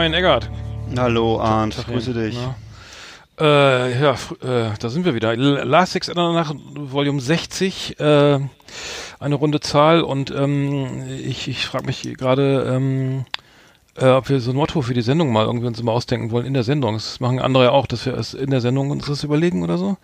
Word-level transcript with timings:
Moin, 0.00 0.14
Eggert. 0.14 0.48
Hallo 0.96 1.38
Arndt, 1.38 1.76
grüße 1.86 2.14
dich. 2.14 2.34
Ja. 2.34 2.54
Äh, 3.38 4.00
ja, 4.00 4.12
äh, 4.12 4.70
da 4.80 4.88
sind 4.88 5.04
wir 5.04 5.14
wieder. 5.14 5.36
Last 5.36 5.92
Six 5.92 6.10
nach 6.14 6.54
Volume 6.74 7.20
60, 7.20 8.00
äh, 8.00 8.38
eine 9.18 9.34
runde 9.34 9.60
Zahl 9.60 10.00
und 10.00 10.30
ähm, 10.30 11.02
ich, 11.22 11.48
ich 11.48 11.66
frage 11.66 11.84
mich 11.84 12.14
gerade, 12.16 12.72
ähm, 12.74 13.26
äh, 13.94 14.06
ob 14.06 14.30
wir 14.30 14.40
so 14.40 14.52
ein 14.52 14.56
Motto 14.56 14.80
für 14.80 14.94
die 14.94 15.02
Sendung 15.02 15.34
mal 15.34 15.44
irgendwie 15.44 15.66
uns 15.66 15.82
mal 15.82 15.92
ausdenken 15.92 16.30
wollen 16.30 16.46
in 16.46 16.54
der 16.54 16.64
Sendung. 16.64 16.94
Das 16.94 17.20
machen 17.20 17.38
andere 17.38 17.64
ja 17.64 17.70
auch, 17.72 17.86
dass 17.86 18.06
wir 18.06 18.14
es 18.14 18.32
in 18.32 18.48
der 18.48 18.62
Sendung 18.62 18.90
uns 18.90 19.04
das 19.04 19.22
überlegen 19.22 19.62
oder 19.62 19.76
so. 19.76 19.98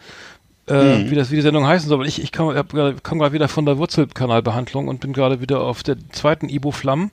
Äh, 0.69 0.99
mhm. 0.99 1.11
wie 1.11 1.15
das 1.15 1.31
wie 1.31 1.37
die 1.37 1.41
Sendung 1.41 1.67
heißen 1.67 1.89
soll. 1.89 2.07
Ich, 2.07 2.23
ich 2.23 2.33
komme 2.33 2.63
komm 3.03 3.19
gerade 3.19 3.33
wieder 3.33 3.49
von 3.49 3.65
der 3.65 3.79
Wurzelkanalbehandlung 3.79 4.89
und 4.89 5.01
bin 5.01 5.15
gerade 5.15 5.41
wieder 5.41 5.63
auf 5.63 5.83
der 5.83 5.97
zweiten 6.11 6.51
Ibo-Flamm. 6.51 7.13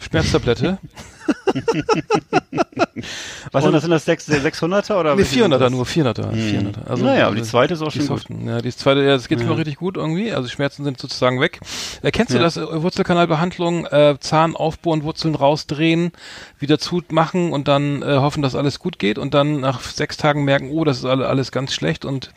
Schmerztablette. 0.00 0.78
Was 3.52 3.64
sind 3.64 3.72
das? 3.72 3.82
Sind 3.82 3.92
das 3.92 4.08
600er 4.08 4.98
oder? 4.98 5.16
Nee, 5.16 5.22
400er 5.22 5.70
nur, 5.70 5.84
400er. 5.84 6.30
Hm. 6.30 6.38
400er. 6.38 6.86
Also, 6.86 7.04
naja, 7.04 7.26
aber 7.26 7.36
die 7.36 7.42
zweite 7.42 7.74
ist 7.74 7.82
auch 7.82 7.90
schon 7.90 8.06
gut. 8.06 8.24
Ja, 8.44 8.60
die 8.60 8.74
zweite, 8.74 9.02
ja, 9.02 9.14
das 9.14 9.28
geht 9.28 9.40
ja. 9.40 9.46
mir 9.46 9.56
richtig 9.56 9.76
gut 9.76 9.96
irgendwie. 9.96 10.32
Also 10.32 10.48
die 10.48 10.54
Schmerzen 10.54 10.84
sind 10.84 10.98
sozusagen 10.98 11.40
weg. 11.40 11.60
Erkennst 12.02 12.32
ja. 12.32 12.38
du 12.38 12.44
das? 12.44 12.56
Äh, 12.56 12.82
Wurzelkanalbehandlung, 12.82 13.86
äh, 13.86 14.16
Zahn 14.20 14.56
aufbohren, 14.56 15.02
Wurzeln 15.02 15.34
rausdrehen, 15.34 16.12
wieder 16.58 16.78
zumachen 16.78 17.52
und 17.52 17.68
dann 17.68 18.02
äh, 18.02 18.16
hoffen, 18.16 18.42
dass 18.42 18.54
alles 18.54 18.78
gut 18.78 18.98
geht 18.98 19.18
und 19.18 19.34
dann 19.34 19.60
nach 19.60 19.80
sechs 19.80 20.16
Tagen 20.16 20.44
merken, 20.44 20.70
oh, 20.70 20.84
das 20.84 20.98
ist 20.98 21.04
alles 21.04 21.52
ganz 21.52 21.74
schlecht 21.74 22.04
und 22.04 22.32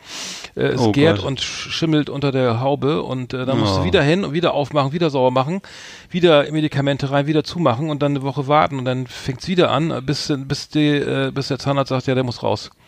äh, 0.55 0.61
es 0.61 0.81
oh 0.81 0.91
gärt 0.91 1.17
Gott. 1.17 1.25
und 1.25 1.41
schimmelt 1.41 2.09
unter 2.09 2.31
der 2.31 2.59
Haube 2.59 3.03
und 3.03 3.33
äh, 3.33 3.45
dann 3.45 3.59
musst 3.59 3.75
oh. 3.75 3.79
du 3.79 3.83
wieder 3.85 4.03
hin 4.03 4.23
und 4.23 4.33
wieder 4.33 4.53
aufmachen, 4.53 4.91
wieder 4.91 5.09
sauber 5.09 5.31
machen, 5.31 5.61
wieder 6.09 6.51
Medikamente 6.51 7.11
rein, 7.11 7.27
wieder 7.27 7.43
zumachen 7.43 7.89
und 7.89 8.01
dann 8.01 8.13
eine 8.13 8.23
Woche 8.23 8.47
warten 8.47 8.78
und 8.79 8.85
dann 8.85 9.05
fängt's 9.05 9.47
wieder 9.47 9.69
an, 9.71 10.03
bis, 10.05 10.33
bis, 10.35 10.69
die, 10.69 10.95
äh, 10.95 11.31
bis 11.31 11.49
der 11.49 11.59
Zahnarzt 11.59 11.89
sagt, 11.89 12.07
ja, 12.07 12.15
der 12.15 12.23
muss 12.23 12.43
raus. 12.43 12.71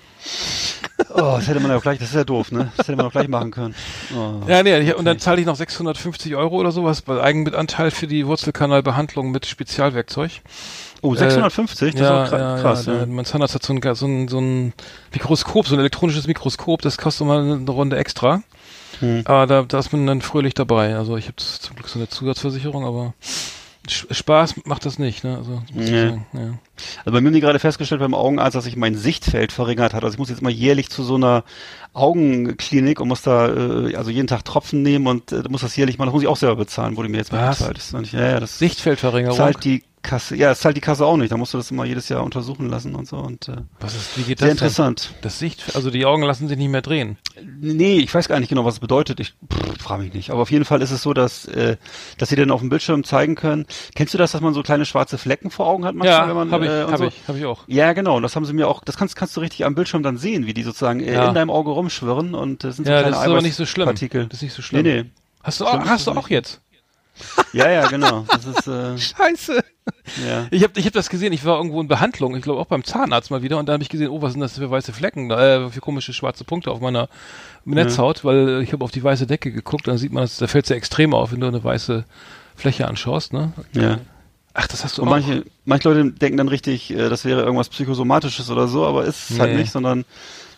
Oh, 1.14 1.36
das 1.36 1.48
hätte 1.48 1.60
man 1.60 1.72
ja 1.72 1.80
gleich, 1.80 2.00
das 2.00 2.10
ist 2.10 2.16
ja 2.16 2.24
doof, 2.24 2.52
ne? 2.52 2.72
Das 2.78 2.88
hätte 2.88 2.96
man 2.96 3.08
auch 3.08 3.12
gleich 3.12 3.28
machen 3.28 3.52
können. 3.52 3.76
Oh, 4.16 4.48
ja, 4.48 4.64
nee, 4.64 4.94
und 4.94 5.04
dann 5.04 5.20
zahle 5.20 5.42
ich 5.42 5.48
noch 5.48 5.58
650 5.58 6.36
Euro 6.36 6.56
oder 6.56 6.72
sowas 6.72 7.02
bei 7.02 7.22
Eigenmitanteil 7.22 7.92
für 7.92 8.08
die 8.08 8.26
Wurzelkanalbehandlung 8.28 9.32
mit 9.32 9.46
Spezialwerkzeug. 9.46 10.42
Oh, 11.02 11.14
650? 11.14 11.96
Äh, 11.96 11.98
das 11.98 12.00
ja, 12.00 12.24
ist 12.24 12.34
auch 12.34 12.62
krass. 12.62 12.86
Ja, 12.86 12.94
ja. 13.00 13.06
Mein 13.08 13.26
Zahnarzt 13.26 13.56
hat 13.56 13.64
so 13.64 13.74
ein, 13.74 13.96
so, 13.96 14.06
ein, 14.06 14.28
so 14.28 14.40
ein 14.40 14.74
Mikroskop, 15.12 15.68
so 15.68 15.76
ein 15.76 15.80
elektronisches 15.80 16.28
Mikroskop, 16.28 16.82
das 16.82 16.98
kostet 16.98 17.28
mal 17.28 17.42
eine 17.42 17.72
Runde 17.72 17.98
extra. 17.98 18.44
Hm. 19.00 19.24
Aber 19.26 19.48
da, 19.48 19.64
da 19.64 19.80
ist 19.80 19.92
man 19.92 20.06
dann 20.06 20.22
fröhlich 20.22 20.54
dabei. 20.54 20.96
Also 20.96 21.18
ich 21.18 21.26
habe 21.26 21.38
zum 21.38 21.76
Glück 21.76 21.90
so 21.90 22.00
eine 22.00 22.08
Zusatzversicherung, 22.08 22.86
aber 22.86 23.14
Spaß 23.92 24.66
macht 24.66 24.86
das 24.86 25.00
nicht, 25.00 25.24
ne? 25.24 25.38
Also, 25.38 25.62
ja. 25.74 26.06
ja. 26.06 26.60
also 27.00 27.12
bei 27.12 27.22
mir 27.22 27.28
haben 27.28 27.34
die 27.34 27.42
gerade 27.42 27.60
festgestellt 27.60 28.02
beim 28.02 28.14
Augenarzt, 28.14 28.56
dass 28.56 28.64
sich 28.64 28.76
mein 28.76 28.96
Sichtfeld 28.96 29.52
verringert 29.52 29.94
hat. 29.94 30.04
Also 30.04 30.16
ich 30.16 30.20
muss 30.20 30.30
jetzt 30.30 30.42
mal 30.42 30.52
jährlich 30.52 30.90
zu 30.90 31.04
so 31.04 31.16
einer 31.16 31.44
Augenklinik 31.94 33.00
und 33.00 33.08
muss 33.08 33.22
da 33.22 33.48
äh, 33.48 33.96
also 33.96 34.10
jeden 34.10 34.28
Tag 34.28 34.46
Tropfen 34.46 34.82
nehmen 34.82 35.08
und 35.08 35.32
äh, 35.32 35.44
muss 35.50 35.62
das 35.62 35.76
jährlich 35.76 35.98
mal, 35.98 36.06
das 36.06 36.14
muss 36.14 36.24
ich 36.24 36.28
auch 36.28 36.38
selber 36.38 36.56
bezahlen, 36.56 36.98
wurde 36.98 37.10
mir 37.10 37.18
jetzt 37.18 37.32
mal 37.32 37.50
bezahlt. 37.50 37.78
Das, 37.78 38.12
ja, 38.12 38.32
ja, 38.32 38.40
das 38.40 38.60
Sichtfeldverringerung. 38.60 39.38
Zahlt 39.38 39.64
die 39.64 39.84
Kasse, 40.02 40.36
ja, 40.36 40.52
es 40.52 40.60
zahlt 40.60 40.76
die 40.76 40.82
Kasse 40.82 41.06
auch 41.06 41.18
nicht. 41.18 41.32
Da 41.32 41.38
musst 41.38 41.54
du 41.54 41.58
das 41.58 41.72
immer 41.72 41.86
jedes 41.86 42.10
Jahr 42.10 42.24
untersuchen 42.24 42.70
lassen 42.70 42.96
und 42.96 43.08
so. 43.08 43.18
Und, 43.18 43.48
äh, 43.50 43.58
was 43.80 43.96
ist, 43.96 44.18
wie 44.18 44.24
geht 44.24 44.40
sehr 44.40 44.50
das? 44.50 44.58
Sehr 44.58 44.68
interessant. 44.68 45.14
Das 45.22 45.40
Sicht, 45.40 45.76
also 45.76 45.92
die 45.92 46.06
Augen 46.06 46.24
lassen 46.24 46.48
sich 46.48 46.58
nicht 46.58 46.70
mehr 46.70 46.82
drehen. 46.82 47.18
Nee, 47.60 47.98
ich 47.98 48.14
weiß 48.14 48.28
gar 48.28 48.40
nicht 48.40 48.50
genau, 48.50 48.66
was 48.66 48.76
es 48.76 48.80
bedeutet. 48.80 49.20
Ich 49.20 49.34
frage 49.80 50.04
mich 50.04 50.14
nicht. 50.14 50.32
Aber 50.32 50.42
auf 50.42 50.52
jeden 50.52 50.66
Fall 50.66 50.82
ist 50.82 50.92
es 50.92 51.02
so, 51.02 51.14
dass, 51.14 51.46
äh, 51.46 51.78
dass 52.18 52.30
sie 52.30 52.36
dann 52.36 52.52
auf 52.52 52.62
dem 52.62 52.70
Bildschirm 52.70 53.04
zeigen 53.04 53.36
können. 53.36 53.66
Kennst 53.96 54.14
du 54.14 54.18
das, 54.18 54.32
dass 54.32 54.42
man 54.42 54.54
so 54.54 54.64
kleine 54.64 54.86
schwarze 54.86 55.18
Flecken 55.18 55.52
vor 55.52 55.68
Augen 55.68 55.86
hat 55.86 55.96
manchmal, 55.96 56.20
ja, 56.20 56.28
wenn 56.28 56.36
man 56.36 56.52
hab 56.52 56.62
ich, 56.62 56.70
äh, 56.70 56.84
hab 56.84 56.98
so? 56.98 57.08
ich, 57.08 57.16
hab 57.28 57.36
ich 57.36 57.46
auch. 57.46 57.64
Ja, 57.68 57.94
genau. 57.94 58.18
Und 58.18 58.24
das 58.24 58.36
haben 58.36 58.46
sie 58.46 58.54
mir 58.54 58.68
auch. 58.68 58.84
Das 58.84 58.98
kannst 58.98 59.16
kannst 59.16 59.36
du 59.38 59.42
richtig 59.42 59.66
am 59.66 59.76
Bildschirm 59.76 60.04
dann 60.04 60.18
sehen, 60.18 60.48
wie 60.48 60.54
die 60.54 60.64
sozusagen 60.64 61.00
äh, 61.00 61.14
ja. 61.14 61.30
in 61.30 61.36
deinem 61.36 61.50
Auge 61.50 61.72
rumschwirren 61.72 62.36
und 62.36 62.64
das 62.64 62.78
sind 62.78 62.86
so 62.86 62.92
ja, 62.92 63.00
kleine 63.00 63.16
das 63.16 63.24
ist 63.24 63.30
aber 63.30 63.42
nicht 63.42 63.56
so 63.56 63.66
schlimm. 63.66 63.86
Partikel. 63.86 64.28
Das 64.28 64.40
ist 64.40 64.44
nicht 64.44 64.54
so 64.54 64.62
schlimm. 64.62 64.84
Nee, 64.84 65.04
nee. 65.04 65.10
Hast 65.44 65.60
du 65.60 65.66
auch, 65.66 65.86
hast 65.86 66.08
du 66.08 66.12
auch 66.12 66.30
jetzt? 66.30 66.62
Ja, 67.54 67.70
ja, 67.70 67.88
genau. 67.88 68.26
Das 68.30 68.46
ist 68.46 68.68
äh, 68.68 68.98
Scheiße. 68.98 69.64
Ja. 70.28 70.48
Ich 70.52 70.64
habe 70.64 70.80
ich 70.80 70.86
hab 70.86 70.94
das 70.94 71.10
gesehen, 71.10 71.34
ich 71.34 71.44
war 71.46 71.58
irgendwo 71.58 71.82
in 71.82 71.88
Behandlung, 71.88 72.36
ich 72.36 72.44
glaube 72.44 72.60
auch 72.60 72.66
beim 72.66 72.84
Zahnarzt 72.84 73.32
mal 73.32 73.42
wieder 73.42 73.58
und 73.58 73.68
da 73.68 73.74
habe 73.74 73.84
ich 73.84 73.90
gesehen, 73.90 74.10
oh, 74.10 74.22
was 74.22 74.34
sind 74.34 74.42
das 74.42 74.58
für 74.58 74.70
weiße 74.70 74.94
Flecken, 74.94 75.32
äh, 75.32 75.70
für 75.70 75.82
komische 75.82 76.14
schwarze 76.14 76.44
Punkte 76.44 76.72
auf 76.72 76.80
meiner 76.80 77.10
Netzhaut, 77.66 78.20
ja. 78.20 78.24
weil 78.26 78.62
ich 78.62 78.74
habe 78.74 78.84
auf 78.84 78.92
die 78.92 79.04
weiße 79.04 79.28
Decke 79.28 79.52
geguckt, 79.52 79.88
dann 79.88 79.98
sieht 79.98 80.12
man, 80.12 80.28
da 80.40 80.48
fällt 80.48 80.66
es 80.66 80.70
ja 80.70 80.76
extrem 80.76 81.14
auf, 81.14 81.32
wenn 81.32 81.40
du 81.40 81.48
eine 81.48 81.64
weiße 81.64 82.06
Fläche 82.56 82.88
anschaust, 82.88 83.34
ne? 83.34 83.54
Ja. 83.74 84.00
Ach, 84.54 84.68
das 84.68 84.84
hast 84.84 84.98
du 84.98 85.04
und 85.04 85.08
auch. 85.08 85.12
Manche, 85.12 85.46
manche 85.66 85.90
Leute 85.90 86.12
denken 86.12 86.38
dann 86.38 86.48
richtig, 86.48 86.92
äh, 86.92 87.10
das 87.10 87.26
wäre 87.26 87.42
irgendwas 87.42 87.70
Psychosomatisches 87.70 88.50
oder 88.50 88.68
so, 88.68 88.86
aber 88.86 89.06
ist 89.06 89.30
es 89.30 89.40
halt 89.40 89.50
nee. 89.50 89.56
halt 89.56 89.58
nicht, 89.62 89.72
sondern 89.72 90.06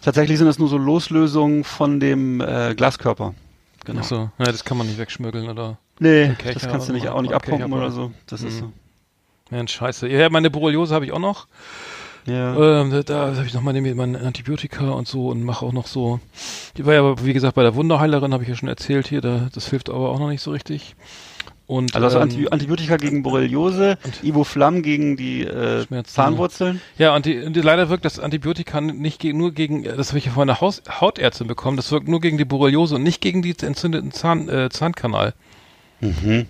tatsächlich 0.02 0.38
sind 0.38 0.48
das 0.48 0.60
nur 0.60 0.68
so 0.68 0.78
Loslösungen 0.78 1.64
von 1.64 2.00
dem 2.00 2.42
äh, 2.42 2.74
Glaskörper. 2.76 3.34
Genau. 3.86 4.02
Ach 4.02 4.06
so, 4.06 4.30
ja, 4.40 4.46
das 4.46 4.64
kann 4.64 4.78
man 4.78 4.88
nicht 4.88 4.98
wegschmuggeln 4.98 5.50
oder. 5.50 5.78
Nee, 6.00 6.36
das 6.54 6.68
kannst 6.68 6.90
du 6.90 6.94
nicht 6.94 7.10
auch 7.10 7.22
nicht 7.22 7.34
abpumpen 7.34 7.74
oder 7.74 7.92
so. 7.92 8.12
Das 8.28 8.42
mhm. 8.42 8.48
ist 8.48 8.58
so. 8.60 8.72
Ja, 9.52 9.68
scheiße. 9.68 10.08
Ja, 10.08 10.30
meine 10.30 10.50
Borreliose 10.50 10.96
habe 10.96 11.06
ich 11.06 11.12
auch 11.12 11.20
noch. 11.20 11.48
Ja. 12.26 12.82
Ähm, 12.82 12.90
da, 12.90 13.04
da 13.04 13.36
habe 13.36 13.46
ich 13.46 13.54
noch 13.54 13.62
meine, 13.62 13.82
meine 13.96 14.20
Antibiotika 14.22 14.92
und 14.92 15.08
so 15.08 15.28
und 15.28 15.44
mache 15.44 15.66
auch 15.66 15.74
noch 15.74 15.88
so. 15.88 16.20
Die 16.78 16.86
war 16.86 16.94
ja, 16.94 17.26
wie 17.26 17.34
gesagt, 17.34 17.56
bei 17.56 17.64
der 17.64 17.76
Wunderheilerin 17.76 18.34
habe 18.34 18.44
ich 18.44 18.50
ja 18.50 18.56
schon 18.56 18.70
erzählt 18.70 19.08
hier, 19.08 19.22
da, 19.22 19.50
das 19.54 19.68
hilft 19.68 19.90
aber 19.90 20.10
auch 20.10 20.20
noch 20.20 20.30
nicht 20.30 20.42
so 20.42 20.52
richtig. 20.52 20.96
Und, 21.66 21.96
also 21.96 22.18
ähm, 22.18 22.24
Anti 22.24 22.48
Antibiotika 22.50 22.98
gegen 22.98 23.24
Borreliose, 23.24 23.98
Ibuflam 24.22 24.82
gegen 24.82 25.16
die 25.16 25.44
äh, 25.44 25.86
Zahnwurzeln. 26.04 26.82
Ja, 26.98 27.16
und, 27.16 27.26
die, 27.26 27.40
und 27.40 27.56
die, 27.56 27.62
leider 27.62 27.90
wirkt 27.90 28.04
das 28.04 28.20
Antibiotika 28.20 28.82
nicht 28.82 29.20
ge 29.20 29.32
nur 29.34 29.54
gegen, 29.54 29.84
das 29.84 30.10
habe 30.10 30.18
ich 30.18 30.26
ja 30.26 30.32
von 30.32 30.50
einer 30.50 30.60
Haus 30.60 30.82
Hautärztin 30.90 31.48
bekommen, 31.48 31.78
das 31.78 31.92
wirkt 31.92 32.08
nur 32.08 32.20
gegen 32.20 32.38
die 32.38 32.46
Borreliose 32.46 32.96
und 32.96 33.04
nicht 33.04 33.22
gegen 33.22 33.42
die 33.42 33.56
entzündeten 33.62 34.12
Zahn, 34.12 34.50
äh, 34.50 34.70
Zahnkanal. 34.70 35.34
Mhm. 36.02 36.48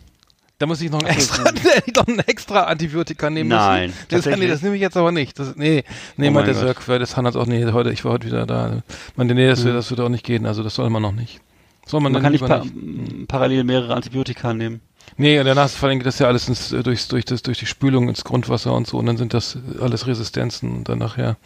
Da 0.57 0.66
muss 0.66 0.81
ich 0.81 0.90
noch 0.90 1.02
ein 1.02 1.07
extra, 1.07 1.52
noch 1.96 2.07
ein 2.07 2.19
extra 2.19 2.63
Antibiotika 2.63 3.29
nehmen 3.29 3.50
Nein, 3.50 3.90
müssen. 3.90 4.06
Das, 4.09 4.25
nee, 4.38 4.47
das 4.47 4.62
nehme 4.62 4.75
ich 4.75 4.81
jetzt 4.81 4.97
aber 4.97 5.12
nicht. 5.12 5.38
Das, 5.38 5.56
nee, 5.56 5.84
nee, 6.16 6.29
oh 6.29 6.31
meinte 6.31 6.53
Sirk, 6.53 6.88
weil 6.88 7.00
das 7.00 7.12
Zahnarzt 7.12 7.38
auch, 7.38 7.46
nee, 7.46 7.66
heute, 7.72 7.91
ich 7.91 8.06
war 8.06 8.13
heute 8.13 8.28
wieder 8.28 8.46
da. 8.46 8.81
Meinte, 9.16 9.35
nee, 9.35 9.47
das, 9.47 9.63
mhm. 9.63 9.73
das 9.73 9.90
wird 9.90 10.00
auch 10.00 10.09
nicht 10.09 10.25
gehen. 10.25 10.46
Also 10.46 10.63
das 10.63 10.75
soll 10.75 10.90
man 10.90 11.02
noch 11.02 11.12
nicht. 11.12 11.41
Soll 11.85 12.00
man, 12.00 12.13
man 12.13 12.22
kann 12.22 12.31
nicht, 12.31 12.46
pa 12.46 12.59
nicht 12.59 13.28
parallel 13.28 13.66
mehrere 13.66 13.94
Antibiotika 13.94 14.53
nehmen. 14.53 14.79
Nee, 15.18 15.40
und 15.40 15.46
danach 15.46 15.69
geht 15.69 16.06
das 16.06 16.19
ja 16.19 16.28
alles 16.28 16.47
ins, 16.47 16.69
durch, 16.69 17.07
durch, 17.07 17.25
das, 17.25 17.41
durch 17.44 17.59
die 17.59 17.66
Spülung 17.66 18.09
ins 18.09 18.24
Grundwasser 18.24 18.74
und 18.74 18.88
so 18.88 18.97
und 18.97 19.06
dann 19.06 19.18
sind 19.18 19.34
das 19.34 19.57
alles 19.79 20.07
Resistenzen 20.07 20.78
und 20.78 20.90
dann 20.90 21.00
nachher 21.00 21.38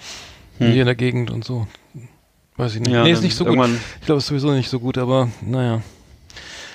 hm. 0.58 0.72
hier 0.72 0.82
in 0.82 0.86
der 0.86 0.96
Gegend 0.96 1.32
und 1.32 1.44
so. 1.44 1.68
Weiß 2.56 2.74
ich 2.74 2.82
nicht. 2.82 2.92
Ja, 2.92 3.04
nee, 3.04 3.12
ist 3.12 3.22
nicht 3.22 3.36
so 3.36 3.46
gut. 3.46 3.56
Ich 4.00 4.06
glaube, 4.06 4.18
es 4.18 4.24
ist 4.24 4.30
sowieso 4.30 4.52
nicht 4.52 4.70
so 4.70 4.80
gut, 4.80 4.98
aber 4.98 5.30
naja. 5.42 5.82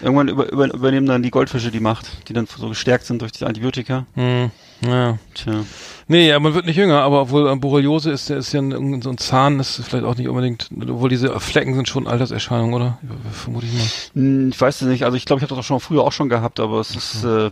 Irgendwann 0.00 0.28
über, 0.28 0.50
über, 0.50 0.72
übernehmen 0.72 1.06
dann 1.06 1.22
die 1.22 1.31
Goldfische 1.31 1.70
die 1.70 1.81
Macht, 1.81 2.28
die 2.28 2.32
dann 2.32 2.47
so 2.47 2.69
gestärkt 2.69 3.04
sind 3.04 3.22
durch 3.22 3.32
die 3.32 3.44
Antibiotika. 3.44 4.06
Hm. 4.14 4.50
Ja. 4.84 5.19
Tja. 5.34 5.65
Nee, 6.09 6.28
ja, 6.28 6.41
man 6.41 6.54
wird 6.54 6.66
nicht 6.66 6.76
jünger, 6.76 7.03
aber 7.03 7.22
obwohl 7.22 7.48
äh, 7.48 7.56
Borreliose 7.56 8.10
ist, 8.10 8.28
ist 8.31 8.52
ja 8.52 8.61
ein, 8.61 9.00
so 9.02 9.11
ein 9.11 9.19
Zahn, 9.19 9.58
das 9.58 9.79
ist 9.79 9.88
vielleicht 9.88 10.05
auch 10.05 10.17
nicht 10.17 10.29
unbedingt, 10.29 10.69
obwohl 10.81 11.08
diese 11.08 11.38
Flecken 11.40 11.75
sind 11.75 11.88
schon 11.88 12.06
Alterserscheinungen, 12.06 12.75
oder? 12.75 12.99
Vermute 13.32 13.67
ich 13.67 13.73
mal. 13.73 13.87
Hm, 14.14 14.49
ich 14.50 14.61
weiß 14.61 14.82
es 14.82 14.88
nicht, 14.88 15.05
also 15.05 15.17
ich 15.17 15.25
glaube, 15.25 15.38
ich 15.38 15.43
habe 15.44 15.55
das 15.55 15.58
auch 15.58 15.67
schon 15.67 15.81
früher 15.81 16.02
auch 16.02 16.12
schon 16.12 16.29
gehabt, 16.29 16.61
aber 16.61 16.81
es 16.81 16.96
ist. 16.96 17.25
Äh, 17.25 17.50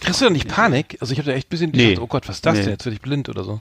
Kriegst 0.00 0.20
du 0.20 0.26
da 0.26 0.30
nicht 0.30 0.48
Panik? 0.48 0.98
Also 1.00 1.12
ich 1.12 1.18
habe 1.18 1.30
da 1.30 1.36
echt 1.36 1.48
ein 1.48 1.50
bisschen 1.50 1.70
nee. 1.70 1.88
gedacht, 1.88 2.02
oh 2.02 2.06
Gott, 2.06 2.28
was 2.28 2.36
ist 2.36 2.46
das 2.46 2.54
nee. 2.54 2.62
denn? 2.62 2.70
Jetzt 2.72 2.84
werde 2.84 2.94
ich 2.94 3.02
blind 3.02 3.28
oder 3.28 3.44
so. 3.44 3.60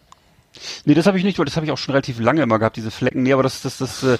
Nee, 0.85 0.93
das 0.93 1.07
habe 1.07 1.17
ich 1.17 1.23
nicht, 1.23 1.39
weil 1.39 1.45
das 1.45 1.55
habe 1.55 1.65
ich 1.65 1.71
auch 1.71 1.77
schon 1.77 1.93
relativ 1.93 2.19
lange 2.19 2.41
immer 2.41 2.59
gehabt, 2.59 2.77
diese 2.77 2.91
Flecken. 2.91 3.23
Nee, 3.23 3.33
aber 3.33 3.43
das, 3.43 3.61
das, 3.61 3.77
das, 3.77 4.03
äh, 4.03 4.17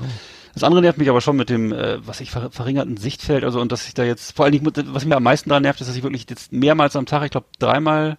das 0.54 0.64
andere 0.64 0.82
nervt 0.82 0.98
mich 0.98 1.10
aber 1.10 1.22
schon 1.22 1.36
mit 1.36 1.50
dem, 1.50 1.72
äh, 1.74 2.06
was 2.06 2.22
ich 2.22 2.32
ver 2.32 2.52
verringerten 2.52 2.98
Sichtfeld, 2.98 3.44
also 3.44 3.60
und 3.60 3.72
dass 3.72 3.88
ich 3.88 3.94
da 3.94 4.04
jetzt, 4.04 4.36
vor 4.36 4.46
allen 4.46 4.54
Dingen, 4.54 4.72
was 4.88 5.06
mir 5.06 5.18
am 5.18 5.24
meisten 5.24 5.50
daran 5.50 5.64
nervt, 5.64 5.82
ist, 5.82 5.88
dass 5.88 5.96
ich 5.96 6.04
wirklich 6.04 6.26
jetzt 6.30 6.52
mehrmals 6.52 6.96
am 6.96 7.06
Tag, 7.06 7.24
ich 7.26 7.32
glaube 7.32 7.48
dreimal 7.60 8.18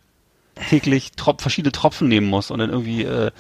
täglich 0.68 1.12
trop 1.12 1.40
verschiedene 1.40 1.72
Tropfen 1.72 2.08
nehmen 2.08 2.28
muss 2.28 2.50
und 2.50 2.58
dann 2.58 2.70
irgendwie 2.70 3.04
äh, 3.04 3.30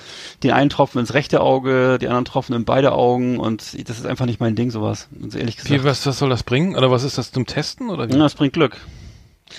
den 0.42 0.52
einen 0.52 0.70
Tropfen 0.70 0.98
ins 1.00 1.14
rechte 1.14 1.40
Auge, 1.40 1.98
die 2.00 2.08
anderen 2.08 2.24
Tropfen 2.24 2.54
in 2.54 2.64
beide 2.64 2.92
Augen 2.92 3.38
und 3.38 3.62
das 3.88 3.98
ist 3.98 4.06
einfach 4.06 4.26
nicht 4.26 4.40
mein 4.40 4.54
Ding, 4.54 4.70
sowas. 4.70 5.08
Und 5.20 5.34
ehrlich 5.34 5.56
gesagt. 5.56 5.72
Wie, 5.72 5.84
was, 5.84 6.06
was 6.06 6.18
soll 6.18 6.30
das 6.30 6.42
bringen? 6.42 6.76
Oder 6.76 6.90
was 6.90 7.02
ist 7.02 7.18
das 7.18 7.32
zum 7.32 7.46
Testen? 7.46 7.90
Oder 7.90 8.08
wie? 8.08 8.12
Ja, 8.12 8.18
das 8.18 8.34
bringt 8.34 8.52
Glück. 8.52 8.78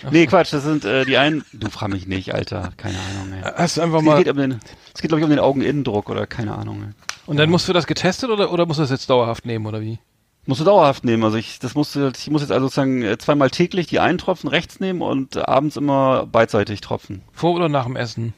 Ach 0.05 0.11
nee, 0.11 0.25
so. 0.25 0.29
Quatsch, 0.29 0.53
das 0.53 0.63
sind 0.63 0.85
äh, 0.85 1.05
die 1.05 1.17
einen. 1.17 1.43
Du 1.51 1.69
frag 1.69 1.89
mich 1.89 2.07
nicht, 2.07 2.33
Alter. 2.33 2.71
Keine 2.77 2.97
Ahnung. 2.99 3.33
Ey. 3.33 3.51
Hast 3.55 3.77
du 3.77 3.81
einfach 3.81 3.99
es 3.99 4.05
mal. 4.05 4.17
Geht 4.23 4.31
um 4.31 4.37
den, 4.37 4.59
es 4.93 5.01
geht, 5.01 5.09
glaube 5.09 5.19
ich, 5.19 5.23
um 5.23 5.29
den 5.29 5.39
Augeninnendruck 5.39 6.09
oder 6.09 6.27
keine 6.27 6.55
Ahnung. 6.55 6.83
Ey. 6.83 6.93
Und 7.25 7.37
dann 7.37 7.49
musst 7.49 7.67
du 7.67 7.73
das 7.73 7.87
getestet 7.87 8.29
oder, 8.29 8.51
oder 8.51 8.65
musst 8.65 8.79
du 8.79 8.83
das 8.83 8.91
jetzt 8.91 9.09
dauerhaft 9.09 9.45
nehmen 9.45 9.65
oder 9.65 9.81
wie? 9.81 9.99
Musst 10.45 10.61
du 10.61 10.65
dauerhaft 10.65 11.03
nehmen. 11.03 11.23
Also 11.23 11.37
ich, 11.37 11.59
das 11.59 11.75
musste, 11.75 12.11
ich 12.17 12.29
muss 12.29 12.41
jetzt 12.41 12.51
also 12.51 12.65
sozusagen 12.65 13.03
äh, 13.03 13.17
zweimal 13.17 13.49
täglich 13.51 13.87
die 13.87 13.99
einen 13.99 14.17
Tropfen 14.17 14.49
rechts 14.49 14.79
nehmen 14.79 15.01
und 15.01 15.37
abends 15.37 15.77
immer 15.77 16.25
beidseitig 16.25 16.81
tropfen. 16.81 17.21
Vor 17.31 17.53
oder 17.53 17.69
nach 17.69 17.85
dem 17.85 17.95
Essen? 17.95 18.33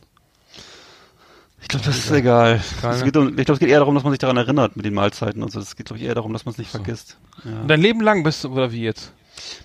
Ich 1.62 1.68
glaube, 1.68 1.86
das 1.86 1.98
ist 1.98 2.12
egal. 2.12 2.62
Geht 3.04 3.16
um, 3.16 3.30
ich 3.30 3.46
glaube, 3.46 3.54
es 3.54 3.60
geht 3.60 3.70
eher 3.70 3.80
darum, 3.80 3.94
dass 3.94 4.04
man 4.04 4.12
sich 4.12 4.20
daran 4.20 4.38
erinnert 4.38 4.76
mit 4.76 4.86
den 4.86 4.94
Mahlzeiten 4.94 5.44
und 5.44 5.52
so. 5.52 5.60
Es 5.60 5.76
geht, 5.76 5.86
glaube 5.86 6.00
ich, 6.00 6.06
eher 6.06 6.16
darum, 6.16 6.34
dass 6.34 6.44
man 6.46 6.52
es 6.54 6.58
nicht 6.58 6.72
so. 6.72 6.80
vergisst. 6.80 7.18
Ja. 7.46 7.62
Und 7.62 7.68
dein 7.68 7.82
Leben 7.82 8.02
lang 8.02 8.24
bist 8.24 8.44
du, 8.44 8.52
oder 8.52 8.72
wie 8.72 8.82
jetzt? 8.82 9.14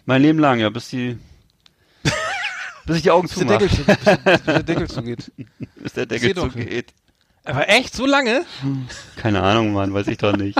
Mein 0.04 0.22
Leben 0.22 0.38
lang, 0.38 0.60
ja, 0.60 0.68
bis 0.70 0.88
die 0.90 1.18
bis 2.86 2.96
ich 2.98 3.02
die 3.02 3.10
Augen 3.10 3.28
bis 3.28 3.38
der 3.38 3.58
Deckel, 3.58 3.68
zumache. 3.70 3.98
zu, 3.98 4.16
bis, 4.16 4.24
bis 4.24 4.42
der 4.44 4.62
Deckel 4.62 4.88
zugeht. 4.88 5.32
Bis 5.82 5.92
der 5.94 6.06
Deckel 6.06 6.34
doch. 6.34 6.52
zugeht. 6.52 6.92
Aber 7.46 7.68
echt, 7.68 7.94
so 7.94 8.06
lange? 8.06 8.44
Keine 9.16 9.42
Ahnung, 9.42 9.72
Mann, 9.72 9.94
weiß 9.94 10.08
ich 10.08 10.18
doch 10.18 10.36
nicht. 10.36 10.58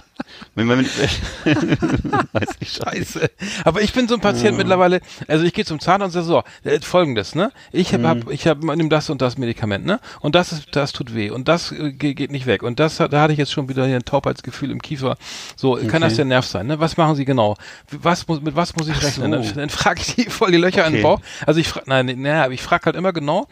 Weiß 0.57 2.49
ich. 2.61 2.73
Scheiße. 2.73 3.31
Aber 3.65 3.81
ich 3.83 3.93
bin 3.93 4.09
so 4.09 4.15
ein 4.15 4.21
Patient 4.21 4.57
mittlerweile, 4.57 5.01
also 5.29 5.45
ich 5.45 5.53
gehe 5.53 5.65
zum 5.65 5.81
Zahnarzt 5.81 6.17
und 6.17 6.25
sage 6.25 6.45
so, 6.65 6.79
folgendes, 6.87 7.35
ne? 7.35 7.53
Ich 7.73 7.93
habe 7.95 8.09
hab, 8.09 8.31
ich 8.31 8.47
hab, 8.47 8.63
nimm 8.63 8.91
das 8.91 9.09
und 9.11 9.23
das 9.23 9.39
Medikament, 9.39 9.85
ne? 9.87 10.01
Und 10.21 10.35
das 10.35 10.53
ist, 10.53 10.69
das 10.75 10.93
tut 10.93 11.15
weh 11.15 11.31
und 11.31 11.49
das 11.49 11.73
äh, 11.73 11.93
ge- 11.93 12.15
geht 12.15 12.31
nicht 12.31 12.47
weg 12.47 12.63
und 12.63 12.81
das 12.81 12.97
da 12.97 13.09
hatte 13.21 13.33
ich 13.33 13.39
jetzt 13.39 13.53
schon 13.53 13.69
wieder 13.69 13.87
hier 13.87 13.97
ein 13.97 14.05
Taubheitsgefühl 14.05 14.71
im 14.71 14.81
Kiefer. 14.83 15.17
So, 15.57 15.77
kann 15.89 16.03
das 16.03 16.17
der 16.17 16.25
Nerv 16.25 16.47
sein, 16.47 16.67
ne? 16.67 16.81
Was 16.81 16.97
machen 16.97 17.15
Sie 17.17 17.25
genau? 17.25 17.57
Was 17.91 18.27
muss 18.29 18.41
mit 18.41 18.57
was 18.57 18.75
muss 18.77 18.89
ich 18.89 19.03
rechnen? 19.03 19.33
so. 19.43 19.49
Dann, 19.51 19.55
dann 19.57 19.71
frage 19.71 20.01
ich 20.01 20.15
die 20.17 20.25
voll 20.31 20.51
die 20.51 20.59
Löcher 20.59 20.87
in 20.87 20.95
den 20.95 21.05
Okay. 21.05 21.17
Bauch. 21.17 21.21
Also 21.47 21.61
ich 21.61 21.69
frage 21.69 21.87
nein, 21.89 22.07
nee, 22.07 22.31
aber 22.31 22.53
ich 22.53 22.63
frage 22.63 22.87
halt 22.87 22.97
immer 22.97 23.13
genau, 23.13 23.47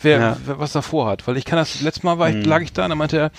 wer, 0.00 0.18
Ja. 0.20 0.36
wer 0.44 0.58
was 0.58 0.72
davor 0.72 1.08
hat, 1.08 1.26
weil 1.26 1.36
ich 1.36 1.44
kann 1.44 1.58
das 1.58 1.80
letztes 1.80 2.02
Mal 2.02 2.18
war 2.18 2.28
ich, 2.30 2.44
lag 2.46 2.60
ich 2.62 2.72
da 2.72 2.84
und 2.84 2.90
dann 2.90 2.98
meinte 2.98 3.18
er 3.18 3.30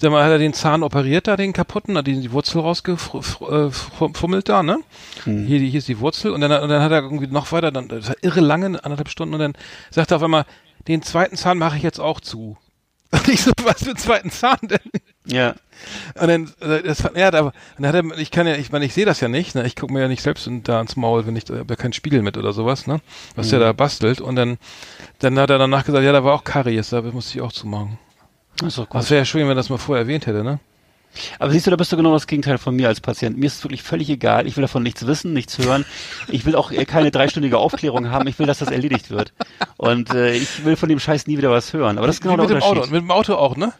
dann 0.00 0.12
hat 0.14 0.30
er 0.30 0.38
den 0.38 0.52
Zahn 0.52 0.82
operiert 0.82 1.28
da, 1.28 1.36
den 1.36 1.52
kaputten, 1.52 1.96
hat 1.96 2.08
die, 2.08 2.20
die 2.20 2.32
Wurzel 2.32 2.60
rausgefummelt 2.60 4.48
da, 4.48 4.62
ne? 4.64 4.78
Hier, 5.24 5.58
die- 5.60 5.70
hier 5.70 5.78
ist 5.78 5.86
die 5.88 6.00
Wurzel 6.00 6.32
und 6.32 6.40
dann, 6.40 6.50
und 6.62 6.68
dann 6.68 6.82
hat 6.82 6.90
er 6.92 7.02
irgendwie 7.02 7.26
noch 7.28 7.52
weiter, 7.52 7.70
dann, 7.70 7.88
das 7.88 8.08
war 8.08 8.16
irre 8.22 8.40
lange, 8.40 8.66
anderthalb 8.82 9.08
Stunden 9.08 9.34
und 9.34 9.40
dann 9.40 9.52
sagt 9.90 10.10
er 10.10 10.16
auf 10.16 10.22
einmal, 10.22 10.44
den 10.88 11.02
zweiten 11.02 11.36
Zahn 11.36 11.58
mache 11.58 11.76
ich 11.76 11.82
jetzt 11.84 12.00
auch 12.00 12.20
zu. 12.20 12.56
Und 13.12 13.28
ich 13.28 13.42
so, 13.42 13.52
was 13.62 13.80
für 13.84 13.90
einen 13.90 13.98
zweiten 13.98 14.30
Zahn 14.30 14.56
denn? 14.62 14.78
Ja. 15.26 15.54
Und 16.20 16.28
dann, 16.28 16.52
äh, 16.60 16.82
das, 16.82 17.02
ja, 17.14 17.30
da, 17.30 17.52
dann 17.78 17.86
hat 17.86 17.94
er, 17.94 18.18
ich 18.18 18.30
kann 18.30 18.46
ja, 18.46 18.56
ich 18.56 18.72
meine, 18.72 18.84
ich 18.84 18.94
sehe 18.94 19.04
das 19.04 19.20
ja 19.20 19.28
nicht, 19.28 19.54
ne? 19.54 19.66
Ich 19.66 19.76
gucke 19.76 19.92
mir 19.92 20.00
ja 20.00 20.08
nicht 20.08 20.22
selbst 20.22 20.46
in, 20.46 20.62
da 20.62 20.80
ins 20.80 20.96
Maul, 20.96 21.26
wenn 21.26 21.36
ich, 21.36 21.44
da 21.44 21.58
hab 21.58 21.70
ja 21.70 21.76
keinen 21.76 21.92
Spiegel 21.92 22.22
mit 22.22 22.36
oder 22.36 22.52
sowas, 22.52 22.86
ne? 22.86 23.00
Was 23.36 23.50
der 23.50 23.58
da 23.58 23.72
bastelt. 23.72 24.20
Und 24.20 24.36
dann, 24.36 24.58
dann 25.20 25.38
hat 25.38 25.50
er 25.50 25.58
danach 25.58 25.84
gesagt, 25.84 26.04
ja, 26.04 26.12
da 26.12 26.24
war 26.24 26.34
auch 26.34 26.44
Karies, 26.44 26.90
da 26.90 27.02
musste 27.02 27.38
ich 27.38 27.42
auch 27.42 27.52
zumachen. 27.52 27.98
Achso, 28.62 28.86
Das 28.92 29.10
wäre 29.10 29.20
ja 29.20 29.24
schön, 29.24 29.42
wenn 29.42 29.52
er 29.52 29.54
das 29.54 29.70
mal 29.70 29.78
vorher 29.78 30.02
erwähnt 30.02 30.26
hätte, 30.26 30.44
ne? 30.44 30.60
Aber 31.38 31.50
siehst 31.50 31.66
du, 31.66 31.70
da 31.70 31.76
bist 31.76 31.92
du 31.92 31.96
genau 31.96 32.12
das 32.12 32.26
Gegenteil 32.26 32.58
von 32.58 32.74
mir 32.74 32.88
als 32.88 33.00
Patient. 33.00 33.36
Mir 33.36 33.46
ist 33.46 33.56
es 33.56 33.64
wirklich 33.64 33.82
völlig 33.82 34.08
egal. 34.08 34.46
Ich 34.46 34.56
will 34.56 34.62
davon 34.62 34.82
nichts 34.82 35.06
wissen, 35.06 35.32
nichts 35.34 35.58
hören. 35.58 35.84
Ich 36.28 36.46
will 36.46 36.56
auch 36.56 36.70
äh, 36.70 36.86
keine 36.86 37.10
dreistündige 37.10 37.58
Aufklärung 37.58 38.10
haben. 38.10 38.26
Ich 38.28 38.38
will, 38.38 38.46
dass 38.46 38.58
das 38.58 38.70
erledigt 38.70 39.10
wird. 39.10 39.32
Und 39.76 40.10
äh, 40.14 40.32
ich 40.32 40.64
will 40.64 40.76
von 40.76 40.88
dem 40.88 40.98
Scheiß 40.98 41.26
nie 41.26 41.36
wieder 41.36 41.50
was 41.50 41.72
hören. 41.74 41.98
Aber 41.98 42.06
das 42.06 42.16
ist 42.16 42.22
genau 42.22 42.34
Wie 42.34 42.46
der 42.46 42.46
mit 42.46 42.56
dem 42.56 42.62
Auto. 42.62 42.70
Unterschied. 42.70 42.92
Mit 42.92 43.02
dem 43.02 43.10
Auto 43.10 43.34
auch, 43.34 43.56
ne? 43.56 43.72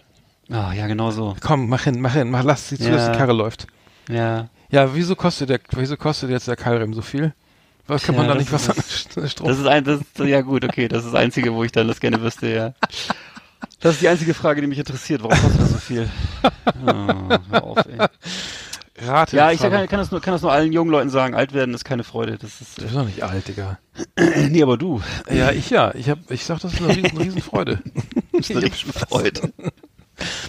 Ah, 0.52 0.72
ja, 0.72 0.86
genau 0.86 1.10
so. 1.10 1.34
Komm, 1.40 1.68
mach 1.68 1.84
hin, 1.84 2.00
mach 2.00 2.12
hin, 2.12 2.30
mach, 2.30 2.44
lass 2.44 2.68
sie 2.68 2.78
zu, 2.78 2.90
dass 2.90 3.06
Ja. 3.06 3.12
die 3.12 3.18
Karre 3.18 3.32
läuft. 3.32 3.66
Ja. 4.08 4.48
Ja, 4.70 4.94
wieso 4.94 5.16
kostet 5.16 5.48
der, 5.50 5.60
wieso 5.72 5.96
kostet 5.96 6.30
jetzt 6.30 6.46
der 6.48 6.56
Keilriemen 6.56 6.94
so 6.94 7.02
viel? 7.02 7.32
Was 7.86 8.04
kann 8.04 8.14
Tja, 8.14 8.22
man 8.24 8.28
da 8.32 8.38
nicht 8.38 8.52
was 8.52 8.68
ist- 8.68 9.18
an 9.18 9.28
Strom? 9.28 9.48
Das 9.48 9.58
ist 9.58 9.66
ein, 9.66 9.84
das 9.84 10.00
ist, 10.00 10.18
ja 10.18 10.40
gut, 10.42 10.64
okay, 10.64 10.88
das 10.88 11.04
ist 11.04 11.12
das 11.12 11.20
Einzige, 11.20 11.52
wo 11.52 11.64
ich 11.64 11.72
dann 11.72 11.88
das 11.88 12.00
gerne 12.00 12.20
wüsste, 12.22 12.48
ja. 12.48 12.74
Das 13.80 13.94
ist 13.94 14.02
die 14.02 14.08
einzige 14.08 14.34
Frage, 14.34 14.60
die 14.60 14.66
mich 14.66 14.78
interessiert. 14.78 15.22
Warum 15.22 15.36
kostet 15.40 15.60
das 15.60 15.70
so 15.72 15.78
viel? 15.78 16.08
Oh, 16.86 16.86
hör 17.50 17.64
auf, 17.64 17.78
ey. 17.86 18.06
Rate. 19.04 19.36
Ja, 19.36 19.50
ich 19.50 19.60
kann, 19.60 19.72
kann, 19.88 19.98
das 19.98 20.10
nur, 20.12 20.20
kann 20.20 20.32
das 20.34 20.42
nur 20.42 20.52
allen 20.52 20.72
jungen 20.72 20.90
Leuten 20.90 21.10
sagen. 21.10 21.34
Alt 21.34 21.52
werden 21.54 21.74
ist 21.74 21.84
keine 21.84 22.04
Freude. 22.04 22.38
Das 22.38 22.60
ist, 22.60 22.78
Du 22.78 22.82
bist 22.82 22.94
doch 22.94 23.04
nicht 23.04 23.22
alt, 23.24 23.48
Digga. 23.48 23.78
äh, 24.16 24.46
nee, 24.50 24.62
aber 24.62 24.76
du. 24.76 25.00
Ja, 25.30 25.50
ich 25.50 25.70
ja. 25.70 25.92
Ich 25.94 26.08
hab, 26.08 26.18
ich 26.30 26.44
sag, 26.44 26.60
das 26.60 26.74
ist 26.74 26.82
eine 26.82 26.94
riesen, 26.96 27.18
riesen 27.18 27.42
Freude. 27.42 27.80
Das 28.32 28.48
ist 28.50 28.56
eine 28.56 28.62
richtige 28.66 28.92
Freude. 28.92 29.52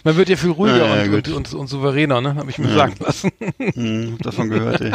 Man 0.03 0.17
wird 0.17 0.29
ja 0.29 0.35
viel 0.35 0.51
ruhiger 0.51 0.77
Ja, 0.77 1.03
ja, 1.03 1.11
und, 1.11 1.27
und, 1.29 1.53
und, 1.53 1.67
souveräner, 1.67 2.21
ne? 2.21 2.35
Hab 2.35 2.47
ich 2.49 2.57
mir 2.57 2.73
sagen 2.73 2.95
lassen. 2.99 3.31
Hm, 3.57 4.17
davon 4.19 4.49
gehört, 4.49 4.81
ey. 4.81 4.93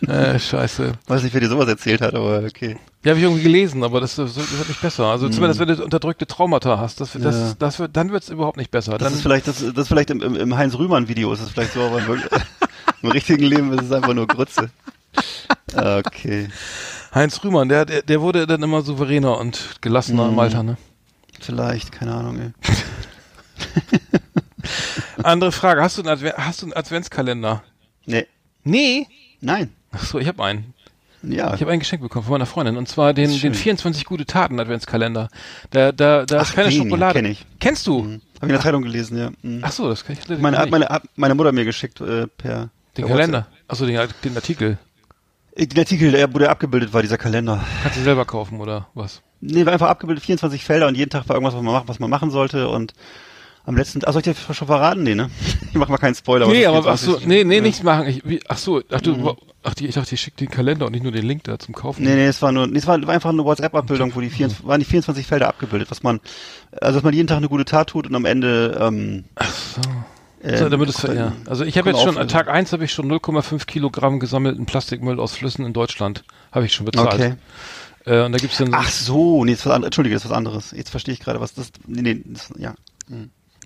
äh, 0.08 0.38
scheiße. 0.38 0.92
Weiß 1.06 1.22
nicht, 1.22 1.32
wer 1.34 1.40
dir 1.40 1.48
sowas 1.48 1.68
erzählt 1.68 2.00
hat, 2.00 2.14
aber 2.14 2.42
okay. 2.44 2.76
Ja, 3.04 3.10
habe 3.10 3.18
ich 3.20 3.24
irgendwie 3.24 3.42
gelesen, 3.44 3.84
aber 3.84 4.00
das, 4.00 4.16
das 4.16 4.36
wird 4.36 4.68
nicht 4.68 4.82
besser. 4.82 5.06
Also 5.06 5.28
zumindest, 5.28 5.60
wenn 5.60 5.68
du 5.68 5.82
unterdrückte 5.82 6.26
Traumata 6.26 6.78
hast, 6.78 7.00
das, 7.00 7.12
das. 7.12 7.36
Ja. 7.36 7.54
das 7.58 7.78
wird, 7.78 7.96
dann 7.96 8.10
wird's 8.10 8.28
überhaupt 8.28 8.56
nicht 8.56 8.70
besser. 8.70 8.92
Das 8.98 9.06
Dann, 9.08 9.12
ist 9.14 9.22
vielleicht, 9.22 9.46
das, 9.46 9.58
das 9.58 9.76
ist 9.76 9.88
vielleicht 9.88 10.10
im, 10.10 10.20
im, 10.20 10.34
im 10.34 10.56
Heinz-Rühmann-Video 10.56 11.32
ist 11.32 11.40
es 11.40 11.50
vielleicht 11.50 11.72
so, 11.74 11.80
aber 11.82 11.98
im, 11.98 12.20
im 13.02 13.10
richtigen 13.10 13.44
Leben 13.44 13.72
ist 13.72 13.84
es 13.84 13.92
einfach 13.92 14.14
nur 14.14 14.26
Grütze. 14.26 14.70
Okay. 15.74 16.48
Heinz 17.14 17.42
Rühmann, 17.42 17.68
der, 17.68 17.84
der, 17.86 18.02
der 18.02 18.20
wurde 18.20 18.46
dann 18.46 18.62
immer 18.62 18.82
souveräner 18.82 19.38
und 19.38 19.76
gelassener 19.80 20.24
Mhm. 20.26 20.32
im 20.32 20.38
Alter, 20.38 20.62
ne? 20.62 20.76
Vielleicht, 21.40 21.92
keine 21.92 22.14
Ahnung, 22.14 22.38
ey. 22.38 22.50
Andere 25.22 25.52
Frage, 25.52 25.82
hast 25.82 25.98
du 25.98 26.02
einen, 26.02 26.10
Adven 26.10 26.32
hast 26.36 26.62
du 26.62 26.66
einen 26.66 26.72
Adventskalender? 26.74 27.62
Nee. 28.06 28.26
Nee. 28.64 29.06
Nein. 29.40 29.72
Ach 29.92 30.04
so, 30.04 30.18
ich 30.18 30.28
habe 30.28 30.44
einen. 30.44 30.74
Ja. 31.22 31.52
Ich 31.54 31.60
habe 31.60 31.72
ein 31.72 31.80
Geschenk 31.80 32.00
bekommen 32.02 32.24
von 32.24 32.32
meiner 32.32 32.46
Freundin 32.46 32.76
und 32.76 32.88
zwar 32.88 33.12
den, 33.12 33.30
ist 33.30 33.42
den 33.42 33.54
24 33.54 34.04
gute 34.04 34.24
Taten 34.24 34.60
Adventskalender. 34.60 35.28
Da, 35.70 35.90
da, 35.90 36.24
da 36.24 36.42
ist 36.42 36.50
Ach, 36.50 36.54
keine 36.54 36.70
den, 36.70 36.82
Schokolade. 36.84 37.20
kenn 37.20 37.30
ich. 37.30 37.44
Kennst 37.58 37.86
du? 37.86 38.04
Hm. 38.04 38.20
Hab 38.36 38.42
ich 38.42 38.42
in 38.42 38.48
der 38.50 38.60
Zeitung 38.60 38.82
gelesen, 38.82 39.18
ja. 39.18 39.30
Hm. 39.42 39.60
Ach 39.62 39.72
so, 39.72 39.88
das 39.88 40.04
kann 40.04 40.16
ich 40.16 40.38
meine, 40.38 40.60
nicht. 40.60 40.70
meine, 40.70 41.00
meine 41.16 41.34
Mutter 41.34 41.50
mir 41.50 41.64
geschickt 41.64 42.00
äh, 42.00 42.28
per 42.28 42.70
den 42.96 43.06
per 43.06 43.08
Kalender. 43.08 43.46
Ach 43.66 43.74
so, 43.74 43.84
den, 43.84 43.98
den 44.24 44.36
Artikel. 44.36 44.78
Äh, 45.56 45.66
Den 45.66 45.78
Artikel, 45.80 46.12
der, 46.12 46.32
wo 46.32 46.38
der 46.38 46.50
abgebildet 46.50 46.92
war, 46.92 47.02
dieser 47.02 47.18
Kalender. 47.18 47.64
Kannst 47.82 47.98
du 47.98 48.02
selber 48.02 48.24
kaufen 48.24 48.60
oder 48.60 48.86
was? 48.94 49.22
Nee, 49.40 49.66
war 49.66 49.72
einfach 49.72 49.88
abgebildet, 49.88 50.24
24 50.24 50.64
Felder 50.64 50.86
und 50.86 50.96
jeden 50.96 51.10
Tag 51.10 51.28
war 51.28 51.34
irgendwas, 51.34 51.54
was 51.54 51.62
man 51.62 51.72
macht, 51.74 51.88
was 51.88 51.98
man 51.98 52.10
machen 52.10 52.30
sollte 52.30 52.68
und 52.68 52.92
am 53.68 53.76
letzten, 53.76 54.00
ach, 54.06 54.12
soll 54.12 54.22
ich 54.26 54.34
dir 54.34 54.54
schon 54.54 54.66
verraten? 54.66 55.02
Nee, 55.02 55.14
ne? 55.14 55.30
Ich 55.70 55.74
mach 55.78 55.88
mal 55.88 55.98
keinen 55.98 56.14
Spoiler. 56.14 56.46
nee, 56.48 56.64
aber 56.66 56.78
ach 56.90 56.96
so, 56.98 57.18
24? 57.18 57.26
nee, 57.28 57.44
nee, 57.44 57.56
Ja. 57.56 57.60
nichts 57.60 57.82
machen. 57.82 58.06
Ich, 58.08 58.22
wie, 58.24 58.40
ach 58.48 58.56
so, 58.58 58.82
ach 58.90 59.00
du, 59.02 59.14
Mhm. 59.14 59.30
ach 59.62 59.74
die, 59.74 59.86
ich 59.86 59.94
dachte, 59.94 60.14
ich 60.14 60.20
schickt 60.20 60.40
den 60.40 60.48
Kalender 60.50 60.86
und 60.86 60.92
nicht 60.92 61.02
nur 61.02 61.12
den 61.12 61.26
Link 61.26 61.44
da 61.44 61.58
zum 61.58 61.74
Kaufen. 61.74 62.02
Nee, 62.02 62.14
nee, 62.14 62.26
es 62.26 62.40
war 62.40 62.50
nur, 62.50 62.66
nee, 62.66 62.78
es 62.78 62.86
war 62.86 62.94
einfach 63.08 63.28
eine 63.30 63.44
WhatsApp-Abbildung, 63.44 64.14
wo 64.14 64.20
die 64.22 64.30
24, 64.30 64.66
waren 64.66 64.80
die 64.80 64.86
24 64.86 65.26
Felder 65.26 65.48
abgebildet, 65.48 65.90
was 65.90 66.02
man, 66.02 66.20
also 66.80 66.96
dass 66.98 67.04
man 67.04 67.12
jeden 67.14 67.26
Tag 67.28 67.36
eine 67.36 67.48
gute 67.48 67.66
Tat 67.66 67.90
tut 67.90 68.06
und 68.06 68.14
am 68.14 68.24
Ende, 68.24 68.78
ähm, 68.80 69.24
Ach 69.34 69.52
so. 69.52 69.80
äh, 70.48 70.56
So, 70.56 70.68
damit 70.70 70.88
es, 70.88 71.02
ja. 71.02 71.32
Also 71.46 71.64
ich 71.64 71.76
habe 71.76 71.90
jetzt 71.90 72.02
schon, 72.02 72.16
an 72.16 72.26
Tag 72.28 72.48
1 72.48 72.72
habe 72.72 72.84
ich 72.84 72.92
schon 72.92 73.06
0,5 73.12 73.66
Kilogramm 73.66 74.18
gesammelten 74.18 74.64
Plastikmüll 74.64 75.20
aus 75.20 75.34
Flüssen 75.34 75.66
in 75.66 75.74
Deutschland. 75.74 76.24
Habe 76.52 76.64
ich 76.64 76.72
schon 76.72 76.86
bezahlt. 76.86 77.12
Okay. 77.14 77.34
Äh, 78.06 78.24
und 78.24 78.32
da 78.32 78.38
gibt's 78.38 78.56
dann, 78.56 78.72
Ach 78.72 78.88
so, 78.88 79.44
nee, 79.44 79.50
das 79.50 79.60
ist 79.60 79.66
was 79.66 79.72
anderes. 79.74 79.88
Entschuldige, 79.88 80.14
das 80.16 80.24
ist 80.24 80.30
was 80.30 80.36
anderes. 80.38 80.70
Jetzt 80.74 80.88
verstehe 80.88 81.12
ich 81.12 81.20
gerade, 81.20 81.40
was 81.40 81.52
das, 81.52 81.70
nee, 81.86 82.00
nee, 82.00 82.22
das, 82.24 82.48
ja. 82.56 82.74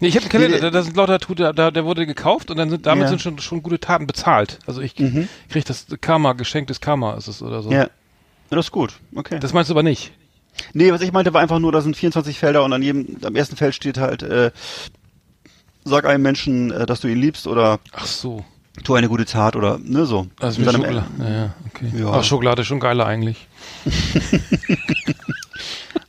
Nee, 0.02 0.09
ich 0.09 0.16
habe 0.16 0.25
einen 0.25 0.30
Kalender, 0.30 0.71
da, 0.71 0.82
sind 0.82 0.97
lauter 0.97 1.18
Tute, 1.18 1.54
da, 1.54 1.71
der 1.71 1.85
wurde 1.87 2.04
gekauft 2.06 2.50
und 2.50 2.59
dann 2.59 2.68
sind, 2.68 2.85
damit 2.87 3.04
Ja. 3.04 3.09
sind 3.09 3.23
schon, 3.23 3.38
schon 3.38 3.62
gute 3.62 3.80
Taten 3.80 4.06
bezahlt. 4.06 4.59
Also 4.66 4.82
ich 4.82 4.99
Mhm. 4.99 5.28
krieg 5.49 5.64
das 5.64 5.87
Karma, 6.02 6.35
geschenktes 6.35 6.80
Karma 6.80 7.14
ist 7.14 7.28
es 7.28 7.40
oder 7.42 7.62
so. 7.62 7.71
Ja. 7.71 7.85
ja. 7.85 7.90
Das 8.50 8.66
ist 8.66 8.73
gut, 8.73 8.92
okay. 9.14 9.38
Das 9.40 9.54
meinst 9.54 9.71
du 9.71 9.75
aber 9.75 9.82
nicht. 9.82 10.12
Nee, 10.75 10.92
was 10.92 11.00
ich 11.00 11.12
meinte, 11.12 11.32
war 11.32 11.40
einfach 11.40 11.59
nur, 11.59 11.73
da 11.73 11.80
sind 11.80 11.97
24 11.97 12.38
Felder 12.38 12.62
und 12.64 12.73
an 12.75 12.82
jedem, 12.82 13.16
am 13.25 13.35
ersten 13.35 13.56
Feld 13.56 13.75
steht 13.75 13.97
halt, 13.97 14.23
äh, 14.23 14.50
sag 15.85 16.04
einem 16.04 16.23
Menschen, 16.23 16.71
äh, 16.71 16.85
dass 16.85 17.00
du 17.00 17.09
ihn 17.09 17.18
liebst 17.18 17.47
oder 17.47 17.80
Ach 17.92 18.04
so. 18.04 18.44
tu 18.85 18.94
eine 18.94 19.09
gute 19.09 19.25
Tat 19.25 19.56
oder, 19.56 19.78
ne, 19.82 20.04
so. 20.04 20.26
Also 20.40 20.61
mit 20.61 20.71
Schokolade. 20.71 21.04
Ja, 21.18 21.28
ja, 21.30 21.54
okay. 21.73 21.90
Ja. 21.97 22.09
Aber 22.09 22.23
Schokolade 22.23 22.61
ist 22.62 22.68
schon 22.68 22.80
geiler 22.80 23.06
eigentlich. 23.06 23.47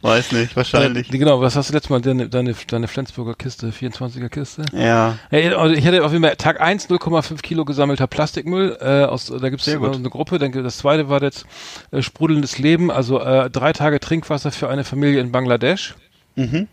Weiß 0.03 0.33
nicht, 0.33 0.55
wahrscheinlich. 0.57 1.07
Ja, 1.07 1.17
genau, 1.17 1.39
was 1.39 1.55
hast 1.55 1.69
du 1.69 1.74
letztes 1.74 1.89
Mal? 1.89 2.01
Deine, 2.01 2.27
deine, 2.27 2.53
deine 2.67 2.88
Flensburger 2.89 3.36
Kiste, 3.36 3.69
24er 3.69 4.27
Kiste? 4.27 4.63
Ja. 4.74 5.17
Also 5.31 5.74
ich 5.74 5.88
hatte 5.88 6.03
auf 6.03 6.12
jeden 6.12 6.24
Fall 6.25 6.36
Tag 6.36 6.60
1 6.60 6.89
0,5 6.89 7.41
Kilo 7.41 7.63
gesammelter 7.63 8.05
Plastikmüll. 8.07 8.77
Äh, 8.81 9.05
aus, 9.05 9.27
da 9.27 9.50
gibt 9.50 9.65
es 9.65 9.67
eine 9.69 10.10
Gruppe. 10.10 10.39
Dann, 10.39 10.51
das 10.51 10.77
zweite 10.77 11.07
war 11.07 11.24
jetzt 11.24 11.45
äh, 11.91 12.01
sprudelndes 12.01 12.57
Leben, 12.60 12.91
also 12.91 13.22
äh, 13.22 13.50
drei 13.50 13.72
Tage 13.72 14.01
Trinkwasser 14.01 14.51
für 14.51 14.67
eine 14.69 14.83
Familie 14.83 15.22
in 15.22 15.31
Bangladesch. 15.31 15.95
Mhm. 16.36 16.67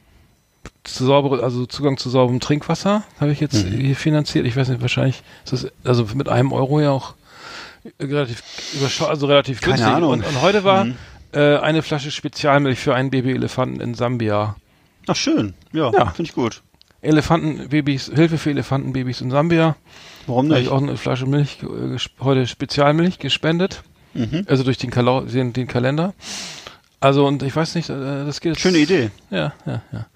Zu 0.83 1.07
saubere, 1.07 1.43
also 1.45 1.67
Zugang 1.67 1.99
zu 1.99 2.11
sauberem 2.11 2.41
Trinkwasser 2.41 3.05
habe 3.21 3.31
ich 3.33 3.39
jetzt 3.41 3.65
Mhm. 3.65 3.79
hier 3.79 3.97
finanziert. 3.97 4.45
Ich 4.47 4.57
weiß 4.57 4.69
nicht, 4.71 4.81
wahrscheinlich 4.83 5.23
ist 5.45 5.53
das 5.53 5.67
also 5.85 6.05
mit 6.15 6.29
einem 6.29 6.53
Euro 6.53 6.81
ja 6.81 6.91
auch 6.91 7.15
relativ 8.01 8.43
überschau 8.75 9.07
also 9.07 9.27
relativ 9.27 9.61
Keine 9.61 9.77
günstig. 9.77 9.95
Ahnung. 9.95 10.11
Und, 10.11 10.27
und 10.27 10.43
heute 10.43 10.65
war 10.65 10.85
Mhm. 10.87 10.97
Äh, 11.33 11.57
eine 11.57 11.83
Flasche 11.83 12.11
Spezialmilch 12.11 12.79
für 12.79 12.95
einen 12.95 13.11
Babyelefanten 13.11 13.81
in 13.81 13.95
Sambia. 13.95 14.57
Ach, 15.07 15.17
schön. 15.17 15.55
Ja, 15.73 15.91
Ja. 15.93 16.07
finde 16.07 16.29
ich 16.31 16.35
gut. 16.35 16.63
Elefantenbabys, 17.03 18.11
Hilfe 18.15 18.37
für 18.39 18.51
Elefantenbabys 18.51 19.21
in 19.23 19.31
Sambia. 19.31 19.77
Warum 20.27 20.49
Da 20.49 20.55
habe 20.57 20.61
nicht? 20.63 20.71
ich 20.71 20.77
auch 20.77 20.83
eine 20.83 20.97
Flasche 20.99 21.27
Milch, 21.27 21.59
äh, 21.63 21.97
heute 22.21 22.47
Spezialmilch 22.47 23.19
gespendet. 23.19 23.83
Mhm. 24.13 24.45
Also 24.49 24.65
durch 24.65 24.77
den, 24.79 24.91
Kalo 24.91 25.23
den, 25.23 25.53
den 25.53 25.67
Kalender. 25.67 26.15
Also 27.03 27.27
und 27.27 27.43
ich 27.43 27.57
weiß 27.57 27.77
nicht, 27.77 27.89
äh, 27.89 28.27
das 28.27 28.43
geht. 28.43 28.61
Schöne 28.61 28.77
Idee. 28.77 29.11
Ja, 29.31 29.55
ja, 29.65 29.81
ja. 29.93 30.07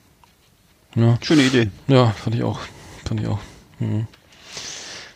Ja. 0.96 1.18
Schöne 1.22 1.44
Idee. 1.44 1.70
ja, 1.88 2.08
fand 2.12 2.36
ich 2.36 2.44
auch. 2.44 2.60
Fand 3.06 3.22
ich 3.22 3.28
auch. 3.28 3.40
Mhm. 3.80 4.08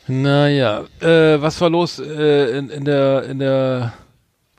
Naja, 0.07 0.85
äh, 1.01 1.41
was 1.41 1.61
war 1.61 1.69
los 1.69 1.99
äh, 1.99 2.57
in, 2.57 2.69
in 2.69 2.83
der 2.85 3.23
in 3.25 3.39
der 3.39 3.93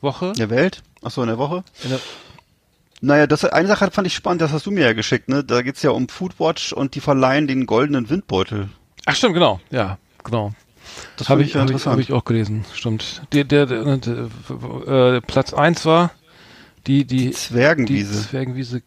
Woche? 0.00 0.26
In 0.28 0.34
der 0.34 0.50
Welt? 0.50 0.82
Ach 1.02 1.10
so, 1.10 1.22
in 1.22 1.28
der 1.28 1.38
Woche? 1.38 1.64
In 1.82 1.90
der, 1.90 2.00
Naja, 3.00 3.26
das 3.26 3.44
eine 3.44 3.66
Sache 3.66 3.90
fand 3.90 4.06
ich 4.06 4.14
spannend, 4.14 4.42
das 4.42 4.52
hast 4.52 4.66
du 4.66 4.70
mir 4.70 4.84
ja 4.84 4.92
geschickt, 4.92 5.28
ne? 5.28 5.42
Da 5.42 5.62
geht's 5.62 5.82
ja 5.82 5.90
um 5.90 6.08
Foodwatch 6.08 6.72
und 6.72 6.94
die 6.94 7.00
verleihen 7.00 7.46
den 7.48 7.66
goldenen 7.66 8.08
Windbeutel. 8.08 8.68
Ach 9.06 9.14
stimmt, 9.16 9.34
genau. 9.34 9.60
Ja, 9.70 9.98
genau. 10.22 10.52
Das 11.16 11.28
habe 11.28 11.42
ich, 11.42 11.56
hab 11.56 11.70
ich, 11.70 11.86
hab 11.86 11.98
ich 11.98 12.12
auch 12.12 12.24
gelesen, 12.24 12.64
stimmt. 12.72 13.22
Der, 13.32 13.44
der, 13.44 13.66
der, 13.66 13.96
der 13.96 15.16
äh, 15.16 15.20
Platz 15.20 15.52
eins 15.52 15.84
war 15.84 16.10
die, 16.86 17.04
die 17.04 17.30
Zwergenwiese. 17.32 18.12
Die 18.22 18.28
Zwergenwiese 18.28 18.82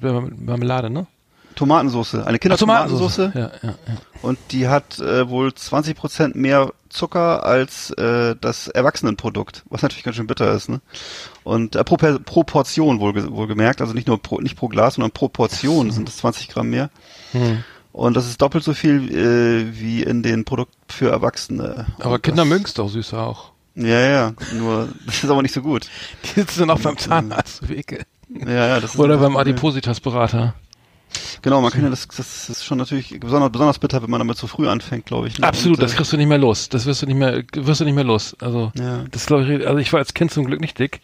Marmelade, 0.00 0.90
ne? 0.90 1.06
Tomatensoße, 1.54 2.26
eine 2.26 2.38
Kindertomatensoße. 2.38 3.32
Ja, 3.34 3.40
ja, 3.40 3.50
ja. 3.62 3.74
Und 4.22 4.38
die 4.50 4.68
hat 4.68 4.98
äh, 4.98 5.28
wohl 5.28 5.52
20 5.52 5.96
Prozent 5.96 6.34
mehr 6.34 6.72
Zucker 6.88 7.44
als 7.44 7.90
äh, 7.90 8.36
das 8.40 8.68
Erwachsenenprodukt, 8.68 9.62
was 9.68 9.82
natürlich 9.82 10.04
ganz 10.04 10.16
schön 10.16 10.26
bitter 10.26 10.52
ist. 10.52 10.68
Ne? 10.68 10.80
Und 11.44 11.76
äh, 11.76 11.84
pro, 11.84 11.96
pro 11.96 12.44
Portion 12.44 13.00
wohl, 13.00 13.30
wohl 13.32 13.46
gemerkt, 13.46 13.80
also 13.80 13.92
nicht 13.92 14.08
nur 14.08 14.20
pro, 14.20 14.40
nicht 14.40 14.56
pro 14.56 14.68
Glas, 14.68 14.94
sondern 14.94 15.10
pro 15.10 15.28
Portion 15.28 15.90
sind 15.90 16.08
es 16.08 16.18
20 16.18 16.48
Gramm 16.48 16.70
mehr. 16.70 16.90
Hm. 17.32 17.64
Und 17.92 18.16
das 18.16 18.26
ist 18.26 18.40
doppelt 18.40 18.64
so 18.64 18.72
viel 18.72 19.14
äh, 19.14 19.78
wie 19.78 20.02
in 20.02 20.22
den 20.22 20.44
Produkten 20.44 20.76
für 20.88 21.10
Erwachsene. 21.10 21.86
Aber 21.98 22.14
Und 22.14 22.22
Kinder 22.22 22.44
mögen 22.44 22.64
es 22.64 22.74
doch 22.74 22.88
süß 22.88 23.14
auch. 23.14 23.52
Ja, 23.74 24.00
ja, 24.00 24.32
nur 24.54 24.88
das 25.06 25.22
ist 25.22 25.30
aber 25.30 25.42
nicht 25.42 25.54
so 25.54 25.62
gut. 25.62 25.88
Die 26.24 26.40
sitzen 26.40 26.70
auch 26.70 26.80
beim 26.80 26.96
Zahnarzt, 26.96 27.68
Wege. 27.68 28.04
Ja, 28.40 28.66
ja, 28.68 28.80
das 28.80 28.98
Oder 28.98 29.18
beim 29.18 29.36
Adipositas-Berater. 29.36 30.54
Genau, 31.42 31.60
man 31.60 31.70
kann 31.70 31.82
ja 31.82 31.90
das, 31.90 32.08
das 32.08 32.48
ist 32.48 32.64
schon 32.64 32.78
natürlich 32.78 33.18
besonders, 33.20 33.50
besonders 33.50 33.78
bitter, 33.78 34.02
wenn 34.02 34.10
man 34.10 34.20
damit 34.20 34.36
zu 34.36 34.46
früh 34.46 34.68
anfängt, 34.68 35.06
glaube 35.06 35.28
ich. 35.28 35.38
Ne? 35.38 35.46
Absolut, 35.46 35.78
Und, 35.78 35.82
das 35.82 35.92
äh, 35.92 35.96
kriegst 35.96 36.12
du 36.12 36.16
nicht 36.16 36.28
mehr 36.28 36.38
los. 36.38 36.68
Das 36.68 36.86
wirst 36.86 37.02
du 37.02 37.06
nicht 37.06 37.16
mehr, 37.16 37.42
wirst 37.54 37.80
du 37.80 37.84
nicht 37.84 37.94
mehr 37.94 38.04
los. 38.04 38.36
Also, 38.40 38.72
ja. 38.78 39.04
das 39.10 39.26
glaube 39.26 39.44
ich, 39.44 39.66
also 39.66 39.78
ich 39.78 39.92
war 39.92 39.98
als 39.98 40.14
Kind 40.14 40.30
zum 40.30 40.44
Glück 40.44 40.60
nicht 40.60 40.78
dick. 40.78 41.00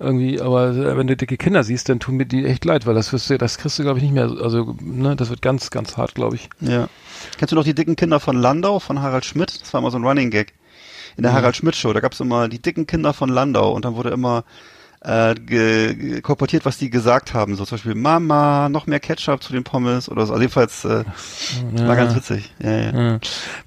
Irgendwie, 0.00 0.40
aber 0.40 0.96
wenn 0.96 1.06
du 1.06 1.16
dicke 1.16 1.36
Kinder 1.36 1.62
siehst, 1.62 1.88
dann 1.88 2.00
tun 2.00 2.16
mir 2.16 2.26
die 2.26 2.44
echt 2.44 2.64
leid, 2.64 2.84
weil 2.84 2.94
das 2.94 3.12
wirst 3.12 3.30
du, 3.30 3.38
das 3.38 3.58
kriegst 3.58 3.78
du, 3.78 3.84
glaube 3.84 3.98
ich, 3.98 4.02
nicht 4.02 4.14
mehr, 4.14 4.24
also, 4.24 4.76
ne, 4.80 5.14
das 5.14 5.30
wird 5.30 5.40
ganz, 5.40 5.70
ganz 5.70 5.96
hart, 5.96 6.16
glaube 6.16 6.34
ich. 6.34 6.48
Ja. 6.60 6.88
Kennst 7.38 7.52
du 7.52 7.56
noch 7.56 7.64
die 7.64 7.74
dicken 7.74 7.94
Kinder 7.94 8.18
von 8.18 8.36
Landau, 8.36 8.80
von 8.80 9.00
Harald 9.00 9.24
Schmidt? 9.24 9.60
Das 9.60 9.72
war 9.72 9.80
immer 9.80 9.92
so 9.92 9.98
ein 9.98 10.04
Running 10.04 10.30
Gag. 10.30 10.54
In 11.16 11.22
der. 11.22 11.32
Harald 11.32 11.54
Schmidt 11.54 11.76
Show, 11.76 11.92
da 11.92 12.00
gab 12.00 12.12
es 12.12 12.20
immer 12.20 12.48
die 12.48 12.60
dicken 12.60 12.88
Kinder 12.88 13.12
von 13.12 13.28
Landau 13.28 13.72
und 13.72 13.84
dann 13.84 13.94
wurde 13.94 14.10
immer 14.10 14.44
äh, 15.04 15.34
ge 15.34 16.20
kolportiert, 16.22 16.64
was 16.64 16.78
die 16.78 16.90
gesagt 16.90 17.34
haben. 17.34 17.54
So 17.56 17.64
zum 17.64 17.76
Beispiel 17.76 17.94
Mama, 17.94 18.68
noch 18.68 18.86
mehr 18.86 19.00
Ketchup 19.00 19.42
zu 19.42 19.52
den 19.52 19.62
Pommes 19.62 20.08
oder 20.08 20.26
so. 20.26 20.32
Also 20.32 20.42
jedenfalls 20.42 20.84
äh, 20.84 21.04
ja. 21.76 21.88
war 21.88 21.96
ganz 21.96 22.14
witzig. 22.16 22.52
Ja, 22.62 22.70
ja. 22.70 22.92
ja. 22.92 23.18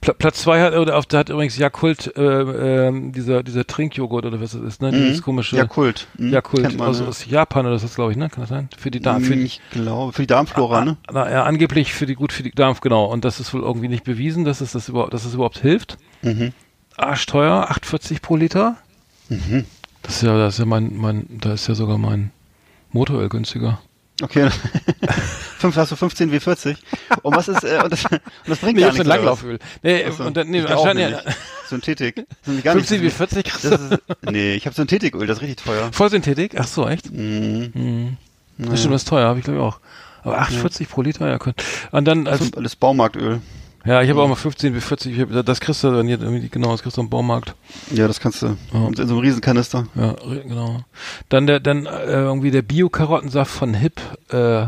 Pl 0.01 0.13
Platz 0.15 0.41
zwei 0.41 0.61
hat 0.61 0.73
oder 0.73 0.97
auf 0.97 1.05
da 1.05 1.19
hat 1.19 1.29
übrigens 1.29 1.57
Jakult 1.57 2.15
äh, 2.17 2.21
äh, 2.21 3.11
dieser 3.11 3.43
dieser 3.43 3.67
Trinkjoghurt 3.67 4.25
oder 4.25 4.41
was 4.41 4.51
das 4.51 4.61
ist, 4.61 4.81
ne? 4.81 4.91
Mhm. 4.91 4.95
Dieses 4.95 5.21
komische 5.21 5.55
Jakult. 5.55 6.07
Mhm. 6.17 6.33
Jakult 6.33 6.77
man, 6.77 6.87
also 6.87 7.03
ja. 7.03 7.09
aus 7.09 7.25
Japan 7.25 7.65
oder 7.65 7.75
das 7.75 7.83
ist 7.83 7.95
glaube 7.95 8.11
ich, 8.11 8.17
ne? 8.17 8.29
Kann 8.29 8.41
das 8.41 8.49
sein? 8.49 8.69
Für 8.75 8.89
die 8.89 8.99
Darm 8.99 9.23
für 9.23 9.35
die, 9.35 9.43
ich 9.43 9.61
glaube 9.71 10.13
für 10.13 10.23
die 10.23 10.27
Darmflora, 10.27 10.83
ne? 10.83 10.97
Na, 11.11 11.29
ja, 11.29 11.43
angeblich 11.43 11.93
für 11.93 12.07
die 12.07 12.15
gut 12.15 12.33
für 12.33 12.43
die 12.43 12.51
Darm 12.51 12.75
genau 12.81 13.05
und 13.05 13.23
das 13.25 13.39
ist 13.39 13.53
wohl 13.53 13.61
irgendwie 13.61 13.87
nicht 13.87 14.03
bewiesen, 14.03 14.43
dass 14.43 14.61
es 14.61 14.71
das 14.71 14.89
überhaupt 14.89 15.13
dass 15.13 15.23
es 15.23 15.35
überhaupt 15.35 15.59
hilft. 15.59 15.97
Mhm. 16.23 16.53
Arschteuer, 16.97 17.69
8,40 17.71 18.21
pro 18.21 18.35
Liter. 18.35 18.77
Mhm. 19.29 19.65
Das 20.07 20.15
ist 20.15 20.21
ja, 20.23 20.37
das 20.37 20.53
ist 20.53 20.59
ja 20.59 20.65
mein, 20.65 20.95
mein, 20.95 21.25
da 21.29 21.53
ist 21.53 21.67
ja 21.67 21.75
sogar 21.75 21.97
mein 21.97 22.31
Motoröl 22.91 23.27
günstiger. 23.27 23.79
Okay. 24.21 24.49
Fünf, 25.59 25.75
hast 25.75 25.91
du 25.91 25.95
15 25.95 26.31
wie 26.31 26.39
40? 26.39 26.77
Und 27.21 27.35
was 27.35 27.49
ist, 27.49 27.63
äh, 27.63 27.81
und 27.83 27.91
das, 27.91 28.05
und 28.05 28.21
das 28.47 28.59
bringt 28.59 28.77
nee, 28.77 28.83
gar 28.83 28.93
nichts. 28.93 29.05
Langlauföl. 29.05 29.59
Nee, 29.83 30.09
so, 30.09 30.23
und 30.23 30.37
dann, 30.37 30.49
nee, 30.49 30.61
anscheinend 30.61 31.11
ja. 31.11 31.21
Synthetik. 31.67 32.25
15 32.43 33.01
wie 33.01 33.09
40 33.09 33.43
kriegst 33.43 33.65
du. 33.65 33.99
Nee, 34.31 34.53
ich 34.53 34.65
habe 34.65 34.75
Synthetiköl, 34.75 35.27
das 35.27 35.37
ist 35.37 35.43
richtig 35.43 35.65
teuer. 35.65 35.91
Vollsynthetik? 35.91 36.55
Ach 36.57 36.67
so, 36.67 36.87
echt? 36.87 37.11
Mhm. 37.11 37.71
Mhm. 37.73 38.17
Das 38.57 38.75
ist 38.75 38.83
schon 38.83 38.93
was 38.93 39.03
teuer, 39.03 39.27
habe 39.27 39.39
ich 39.39 39.45
glaube 39.45 39.59
ich 39.59 39.65
auch. 39.65 39.79
Aber 40.23 40.41
8,40 40.41 40.81
ja. 40.81 40.87
pro 40.89 41.01
Liter, 41.01 41.29
ja. 41.29 41.37
Und 41.91 42.05
dann, 42.05 42.27
also. 42.27 42.45
Alles 42.55 42.75
Baumarktöl. 42.75 43.41
Ja, 43.87 44.01
ich 44.01 44.09
habe 44.09 44.21
auch 44.21 44.27
mal 44.27 44.35
15 44.35 44.73
bis 44.73 44.83
40, 44.83 45.19
hab, 45.21 45.45
das 45.45 45.61
kriegst 45.61 45.81
du 45.81 45.91
dann 45.91 46.07
hier, 46.07 46.17
genau, 46.17 46.71
das 46.71 46.83
kriegst 46.83 46.97
du 46.97 47.01
im 47.01 47.09
Baumarkt. 47.09 47.55
Ja, 47.91 48.07
das 48.07 48.19
kannst 48.19 48.41
du. 48.41 48.57
Ja. 48.73 48.87
In 48.87 48.95
so 48.95 49.01
einem 49.03 49.19
Riesenkanister. 49.19 49.87
Ja, 49.95 50.13
genau. 50.43 50.81
Dann 51.29 51.47
der, 51.47 51.61
dann 51.61 51.85
äh, 51.85 52.11
irgendwie 52.11 52.51
der 52.51 52.63
Bio-Karottensaft 52.63 53.49
von 53.49 53.73
Hip 53.73 54.01
äh, 54.29 54.65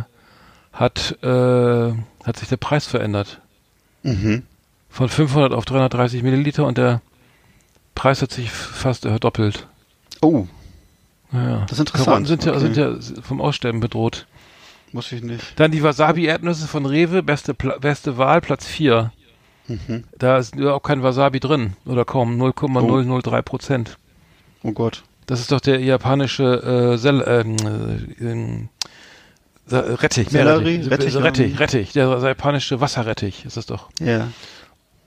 hat, 0.71 1.17
äh, 1.21 1.91
hat 2.23 2.37
sich 2.37 2.47
der 2.47 2.57
Preis 2.57 2.87
verändert. 2.87 3.41
Mhm. 4.03 4.43
Von 4.89 5.09
500 5.09 5.51
auf 5.51 5.65
330 5.65 6.23
Milliliter 6.23 6.65
und 6.65 6.77
der 6.77 7.01
Preis 7.95 8.21
hat 8.21 8.31
sich 8.31 8.49
fast 8.49 9.01
verdoppelt. 9.01 9.67
Oh. 10.21 10.47
Ja, 11.33 11.65
Das 11.67 11.73
ist 11.73 11.79
interessant. 11.79 12.05
Karotten 12.05 12.25
sind, 12.25 12.47
okay. 12.47 12.53
ja, 12.53 12.59
sind 12.59 12.77
ja 12.77 13.21
vom 13.21 13.41
Aussterben 13.41 13.81
bedroht. 13.81 14.27
Muss 14.91 15.11
ich 15.11 15.21
nicht. 15.21 15.43
Dann 15.57 15.71
die 15.71 15.83
Wasabi-Erdnüsse 15.83 16.67
von 16.67 16.85
Rewe, 16.85 17.21
beste, 17.23 17.53
beste 17.53 18.17
Wahl, 18.17 18.41
Platz 18.41 18.65
4. 18.65 19.11
Mhm. 19.67 20.03
Da 20.17 20.37
ist 20.37 20.59
auch 20.59 20.81
kein 20.81 21.03
Wasabi 21.03 21.39
drin. 21.39 21.73
Oder 21.85 22.05
kaum 22.05 22.37
0,003 22.37 23.41
Prozent. 23.41 23.97
Oh. 24.63 24.69
oh 24.69 24.71
Gott. 24.71 25.03
Das 25.27 25.39
ist 25.39 25.51
doch 25.51 25.61
der 25.61 25.79
japanische 25.79 26.93
äh, 26.93 26.97
Sel 26.97 27.23
ähm, 27.27 28.69
äh, 29.69 29.75
Rettich. 29.75 30.29
Sellerie? 30.29 30.87
Rettich, 30.87 31.15
Rettich, 31.15 31.59
Rettich, 31.59 31.91
der 31.91 32.07
japanische 32.07 32.81
Wasserrettich 32.81 33.45
ist 33.45 33.55
das 33.55 33.67
doch. 33.67 33.89
Ja. 33.99 34.29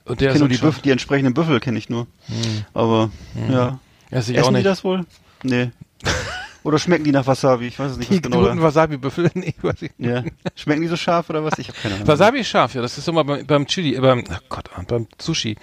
Und 0.05 0.21
der 0.21 0.29
ich 0.29 0.33
kenne 0.35 0.39
nur 0.41 0.49
die, 0.49 0.59
Büffel, 0.59 0.83
die 0.83 0.91
entsprechenden 0.91 1.35
Büffel 1.35 1.59
kenne 1.59 1.79
ich 1.79 1.89
nur. 1.89 2.07
Hm. 2.27 2.65
Aber, 2.73 3.11
hm. 3.35 3.53
ja. 3.53 3.79
Essen 4.11 4.39
auch 4.39 4.51
nicht. 4.51 4.61
die 4.61 4.65
das 4.65 4.85
wohl? 4.85 5.05
Nee. 5.43 5.71
Oder 6.65 6.79
schmecken 6.79 7.05
die 7.05 7.13
nach 7.13 7.27
Wasabi? 7.27 7.67
Ich 7.67 7.79
weiß 7.79 7.93
es 7.93 7.99
nicht. 7.99 8.11
Die 8.11 8.21
genau 8.21 8.41
guten 8.43 8.63
Wasabi-Büffel? 8.63 9.31
Nee, 9.35 9.55
weiß 9.61 9.83
ich 9.83 9.91
nicht. 9.99 10.11
Ja. 10.11 10.23
Schmecken 10.55 10.83
die 10.83 10.89
so 10.89 10.97
scharf 10.97 11.29
oder 11.31 11.45
was? 11.45 11.59
Ich 11.59 11.69
habe 11.69 11.79
keine 11.79 11.95
Ahnung. 11.97 12.07
Wasabi 12.07 12.41
ist 12.41 12.49
scharf, 12.49 12.75
ja. 12.75 12.83
Das 12.83 12.99
ist 12.99 13.09
immer 13.09 13.25
beim, 13.25 13.47
beim 13.47 13.67
Chili, 13.67 13.95
äh, 13.95 14.01
beim, 14.01 14.25
ach 14.31 14.43
Gott, 14.49 14.71
beim 14.87 15.07
Sushi. 15.21 15.57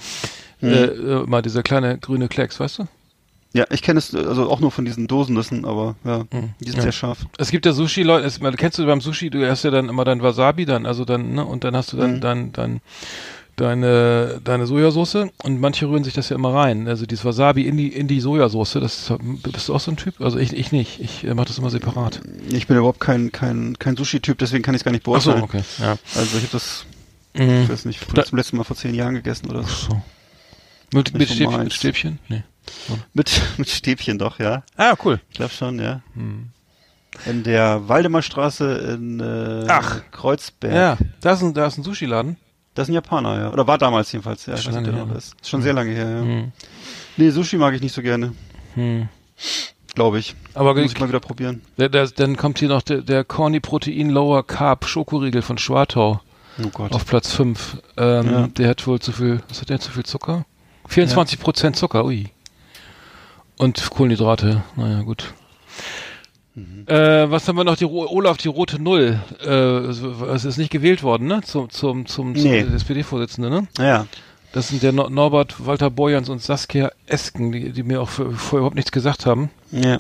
Hm. 0.59 0.73
Äh, 0.73 1.23
mal 1.25 1.41
dieser 1.41 1.63
kleine 1.63 1.97
grüne 1.97 2.27
Klecks, 2.27 2.59
weißt 2.59 2.79
du? 2.79 2.87
Ja, 3.51 3.65
ich 3.71 3.81
kenne 3.81 3.97
es 3.97 4.13
also 4.13 4.49
auch 4.49 4.59
nur 4.59 4.71
von 4.71 4.85
diesen 4.85 5.07
Dosennüssen, 5.07 5.65
aber 5.65 5.95
ja, 6.03 6.25
hm. 6.29 6.51
die 6.59 6.65
sind 6.65 6.77
ja. 6.77 6.83
sehr 6.83 6.91
scharf. 6.91 7.25
Es 7.37 7.49
gibt 7.49 7.65
ja 7.65 7.73
Sushi-Leute, 7.73 8.29
kennst 8.57 8.77
du 8.77 8.85
beim 8.85 9.01
Sushi, 9.01 9.29
du 9.29 9.49
hast 9.49 9.63
ja 9.63 9.71
dann 9.71 9.89
immer 9.89 10.03
dein 10.03 10.21
Wasabi 10.21 10.65
dann, 10.65 10.85
also 10.85 11.03
dann, 11.03 11.33
ne, 11.33 11.45
und 11.45 11.63
dann 11.63 11.75
hast 11.75 11.93
du 11.93 11.97
dann 11.97 12.15
hm. 12.15 12.21
dein, 12.21 12.51
dein 12.51 12.81
deine, 13.59 14.39
deine 14.43 14.65
Sojasauce 14.65 15.29
und 15.43 15.59
manche 15.59 15.87
rühren 15.87 16.03
sich 16.03 16.13
das 16.13 16.29
ja 16.29 16.35
immer 16.35 16.53
rein. 16.53 16.87
Also 16.87 17.05
dieses 17.05 17.25
Wasabi 17.25 17.67
in 17.67 17.77
die, 17.77 17.87
in 17.89 18.07
die 18.07 18.19
Sojasauce, 18.19 18.73
das 18.73 19.13
bist 19.19 19.69
du 19.69 19.75
auch 19.75 19.79
so 19.79 19.91
ein 19.91 19.97
Typ? 19.97 20.21
Also 20.21 20.37
ich, 20.37 20.53
ich 20.53 20.71
nicht. 20.71 20.99
Ich 20.99 21.25
äh, 21.25 21.33
mache 21.33 21.47
das 21.47 21.57
immer 21.57 21.69
separat. 21.69 22.21
Ich 22.49 22.67
bin 22.67 22.77
überhaupt 22.77 22.99
kein, 22.99 23.31
kein, 23.31 23.77
kein 23.77 23.97
Sushi-Typ, 23.97 24.37
deswegen 24.37 24.63
kann 24.63 24.75
ich 24.75 24.81
es 24.81 24.85
gar 24.85 24.91
nicht 24.91 25.03
beurteilen. 25.03 25.43
Ach 25.43 25.51
so, 25.51 25.57
okay. 25.57 25.63
Ja. 25.79 25.97
Also 26.15 26.37
ich 26.37 26.43
habe 26.43 26.51
das, 26.51 26.85
mhm. 27.35 27.63
ich 27.63 27.69
weiß 27.69 27.85
nicht, 27.85 27.99
da, 28.13 28.23
zum 28.23 28.37
letzten 28.37 28.57
Mal 28.57 28.63
vor 28.63 28.75
zehn 28.75 28.95
Jahren 28.95 29.15
gegessen 29.15 29.49
oder 29.49 29.63
so. 29.63 29.69
Ach 29.69 29.89
so. 29.89 30.01
Mit, 30.91 31.13
mit, 31.13 31.29
Stäbchen, 31.29 31.63
mit 31.63 31.73
Stäbchen? 31.73 32.19
Nee. 32.29 32.43
Mit, 33.13 33.41
mit 33.57 33.69
Stäbchen 33.69 34.17
doch, 34.17 34.39
ja. 34.39 34.63
Ah, 34.75 34.95
cool. 35.03 35.19
Ich 35.29 35.35
glaube 35.35 35.53
schon, 35.53 35.79
ja. 35.79 36.01
Hm. 36.15 36.49
In 37.25 37.43
der 37.43 37.89
Waldemarstraße 37.89 38.95
in 38.95 39.19
äh, 39.19 39.65
Ach. 39.67 40.01
Kreuzberg. 40.11 40.73
Ja, 40.73 40.97
da 41.21 41.33
ist 41.33 41.41
ein, 41.41 41.53
da 41.53 41.65
ist 41.65 41.77
ein 41.77 41.83
Sushi-Laden. 41.83 42.37
Das 42.73 42.85
ist 42.85 42.89
ein 42.89 42.93
Japaner, 42.93 43.39
ja. 43.39 43.51
Oder 43.51 43.67
war 43.67 43.77
damals 43.77 44.11
jedenfalls, 44.11 44.45
ja. 44.45 44.55
Schon, 44.57 44.73
lange 44.73 44.91
her. 44.91 45.07
Ist. 45.17 45.35
ist 45.41 45.49
schon 45.49 45.61
sehr 45.61 45.73
lange 45.73 45.91
her, 45.91 46.09
ja. 46.09 46.21
Hm. 46.21 46.51
Nee, 47.17 47.29
Sushi 47.31 47.57
mag 47.57 47.73
ich 47.73 47.81
nicht 47.81 47.93
so 47.93 48.01
gerne. 48.01 48.33
Hm. 48.75 49.09
Glaube 49.95 50.19
ich. 50.19 50.35
Aber 50.53 50.75
muss 50.75 50.91
ich 50.91 50.99
mal 50.99 51.09
wieder 51.09 51.19
probieren. 51.19 51.61
Der, 51.77 51.89
der, 51.89 52.07
dann 52.07 52.37
kommt 52.37 52.59
hier 52.59 52.69
noch 52.69 52.81
der, 52.81 53.01
der 53.01 53.23
Corny 53.23 53.59
Protein 53.59 54.09
Lower 54.09 54.45
Carb 54.45 54.85
Schokoriegel 54.85 55.41
von 55.41 55.57
Schwartau. 55.57 56.21
Oh 56.63 56.69
Gott. 56.69 56.91
Auf 56.93 57.05
Platz 57.05 57.33
5. 57.33 57.77
Ähm, 57.97 58.31
ja. 58.31 58.47
Der 58.47 58.69
hat 58.69 58.85
wohl 58.85 58.99
zu 58.99 59.11
viel, 59.11 59.41
was 59.49 59.61
hat 59.61 59.69
der, 59.69 59.79
zu 59.79 59.91
viel 59.91 60.05
Zucker? 60.05 60.45
24 60.87 61.39
Prozent 61.39 61.75
ja. 61.75 61.79
Zucker, 61.79 62.05
ui. 62.05 62.29
Und 63.57 63.89
Kohlenhydrate, 63.89 64.63
naja, 64.75 65.01
gut. 65.01 65.33
Mhm. 66.59 66.87
Äh, 66.87 67.31
was 67.31 67.47
haben 67.47 67.55
wir 67.55 67.63
noch? 67.63 67.77
Die 67.77 67.85
Olaf, 67.85 68.37
die 68.37 68.47
rote 68.47 68.81
Null. 68.81 69.19
Äh, 69.43 69.49
es 69.49 70.45
ist 70.45 70.57
nicht 70.57 70.71
gewählt 70.71 71.03
worden, 71.03 71.27
ne? 71.27 71.41
Zum, 71.43 71.69
zum, 71.69 72.05
zum, 72.05 72.33
nee. 72.33 72.63
zum 72.63 72.75
SPD-Vorsitzende, 72.75 73.49
ne? 73.49 73.67
Ja. 73.77 74.07
Das 74.51 74.69
sind 74.69 74.81
der 74.81 74.91
no 74.91 75.09
Norbert 75.09 75.65
Walter 75.65 75.91
Borjans 75.91 76.29
und 76.29 76.41
Saskia 76.41 76.91
Esken, 77.05 77.51
die, 77.51 77.71
die 77.71 77.83
mir 77.83 78.01
auch 78.01 78.09
vorher 78.09 78.59
überhaupt 78.59 78.75
nichts 78.75 78.91
gesagt 78.91 79.25
haben. 79.25 79.51
Ja. 79.71 79.99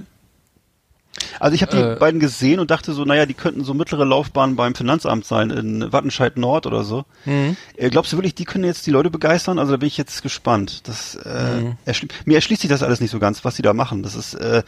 Also 1.39 1.55
ich 1.55 1.61
habe 1.61 1.75
die 1.75 1.81
äh, 1.81 1.95
beiden 1.99 2.19
gesehen 2.19 2.59
und 2.59 2.71
dachte 2.71 2.93
so, 2.93 3.03
naja, 3.05 3.25
die 3.25 3.33
könnten 3.33 3.63
so 3.63 3.73
mittlere 3.73 4.05
Laufbahn 4.05 4.55
beim 4.55 4.75
Finanzamt 4.75 5.25
sein 5.25 5.49
in 5.49 5.91
Wattenscheid 5.91 6.37
Nord 6.37 6.65
oder 6.65 6.83
so. 6.83 7.05
Mhm. 7.25 7.57
Äh, 7.75 7.89
glaubst 7.89 8.13
du 8.13 8.17
wirklich, 8.17 8.35
die 8.35 8.45
können 8.45 8.63
jetzt 8.63 8.85
die 8.87 8.91
Leute 8.91 9.09
begeistern? 9.09 9.59
Also 9.59 9.73
da 9.73 9.77
bin 9.77 9.87
ich 9.87 9.97
jetzt 9.97 10.21
gespannt. 10.21 10.87
Das, 10.87 11.15
äh, 11.15 11.61
mhm. 11.61 11.77
erschli 11.85 12.07
mir 12.25 12.35
erschließt 12.35 12.61
sich 12.61 12.69
das 12.69 12.83
alles 12.83 13.01
nicht 13.01 13.11
so 13.11 13.19
ganz, 13.19 13.43
was 13.45 13.55
sie 13.55 13.61
da 13.61 13.73
machen. 13.73 14.03
Das 14.03 14.15
ist, 14.15 14.33
äh, 14.35 14.63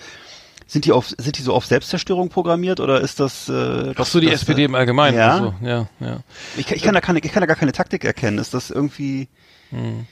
sind 0.71 0.85
die 0.85 0.93
auf, 0.93 1.09
sind 1.09 1.37
die 1.37 1.41
so 1.41 1.53
auf 1.53 1.65
Selbstzerstörung 1.65 2.29
programmiert 2.29 2.79
oder 2.79 3.01
ist 3.01 3.19
das? 3.19 3.49
Äh, 3.49 3.93
Ach 3.93 4.05
so, 4.05 4.21
die 4.21 4.27
das, 4.27 4.35
SPD 4.35 4.63
im 4.63 4.73
Allgemeinen. 4.73 5.17
Ja, 5.17 5.33
also, 5.33 5.53
ja, 5.61 5.89
ja. 5.99 6.19
Ich, 6.55 6.71
ich 6.71 6.81
kann 6.81 6.93
da 6.93 7.01
keine, 7.01 7.19
ich 7.19 7.29
kann 7.29 7.41
da 7.41 7.45
gar 7.45 7.57
keine 7.57 7.73
Taktik 7.73 8.05
erkennen. 8.05 8.37
Ist 8.37 8.53
das 8.53 8.71
irgendwie? 8.71 9.27
Hm. 9.71 10.05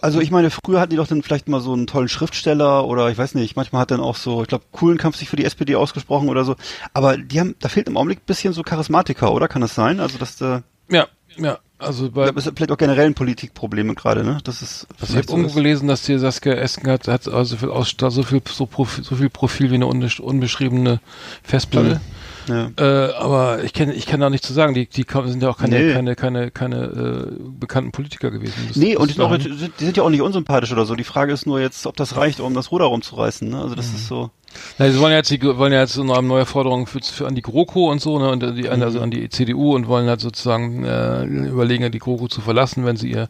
Also 0.00 0.20
ich 0.22 0.30
meine, 0.30 0.50
früher 0.50 0.80
hatten 0.80 0.90
die 0.90 0.96
doch 0.96 1.06
dann 1.06 1.22
vielleicht 1.22 1.48
mal 1.48 1.60
so 1.60 1.74
einen 1.74 1.86
tollen 1.86 2.08
Schriftsteller 2.08 2.86
oder 2.86 3.10
ich 3.10 3.18
weiß 3.18 3.34
nicht, 3.34 3.54
manchmal 3.54 3.82
hat 3.82 3.90
dann 3.90 4.00
auch 4.00 4.16
so, 4.16 4.40
ich 4.40 4.48
glaube, 4.48 4.64
Kuhlenkampf 4.72 5.18
sich 5.18 5.28
für 5.28 5.36
die 5.36 5.44
SPD 5.44 5.76
ausgesprochen 5.76 6.30
oder 6.30 6.44
so. 6.44 6.56
Aber 6.94 7.18
die 7.18 7.38
haben, 7.38 7.54
da 7.60 7.68
fehlt 7.68 7.88
im 7.88 7.98
Augenblick 7.98 8.20
ein 8.20 8.26
bisschen 8.26 8.54
so 8.54 8.62
Charismatiker, 8.62 9.32
oder? 9.32 9.48
Kann 9.48 9.60
das 9.60 9.74
sein? 9.74 10.00
Also 10.00 10.16
dass 10.16 10.36
da. 10.36 10.62
Ja, 10.88 11.08
ja. 11.38 11.58
Also 11.78 12.10
bei, 12.10 12.20
ich 12.20 12.26
glaube, 12.26 12.38
es 12.38 12.46
ist 12.46 12.56
vielleicht 12.56 12.70
auch 12.70 12.78
generell 12.78 13.06
ein 13.06 13.14
Politikprobleme 13.14 13.94
gerade, 13.94 14.22
ne? 14.22 14.38
Das 14.44 14.62
ist. 14.62 14.86
Also 15.00 15.14
ich 15.14 15.18
habe 15.18 15.36
irgendwo 15.36 15.54
gelesen, 15.54 15.88
dass 15.88 16.02
die 16.02 16.16
Saskia 16.16 16.52
Esken 16.54 16.88
hat, 16.88 17.08
hat 17.08 17.26
also 17.26 17.42
so 17.44 17.56
viel 17.56 17.70
Ausstatt, 17.70 18.12
so 18.12 18.22
viel 18.22 18.40
so 18.48 18.66
Profil, 18.66 19.02
so 19.02 19.16
viel 19.16 19.30
Profil 19.30 19.70
wie 19.70 19.74
eine 19.74 19.86
unbeschriebene 19.86 21.00
Festplatte. 21.42 22.00
Ja. 22.48 22.70
Äh, 22.76 23.12
aber 23.14 23.64
ich 23.64 23.72
kenne 23.72 23.94
ich 23.94 24.06
kann 24.06 24.20
da 24.20 24.30
nichts 24.30 24.46
zu 24.46 24.52
sagen. 24.52 24.74
Die 24.74 24.86
die 24.86 25.06
sind 25.26 25.42
ja 25.42 25.48
auch 25.48 25.58
keine 25.58 25.78
nee. 25.78 25.92
keine 25.92 26.16
keine 26.16 26.50
keine 26.50 26.84
äh, 26.84 27.32
bekannten 27.58 27.92
Politiker 27.92 28.30
gewesen. 28.30 28.54
Das, 28.68 28.76
nee, 28.76 28.96
und 28.96 29.10
die 29.10 29.14
sind, 29.14 29.22
auch, 29.22 29.36
die 29.36 29.84
sind 29.84 29.96
ja 29.96 30.02
auch 30.02 30.10
nicht 30.10 30.22
unsympathisch 30.22 30.72
oder 30.72 30.84
so. 30.84 30.94
Die 30.94 31.04
Frage 31.04 31.32
ist 31.32 31.46
nur 31.46 31.60
jetzt, 31.60 31.86
ob 31.86 31.96
das 31.96 32.16
reicht, 32.16 32.40
um 32.40 32.54
das 32.54 32.70
Ruder 32.72 32.86
rumzureißen. 32.86 33.48
Ne? 33.48 33.60
Also 33.60 33.74
das 33.74 33.90
mhm. 33.90 33.96
ist 33.96 34.08
so. 34.08 34.30
Na, 34.78 34.90
sie 34.90 34.98
wollen 34.98 35.12
ja 35.12 35.18
jetzt, 35.18 35.30
die 35.30 35.42
wollen 35.42 35.72
ja 35.72 35.80
jetzt 35.80 35.94
so 35.94 36.02
eine 36.02 36.26
neue 36.26 36.46
Forderung 36.46 36.86
für, 36.86 37.00
für 37.00 37.26
an 37.26 37.34
die 37.34 37.42
GroKo 37.42 37.90
und 37.90 38.00
so, 38.00 38.18
ne, 38.18 38.30
und 38.30 38.40
die, 38.40 38.62
mhm. 38.62 38.82
also 38.82 39.00
an 39.00 39.10
die 39.10 39.28
CDU 39.28 39.74
und 39.74 39.88
wollen 39.88 40.08
halt 40.08 40.20
sozusagen 40.20 40.84
äh, 40.84 41.24
überlegen, 41.24 41.90
die 41.90 41.98
GroKo 41.98 42.28
zu 42.28 42.40
verlassen, 42.40 42.84
wenn 42.84 42.96
sie 42.96 43.10
ihr 43.10 43.28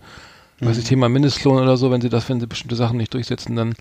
mhm. 0.61 0.69
weiß 0.69 0.79
ich, 0.79 0.85
Thema 0.85 1.09
Mindestlohn 1.09 1.63
oder 1.63 1.77
so, 1.77 1.91
wenn 1.91 2.01
sie 2.01 2.09
das, 2.09 2.29
wenn 2.29 2.41
sie 2.41 2.47
bestimmte 2.47 2.77
Sachen 2.77 2.97
nicht 2.97 3.15
durchsetzen, 3.15 3.57
dann, 3.57 3.75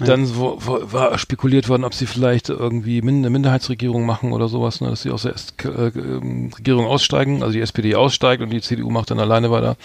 ja. 0.00 0.06
dann 0.06 0.36
wo, 0.36 0.58
war 0.60 1.16
spekuliert 1.18 1.68
worden, 1.68 1.84
ob 1.84 1.94
sie 1.94 2.06
vielleicht 2.06 2.48
irgendwie 2.48 3.00
eine 3.00 3.30
Minderheitsregierung 3.30 4.04
machen 4.04 4.32
oder 4.32 4.48
sowas, 4.48 4.80
ne, 4.80 4.90
dass 4.90 5.02
sie 5.02 5.10
aus 5.10 5.22
der 5.22 5.34
äh, 5.64 5.88
ähm, 5.88 6.50
Regierung 6.56 6.86
aussteigen, 6.86 7.42
also 7.42 7.52
die 7.52 7.60
SPD 7.60 7.94
aussteigt 7.94 8.42
und 8.42 8.50
die 8.50 8.60
CDU 8.60 8.90
macht 8.90 9.10
dann 9.10 9.20
alleine 9.20 9.50
weiter 9.50 9.76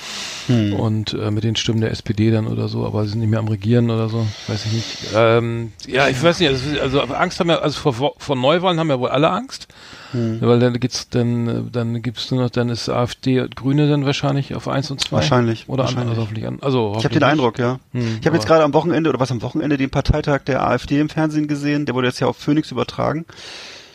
hm. 0.47 0.73
und 0.73 1.13
äh, 1.13 1.31
mit 1.31 1.43
den 1.43 1.55
Stimmen 1.55 1.81
der 1.81 1.91
SPD 1.91 2.31
dann 2.31 2.47
oder 2.47 2.67
so, 2.67 2.85
aber 2.85 3.03
sie 3.03 3.11
sind 3.11 3.19
nicht 3.19 3.29
mehr 3.29 3.39
am 3.39 3.47
Regieren 3.47 3.89
oder 3.89 4.09
so, 4.09 4.25
weiß 4.47 4.65
ich 4.65 4.71
nicht. 4.71 4.97
Ähm, 5.15 5.73
ja, 5.87 6.07
ich 6.07 6.21
weiß 6.21 6.39
nicht, 6.39 6.49
also, 6.49 6.79
also 6.81 7.01
Angst 7.13 7.39
haben 7.39 7.49
ja, 7.49 7.59
also 7.59 7.91
vor, 7.91 8.13
vor 8.17 8.35
Neuwahlen 8.35 8.79
haben 8.79 8.89
ja 8.89 8.99
wohl 8.99 9.09
alle 9.09 9.29
Angst. 9.29 9.67
Hm. 10.15 10.39
Weil 10.41 10.59
dann 10.59 10.79
gibt's 10.79 11.09
dann 11.09 11.69
dann 11.71 12.01
gibt's 12.01 12.31
nur 12.31 12.41
noch 12.41 12.49
dann 12.49 12.69
ist 12.69 12.89
AfD 12.89 13.41
und 13.41 13.55
Grüne 13.55 13.89
dann 13.89 14.05
wahrscheinlich 14.05 14.55
auf 14.55 14.67
eins 14.67 14.89
und 14.89 15.01
zwei 15.01 15.17
wahrscheinlich 15.17 15.67
oder 15.67 15.83
wahrscheinlich. 15.83 16.09
also 16.11 16.21
hoffentlich 16.21 16.47
an. 16.47 16.59
Also 16.61 16.79
hoffentlich 16.79 16.99
ich 16.99 17.05
habe 17.05 17.13
den 17.15 17.23
Eindruck, 17.23 17.59
ja. 17.59 17.79
Hm, 17.91 18.17
ich 18.21 18.25
habe 18.25 18.37
jetzt 18.37 18.47
gerade 18.47 18.63
am 18.63 18.73
Wochenende 18.73 19.09
oder 19.09 19.19
was 19.19 19.31
am 19.31 19.41
Wochenende 19.41 19.77
den 19.77 19.89
Parteitag 20.05 20.43
der 20.45 20.65
AfD 20.65 20.99
im 20.99 21.09
Fernsehen 21.09 21.47
gesehen. 21.47 21.85
Der 21.85 21.95
wurde 21.95 22.07
jetzt 22.07 22.19
ja 22.19 22.27
auf 22.27 22.37
Phoenix 22.37 22.71
übertragen. 22.71 23.25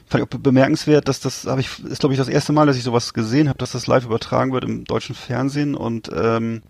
Fand 0.09 0.25
ich 0.25 0.29
auch 0.29 0.41
bemerkenswert, 0.41 1.07
dass 1.09 1.21
das 1.21 1.47
habe 1.47 1.61
ich 1.61 1.85
ist 1.85 2.01
glaube 2.01 2.15
ich 2.15 2.19
das 2.19 2.29
erste 2.29 2.53
Mal, 2.53 2.67
dass 2.67 2.77
ich 2.77 2.83
sowas 2.83 3.15
gesehen 3.15 3.49
habe, 3.49 3.59
dass 3.59 3.73
das 3.73 3.87
live 3.87 4.05
übertragen 4.05 4.53
wird 4.53 4.65
im 4.65 4.85
deutschen 4.85 5.15
Fernsehen 5.15 5.77
und 5.77 6.11
ähm, 6.13 6.63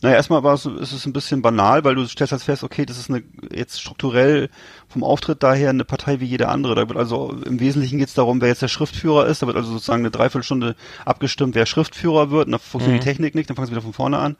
naja, 0.00 0.14
erstmal 0.14 0.44
war 0.44 0.54
es, 0.54 0.64
ist 0.64 0.92
es 0.92 1.06
ein 1.06 1.12
bisschen 1.12 1.42
banal, 1.42 1.82
weil 1.82 1.96
du 1.96 2.06
stellst 2.06 2.30
halt 2.30 2.42
fest, 2.42 2.62
okay, 2.62 2.86
das 2.86 2.98
ist 2.98 3.10
eine 3.10 3.24
jetzt 3.52 3.80
strukturell 3.80 4.48
vom 4.88 5.02
Auftritt 5.02 5.42
daher 5.42 5.70
eine 5.70 5.84
Partei 5.84 6.20
wie 6.20 6.26
jede 6.26 6.48
andere. 6.48 6.76
Da 6.76 6.88
wird 6.88 6.96
also 6.96 7.36
im 7.44 7.58
Wesentlichen 7.58 7.98
geht 7.98 8.06
es 8.06 8.14
darum, 8.14 8.40
wer 8.40 8.46
jetzt 8.46 8.62
der 8.62 8.68
Schriftführer 8.68 9.26
ist. 9.26 9.42
Da 9.42 9.48
wird 9.48 9.56
also 9.56 9.72
sozusagen 9.72 10.02
eine 10.02 10.12
Dreiviertelstunde 10.12 10.76
abgestimmt, 11.04 11.56
wer 11.56 11.66
Schriftführer 11.66 12.30
wird. 12.30 12.46
Und 12.46 12.52
da 12.52 12.58
funktioniert 12.58 13.02
mhm. 13.02 13.04
die 13.04 13.10
Technik 13.10 13.34
nicht, 13.34 13.50
dann 13.50 13.56
fangen 13.56 13.66
sie 13.66 13.72
wieder 13.72 13.82
von 13.82 13.92
vorne 13.92 14.18
an. 14.18 14.36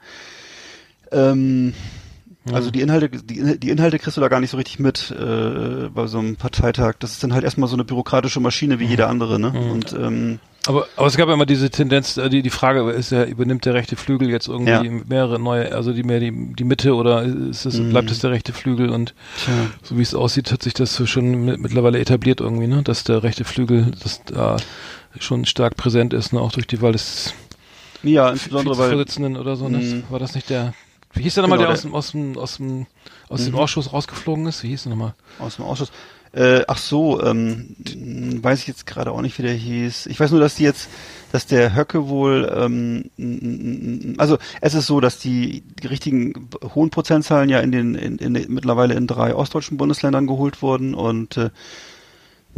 Ähm, 1.11 1.73
also 2.51 2.71
die 2.71 2.81
Inhalte, 2.81 3.09
die, 3.09 3.59
die 3.59 3.69
Inhalte 3.69 3.99
kriegst 3.99 4.17
du 4.17 4.21
da 4.21 4.27
gar 4.27 4.39
nicht 4.39 4.51
so 4.51 4.57
richtig 4.57 4.79
mit 4.79 5.11
äh, 5.11 5.89
bei 5.89 6.07
so 6.07 6.19
einem 6.19 6.35
Parteitag. 6.35 6.95
Das 6.99 7.11
ist 7.11 7.23
dann 7.23 7.33
halt 7.33 7.43
erstmal 7.43 7.69
so 7.69 7.75
eine 7.75 7.83
bürokratische 7.83 8.39
Maschine 8.39 8.79
wie 8.79 8.85
mhm. 8.85 8.89
jede 8.89 9.07
andere, 9.07 9.39
ne? 9.39 9.51
Mhm. 9.51 9.71
Und 9.71 9.93
ähm, 9.93 10.39
aber, 10.67 10.87
aber 10.97 11.07
es 11.07 11.15
gab 11.15 11.27
ja 11.27 11.33
immer 11.33 11.45
diese 11.45 11.69
Tendenz, 11.69 12.17
äh, 12.17 12.29
die, 12.29 12.41
die 12.41 12.49
Frage 12.49 12.89
ist 12.91 13.11
ja, 13.11 13.23
übernimmt 13.23 13.65
der 13.65 13.73
rechte 13.73 13.95
Flügel 13.95 14.29
jetzt 14.29 14.47
irgendwie 14.47 14.71
ja. 14.71 14.81
mehrere 15.07 15.39
neue, 15.39 15.73
also 15.73 15.93
die 15.93 16.03
mehr 16.03 16.19
die, 16.19 16.53
die 16.53 16.63
Mitte 16.63 16.95
oder 16.95 17.23
ist 17.23 17.65
es, 17.65 17.77
mhm. 17.79 17.91
bleibt 17.91 18.11
es 18.11 18.19
der 18.19 18.31
rechte 18.31 18.53
Flügel 18.53 18.89
und 18.89 19.13
Tja. 19.43 19.53
so 19.83 19.97
wie 19.97 20.01
es 20.01 20.13
aussieht, 20.13 20.51
hat 20.51 20.63
sich 20.63 20.73
das 20.73 20.95
so 20.95 21.05
schon 21.05 21.45
mittlerweile 21.61 21.99
etabliert 21.99 22.41
irgendwie, 22.41 22.67
ne? 22.67 22.83
Dass 22.83 23.03
der 23.03 23.23
rechte 23.23 23.43
Flügel 23.43 23.91
das 24.01 24.23
da 24.23 24.57
schon 25.19 25.45
stark 25.45 25.75
präsent 25.75 26.13
ist, 26.13 26.33
ne? 26.33 26.39
auch 26.39 26.51
durch 26.51 26.67
die 26.67 26.81
Wahl 26.81 26.91
des 26.91 27.33
ja, 28.03 28.29
insbesondere 28.29 28.77
weil 28.77 28.89
Vorsitzenden 28.89 29.37
oder 29.37 29.55
so, 29.55 29.69
ne? 29.69 29.79
Mhm. 29.79 30.03
War 30.09 30.19
das 30.19 30.35
nicht 30.35 30.49
der 30.49 30.73
wie 31.13 31.23
hieß 31.23 31.33
der 31.35 31.43
nochmal, 31.43 31.57
genau, 31.57 31.71
der, 31.71 31.81
der 31.81 31.93
aus 31.93 32.11
dem, 32.11 32.37
aus 32.37 32.37
dem, 32.37 32.37
aus 32.37 32.57
dem, 32.57 32.87
aus 33.29 33.43
dem 33.45 33.53
mhm. 33.53 33.59
Ausschuss 33.59 33.93
rausgeflogen 33.93 34.45
ist? 34.47 34.63
Wie 34.63 34.69
hieß 34.69 34.83
der 34.83 34.91
nochmal? 34.91 35.15
Aus 35.39 35.55
dem 35.55 35.65
Ausschuss. 35.65 35.91
Äh, 36.31 36.61
ach 36.67 36.77
so, 36.77 37.23
ähm, 37.23 37.75
weiß 37.79 38.59
ich 38.59 38.67
jetzt 38.67 38.85
gerade 38.85 39.11
auch 39.11 39.21
nicht, 39.21 39.37
wie 39.39 39.43
der 39.43 39.53
hieß. 39.53 40.05
Ich 40.05 40.19
weiß 40.19 40.29
nur, 40.29 40.39
dass 40.39 40.55
die 40.55 40.63
jetzt, 40.63 40.87
dass 41.31 41.47
der 41.47 41.75
Höcke 41.75 42.07
wohl, 42.07 42.51
ähm, 42.55 44.15
also 44.19 44.37
es 44.61 44.75
ist 44.75 44.85
so, 44.85 44.99
dass 44.99 45.17
die, 45.17 45.63
richtigen 45.83 46.49
hohen 46.75 46.91
Prozentzahlen 46.91 47.49
ja 47.49 47.59
in 47.61 47.71
den, 47.71 47.95
in, 47.95 48.19
in, 48.19 48.33
mittlerweile 48.53 48.93
in 48.93 49.07
drei 49.07 49.33
ostdeutschen 49.33 49.77
Bundesländern 49.77 50.27
geholt 50.27 50.61
wurden 50.61 50.93
und 50.93 51.37
äh, 51.37 51.49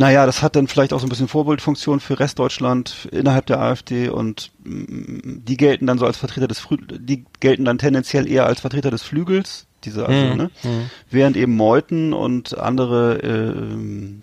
naja, 0.01 0.25
das 0.25 0.41
hat 0.41 0.55
dann 0.55 0.67
vielleicht 0.67 0.93
auch 0.93 0.99
so 0.99 1.05
ein 1.05 1.09
bisschen 1.09 1.27
Vorbildfunktion 1.27 1.99
für 1.99 2.19
Restdeutschland 2.19 3.07
innerhalb 3.11 3.45
der 3.45 3.61
AfD 3.61 4.09
und 4.09 4.51
die 4.65 5.57
gelten 5.57 5.85
dann 5.85 5.99
so 5.99 6.07
als 6.07 6.17
Vertreter 6.17 6.47
des, 6.47 6.57
Flü 6.57 6.77
die 6.77 7.25
gelten 7.39 7.65
dann 7.65 7.77
tendenziell 7.77 8.27
eher 8.27 8.47
als 8.47 8.61
Vertreter 8.61 8.89
des 8.89 9.03
Flügels 9.03 9.67
diese 9.85 10.05
also, 10.05 10.27
mhm. 10.27 10.37
ne? 10.37 10.51
Mhm. 10.63 10.89
Während 11.09 11.37
eben 11.37 11.55
Meuten 11.55 12.13
und 12.13 12.57
andere 12.57 13.19
äh, 13.21 13.53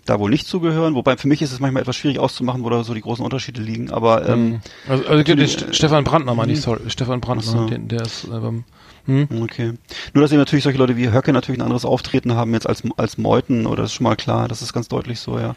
da 0.05 0.19
wohl 0.19 0.29
nicht 0.29 0.47
zugehören. 0.47 0.95
Wobei 0.95 1.17
für 1.17 1.27
mich 1.27 1.41
ist 1.41 1.51
es 1.51 1.59
manchmal 1.59 1.81
etwas 1.81 1.95
schwierig 1.95 2.19
auszumachen, 2.19 2.63
wo 2.63 2.69
da 2.69 2.83
so 2.83 2.93
die 2.93 3.01
großen 3.01 3.23
Unterschiede 3.23 3.61
liegen. 3.61 3.91
Aber 3.91 4.27
ähm, 4.27 4.49
mhm. 4.49 4.61
also, 4.87 5.05
also 5.07 5.23
den, 5.23 5.39
äh, 5.39 5.47
Stefan 5.47 6.03
Brandner 6.03 6.35
meine 6.35 6.51
ich, 6.51 6.59
mhm. 6.59 6.63
sorry, 6.63 6.89
Stefan 6.89 7.21
Brandner, 7.21 7.43
so. 7.43 7.65
den, 7.65 7.87
der 7.87 8.01
ist 8.01 8.25
ähm, 8.25 8.63
hm? 9.09 9.27
Okay. 9.41 9.73
Nur, 10.13 10.21
dass 10.21 10.31
eben 10.31 10.39
natürlich 10.39 10.63
solche 10.63 10.77
Leute 10.77 10.95
wie 10.95 11.11
Höcke 11.11 11.33
natürlich 11.33 11.59
ein 11.59 11.63
anderes 11.63 11.83
Auftreten 11.83 12.35
haben 12.35 12.53
jetzt 12.53 12.67
als, 12.67 12.83
als 12.95 13.17
Meuten, 13.17 13.65
oder 13.65 13.81
das 13.81 13.91
ist 13.91 13.95
schon 13.95 14.03
mal 14.03 14.15
klar, 14.15 14.47
das 14.47 14.61
ist 14.61 14.71
ganz 14.71 14.87
deutlich 14.87 15.19
so, 15.19 15.39
ja. 15.39 15.55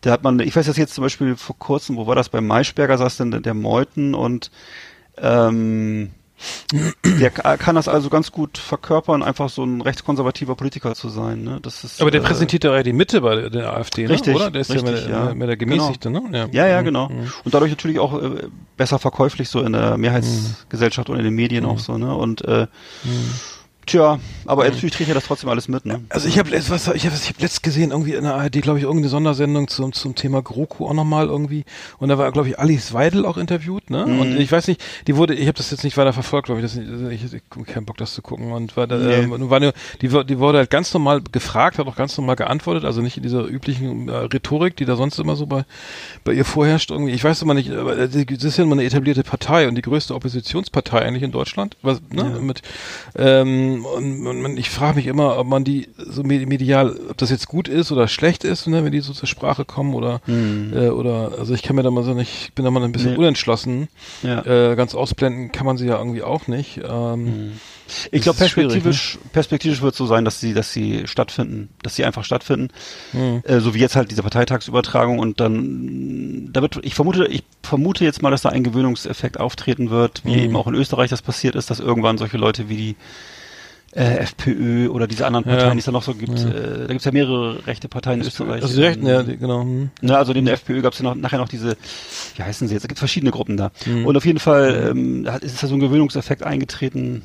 Da 0.00 0.12
hat 0.12 0.22
man, 0.22 0.40
ich 0.40 0.56
weiß 0.56 0.66
jetzt 0.66 0.94
zum 0.94 1.02
Beispiel 1.02 1.36
vor 1.36 1.58
kurzem, 1.58 1.96
wo 1.96 2.06
war 2.06 2.14
das, 2.14 2.30
bei 2.30 2.40
Maischberger 2.40 2.96
saß 2.96 3.18
denn 3.18 3.42
der 3.42 3.54
Meuten 3.54 4.14
und 4.14 4.50
ähm, 5.18 6.12
der 7.04 7.30
kann 7.30 7.74
das 7.74 7.88
also 7.88 8.10
ganz 8.10 8.30
gut 8.30 8.58
verkörpern, 8.58 9.22
einfach 9.22 9.48
so 9.48 9.64
ein 9.64 9.80
rechtskonservativer 9.80 10.54
Politiker 10.54 10.94
zu 10.94 11.08
sein. 11.08 11.42
Ne? 11.42 11.58
Das 11.62 11.84
ist, 11.84 12.00
Aber 12.00 12.10
der 12.10 12.20
äh, 12.20 12.24
präsentiert 12.24 12.64
ja 12.64 12.82
die 12.82 12.92
Mitte 12.92 13.20
bei 13.20 13.48
der 13.48 13.74
AfD, 13.74 14.04
ne? 14.04 14.10
richtig, 14.10 14.36
oder? 14.36 14.50
Der 14.50 14.60
ist 14.60 14.70
richtig, 14.70 15.02
ja, 15.02 15.08
mehr, 15.08 15.26
ja. 15.28 15.34
mehr 15.34 15.46
der 15.46 15.56
Gemäßigte, 15.56 16.10
genau. 16.10 16.28
ne? 16.28 16.48
Ja, 16.52 16.64
ja, 16.64 16.68
ja 16.68 16.82
genau. 16.82 17.08
Mhm. 17.08 17.32
Und 17.44 17.54
dadurch 17.54 17.70
natürlich 17.70 17.98
auch 17.98 18.22
äh, 18.22 18.48
besser 18.76 18.98
verkäuflich 18.98 19.48
so 19.48 19.60
in 19.62 19.72
der 19.72 19.96
Mehrheitsgesellschaft 19.98 21.08
mhm. 21.08 21.14
und 21.14 21.18
in 21.20 21.24
den 21.24 21.34
Medien 21.34 21.64
mhm. 21.64 21.70
auch 21.70 21.78
so. 21.78 21.98
Ne? 21.98 22.14
Und 22.14 22.44
äh, 22.44 22.66
mhm. 23.04 23.30
Tja, 23.88 24.20
aber 24.44 24.64
mhm. 24.64 24.70
natürlich 24.70 24.94
trägt 24.94 25.08
er 25.08 25.14
das 25.14 25.24
trotzdem 25.24 25.48
alles 25.48 25.66
mit, 25.66 25.86
ne? 25.86 26.02
Also 26.10 26.28
ich 26.28 26.38
habe 26.38 26.50
was 26.52 26.88
ich 26.88 27.06
habe 27.06 27.16
ich 27.16 27.28
hab 27.30 27.40
letzt 27.40 27.62
gesehen 27.62 27.90
irgendwie 27.90 28.12
in 28.12 28.24
der 28.24 28.34
ARD, 28.34 28.60
glaube 28.60 28.78
ich, 28.78 28.84
irgendeine 28.84 29.08
Sondersendung 29.08 29.68
zum 29.68 29.94
zum 29.94 30.14
Thema 30.14 30.42
GroKo 30.42 30.88
auch 30.88 30.92
nochmal 30.92 31.26
irgendwie 31.26 31.64
und 31.98 32.10
da 32.10 32.18
war 32.18 32.30
glaube 32.32 32.48
ich 32.48 32.58
Alice 32.58 32.92
Weidel 32.92 33.24
auch 33.24 33.38
interviewt, 33.38 33.88
ne? 33.88 34.04
Mhm. 34.06 34.20
Und 34.20 34.36
ich 34.36 34.52
weiß 34.52 34.68
nicht, 34.68 34.84
die 35.06 35.16
wurde 35.16 35.34
ich 35.34 35.46
habe 35.46 35.56
das 35.56 35.70
jetzt 35.70 35.84
nicht 35.84 35.96
weiter 35.96 36.12
verfolgt, 36.12 36.46
glaube 36.46 36.60
ich, 36.60 36.66
das 36.66 36.74
nicht, 36.74 37.24
ich, 37.24 37.32
ich, 37.32 37.42
ich 37.56 37.66
keinen 37.66 37.86
Bock 37.86 37.96
das 37.96 38.12
zu 38.12 38.20
gucken 38.20 38.52
und 38.52 38.76
war 38.76 38.86
da, 38.86 38.98
nee. 38.98 39.14
ähm, 39.14 39.48
war 39.48 39.58
nur 39.58 39.72
die 40.02 40.08
die 40.08 40.38
wurde 40.38 40.58
halt 40.58 40.70
ganz 40.70 40.92
normal 40.92 41.22
gefragt, 41.32 41.78
hat 41.78 41.86
auch 41.86 41.96
ganz 41.96 42.16
normal 42.18 42.36
geantwortet, 42.36 42.84
also 42.84 43.00
nicht 43.00 43.16
in 43.16 43.22
dieser 43.22 43.46
üblichen 43.46 44.10
äh, 44.10 44.16
Rhetorik, 44.16 44.76
die 44.76 44.84
da 44.84 44.96
sonst 44.96 45.18
immer 45.18 45.34
so 45.34 45.46
bei 45.46 45.64
bei 46.24 46.34
ihr 46.34 46.44
vorherrscht 46.44 46.90
irgendwie. 46.90 47.12
Ich 47.12 47.24
weiß 47.24 47.40
immer 47.40 47.54
nicht, 47.54 47.70
aber 47.70 47.96
das 47.96 48.14
ist 48.14 48.58
ja 48.58 48.64
immer 48.64 48.74
eine 48.74 48.84
etablierte 48.84 49.22
Partei 49.22 49.66
und 49.66 49.76
die 49.76 49.82
größte 49.82 50.14
Oppositionspartei 50.14 51.00
eigentlich 51.00 51.22
in 51.22 51.32
Deutschland, 51.32 51.78
was 51.80 52.02
ne, 52.10 52.32
ja. 52.34 52.38
mit 52.40 52.60
ähm, 53.16 53.77
und, 53.84 54.26
und 54.26 54.56
ich 54.58 54.70
frage 54.70 54.96
mich 54.96 55.06
immer, 55.06 55.38
ob 55.38 55.46
man 55.46 55.64
die 55.64 55.88
so 55.96 56.22
medial, 56.22 56.98
ob 57.10 57.16
das 57.16 57.30
jetzt 57.30 57.48
gut 57.48 57.68
ist 57.68 57.92
oder 57.92 58.08
schlecht 58.08 58.44
ist, 58.44 58.66
ne, 58.66 58.84
wenn 58.84 58.92
die 58.92 59.00
so 59.00 59.12
zur 59.12 59.28
Sprache 59.28 59.64
kommen 59.64 59.94
oder 59.94 60.20
mhm. 60.26 60.72
äh, 60.74 60.88
oder 60.88 61.32
also 61.38 61.54
ich 61.54 61.62
kann 61.62 61.76
mir 61.76 61.82
da 61.82 61.90
mal 61.90 62.04
so 62.04 62.14
nicht, 62.14 62.44
ich 62.44 62.52
bin 62.54 62.64
da 62.64 62.70
mal 62.70 62.82
ein 62.82 62.92
bisschen 62.92 63.12
nee. 63.12 63.18
unentschlossen. 63.18 63.88
Ja. 64.22 64.44
Äh, 64.44 64.76
ganz 64.76 64.94
ausblenden 64.94 65.52
kann 65.52 65.66
man 65.66 65.76
sie 65.76 65.86
ja 65.86 65.98
irgendwie 65.98 66.22
auch 66.22 66.46
nicht. 66.46 66.80
Ähm, 66.88 67.24
mhm. 67.24 67.52
Ich 68.10 68.22
glaube, 68.22 68.38
perspektivisch, 68.38 69.14
ne? 69.14 69.30
perspektivisch 69.32 69.80
wird 69.80 69.92
es 69.92 69.98
so 69.98 70.06
sein, 70.06 70.24
dass 70.24 70.40
sie, 70.40 70.52
dass 70.52 70.72
sie 70.72 71.06
stattfinden, 71.06 71.70
dass 71.82 71.96
sie 71.96 72.04
einfach 72.04 72.24
stattfinden. 72.24 72.68
Mhm. 73.12 73.42
Äh, 73.44 73.60
so 73.60 73.74
wie 73.74 73.78
jetzt 73.78 73.96
halt 73.96 74.10
diese 74.10 74.22
Parteitagsübertragung 74.22 75.18
und 75.18 75.40
dann, 75.40 76.50
da 76.52 76.60
wird, 76.60 76.78
ich 76.82 76.94
vermute, 76.94 77.26
ich 77.26 77.44
vermute 77.62 78.04
jetzt 78.04 78.22
mal, 78.22 78.30
dass 78.30 78.42
da 78.42 78.50
ein 78.50 78.64
Gewöhnungseffekt 78.64 79.40
auftreten 79.40 79.90
wird, 79.90 80.22
wie 80.24 80.36
mhm. 80.36 80.42
eben 80.42 80.56
auch 80.56 80.66
in 80.66 80.74
Österreich 80.74 81.10
das 81.10 81.22
passiert 81.22 81.54
ist, 81.54 81.70
dass 81.70 81.80
irgendwann 81.80 82.18
solche 82.18 82.36
Leute 82.36 82.68
wie 82.68 82.76
die 82.76 82.96
äh, 83.98 84.18
FPÖ 84.18 84.88
oder 84.88 85.08
diese 85.08 85.26
anderen 85.26 85.44
Parteien, 85.44 85.68
ja. 85.68 85.72
die 85.72 85.78
es 85.80 85.84
da 85.84 85.92
noch 85.92 86.04
so 86.04 86.14
gibt. 86.14 86.38
Ja. 86.38 86.48
Äh, 86.48 86.78
da 86.80 86.86
gibt 86.86 87.00
es 87.00 87.04
ja 87.04 87.12
mehrere 87.12 87.66
rechte 87.66 87.88
Parteien 87.88 88.20
in 88.20 88.26
Österreich. 88.26 88.62
Also 88.62 88.76
die 88.76 88.82
Rechten, 88.82 89.06
ja, 89.06 89.24
die, 89.24 89.36
genau. 89.36 89.62
Hm. 89.62 89.90
Na, 90.00 90.16
also 90.16 90.32
neben 90.32 90.46
der 90.46 90.54
FPÖ 90.54 90.82
gab 90.82 90.92
es 90.92 91.00
ja 91.00 91.04
noch, 91.04 91.16
nachher 91.16 91.38
noch 91.38 91.48
diese, 91.48 91.76
wie 92.36 92.42
heißen 92.42 92.68
sie 92.68 92.74
jetzt? 92.74 92.84
Es 92.84 92.88
gibt 92.88 93.00
verschiedene 93.00 93.32
Gruppen 93.32 93.56
da. 93.56 93.72
Mhm. 93.86 94.06
Und 94.06 94.16
auf 94.16 94.24
jeden 94.24 94.38
Fall 94.38 94.90
ähm, 94.90 95.28
ist 95.40 95.62
da 95.62 95.66
so 95.66 95.74
ein 95.74 95.80
Gewöhnungseffekt 95.80 96.44
eingetreten. 96.44 97.22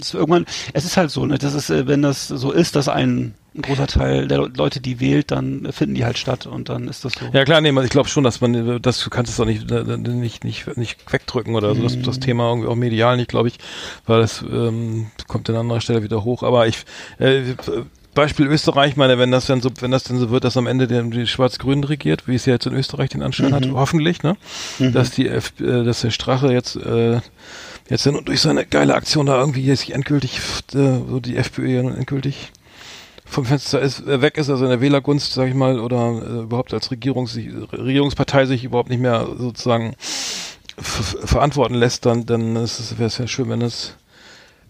Es 0.00 0.14
irgendwann, 0.14 0.46
es 0.72 0.84
ist 0.84 0.96
halt 0.96 1.10
so, 1.10 1.26
ne, 1.26 1.38
das 1.38 1.54
ist, 1.54 1.70
äh, 1.70 1.86
wenn 1.86 2.02
das 2.02 2.28
so 2.28 2.50
ist, 2.50 2.76
dass 2.76 2.88
ein, 2.88 3.34
ein 3.54 3.62
großer 3.62 3.86
Teil 3.86 4.26
der 4.26 4.48
Leute, 4.48 4.80
die 4.80 5.00
wählt, 5.00 5.30
dann 5.30 5.70
finden 5.72 5.94
die 5.94 6.04
halt 6.04 6.18
statt 6.18 6.46
und 6.46 6.68
dann 6.68 6.88
ist 6.88 7.04
das 7.04 7.12
so. 7.12 7.26
Ja 7.32 7.44
klar, 7.44 7.60
nee, 7.60 7.70
ich 7.82 7.90
glaube 7.90 8.08
schon, 8.08 8.24
dass 8.24 8.40
man, 8.40 8.80
das 8.80 9.02
du 9.02 9.10
kannst 9.10 9.32
es 9.32 9.40
auch 9.40 9.44
nicht, 9.44 9.70
nicht, 9.70 10.44
nicht, 10.44 10.76
nicht 10.76 11.12
wegdrücken 11.12 11.54
oder 11.54 11.74
so, 11.74 11.82
das, 11.82 12.00
das 12.00 12.16
mhm. 12.16 12.20
Thema 12.20 12.48
irgendwie 12.48 12.68
auch 12.68 12.74
medial 12.74 13.16
nicht, 13.16 13.28
glaube 13.28 13.48
ich, 13.48 13.58
weil 14.06 14.20
das 14.20 14.42
ähm, 14.42 15.10
kommt 15.28 15.48
an 15.50 15.56
anderer 15.56 15.80
Stelle 15.80 16.02
wieder 16.02 16.24
hoch. 16.24 16.42
Aber 16.42 16.66
ich, 16.66 16.78
äh, 17.18 17.54
Beispiel 18.14 18.46
Österreich, 18.46 18.96
meine, 18.96 19.18
wenn 19.18 19.30
das 19.30 19.46
dann 19.46 19.60
so, 19.60 19.70
wenn 19.80 19.90
das 19.90 20.04
denn 20.04 20.18
so 20.18 20.30
wird, 20.30 20.44
dass 20.44 20.56
am 20.56 20.66
Ende 20.66 20.86
die, 20.86 21.10
die 21.10 21.26
Schwarz-Grün 21.26 21.84
regiert, 21.84 22.26
wie 22.26 22.34
es 22.34 22.46
ja 22.46 22.54
jetzt 22.54 22.66
in 22.66 22.74
Österreich 22.74 23.10
den 23.10 23.22
Anschein 23.22 23.50
mhm. 23.50 23.54
hat, 23.54 23.68
hoffentlich, 23.72 24.22
ne? 24.22 24.36
Mhm. 24.78 24.92
Dass 24.92 25.10
die, 25.10 25.28
F, 25.28 25.52
äh, 25.60 25.84
dass 25.84 26.00
der 26.00 26.10
Strache 26.10 26.52
jetzt, 26.52 26.76
äh, 26.76 27.20
jetzt 27.88 28.06
dann 28.06 28.24
durch 28.24 28.40
seine 28.40 28.64
geile 28.64 28.94
Aktion 28.94 29.26
da 29.26 29.38
irgendwie 29.38 29.64
jetzt 29.64 29.88
endgültig, 29.90 30.38
äh, 30.74 30.98
so 31.08 31.20
die 31.20 31.36
FPÖ 31.36 31.68
ja 31.68 31.82
nun 31.82 31.96
endgültig 31.96 32.52
vom 33.24 33.44
Fenster 33.44 33.80
ist, 33.80 34.06
äh, 34.06 34.20
weg 34.20 34.36
ist, 34.36 34.50
also 34.50 34.64
in 34.64 34.70
der 34.70 34.80
Wählergunst, 34.80 35.32
sag 35.32 35.48
ich 35.48 35.54
mal, 35.54 35.80
oder 35.80 36.22
äh, 36.22 36.42
überhaupt 36.42 36.72
als 36.72 36.90
Regierungs 36.90 37.36
Regierungspartei 37.36 38.46
sich 38.46 38.64
überhaupt 38.64 38.90
nicht 38.90 39.00
mehr 39.00 39.26
sozusagen 39.36 39.94
verantworten 40.76 41.74
lässt, 41.74 42.04
dann, 42.04 42.26
dann 42.26 42.54
wäre 42.54 42.64
es 42.64 43.18
ja 43.18 43.26
schön, 43.26 43.48
wenn 43.48 43.62
es 43.62 43.94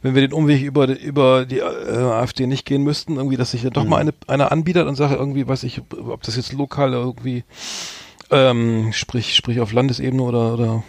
wenn 0.05 0.15
wir 0.15 0.21
den 0.21 0.35
Umweg 0.35 0.63
über, 0.63 0.87
über 1.01 1.47
die 1.47 1.61
äh, 1.61 1.97
AfD 1.97 2.47
nicht 2.47 2.67
gehen 2.67 2.83
müssten, 2.83 3.17
irgendwie, 3.17 3.39
dass 3.39 3.53
sich 3.53 3.63
ja 3.63 3.71
doch 3.71 3.85
mhm. 3.85 3.89
mal 3.89 4.01
eine, 4.03 4.13
einer 4.27 4.53
anbietet 4.53 4.87
und 4.87 4.97
sage 4.97 5.15
irgendwie, 5.15 5.49
weiß 5.49 5.63
ich, 5.63 5.81
ob 5.97 6.23
das 6.23 6.37
jetzt 6.37 6.53
lokal 6.53 6.93
irgendwie, 6.93 7.43
ähm, 8.31 8.93
sprich, 8.93 9.35
sprich 9.35 9.61
auf 9.61 9.73
Landesebene 9.73 10.23
oder, 10.23 10.53
oder 10.53 10.85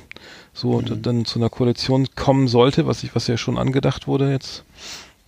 so, 0.51 0.81
mhm. 0.81 1.01
dann 1.01 1.23
zu 1.23 1.39
einer 1.39 1.49
Koalition 1.49 2.07
kommen 2.13 2.49
sollte, 2.49 2.87
was 2.87 3.03
ich, 3.03 3.15
was 3.15 3.27
ja 3.27 3.37
schon 3.37 3.57
angedacht 3.57 4.05
wurde 4.05 4.29
jetzt. 4.29 4.65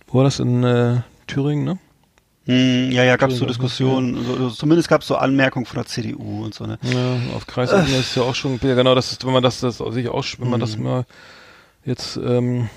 Wo 0.06 0.18
war 0.18 0.24
das 0.24 0.38
in 0.38 0.64
äh, 0.64 1.00
Thüringen, 1.26 1.64
ne? 1.64 1.78
Hm, 2.44 2.90
ja, 2.90 3.04
ja, 3.04 3.16
gab 3.16 3.30
es 3.30 3.38
so 3.38 3.46
Diskussionen, 3.46 4.16
ja. 4.16 4.36
so, 4.36 4.50
zumindest 4.50 4.90
gab 4.90 5.00
es 5.00 5.06
so 5.06 5.16
Anmerkungen 5.16 5.64
von 5.64 5.76
der 5.76 5.86
CDU 5.86 6.44
und 6.44 6.52
so, 6.52 6.66
ne? 6.66 6.78
Ja, 6.82 7.16
auf 7.34 7.46
Kreisebene 7.46 7.96
äh. 7.96 8.00
ist 8.00 8.14
ja 8.14 8.22
auch 8.22 8.34
schon, 8.34 8.60
ja 8.62 8.74
genau, 8.74 8.94
das 8.94 9.12
ist, 9.12 9.24
wenn 9.24 9.32
man 9.32 9.42
das, 9.42 9.60
das 9.60 9.78
sich 9.78 10.10
auch, 10.10 10.26
wenn 10.40 10.50
man 10.50 10.60
das 10.60 10.74
hm. 10.74 10.82
mal 10.82 11.06
jetzt 11.86 12.18
ähm, 12.18 12.68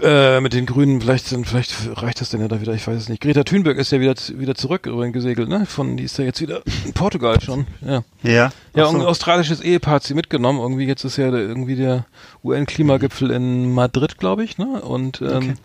äh, 0.00 0.40
mit 0.40 0.54
den 0.54 0.64
Grünen, 0.64 1.02
vielleicht 1.02 1.26
vielleicht 1.26 1.74
reicht 2.00 2.20
das 2.20 2.30
denn 2.30 2.40
ja 2.40 2.48
da 2.48 2.60
wieder, 2.60 2.72
ich 2.72 2.86
weiß 2.86 2.96
es 2.96 3.08
nicht. 3.10 3.20
Greta 3.20 3.44
Thunberg 3.44 3.76
ist 3.76 3.92
ja 3.92 4.00
wieder, 4.00 4.14
wieder 4.34 4.54
zurück 4.54 4.86
übrigens 4.86 5.12
gesegelt, 5.12 5.50
ne? 5.50 5.66
Von, 5.66 5.98
die 5.98 6.04
ist 6.04 6.16
ja 6.18 6.24
jetzt 6.24 6.40
wieder 6.40 6.62
in 6.86 6.94
Portugal 6.94 7.40
schon, 7.40 7.66
ja. 7.82 8.02
Ja. 8.22 8.52
Ja, 8.74 8.86
so. 8.86 8.96
ein 8.96 9.02
australisches 9.02 9.60
Ehepaar 9.60 9.96
hat 9.96 10.04
sie 10.04 10.14
mitgenommen. 10.14 10.60
Irgendwie 10.60 10.86
jetzt 10.86 11.04
ist 11.04 11.18
ja 11.18 11.30
der, 11.30 11.40
irgendwie 11.40 11.76
der 11.76 12.06
UN-Klimagipfel 12.42 13.30
in 13.30 13.74
Madrid, 13.74 14.16
glaube 14.16 14.44
ich, 14.44 14.56
ne? 14.56 14.80
Und 14.80 15.20
ähm, 15.20 15.56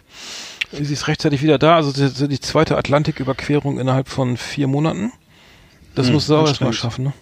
okay. 0.73 0.83
sie 0.83 0.93
ist 0.93 1.07
rechtzeitig 1.07 1.41
wieder 1.41 1.57
da. 1.57 1.77
Also 1.77 1.93
die, 1.93 2.27
die 2.27 2.39
zweite 2.41 2.77
Atlantiküberquerung 2.77 3.79
innerhalb 3.79 4.09
von 4.09 4.35
vier 4.35 4.67
Monaten. 4.67 5.13
Das 5.95 6.07
hm, 6.07 6.13
muss 6.13 6.27
sie 6.27 6.37
auch 6.37 6.47
erstmal 6.47 6.73
schaffen, 6.73 7.05
ne? 7.05 7.13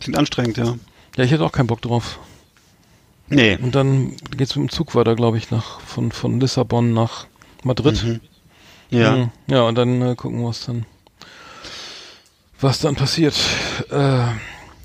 Klingt 0.00 0.16
anstrengend, 0.16 0.56
ja. 0.56 0.74
Ja, 1.16 1.24
ich 1.24 1.32
hätte 1.32 1.44
auch 1.44 1.52
keinen 1.52 1.66
Bock 1.66 1.82
drauf. 1.82 2.18
Nee. 3.30 3.56
Und 3.62 3.74
dann 3.74 4.16
geht's 4.36 4.56
mit 4.56 4.68
dem 4.68 4.70
Zug 4.70 4.94
weiter, 4.94 5.14
glaube 5.14 5.38
ich, 5.38 5.50
nach 5.50 5.80
von, 5.80 6.12
von 6.12 6.40
Lissabon 6.40 6.92
nach 6.92 7.26
Madrid. 7.62 8.04
Mhm. 8.04 8.20
Ja. 8.90 9.16
Mhm. 9.16 9.30
Ja, 9.46 9.62
und 9.62 9.76
dann 9.76 10.02
äh, 10.02 10.14
gucken 10.16 10.40
wir, 10.40 10.48
was 10.48 10.66
dann 10.66 10.84
was 12.60 12.80
dann 12.80 12.94
passiert. 12.96 13.34
Äh, 13.90 14.24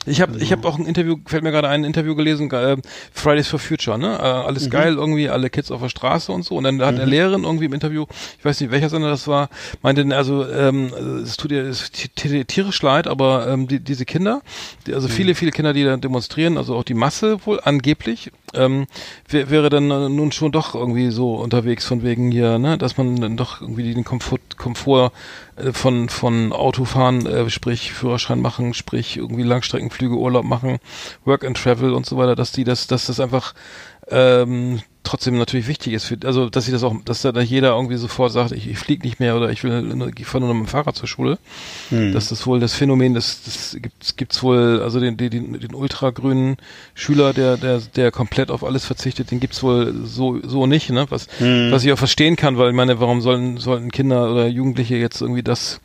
ich 0.05 0.21
habe 0.21 0.37
ich 0.39 0.51
habe 0.51 0.67
auch 0.67 0.77
ein 0.77 0.85
Interview, 0.85 1.17
fällt 1.25 1.43
mir 1.43 1.51
gerade 1.51 1.69
ein 1.69 1.83
Interview 1.83 2.15
gelesen, 2.15 2.51
äh, 2.51 2.77
Fridays 3.11 3.47
for 3.47 3.59
Future, 3.59 3.97
ne? 3.97 4.17
Äh, 4.17 4.21
alles 4.21 4.65
mhm. 4.65 4.69
geil, 4.69 4.93
irgendwie 4.95 5.29
alle 5.29 5.49
Kids 5.49 5.71
auf 5.71 5.81
der 5.81 5.89
Straße 5.89 6.31
und 6.31 6.43
so. 6.43 6.55
Und 6.55 6.63
dann 6.65 6.81
hat 6.81 6.95
mhm. 6.95 7.01
eine 7.01 7.09
Lehrerin 7.09 7.43
irgendwie 7.43 7.65
im 7.65 7.73
Interview, 7.73 8.05
ich 8.37 8.45
weiß 8.45 8.61
nicht 8.61 8.71
welcher 8.71 8.89
Sender 8.89 9.09
das 9.09 9.27
war, 9.27 9.49
meinte, 9.81 10.05
also 10.15 10.47
ähm, 10.47 10.91
es 11.23 11.37
tut 11.37 11.51
ihr 11.51 11.63
es 11.63 11.91
tierisch 11.91 12.81
leid, 12.81 13.07
aber 13.07 13.47
ähm, 13.47 13.67
die, 13.67 13.79
diese 13.79 14.05
Kinder, 14.05 14.41
die, 14.85 14.93
also 14.93 15.07
mhm. 15.07 15.11
viele, 15.11 15.35
viele 15.35 15.51
Kinder, 15.51 15.73
die 15.73 15.83
da 15.83 15.97
demonstrieren, 15.97 16.57
also 16.57 16.75
auch 16.75 16.83
die 16.83 16.93
Masse 16.93 17.45
wohl 17.45 17.59
angeblich, 17.63 18.31
ähm, 18.55 18.87
wäre 19.29 19.69
dann 19.69 19.87
nun 19.87 20.31
schon 20.31 20.51
doch 20.51 20.75
irgendwie 20.75 21.11
so 21.11 21.35
unterwegs 21.35 21.85
von 21.85 22.03
wegen 22.03 22.31
hier, 22.31 22.57
ne, 22.57 22.77
dass 22.77 22.97
man 22.97 23.15
dann 23.17 23.37
doch 23.37 23.61
irgendwie 23.61 23.93
den 23.93 24.03
Komfort, 24.03 24.57
Komfort 24.57 25.11
äh, 25.55 25.71
von, 25.71 26.09
von 26.09 26.51
Autofahren, 26.51 27.25
äh, 27.25 27.49
sprich 27.49 27.93
Führerschein 27.93 28.41
machen, 28.41 28.73
sprich 28.73 29.17
irgendwie 29.17 29.43
Langstreckenflüge, 29.43 30.15
Urlaub 30.15 30.45
machen, 30.45 30.79
Work 31.25 31.45
and 31.45 31.57
Travel 31.57 31.93
und 31.93 32.05
so 32.05 32.17
weiter, 32.17 32.35
dass 32.35 32.51
die 32.51 32.63
das, 32.63 32.87
dass 32.87 33.07
das 33.07 33.19
einfach 33.19 33.53
ähm, 34.09 34.81
trotzdem 35.05 35.37
natürlich 35.37 35.67
wichtig 35.67 35.93
ist, 35.93 36.05
für, 36.05 36.17
also 36.25 36.49
dass 36.49 36.65
sie 36.65 36.71
das 36.71 36.83
auch, 36.83 36.95
dass 37.05 37.21
da 37.21 37.39
jeder 37.39 37.75
irgendwie 37.75 37.95
sofort 37.95 38.31
sagt, 38.31 38.51
ich, 38.51 38.67
ich 38.67 38.77
fliege 38.77 39.05
nicht 39.05 39.19
mehr 39.19 39.35
oder 39.35 39.49
ich 39.49 39.63
will, 39.63 40.11
ich 40.17 40.25
fahre 40.25 40.41
nur 40.41 40.49
noch 40.49 40.59
mit 40.59 40.67
dem 40.67 40.69
Fahrrad 40.69 40.95
zur 40.95 41.07
Schule. 41.07 41.37
Hm. 41.89 42.11
Dass 42.11 42.29
das 42.29 42.45
wohl 42.45 42.59
das 42.59 42.73
Phänomen, 42.73 43.13
das, 43.13 43.43
das 43.43 43.77
gibt 43.81 44.17
gibt's 44.17 44.43
wohl, 44.43 44.81
also 44.83 44.99
den, 44.99 45.15
den, 45.17 45.31
den 45.31 45.75
ultragrünen 45.75 46.57
Schüler, 46.93 47.33
der, 47.33 47.57
der, 47.57 47.79
der 47.95 48.11
komplett 48.11 48.51
auf 48.51 48.63
alles 48.63 48.85
verzichtet, 48.85 49.31
den 49.31 49.39
gibt's 49.39 49.63
wohl 49.63 49.93
so, 50.03 50.39
so 50.43 50.65
nicht, 50.65 50.89
ne? 50.89 51.05
Was, 51.09 51.27
hm. 51.37 51.71
was 51.71 51.83
ich 51.85 51.91
auch 51.91 51.97
verstehen 51.97 52.35
kann, 52.35 52.57
weil 52.57 52.69
ich 52.69 52.75
meine, 52.75 52.99
warum 52.99 53.21
sollen, 53.21 53.57
sollten 53.57 53.91
Kinder 53.91 54.31
oder 54.31 54.47
Jugendliche 54.47 54.95
jetzt 54.95 55.21
irgendwie 55.21 55.43
das 55.43 55.81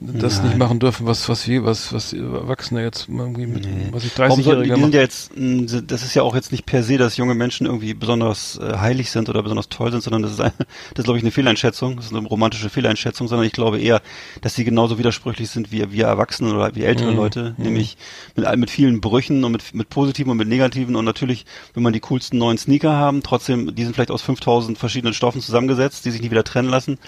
das 0.00 0.38
Nein. 0.38 0.46
nicht 0.46 0.58
machen 0.58 0.78
dürfen, 0.78 1.06
was 1.06 1.28
was 1.28 1.48
wir, 1.48 1.64
was 1.64 1.92
was 1.92 2.12
Erwachsene 2.12 2.82
jetzt 2.82 3.08
irgendwie 3.08 3.46
mit 3.46 3.64
nee. 3.64 3.88
was 3.90 4.04
ich 4.04 4.12
30-Jährige 4.12 4.76
machen. 4.76 4.92
Ja 4.92 5.00
jetzt, 5.00 5.32
das 5.34 6.02
ist 6.02 6.14
ja 6.14 6.22
auch 6.22 6.34
jetzt 6.34 6.52
nicht 6.52 6.66
per 6.66 6.82
se, 6.82 6.98
dass 6.98 7.16
junge 7.16 7.34
Menschen 7.34 7.66
irgendwie 7.66 7.94
besonders 7.94 8.58
äh, 8.58 8.78
heilig 8.78 9.10
sind 9.10 9.28
oder 9.28 9.42
besonders 9.42 9.68
toll 9.68 9.90
sind, 9.90 10.02
sondern 10.02 10.22
das 10.22 10.32
ist, 10.32 10.40
ein, 10.40 10.52
das 10.58 10.98
ist 10.98 11.04
glaube 11.04 11.18
ich 11.18 11.24
eine 11.24 11.30
Fehleinschätzung, 11.30 11.96
das 11.96 12.06
ist 12.06 12.14
eine 12.14 12.26
romantische 12.26 12.70
Fehleinschätzung, 12.70 13.28
sondern 13.28 13.46
ich 13.46 13.52
glaube 13.52 13.80
eher, 13.80 14.00
dass 14.40 14.54
sie 14.54 14.64
genauso 14.64 14.98
widersprüchlich 14.98 15.50
sind 15.50 15.72
wie 15.72 15.90
wir 15.90 16.06
Erwachsene 16.06 16.54
oder 16.54 16.74
wie 16.74 16.84
ältere 16.84 17.10
mhm. 17.10 17.16
Leute, 17.16 17.54
mhm. 17.56 17.64
nämlich 17.64 17.96
mit 18.36 18.56
mit 18.56 18.70
vielen 18.70 19.00
Brüchen 19.00 19.44
und 19.44 19.52
mit 19.52 19.74
mit 19.74 19.90
positiven 19.90 20.30
und 20.30 20.36
mit 20.36 20.48
negativen 20.48 20.96
und 20.96 21.04
natürlich, 21.04 21.44
wenn 21.74 21.82
man 21.82 21.92
die 21.92 22.00
coolsten 22.00 22.38
neuen 22.38 22.58
Sneaker 22.58 22.92
haben, 22.92 23.22
trotzdem, 23.22 23.74
die 23.74 23.84
sind 23.84 23.94
vielleicht 23.94 24.10
aus 24.10 24.22
5000 24.22 24.78
verschiedenen 24.78 25.14
Stoffen 25.14 25.40
zusammengesetzt, 25.40 26.04
die 26.04 26.10
sich 26.10 26.20
nicht 26.20 26.30
wieder 26.30 26.44
trennen 26.44 26.68
lassen 26.68 26.98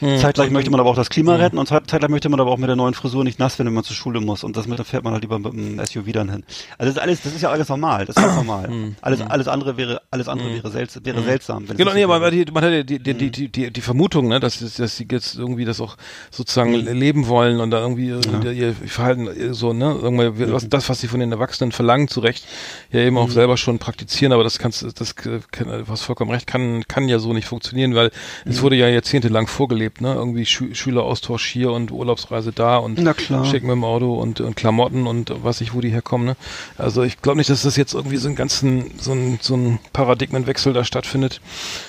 hm. 0.00 0.18
Zeitgleich 0.18 0.50
möchte 0.50 0.70
man 0.70 0.80
aber 0.80 0.90
auch 0.90 0.96
das 0.96 1.10
Klima 1.10 1.34
hm. 1.34 1.40
retten 1.40 1.58
und 1.58 1.66
zeitgleich 1.66 2.08
möchte 2.08 2.28
man 2.28 2.40
aber 2.40 2.50
auch 2.50 2.58
mit 2.58 2.68
der 2.68 2.76
neuen 2.76 2.94
Frisur 2.94 3.24
nicht 3.24 3.38
nass 3.38 3.58
werden, 3.58 3.68
wenn 3.68 3.74
man 3.74 3.84
zur 3.84 3.96
Schule 3.96 4.20
muss. 4.20 4.44
Und 4.44 4.56
das 4.56 4.66
mit, 4.66 4.80
fährt 4.86 5.04
man 5.04 5.12
halt 5.12 5.22
lieber 5.22 5.38
mit 5.38 5.52
dem 5.52 5.84
SUV 5.84 6.12
dann 6.12 6.30
hin. 6.30 6.44
Also 6.78 6.92
das 6.92 6.96
ist 6.96 6.98
alles, 6.98 7.22
das 7.22 7.34
ist 7.34 7.42
ja 7.42 7.50
alles 7.50 7.68
normal. 7.68 8.06
Das 8.06 8.16
ist 8.16 8.22
ganz 8.22 8.36
normal. 8.36 8.68
Hm. 8.68 8.96
Alles, 9.00 9.20
hm. 9.20 9.30
alles 9.30 9.48
andere 9.48 9.76
wäre, 9.76 10.02
alles 10.10 10.28
andere 10.28 10.48
hm. 10.48 10.56
wäre, 10.56 10.70
selts 10.70 10.98
wäre 11.02 11.18
hm. 11.18 11.24
seltsam. 11.24 11.66
genau, 11.76 11.92
nee, 11.92 12.04
aber 12.04 12.30
die, 12.30 12.44
man 12.52 12.64
hat 12.64 12.72
ja 12.72 12.82
die, 12.82 12.98
die, 12.98 13.14
die, 13.14 13.48
die, 13.48 13.70
die, 13.70 13.80
Vermutung, 13.80 14.28
ne, 14.28 14.40
dass, 14.40 14.58
dass 14.58 14.96
sie 14.96 15.06
jetzt 15.10 15.36
irgendwie 15.36 15.64
das 15.64 15.80
auch 15.80 15.96
sozusagen 16.30 16.74
leben 16.74 17.28
wollen 17.28 17.60
und 17.60 17.70
da 17.70 17.80
irgendwie 17.80 18.08
ja. 18.08 18.50
ihr 18.50 18.74
Verhalten 18.74 19.54
so, 19.54 19.72
ne, 19.72 19.98
sagen 20.00 20.18
wir, 20.18 20.52
was, 20.52 20.68
das, 20.68 20.88
was 20.88 21.00
sie 21.00 21.08
von 21.08 21.20
den 21.20 21.32
Erwachsenen 21.32 21.72
verlangen, 21.72 22.08
zu 22.08 22.20
Recht, 22.20 22.46
ja 22.92 23.00
eben 23.00 23.18
auch 23.18 23.30
selber 23.30 23.56
schon 23.56 23.78
praktizieren, 23.78 24.32
aber 24.32 24.44
das 24.44 24.58
kannst, 24.58 25.00
das, 25.00 25.16
kann, 25.16 25.42
was 25.86 26.02
vollkommen 26.02 26.30
recht, 26.30 26.46
kann, 26.46 26.84
kann 26.88 27.08
ja 27.08 27.18
so 27.18 27.32
nicht 27.32 27.46
funktionieren, 27.46 27.94
weil 27.94 28.10
es 28.44 28.62
wurde 28.62 28.76
ja 28.76 28.88
jahrzehntelang 28.88 29.46
vorgelebt, 29.46 29.87
ne, 30.00 30.14
irgendwie 30.14 30.46
Schü 30.46 30.74
Schüleraustausch 30.74 31.46
hier 31.46 31.72
und 31.72 31.90
Urlaubsreise 31.90 32.52
da 32.52 32.76
und 32.76 32.98
schick 33.44 33.62
mit 33.62 33.72
dem 33.72 33.84
Auto 33.84 34.14
und, 34.14 34.40
und 34.40 34.56
Klamotten 34.56 35.06
und 35.06 35.32
was 35.42 35.60
ich, 35.60 35.74
wo 35.74 35.80
die 35.80 35.90
herkommen. 35.90 36.26
Ne? 36.26 36.36
Also 36.76 37.02
ich 37.02 37.20
glaube 37.20 37.38
nicht, 37.38 37.50
dass 37.50 37.62
das 37.62 37.76
jetzt 37.76 37.94
irgendwie 37.94 38.16
so 38.16 38.28
ein 38.28 38.36
ganzen, 38.36 38.92
so 38.98 39.12
ein, 39.12 39.38
so 39.40 39.56
ein 39.56 39.78
Paradigmenwechsel 39.92 40.72
da 40.72 40.84
stattfindet 40.84 41.40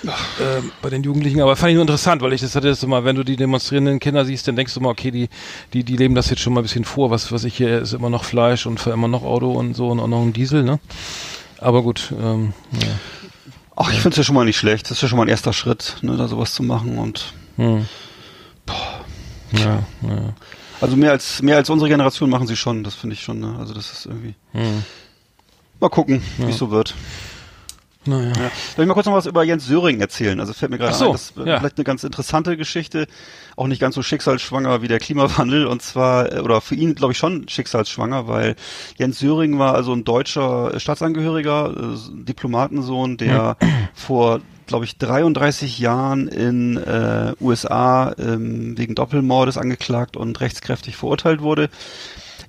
äh, 0.03 0.61
bei 0.81 0.89
den 0.89 1.03
Jugendlichen. 1.03 1.41
Aber 1.41 1.55
fand 1.55 1.71
ich 1.71 1.75
nur 1.75 1.83
interessant, 1.83 2.21
weil 2.21 2.33
ich 2.33 2.41
das 2.41 2.55
hatte 2.55 2.67
das 2.67 2.83
immer, 2.83 3.03
wenn 3.03 3.15
du 3.15 3.23
die 3.23 3.35
demonstrierenden 3.35 3.99
Kinder 3.99 4.25
siehst, 4.25 4.47
dann 4.47 4.55
denkst 4.55 4.73
du 4.73 4.79
mal, 4.81 4.89
okay, 4.89 5.11
die, 5.11 5.29
die, 5.73 5.83
die 5.83 5.97
leben 5.97 6.15
das 6.15 6.29
jetzt 6.29 6.41
schon 6.41 6.53
mal 6.53 6.61
ein 6.61 6.63
bisschen 6.63 6.85
vor. 6.85 7.11
Was, 7.11 7.31
was 7.31 7.43
ich 7.43 7.57
hier 7.57 7.79
ist 7.79 7.93
immer 7.93 8.09
noch 8.09 8.23
Fleisch 8.23 8.65
und 8.65 8.85
immer 8.87 9.07
noch 9.07 9.23
Auto 9.23 9.51
und 9.51 9.75
so 9.75 9.89
und 9.89 9.99
auch 9.99 10.07
noch 10.07 10.21
ein 10.21 10.33
Diesel, 10.33 10.63
ne? 10.63 10.79
Aber 11.59 11.83
gut, 11.83 12.13
ähm, 12.19 12.53
ja. 12.73 12.87
Ach, 13.75 13.91
ich 13.91 13.99
finde 14.01 14.09
es 14.09 14.17
ja 14.17 14.23
schon 14.23 14.35
mal 14.35 14.45
nicht 14.45 14.57
schlecht. 14.57 14.85
Das 14.85 14.97
ist 14.97 15.01
ja 15.01 15.07
schon 15.07 15.17
mal 15.17 15.23
ein 15.23 15.29
erster 15.29 15.53
Schritt, 15.53 15.97
ne, 16.01 16.17
da 16.17 16.27
sowas 16.27 16.53
zu 16.53 16.63
machen 16.63 16.97
und 16.97 17.33
hm. 17.59 17.85
Ja, 19.51 19.83
ja. 20.01 20.33
Also 20.79 20.95
mehr 20.95 21.11
als 21.11 21.41
mehr 21.41 21.57
als 21.57 21.69
unsere 21.69 21.89
Generation 21.89 22.29
machen 22.29 22.47
sie 22.47 22.55
schon, 22.55 22.85
das 22.85 22.95
finde 22.95 23.15
ich 23.15 23.21
schon. 23.21 23.39
Ne? 23.39 23.55
Also 23.59 23.73
das 23.73 23.91
ist 23.91 24.05
irgendwie. 24.05 24.35
Mhm. 24.53 24.83
Mal 25.81 25.89
gucken, 25.89 26.21
ja. 26.37 26.47
wie 26.47 26.51
es 26.51 26.57
so 26.57 26.71
wird. 26.71 26.95
Naja. 28.05 28.27
Ja. 28.27 28.33
Darf 28.33 28.79
ich 28.79 28.85
mal 28.85 28.93
kurz 28.93 29.05
noch 29.07 29.13
was 29.13 29.25
über 29.25 29.43
Jens 29.43 29.65
Söring 29.65 29.99
erzählen? 29.99 30.39
Also 30.39 30.53
fällt 30.53 30.71
mir 30.71 30.77
gerade 30.77 30.93
so, 30.93 31.07
ein, 31.07 31.11
das 31.11 31.31
ist 31.31 31.37
ja. 31.37 31.59
vielleicht 31.59 31.77
eine 31.77 31.83
ganz 31.83 32.05
interessante 32.05 32.55
Geschichte, 32.55 33.07
auch 33.57 33.67
nicht 33.67 33.81
ganz 33.81 33.95
so 33.95 34.01
schicksalsschwanger 34.01 34.81
wie 34.81 34.87
der 34.87 34.99
Klimawandel 34.99 35.67
und 35.67 35.81
zwar, 35.81 36.31
äh, 36.31 36.39
oder 36.39 36.61
für 36.61 36.75
ihn 36.75 36.95
glaube 36.95 37.11
ich 37.11 37.17
schon 37.17 37.49
schicksalsschwanger, 37.49 38.27
weil 38.27 38.55
Jens 38.97 39.19
Söring 39.19 39.59
war 39.59 39.75
also 39.75 39.91
ein 39.91 40.05
deutscher 40.05 40.79
Staatsangehöriger, 40.79 41.73
äh, 41.75 42.23
Diplomatensohn, 42.23 43.17
der 43.17 43.57
vor 43.93 44.39
glaube 44.69 44.85
ich, 44.85 44.97
33 44.97 45.79
Jahren 45.79 46.27
in 46.29 46.77
äh, 46.77 47.33
USA 47.41 48.13
ähm, 48.17 48.77
wegen 48.77 48.95
Doppelmordes 48.95 49.57
angeklagt 49.57 50.15
und 50.15 50.39
rechtskräftig 50.39 50.95
verurteilt 50.95 51.41
wurde. 51.41 51.69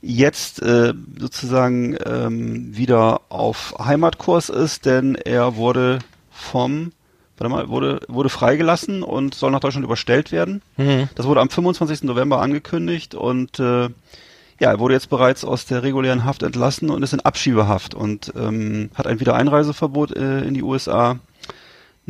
Jetzt 0.02 0.62
äh, 0.62 0.94
sozusagen 1.18 1.96
ähm, 2.06 2.76
wieder 2.76 3.22
auf 3.28 3.74
Heimatkurs 3.78 4.48
ist, 4.48 4.87
denn 4.87 5.16
er 5.16 5.56
wurde 5.56 5.98
vom 6.30 6.92
warte 7.37 7.50
mal, 7.50 7.68
wurde, 7.70 8.00
wurde 8.06 8.28
freigelassen 8.28 9.02
und 9.02 9.35
soll 9.35 9.50
nach 9.50 9.61
Deutschland 9.61 9.85
überstellt 9.85 10.30
werden. 10.30 10.62
Mhm. 10.76 11.09
Das 11.14 11.26
wurde 11.26 11.40
am 11.40 11.48
25. 11.48 12.02
November 12.02 12.40
angekündigt 12.40 13.14
und 13.14 13.59
äh, 13.59 13.88
ja, 14.61 14.72
er 14.72 14.78
wurde 14.78 14.92
jetzt 14.92 15.09
bereits 15.09 15.42
aus 15.42 15.64
der 15.64 15.83
regulären 15.83 16.24
Haft 16.24 16.42
entlassen 16.42 16.90
und 16.90 17.02
ist 17.02 17.14
in 17.14 17.20
Abschiebehaft 17.20 17.94
und 17.94 18.30
ähm, 18.37 18.90
hat 18.94 19.06
ein 19.06 19.18
Wiedereinreiseverbot 19.20 20.14
äh, 20.14 20.42
in 20.42 20.52
die 20.52 20.62
USA. 20.62 21.18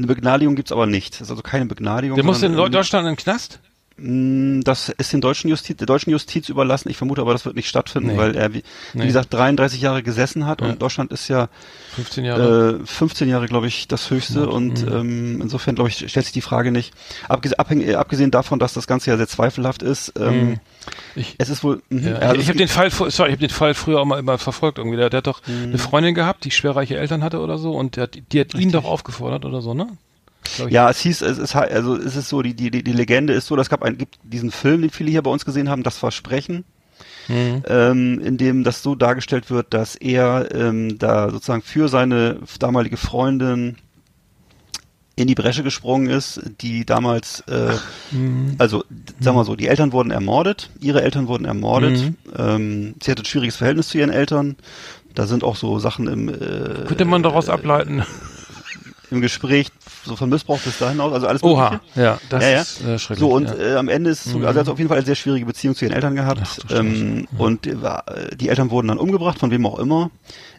Eine 0.01 0.07
Begnadigung 0.07 0.55
gibt's 0.55 0.73
aber 0.73 0.87
nicht. 0.87 1.17
Das 1.17 1.27
ist 1.27 1.31
also 1.31 1.43
keine 1.43 1.67
Begnadigung. 1.67 2.15
Der 2.15 2.25
muss 2.25 2.43
in 2.43 2.57
Deutschland 2.57 3.07
in 3.07 3.13
den 3.13 3.17
Knast? 3.17 3.61
Mm, 4.01 4.63
das 4.63 4.89
ist 4.89 5.13
den 5.13 5.21
deutschen 5.21 5.51
Justiz, 5.51 5.77
der 5.77 5.87
deutschen 5.87 6.11
Justiz 6.11 6.49
überlassen. 6.49 6.89
Ich 6.89 6.97
vermute 6.97 7.21
aber, 7.21 7.33
das 7.33 7.45
wird 7.45 7.57
nicht 7.57 7.69
stattfinden, 7.69 8.13
nee. 8.13 8.17
weil 8.17 8.35
er, 8.35 8.55
wie, 8.55 8.63
nee. 8.95 9.03
wie, 9.03 9.07
gesagt, 9.07 9.33
33 9.33 9.81
Jahre 9.81 10.03
gesessen 10.03 10.47
hat 10.47 10.61
ja. 10.61 10.69
und 10.69 10.81
Deutschland 10.81 11.13
ist 11.13 11.29
ja 11.29 11.49
15 11.97 12.25
Jahre, 12.25 12.81
äh, 12.83 12.87
15 12.87 13.29
Jahre, 13.29 13.47
glaube 13.47 13.67
ich, 13.67 13.89
das 13.89 14.11
höchste. 14.11 14.41
Ja. 14.41 14.47
Und 14.47 14.87
mhm. 14.87 14.93
ähm, 14.93 15.41
insofern, 15.43 15.75
glaube 15.75 15.91
ich, 15.91 15.97
stellt 15.97 16.25
sich 16.25 16.33
die 16.33 16.41
Frage 16.41 16.73
nicht. 16.73 16.95
Abgesehen, 17.29 17.59
abhängig, 17.59 17.89
äh, 17.89 17.95
abgesehen 17.95 18.31
davon, 18.31 18.59
dass 18.59 18.73
das 18.73 18.87
Ganze 18.87 19.11
ja 19.11 19.17
sehr 19.17 19.29
zweifelhaft 19.29 19.83
ist. 19.83 20.15
Ähm, 20.19 20.51
mhm. 20.51 20.61
ich, 21.15 21.35
es 21.39 21.51
ist 21.51 21.63
wohl. 21.63 21.83
Mh, 21.91 22.11
ja, 22.11 22.17
also 22.17 22.41
ich 22.41 22.49
habe 22.49 22.59
den 22.59 22.69
Fall, 22.69 22.91
sorry, 22.91 23.11
ich 23.11 23.21
habe 23.21 23.37
den 23.37 23.51
Fall 23.51 23.75
früher 23.75 24.01
auch 24.01 24.07
mal 24.07 24.19
immer 24.19 24.39
verfolgt 24.39 24.79
irgendwie. 24.79 24.97
Der, 24.97 25.11
der 25.11 25.19
hat 25.19 25.27
doch 25.27 25.43
mhm. 25.47 25.65
eine 25.65 25.79
Freundin 25.79 26.15
gehabt, 26.15 26.45
die 26.45 26.51
schwerreiche 26.51 26.97
Eltern 26.97 27.23
hatte 27.23 27.41
oder 27.41 27.59
so, 27.59 27.73
und 27.73 27.97
der, 27.97 28.07
die 28.07 28.41
hat 28.41 28.55
ihn 28.55 28.73
doch 28.73 28.85
aufgefordert 28.85 29.45
oder 29.45 29.61
so, 29.61 29.75
ne? 29.75 29.89
Ja, 30.68 30.90
es 30.90 31.00
hieß, 31.00 31.22
es 31.22 31.38
ist 31.38 31.55
also 31.55 31.96
es 31.96 32.16
ist 32.16 32.29
so, 32.29 32.42
die, 32.42 32.55
die, 32.55 32.70
die 32.70 32.92
Legende 32.92 33.33
ist 33.33 33.46
so, 33.46 33.57
das 33.57 33.70
gab 33.70 33.83
ein, 33.83 33.98
gibt 33.98 34.18
diesen 34.22 34.50
Film, 34.50 34.81
den 34.81 34.90
viele 34.90 35.11
hier 35.11 35.22
bei 35.22 35.31
uns 35.31 35.44
gesehen 35.44 35.68
haben, 35.68 35.83
das 35.83 35.98
Versprechen. 35.98 36.64
Mhm. 37.29 37.62
Ähm, 37.68 38.20
in 38.20 38.37
dem 38.37 38.64
das 38.64 38.83
so 38.83 38.94
dargestellt 38.94 39.50
wird, 39.50 39.72
dass 39.72 39.94
er 39.94 40.48
ähm, 40.53 40.98
da 40.98 41.31
sozusagen 41.31 41.62
für 41.62 41.88
seine 41.88 42.40
damalige 42.59 42.96
Freundin 42.96 43.76
in 45.16 45.26
die 45.26 45.35
Bresche 45.35 45.62
gesprungen 45.62 46.09
ist, 46.09 46.40
die 46.61 46.87
damals, 46.87 47.40
äh, 47.40 47.74
mhm. 48.11 48.55
also 48.59 48.85
sagen 49.20 49.37
wir 49.37 49.44
so, 49.44 49.55
die 49.55 49.68
Eltern 49.68 49.92
wurden 49.92 50.11
ermordet, 50.11 50.70
ihre 50.81 51.03
Eltern 51.03 51.29
wurden 51.29 51.44
ermordet. 51.44 52.00
Mhm. 52.00 52.16
Ähm, 52.37 52.94
sie 53.03 53.11
hatte 53.11 53.22
ein 53.22 53.26
schwieriges 53.26 53.57
Verhältnis 53.57 53.88
zu 53.88 53.98
ihren 53.98 54.11
Eltern. 54.11 54.57
Da 55.14 55.26
sind 55.26 55.44
auch 55.44 55.57
so 55.57 55.79
Sachen 55.79 56.07
im. 56.07 56.29
Äh, 56.29 56.87
Könnte 56.87 57.05
man 57.05 57.22
daraus 57.22 57.48
äh, 57.48 57.53
ableiten? 57.53 58.03
Im 59.11 59.20
Gespräch 59.20 59.68
so 60.05 60.16
von 60.16 60.29
Missbrauch 60.29 60.61
bis 60.61 60.79
dahin 60.79 61.01
aus, 61.01 61.12
also 61.12 61.27
alles 61.27 61.42
Oha, 61.42 61.70
Mögliche. 61.73 62.01
ja, 62.01 62.18
das 62.29 62.44
ja, 62.44 62.51
ja. 62.51 62.61
ist 62.61 62.81
äh, 62.85 62.99
schrecklich. 62.99 63.18
So, 63.18 63.35
und 63.35 63.49
ja. 63.49 63.55
äh, 63.57 63.77
am 63.77 63.88
Ende 63.88 64.11
ist 64.11 64.27
es 64.27 64.33
so, 64.33 64.38
also 64.38 64.59
er 64.59 64.61
hat 64.61 64.68
auf 64.68 64.79
jeden 64.79 64.88
Fall 64.88 64.99
eine 64.99 65.07
sehr 65.07 65.14
schwierige 65.14 65.46
Beziehung 65.46 65.75
zu 65.75 65.85
ihren 65.85 65.94
Eltern 65.94 66.14
gehabt. 66.14 66.40
Ach, 66.42 66.59
ähm. 66.70 67.27
Und 67.37 67.66
äh, 67.66 67.75
die 68.37 68.49
Eltern 68.49 68.70
wurden 68.70 68.88
dann 68.88 68.99
umgebracht, 68.99 69.38
von 69.38 69.51
wem 69.51 69.66
auch 69.66 69.79
immer. 69.79 70.11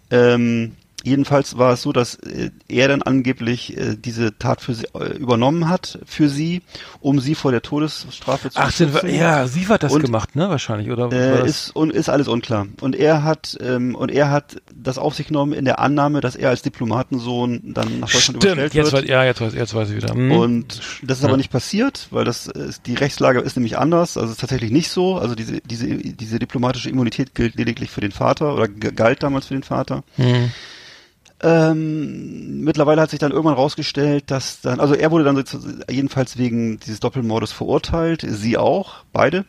Ähm, 0.10 0.74
Jedenfalls 1.04 1.58
war 1.58 1.74
es 1.74 1.82
so, 1.82 1.92
dass 1.92 2.16
äh, 2.16 2.52
er 2.68 2.88
dann 2.88 3.02
angeblich 3.02 3.78
äh, 3.78 3.96
diese 3.98 4.38
Tat 4.38 4.62
für 4.62 4.76
sie 4.76 4.86
äh, 4.94 5.18
übernommen 5.18 5.70
hat 5.70 6.00
für 6.06 6.30
sie, 6.30 6.62
um 7.00 7.20
sie 7.20 7.36
vor 7.36 7.52
der 7.52 7.62
Todesstrafe 7.62 8.50
zu 8.50 8.60
Ach, 8.60 8.72
schützen. 8.72 9.14
ja, 9.14 9.48
sie 9.48 9.68
hat 9.68 9.84
das 9.84 9.94
und, 9.94 10.04
gemacht, 10.04 10.36
ne, 10.36 10.50
wahrscheinlich, 10.50 10.92
oder? 10.92 11.12
Äh, 11.12 11.48
ist 11.48 11.76
und 11.76 11.92
ist 11.92 12.10
alles 12.10 12.28
unklar. 12.28 12.68
Und 12.82 12.96
er 12.96 13.24
hat 13.24 13.58
ähm, 13.62 13.96
und 13.96 14.12
er 14.12 14.30
hat 14.30 14.62
das 14.76 14.98
auf 14.98 15.16
sich 15.16 15.28
genommen 15.28 15.54
in 15.54 15.66
der 15.66 15.80
Annahme, 15.80 16.22
dass 16.22 16.36
er 16.36 16.50
als 16.50 16.62
Diplomatensohn 16.62 17.74
dann 17.74 18.00
nach 18.00 18.12
Deutschland 18.12 18.44
Stimmt, 18.44 18.44
überstellt 18.44 18.74
jetzt 18.74 18.92
wird. 18.92 19.04
Weiß, 19.04 19.10
ja, 19.10 19.24
jetzt 19.24 19.42
weiß, 19.42 19.54
jetzt 19.54 19.74
weiß 19.74 19.90
ich 19.90 19.96
wieder. 19.96 20.14
Hm. 20.14 20.32
Und 20.32 20.82
das 21.02 21.18
ist 21.18 21.24
ja. 21.24 21.30
aber 21.30 21.38
nicht 21.38 21.52
passiert, 21.52 22.08
weil 22.12 22.26
das 22.26 22.48
ist, 22.48 22.86
die 22.86 22.96
Rechtslage 22.96 23.40
ist 23.40 23.56
nämlich 23.56 23.78
anders. 23.78 24.18
Also 24.18 24.28
es 24.28 24.34
ist 24.34 24.42
tatsächlich 24.42 24.72
nicht 24.72 24.90
so. 24.90 25.18
Also 25.18 25.36
diese 25.36 25.62
diese 25.62 25.88
diese 25.88 26.40
diplomatische 26.40 26.90
Immunität 26.90 27.34
gilt 27.34 27.56
lediglich 27.56 27.90
für 27.90 28.02
den 28.02 28.12
Vater 28.12 28.54
oder 28.54 28.68
galt 28.68 29.24
damals 29.24 29.48
für 29.48 29.56
den 29.56 29.64
Vater. 29.64 30.04
Hm. 30.16 30.52
Ähm, 31.44 32.62
mittlerweile 32.62 33.02
hat 33.02 33.10
sich 33.10 33.20
dann 33.20 33.32
irgendwann 33.32 33.56
rausgestellt, 33.56 34.30
dass 34.30 34.62
dann, 34.62 34.80
also 34.80 34.94
er 34.94 35.10
wurde 35.12 35.24
dann 35.24 35.44
jedenfalls 35.90 36.38
wegen 36.38 36.80
dieses 36.80 37.00
Doppelmordes 37.00 37.52
verurteilt, 37.52 38.24
sie 38.28 38.58
auch, 38.58 39.04
beide. 39.12 39.46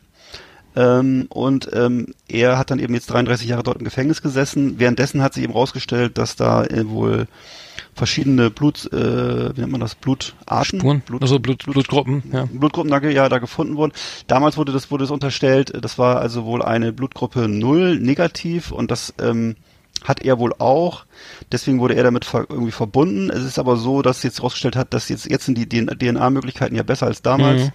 Ähm, 0.75 1.27
und 1.29 1.69
ähm, 1.75 2.15
er 2.29 2.57
hat 2.57 2.71
dann 2.71 2.79
eben 2.79 2.95
jetzt 2.95 3.11
33 3.11 3.47
Jahre 3.47 3.63
dort 3.63 3.79
im 3.79 3.85
Gefängnis 3.85 4.23
gesessen. 4.23 4.79
Währenddessen 4.79 5.23
hat 5.23 5.35
sich 5.35 5.45
eben 5.45 5.53
rausgestellt, 5.53 6.17
dass 6.17 6.35
da 6.37 6.65
äh, 6.65 6.89
wohl 6.89 7.27
verschiedene 7.95 8.49
Blut, 8.49 8.91
äh, 8.91 9.55
wie 9.55 9.61
nennt 9.61 9.73
man 9.73 9.83
das, 9.83 9.95
Blutarten? 9.95 10.81
Spuren? 10.81 11.01
Blut, 11.01 11.21
also 11.21 11.39
Blut, 11.41 11.65
Blut, 11.65 11.75
Blutgruppen, 11.75 12.23
ja. 12.33 12.47
Blutgruppen 12.47 12.91
da, 12.91 12.99
ja, 13.07 13.29
da 13.29 13.39
gefunden 13.39 13.77
wurden. 13.77 13.93
Damals 14.29 14.57
wurde 14.57 14.73
das, 14.73 14.91
wurde 14.91 15.05
es 15.05 15.11
unterstellt, 15.11 15.73
das 15.79 15.99
war 15.99 16.21
also 16.21 16.47
wohl 16.47 16.63
eine 16.63 16.93
Blutgruppe 16.93 17.49
null 17.49 17.99
negativ 17.99 18.73
und 18.73 18.91
das 18.91 19.13
ähm, 19.21 19.57
hat 20.05 20.23
er 20.23 20.39
wohl 20.39 20.53
auch. 20.59 21.05
Deswegen 21.51 21.81
wurde 21.81 21.95
er 21.95 22.05
damit 22.05 22.25
ver 22.25 22.47
irgendwie 22.49 22.73
verbunden. 22.73 23.31
Es 23.31 23.45
ist 23.45 23.59
aber 23.59 23.77
so, 23.77 24.03
dass 24.03 24.23
jetzt 24.23 24.39
herausgestellt 24.39 24.77
hat, 24.77 24.95
dass 24.95 25.09
jetzt, 25.09 25.31
jetzt 25.31 25.47
sind 25.47 25.57
die 25.57 25.69
DNA-Möglichkeiten 25.69 26.75
ja 26.75 26.83
besser 26.83 27.07
als 27.07 27.23
damals. 27.23 27.65
Mhm. 27.65 27.73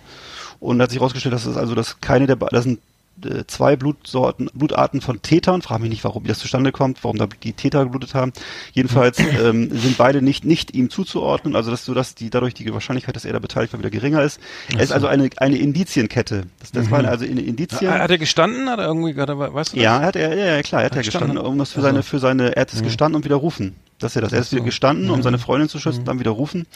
Und 0.60 0.82
hat 0.82 0.90
sich 0.90 1.00
herausgestellt, 1.00 1.36
dass 1.36 1.46
es 1.46 1.56
also, 1.56 1.76
dass 1.76 2.02
keine 2.02 2.26
der, 2.26 2.36
das 2.36 2.64
sind 2.64 2.80
äh, 3.26 3.46
zwei 3.48 3.76
Blutsorten, 3.76 4.50
Blutarten 4.54 5.02
von 5.02 5.22
Tätern. 5.22 5.62
Frage 5.62 5.82
mich 5.82 5.90
nicht, 5.90 6.04
warum 6.04 6.24
das 6.26 6.40
zustande 6.40 6.72
kommt, 6.72 7.04
warum 7.04 7.18
da 7.18 7.28
die 7.28 7.54
Täter 7.54 7.84
geblutet 7.84 8.14
haben. 8.14 8.34
Jedenfalls 8.74 9.20
ähm, 9.42 9.70
sind 9.72 9.98
beide 9.98 10.22
nicht 10.22 10.46
nicht 10.46 10.74
ihm 10.76 10.90
zuzuordnen, 10.90 11.56
also 11.56 11.72
dass 11.72 11.86
so 11.86 11.94
dass 11.94 12.16
die 12.16 12.30
dadurch 12.30 12.54
die 12.54 12.72
Wahrscheinlichkeit, 12.74 13.16
dass 13.16 13.26
er 13.26 13.34
da 13.34 13.40
beteiligt 13.40 13.74
war, 13.74 13.80
wieder 13.80 13.90
geringer 13.90 14.22
ist. 14.22 14.40
Es 14.76 14.86
ist 14.86 14.92
also 14.92 15.08
eine 15.08 15.30
eine 15.38 15.58
Indizienkette. 15.58 16.44
Das, 16.60 16.72
das 16.72 16.88
mhm. 16.88 16.92
waren 16.92 17.06
also 17.06 17.26
eine 17.26 17.42
Indizien. 17.42 17.92
Hat 17.92 18.10
er 18.12 18.18
gestanden? 18.18 18.70
Hat 18.70 18.80
er 18.80 18.86
irgendwie 18.86 19.14
gerade, 19.14 19.38
weißt 19.38 19.74
du? 19.74 19.78
Das? 19.78 19.84
Ja, 19.84 20.02
hat 20.02 20.16
er, 20.16 20.36
ja, 20.36 20.62
klar, 20.62 20.82
er 20.82 20.86
hat, 20.86 20.92
hat 20.92 20.98
er 20.98 21.04
gestanden, 21.04 21.38
um 21.38 21.58
das 21.58 21.72
für 21.72 21.82
seine 21.82 22.04
für 22.04 22.20
seine, 22.20 22.56
er 22.56 22.62
hat 22.62 22.74
es 22.74 22.82
mhm. 22.82 22.86
gestanden 22.86 23.16
und 23.16 23.26
widerrufen 23.26 23.76
dass 24.00 24.16
er 24.16 24.22
das 24.22 24.34
erst 24.34 24.52
wieder 24.52 24.64
gestanden, 24.64 25.10
um 25.10 25.24
seine 25.24 25.40
Freundin 25.40 25.70
zu 25.70 25.80
schützen, 25.80 26.02
mhm. 26.02 26.06
dann 26.06 26.20
wieder 26.20 26.32
rufen. 26.32 26.68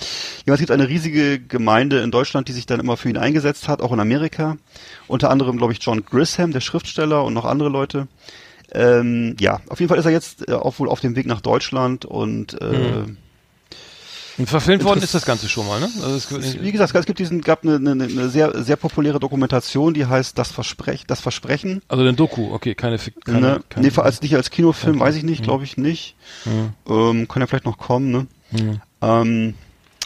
es 0.46 0.60
gibt 0.60 0.72
eine 0.72 0.88
riesige 0.88 1.40
Gemeinde 1.40 2.00
in 2.02 2.12
Deutschland, 2.12 2.48
die 2.48 2.54
sich 2.54 2.66
dann 2.66 2.80
immer 2.80 2.98
für 2.98 3.10
ihn 3.10 3.18
eingesetzt 3.18 3.68
hat, 3.68 3.82
auch 3.82 3.92
in 3.92 4.00
Amerika. 4.00 4.58
Unter 5.08 5.30
anderem, 5.30 5.58
glaube 5.58 5.74
ich, 5.74 5.80
John 5.82 6.04
Grisham, 6.04 6.52
der 6.52 6.62
Schriftsteller 6.62 7.24
und 7.24 7.34
noch 7.34 7.46
andere 7.46 7.70
Leute. 7.70 8.08
Ähm, 8.74 9.36
ja, 9.40 9.60
auf 9.68 9.80
jeden 9.80 9.90
Fall 9.90 10.00
ist 10.00 10.06
er 10.06 10.12
jetzt 10.12 10.48
äh, 10.48 10.54
auch 10.54 10.80
wohl 10.80 10.90
auf 10.90 11.02
dem 11.02 11.16
Weg 11.16 11.26
nach 11.26 11.42
Deutschland 11.42 12.06
und 12.06 12.60
äh, 12.62 12.78
mhm. 12.78 13.18
Und 14.38 14.50
verfilmt 14.50 14.84
worden 14.84 15.02
ist 15.02 15.14
das 15.14 15.26
Ganze 15.26 15.50
schon 15.50 15.68
mal, 15.68 15.80
ne? 15.80 15.90
Also 16.04 16.38
es, 16.38 16.62
wie 16.62 16.72
gesagt, 16.72 16.96
es 16.96 17.06
gibt 17.06 17.20
diesen, 17.20 17.42
gab 17.42 17.64
eine, 17.64 17.76
eine, 17.76 18.04
eine 18.04 18.30
sehr, 18.30 18.64
sehr 18.64 18.76
populäre 18.76 19.20
Dokumentation, 19.20 19.94
die 19.94 20.06
heißt 20.06 20.38
Das 20.38 20.52
Versprech, 20.52 21.06
das 21.06 21.20
Versprechen. 21.20 21.82
Also 21.88 22.04
den 22.04 22.16
Doku, 22.16 22.54
okay, 22.54 22.76
keine, 22.76 22.98
keine, 23.26 23.40
ne, 23.40 23.64
keine 23.70 23.88
nee, 23.88 23.94
als 23.98 24.22
nicht 24.22 24.36
als 24.36 24.50
Kinofilm, 24.50 25.00
weiß 25.00 25.16
ich 25.16 25.24
nicht, 25.24 25.42
mhm. 25.42 25.46
glaube 25.46 25.64
ich 25.64 25.78
nicht. 25.78 26.16
Mhm. 26.46 26.74
Ähm, 26.88 27.28
kann 27.28 27.42
ja 27.42 27.48
vielleicht 27.48 27.66
noch 27.66 27.78
kommen, 27.78 28.12
ne? 28.12 28.28
Mhm. 28.52 28.82
Ähm, 29.02 29.54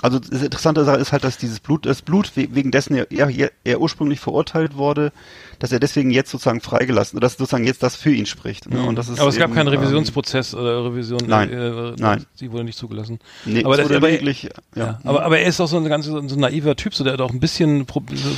also 0.06 0.20
das 0.20 0.44
Interessante 0.44 0.82
ist 0.82 1.12
halt, 1.12 1.24
dass 1.24 1.40
dieses 1.40 1.60
Blut, 1.60 1.88
das 1.88 2.04
Blut, 2.04 2.32
wegen 2.36 2.70
dessen 2.70 2.96
er, 2.96 3.12
er, 3.12 3.52
er 3.64 3.82
ursprünglich 3.82 4.20
verurteilt 4.20 4.78
wurde, 4.78 5.12
dass 5.58 5.72
er 5.72 5.80
deswegen 5.80 6.12
jetzt 6.12 6.30
sozusagen 6.30 6.62
freigelassen, 6.62 7.20
dass 7.20 7.38
sozusagen 7.38 7.66
jetzt 7.66 7.82
das 7.82 7.96
für 7.96 8.14
ihn 8.14 8.28
spricht. 8.28 8.70
Ne? 8.70 8.84
Und 8.84 8.98
das 8.98 9.10
ist 9.10 9.20
aber 9.20 9.30
es 9.30 9.38
gab 9.38 9.52
keinen 9.56 9.74
ähm, 9.74 9.80
Revisionsprozess 9.80 10.54
oder 10.54 10.86
Revision. 10.86 11.22
Nein, 11.26 11.52
äh, 11.52 11.94
nein. 11.98 12.24
Sie 12.36 12.52
wurde 12.52 12.66
nicht 12.66 12.78
zugelassen. 12.78 13.18
Nee, 13.46 13.64
aber, 13.64 13.78
das, 13.78 13.90
aber, 13.90 14.12
wirklich, 14.12 14.44
ja. 14.44 14.52
ja. 14.76 15.00
aber, 15.04 15.26
aber 15.26 15.40
er 15.40 15.48
ist 15.48 15.60
auch 15.60 15.68
so 15.68 15.78
ein 15.78 15.86
ganz 15.86 16.06
so 16.06 16.20
ein 16.20 16.28
naiver 16.28 16.76
Typ, 16.76 16.94
so 16.94 17.04
der 17.04 17.20
auch 17.20 17.32
ein 17.32 17.40
bisschen 17.40 17.88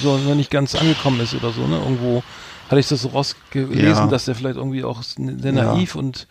so, 0.02 0.18
so 0.18 0.36
nicht 0.36 0.50
ganz 0.50 0.74
angekommen 0.74 1.20
ist 1.20 1.36
oder 1.36 1.52
so. 1.52 1.68
Ne? 1.68 1.78
Irgendwo 1.80 2.24
hatte 2.70 2.80
ich 2.80 2.88
das 2.88 3.02
so 3.02 3.10
rausgelesen, 3.10 3.84
ja. 3.84 4.08
dass 4.08 4.26
er 4.28 4.36
vielleicht 4.36 4.56
irgendwie 4.56 4.86
auch 4.86 5.02
sehr 5.04 5.52
naiv 5.52 5.96
ja. 5.96 6.00
und 6.00 6.28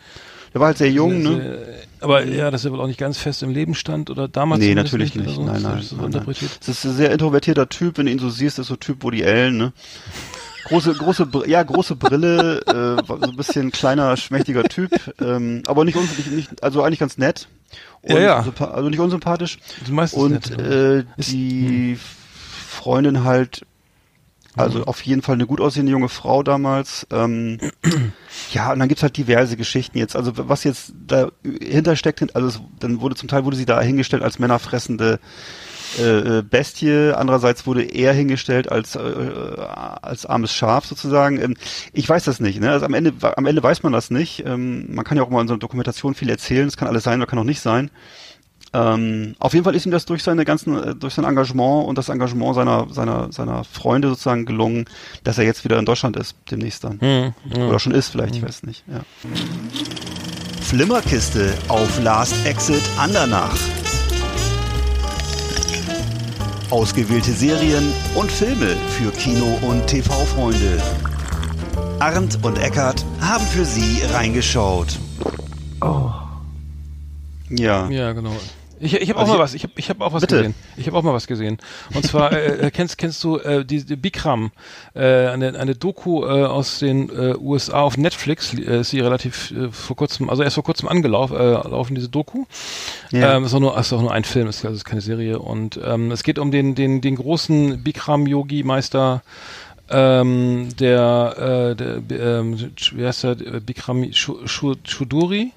der 0.57 0.61
war 0.61 0.69
halt 0.69 0.79
sehr 0.79 0.91
jung, 0.91 1.21
sehr, 1.21 1.33
ne? 1.33 1.59
aber 2.01 2.25
ja, 2.25 2.51
dass 2.51 2.65
er 2.65 2.73
wohl 2.73 2.81
auch 2.81 2.87
nicht 2.87 2.99
ganz 2.99 3.19
fest 3.19 3.43
im 3.43 3.51
Leben 3.51 3.75
stand 3.75 4.09
oder 4.09 4.27
damals 4.27 4.61
Nee, 4.61 4.75
natürlich 4.75 5.15
nicht. 5.15 5.35
So, 5.35 5.45
nein, 5.45 5.61
nein, 5.61 5.83
so 5.83 5.97
nein, 5.97 6.11
nein. 6.13 6.35
Das 6.61 6.69
ist 6.69 6.83
ein 6.87 6.95
sehr 6.97 7.11
introvertierter 7.11 7.69
Typ, 7.69 7.99
wenn 7.99 8.07
du 8.07 8.13
ihn 8.13 8.19
so 8.19 8.31
siehst, 8.31 8.59
ist 8.59 8.69
so 8.69 8.77
Typ 8.77 9.03
Woody 9.03 9.23
Allen, 9.23 9.59
ne? 9.59 9.75
große, 10.65 10.95
große, 10.95 11.29
ja, 11.47 11.63
große 11.63 11.95
Brille, 11.97 12.63
äh, 12.63 13.07
so 13.07 13.21
ein 13.21 13.37
bisschen 13.37 13.71
kleiner, 13.71 14.17
schmächtiger 14.17 14.65
Typ, 14.65 14.93
ähm, 15.21 15.63
aber 15.67 15.85
nicht, 15.85 15.97
nicht, 15.97 16.33
nicht, 16.33 16.63
also 16.63 16.83
eigentlich 16.83 17.01
ganz 17.01 17.19
nett. 17.19 17.49
ja, 18.03 18.19
ja. 18.19 18.53
Also 18.59 18.89
nicht 18.89 18.99
unsympathisch. 18.99 19.59
Und 20.13 20.57
nett, 20.57 20.59
äh, 20.59 21.05
die 21.19 21.99
Freundin 22.67 23.25
halt 23.25 23.67
also 24.57 24.85
auf 24.85 25.03
jeden 25.03 25.21
Fall 25.21 25.35
eine 25.35 25.47
gut 25.47 25.61
aussehende 25.61 25.93
junge 25.93 26.09
Frau 26.09 26.43
damals. 26.43 27.07
Ähm, 27.11 27.59
ja, 28.53 28.73
und 28.73 28.79
dann 28.79 28.89
gibt's 28.89 29.03
halt 29.03 29.17
diverse 29.17 29.57
Geschichten 29.57 29.99
jetzt. 29.99 30.17
Also 30.17 30.33
was 30.37 30.65
jetzt 30.65 30.95
dahinter 31.07 31.95
steckt, 31.95 32.35
also 32.35 32.49
es, 32.49 32.61
dann 32.81 33.01
wurde 33.03 33.17
zum 33.17 33.29
Teil 33.29 33.45
wurde 33.45 33.57
sie 33.57 33.67
da 33.67 33.81
hingestellt 33.81 34.23
als 34.23 34.39
männerfressende 34.39 35.21
äh, 35.99 36.39
äh 36.39 36.43
Bestie. 36.43 37.13
Andererseits 37.15 37.67
wurde 37.67 37.83
er 37.83 38.15
hingestellt 38.15 38.73
als 38.73 38.97
äh, 38.97 38.99
als 38.99 40.25
armes 40.25 40.55
Schaf 40.55 40.87
sozusagen. 40.87 41.39
Ähm, 41.41 41.57
ich 41.93 42.09
weiß 42.09 42.25
das 42.25 42.41
nicht. 42.41 42.59
Ne? 42.59 42.71
Also 42.71 42.87
am 42.87 42.95
Ende 42.95 43.13
am 43.37 43.45
Ende 43.45 43.63
weiß 43.63 43.83
man 43.83 43.93
das 43.93 44.11
nicht. 44.11 44.45
Ähm, 44.47 44.87
man 44.95 45.05
kann 45.05 45.19
ja 45.19 45.23
auch 45.23 45.31
mal 45.31 45.43
in 45.43 45.49
so 45.49 45.55
einer 45.55 45.61
Dokumentation 45.61 46.15
viel 46.15 46.31
erzählen. 46.31 46.67
Es 46.67 46.79
kann 46.79 46.89
alles 46.89 47.05
sein 47.05 47.21
oder 47.21 47.29
kann 47.29 47.39
auch 47.39 47.45
nicht 47.45 47.61
sein. 47.61 47.91
Ähm, 48.77 49.35
auf 49.39 49.55
jeden 49.55 49.65
Fall 49.65 49.75
ist 49.75 49.87
ihm 49.87 49.93
das 49.93 50.05
durch 50.05 50.23
seine 50.23 50.45
ganzen, 50.45 50.77
äh, 50.83 50.95
durch 50.95 51.15
sein 51.15 51.25
Engagement 51.25 51.89
und 51.89 51.97
das 51.97 52.11
Engagement 52.11 52.55
seiner, 52.55 52.87
seiner, 52.91 53.33
seiner 53.33 53.65
Freunde 53.65 54.09
sozusagen 54.09 54.45
gelungen, 54.45 54.85
dass 55.25 55.39
er 55.39 55.45
jetzt 55.45 55.65
wieder 55.65 55.79
in 55.79 55.87
Deutschland 55.87 56.17
ist, 56.17 56.37
demnächst 56.51 56.85
dann. 56.85 56.99
Mhm, 57.01 57.35
mh. 57.57 57.69
Oder 57.69 57.79
schon 57.79 57.93
ist 57.93 58.09
vielleicht, 58.09 58.35
mhm. 58.35 58.39
ich 58.39 58.45
weiß 58.45 58.63
nicht, 58.65 58.85
ja. 58.87 59.01
Flimmerkiste 60.61 61.55
auf 61.69 62.03
Last 62.03 62.35
Exit 62.45 62.83
Andernach. 62.99 63.57
Ausgewählte 66.69 67.31
Serien 67.31 67.95
und 68.15 68.31
Filme 68.31 68.77
für 68.99 69.11
Kino- 69.13 69.59
und 69.63 69.87
TV-Freunde. 69.87 70.83
Arndt 72.01 72.39
und 72.43 72.59
Eckart 72.59 73.03
haben 73.21 73.47
für 73.47 73.65
Sie 73.65 74.03
reingeschaut. 74.13 74.99
Oh. 75.81 76.11
Ja. 77.49 77.89
Ja, 77.89 78.13
genau. 78.13 78.33
Ich, 78.79 78.95
ich 78.95 79.09
habe 79.09 79.19
auch 79.19 79.23
Also 79.23 79.33
mal 79.33 79.39
ich- 79.39 79.43
was, 79.43 79.55
ich 79.55 79.63
habe 79.63 79.73
ich 79.77 79.89
hab 79.91 80.01
auch 80.03 80.13
was 80.13 80.21
Bitte. 80.21 80.37
gesehen. 80.37 80.55
Ich 80.77 80.87
habe 80.87 80.99
auch 80.99 81.03
mal 81.03 81.15
was 81.15 81.27
gesehen. 81.27 81.57
Und 81.95 82.05
zwar 82.05 82.33
äh, 82.33 82.67
äh, 82.67 82.71
kennst 82.71 82.99
kennst 82.99 83.25
du 83.25 83.39
äh, 83.39 83.65
die, 83.65 83.83
die 83.85 83.97
Bikram, 83.97 84.51
äh, 84.95 85.29
eine 85.29 85.59
eine 85.59 85.75
Doku 85.75 86.25
äh, 86.25 86.45
aus 86.45 86.79
den 86.81 87.09
äh, 87.09 87.35
USA 87.39 87.81
auf 87.81 87.97
Netflix, 87.97 88.53
äh, 88.53 88.81
ist 88.81 88.91
sie 88.91 89.01
relativ 89.01 89.51
äh, 89.53 89.71
vor 89.71 89.97
kurzem, 89.97 90.29
also 90.29 90.43
erst 90.43 90.55
vor 90.57 90.65
kurzem 90.65 90.89
angelaufen, 90.89 91.37
äh, 91.37 91.53
laufen 91.53 91.95
diese 91.95 92.09
Doku. 92.11 92.45
Ja. 93.13 93.37
Ähm, 93.37 93.45
ist 93.45 93.55
auch 93.55 93.61
nur 93.61 93.79
ist 93.79 93.93
auch 93.95 94.03
nur 94.03 94.13
ein 94.13 94.25
Film, 94.25 94.47
ist 94.49 94.65
also 94.65 94.77
ist 94.77 94.85
keine 94.85 95.01
Serie 95.01 95.39
und 95.39 95.81
ähm, 95.83 96.11
es 96.11 96.23
geht 96.23 96.39
um 96.39 96.51
den 96.51 96.75
den 96.75 97.01
den 97.01 97.17
großen 97.17 97.83
Bikram 97.83 98.27
Yogi 98.27 98.63
Meister 98.63 99.23
ähm, 99.89 100.69
der, 100.79 101.75
äh, 101.77 101.77
der 101.77 102.41
ähm, 102.41 102.59
wie 102.93 103.07
heißt 103.07 103.25
der, 103.25 103.35
Bikram 103.37 104.13
Shu- 104.13 104.47
Shu- 104.47 104.75
Shuduri. 104.85 105.53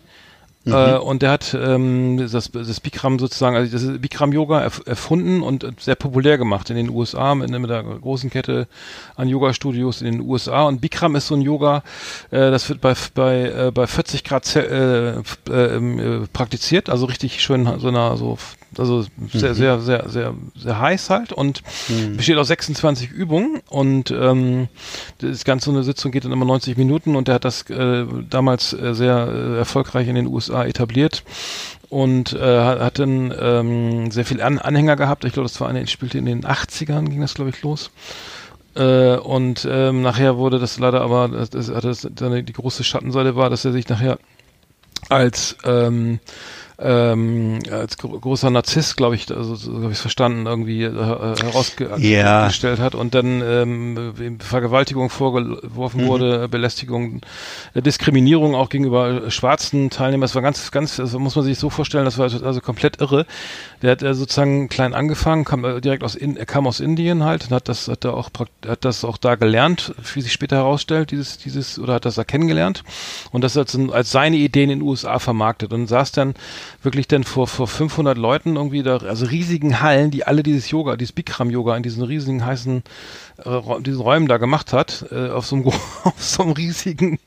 Äh, 0.65 0.98
und 0.98 1.22
der 1.22 1.32
hat 1.32 1.54
ähm, 1.54 2.28
das, 2.32 2.52
das 2.52 2.80
Bikram 2.80 3.17
sozusagen, 3.17 3.56
also 3.56 3.72
das 3.72 4.00
Bikram 4.00 4.34
Yoga 4.34 4.62
erf 4.62 4.82
erfunden 4.86 5.41
und 5.41 5.63
äh, 5.63 5.72
sehr 5.80 5.95
populär 5.95 6.38
gemacht 6.38 6.69
in 6.69 6.76
den 6.76 6.89
USA 6.89 7.34
mit, 7.34 7.50
mit 7.50 7.69
der 7.69 7.84
großen 7.84 8.30
Kette 8.30 8.67
an 9.15 9.30
Yoga-Studios 9.30 10.02
in 10.02 10.12
den 10.12 10.22
USA. 10.22 10.63
Und 10.63 10.82
Bikram 10.82 11.15
ist 11.15 11.28
so 11.28 11.36
ein 11.36 11.41
Yoga, 11.41 11.84
äh, 12.32 12.52
das 12.52 12.67
wird 12.67 12.82
bei 12.82 12.93
bei 13.13 13.67
äh, 13.67 13.72
bei 13.74 13.88
40 13.88 14.24
Grad 14.26 14.54
äh, 14.56 15.12
äh, 15.12 15.24
ähm, 15.50 16.00
äh, 16.24 16.28
praktiziert, 16.28 16.89
also 16.89 17.06
richtig 17.06 17.41
schön 17.41 17.80
so 17.80 17.88
einer 17.88 18.17
so 18.17 18.38
also 18.77 19.05
sehr 19.34 19.55
sehr 19.55 19.79
sehr 19.79 20.10
sehr 20.10 20.34
sehr 20.55 20.79
heiß 20.79 21.10
halt 21.10 21.34
und 21.34 21.63
besteht 22.15 22.38
aus 22.38 22.47
26 22.47 23.10
Übungen 23.10 23.62
und 23.69 24.12
ähm, 24.12 24.67
das 25.19 25.43
ganze 25.43 25.65
so 25.65 25.71
eine 25.71 25.84
Sitzung 25.84 26.12
geht 26.12 26.25
dann 26.25 26.32
immer 26.32 26.45
90 26.45 26.77
Minuten 26.77 27.15
und 27.15 27.27
der 27.27 27.36
hat 27.36 27.45
das 27.45 27.69
äh, 27.69 28.05
damals 28.29 28.73
äh, 28.73 28.93
sehr 28.93 29.27
äh, 29.27 29.58
erfolgreich 29.58 30.08
in 30.08 30.15
den 30.15 30.27
USA 30.27 30.65
etabliert 30.65 31.23
und 31.89 32.34
äh, 32.34 32.60
hat, 32.60 32.99
dann 32.99 33.34
ähm, 33.38 34.12
sehr 34.12 34.25
viel 34.25 34.41
An 34.41 34.60
Anhänger 34.60 34.95
gehabt. 34.95 35.25
Ich 35.25 35.34
glaube, 35.34 35.49
das 35.49 35.60
war 35.60 35.67
eine, 35.67 35.86
spielte 35.88 36.17
in 36.17 36.25
den 36.25 36.43
80ern, 36.43 37.10
ging 37.10 37.21
das 37.21 37.34
glaube 37.34 37.49
ich 37.49 37.62
los. 37.62 37.91
Äh, 38.75 39.17
und 39.17 39.67
ähm, 39.69 40.01
nachher 40.01 40.38
wurde 40.38 40.60
das 40.60 40.79
leider 40.79 41.01
aber, 41.01 41.27
das, 41.27 41.49
das, 41.49 41.67
das, 41.67 42.08
die 42.12 42.53
große 42.53 42.84
Schattenseite 42.84 43.36
war, 43.36 43.49
dass 43.49 43.65
er 43.65 43.71
sich 43.71 43.89
nachher 43.89 44.19
als 45.10 45.58
ähm, 45.63 46.19
ähm, 46.82 47.60
als 47.72 47.98
gro 47.98 48.20
großer 48.20 48.50
Narzisst, 48.50 48.96
glaube 48.98 49.15
ich, 49.15 49.30
also 49.36 49.56
so 49.56 49.74
habe 49.76 49.88
ich 49.88 49.94
es 49.94 50.02
verstanden, 50.02 50.46
irgendwie 50.46 50.84
äh, 50.84 50.94
herausgestellt 50.94 52.80
Ja. 52.80 52.84
hat 52.84 52.96
und 52.96 53.13
dann 53.15 53.42
ähm, 53.42 54.38
Vergewaltigung 54.39 55.10
vorgeworfen 55.10 56.04
Mhm. 56.04 56.08
wurde, 56.08 56.48
Belästigung, 56.48 57.22
äh, 57.74 57.82
Diskriminierung 57.82 58.56
auch 58.56 58.70
gegenüber 58.70 59.26
äh, 59.26 59.32
schwarzen 59.32 59.89
Teilnehmern. 59.89 60.22
Das 60.22 60.36
war 60.36 60.42
ganz, 60.42 60.72
ganz, 60.72 61.00
also 61.00 61.20
muss 61.20 61.36
man 61.36 61.46
sich 61.46 61.60
so 61.60 61.70
vorstellen, 61.70 62.06
das 62.06 62.18
war 62.18 62.24
also, 62.24 62.46
also 62.46 62.62
komplett 62.62 63.02
irre. 63.02 63.26
Der 63.82 63.92
hat 63.92 64.04
äh, 64.04 64.13
sozusagen 64.13 64.70
klein 64.70 64.94
angefangen, 64.94 65.46
kam 65.46 65.65
äh, 65.65 65.82
direkt 65.82 66.04
aus 66.04 66.15
in, 66.15 66.38
er 66.38 66.46
kam 66.46 66.68
aus 66.68 66.80
Indien 66.80 67.24
halt 67.24 67.46
und 67.46 67.52
hat 67.52 67.68
das 67.70 67.88
hat 67.88 68.06
er 68.06 68.13
auch 68.13 68.30
hat 68.68 68.86
das 68.86 69.04
auch 69.04 69.18
da 69.18 69.36
gelernt, 69.36 69.94
wie 70.13 70.22
sich 70.22 70.32
später 70.34 70.58
herausstellt, 70.58 71.12
dieses 71.12 71.38
dieses 71.38 71.80
oder 71.80 71.96
hat 71.96 72.06
das 72.06 72.15
da 72.15 72.24
kennengelernt 72.24 72.84
und 73.32 73.44
das 73.44 73.58
als, 73.58 73.78
als 73.92 74.12
seine 74.12 74.38
Ideen 74.38 74.70
in 74.70 74.80
den 74.80 74.88
USA 74.88 75.20
vermarktet 75.20 75.74
und 75.74 75.88
saß 75.88 76.12
dann 76.12 76.34
wirklich 76.84 77.08
dann 77.08 77.23
vor 77.23 77.47
vor 77.47 77.67
500 77.67 78.17
Leuten 78.17 78.55
irgendwie 78.55 78.84
da 78.84 78.97
also 78.97 79.25
riesigen 79.25 79.82
Hallen, 79.82 80.12
die 80.12 80.25
alle 80.25 80.43
dieses 80.43 80.69
Yoga, 80.69 80.95
dieses 80.95 81.13
Bikram 81.13 81.49
Yoga 81.49 81.75
in 81.75 81.84
diesen 81.84 82.03
riesigen 82.03 82.45
heißen 82.45 82.84
äh, 83.45 83.82
diesen 83.82 84.01
Räumen 84.01 84.27
da 84.27 84.38
gemacht 84.38 84.73
hat, 84.73 85.05
äh, 85.12 85.29
auf 85.29 85.45
so 85.45 85.55
einem 85.55 85.67
auf 86.03 86.13
so 86.17 86.43
einem 86.43 86.53
riesigen 86.53 87.19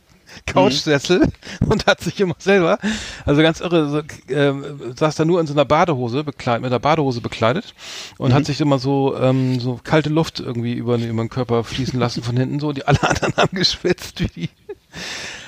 Couchsessel 0.47 1.29
und 1.69 1.87
hat 1.87 2.01
sich 2.01 2.21
immer 2.21 2.35
selber, 2.39 2.79
also 3.25 3.43
ganz 3.43 3.61
irre, 3.61 3.89
so, 3.89 4.03
ähm, 4.29 4.95
saß 4.97 5.17
da 5.17 5.25
nur 5.25 5.41
in 5.41 5.47
so 5.47 5.53
einer 5.53 5.65
Badehose, 5.65 6.25
bekleidet, 6.25 6.63
mit 6.63 6.73
einer 6.73 6.81
Badehose 6.81 7.21
bekleidet 7.21 7.75
und 8.19 8.33
hat 8.33 8.47
sich 8.47 8.61
immer 8.61 8.79
so, 8.79 9.17
ähm, 9.17 9.61
so 9.61 9.79
kalte 9.83 10.09
Luft 10.11 10.41
irgendwie 10.41 10.75
über, 10.75 10.97
über 10.97 11.23
den 11.23 11.29
Körper 11.29 11.65
fließen 11.65 11.99
lassen 11.99 12.23
von 12.23 12.37
hinten 12.37 12.61
so, 12.61 12.73
die 12.73 12.87
alle 12.87 13.03
anderen 13.09 13.37
haben 13.37 13.57
geschwitzt 13.57 14.21
wie 14.21 14.29
die, 14.29 14.51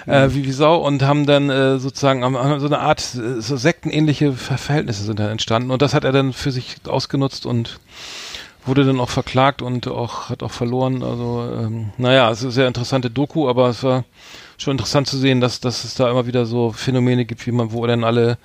äh, 0.07 0.29
wie, 0.31 0.45
wie 0.45 0.53
Sau 0.53 0.77
und 0.77 1.03
haben 1.03 1.27
dann 1.27 1.51
äh, 1.51 1.79
sozusagen 1.79 2.25
haben, 2.25 2.61
so 2.61 2.67
eine 2.67 2.81
Art, 2.81 3.01
äh, 3.15 3.41
so 3.41 3.57
sektenähnliche 3.57 4.33
Ver 4.33 4.59
Verhältnisse 4.59 5.05
sind 5.05 5.19
da 5.19 5.31
entstanden 5.31 5.71
und 5.71 5.83
das 5.83 5.95
hat 5.95 6.05
er 6.05 6.13
dann 6.13 6.33
für 6.33 6.51
sich 6.51 6.77
ausgenutzt 6.87 7.47
und 7.47 7.79
wurde 8.67 8.85
dann 8.85 9.01
auch 9.01 9.11
verklagt 9.11 9.63
und 9.63 9.89
auch 9.89 10.31
hat 10.31 10.43
auch 10.43 10.51
verloren. 10.51 11.03
Also 11.03 11.49
ähm, 11.59 11.91
naja, 11.99 12.31
es 12.31 12.39
ist 12.39 12.45
eine 12.45 12.53
sehr 12.53 12.69
interessante 12.69 13.11
Doku, 13.11 13.49
aber 13.49 13.69
es 13.69 13.83
war 13.83 14.05
schon 14.57 14.73
interessant 14.73 15.07
zu 15.07 15.19
sehen, 15.19 15.41
dass, 15.41 15.61
dass 15.61 15.85
es 15.85 15.95
da 15.95 16.11
immer 16.11 16.27
wieder 16.27 16.47
so 16.47 16.73
Phänomene 16.73 17.25
gibt, 17.25 17.47
wie 17.47 17.53
man, 17.53 17.73
wo 17.73 17.87
dann 17.87 18.05
alle 18.05 18.39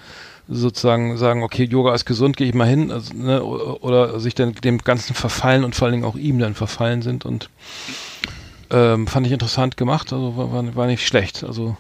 sozusagen 0.50 1.15
sagen, 1.17 1.43
okay, 1.43 1.63
Yoga 1.63 1.93
ist 1.93 2.06
gesund, 2.06 2.36
gehe 2.36 2.48
ich 2.48 2.56
mal 2.56 2.67
hin, 2.67 2.91
also, 2.91 3.13
ne, 3.13 3.43
oder 3.43 4.19
sich 4.19 4.34
dann 4.34 4.54
dem 4.56 4.80
Ganzen 4.80 5.13
verfallen 5.13 5.63
und 5.63 5.76
vor 5.76 5.86
allen 5.86 5.93
Dingen 5.93 6.06
auch 6.06 6.15
ihm 6.15 6.39
dann 6.39 6.56
verfallen 6.56 7.04
sind 7.04 7.24
und 7.26 7.50
ähm, 8.71 9.08
fand 9.08 9.25
ich 9.25 9.34
interessant 9.34 9.77
gemacht, 9.77 10.13
also 10.13 10.38
war, 10.38 10.75
war, 10.75 10.88
nicht 10.88 11.05
schlecht. 11.05 11.43
Also 11.43 11.75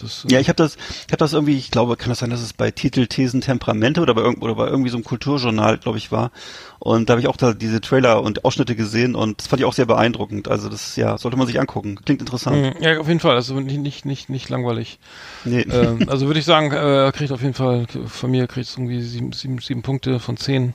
das, 0.00 0.26
Ja, 0.28 0.40
ich 0.40 0.48
habe 0.48 0.56
das, 0.56 0.76
ich 0.76 1.12
habe 1.12 1.18
das 1.18 1.32
irgendwie, 1.32 1.56
ich 1.56 1.70
glaube, 1.70 1.96
kann 1.96 2.08
das 2.08 2.18
sein, 2.18 2.30
dass 2.30 2.40
es 2.40 2.52
bei 2.52 2.70
Titel, 2.70 3.06
Thesen, 3.06 3.40
Temperamente 3.40 4.00
oder 4.00 4.14
bei, 4.14 4.22
irgend, 4.22 4.42
oder 4.42 4.54
bei 4.54 4.66
irgendwie 4.66 4.90
so 4.90 4.96
einem 4.96 5.04
Kulturjournal, 5.04 5.78
glaube 5.78 5.98
ich, 5.98 6.10
war. 6.10 6.30
Und 6.78 7.08
da 7.08 7.12
habe 7.12 7.20
ich 7.20 7.28
auch 7.28 7.36
da 7.36 7.54
diese 7.54 7.80
Trailer 7.80 8.22
und 8.22 8.44
Ausschnitte 8.44 8.76
gesehen 8.76 9.14
und 9.14 9.40
das 9.40 9.46
fand 9.46 9.60
ich 9.60 9.66
auch 9.66 9.72
sehr 9.72 9.86
beeindruckend. 9.86 10.48
Also 10.48 10.68
das, 10.68 10.96
ja, 10.96 11.16
sollte 11.16 11.36
man 11.36 11.46
sich 11.46 11.58
angucken. 11.60 11.96
Klingt 12.04 12.20
interessant. 12.20 12.76
Mhm, 12.76 12.82
ja, 12.82 12.98
auf 12.98 13.08
jeden 13.08 13.20
Fall, 13.20 13.36
also 13.36 13.58
nicht, 13.60 13.78
nicht, 13.78 14.04
nicht, 14.04 14.28
nicht 14.28 14.48
langweilig. 14.48 14.98
Nee. 15.44 15.62
ähm, 15.62 16.04
also 16.08 16.26
würde 16.26 16.40
ich 16.40 16.46
sagen, 16.46 16.72
äh, 16.72 17.12
kriegt 17.14 17.32
auf 17.32 17.42
jeden 17.42 17.54
Fall, 17.54 17.86
von 18.06 18.30
mir 18.30 18.46
kriegt 18.46 18.68
es 18.68 18.74
irgendwie 18.76 19.00
sieben, 19.00 19.32
sieben, 19.32 19.58
sieben 19.60 19.82
Punkte 19.82 20.20
von 20.20 20.36
zehn. 20.36 20.74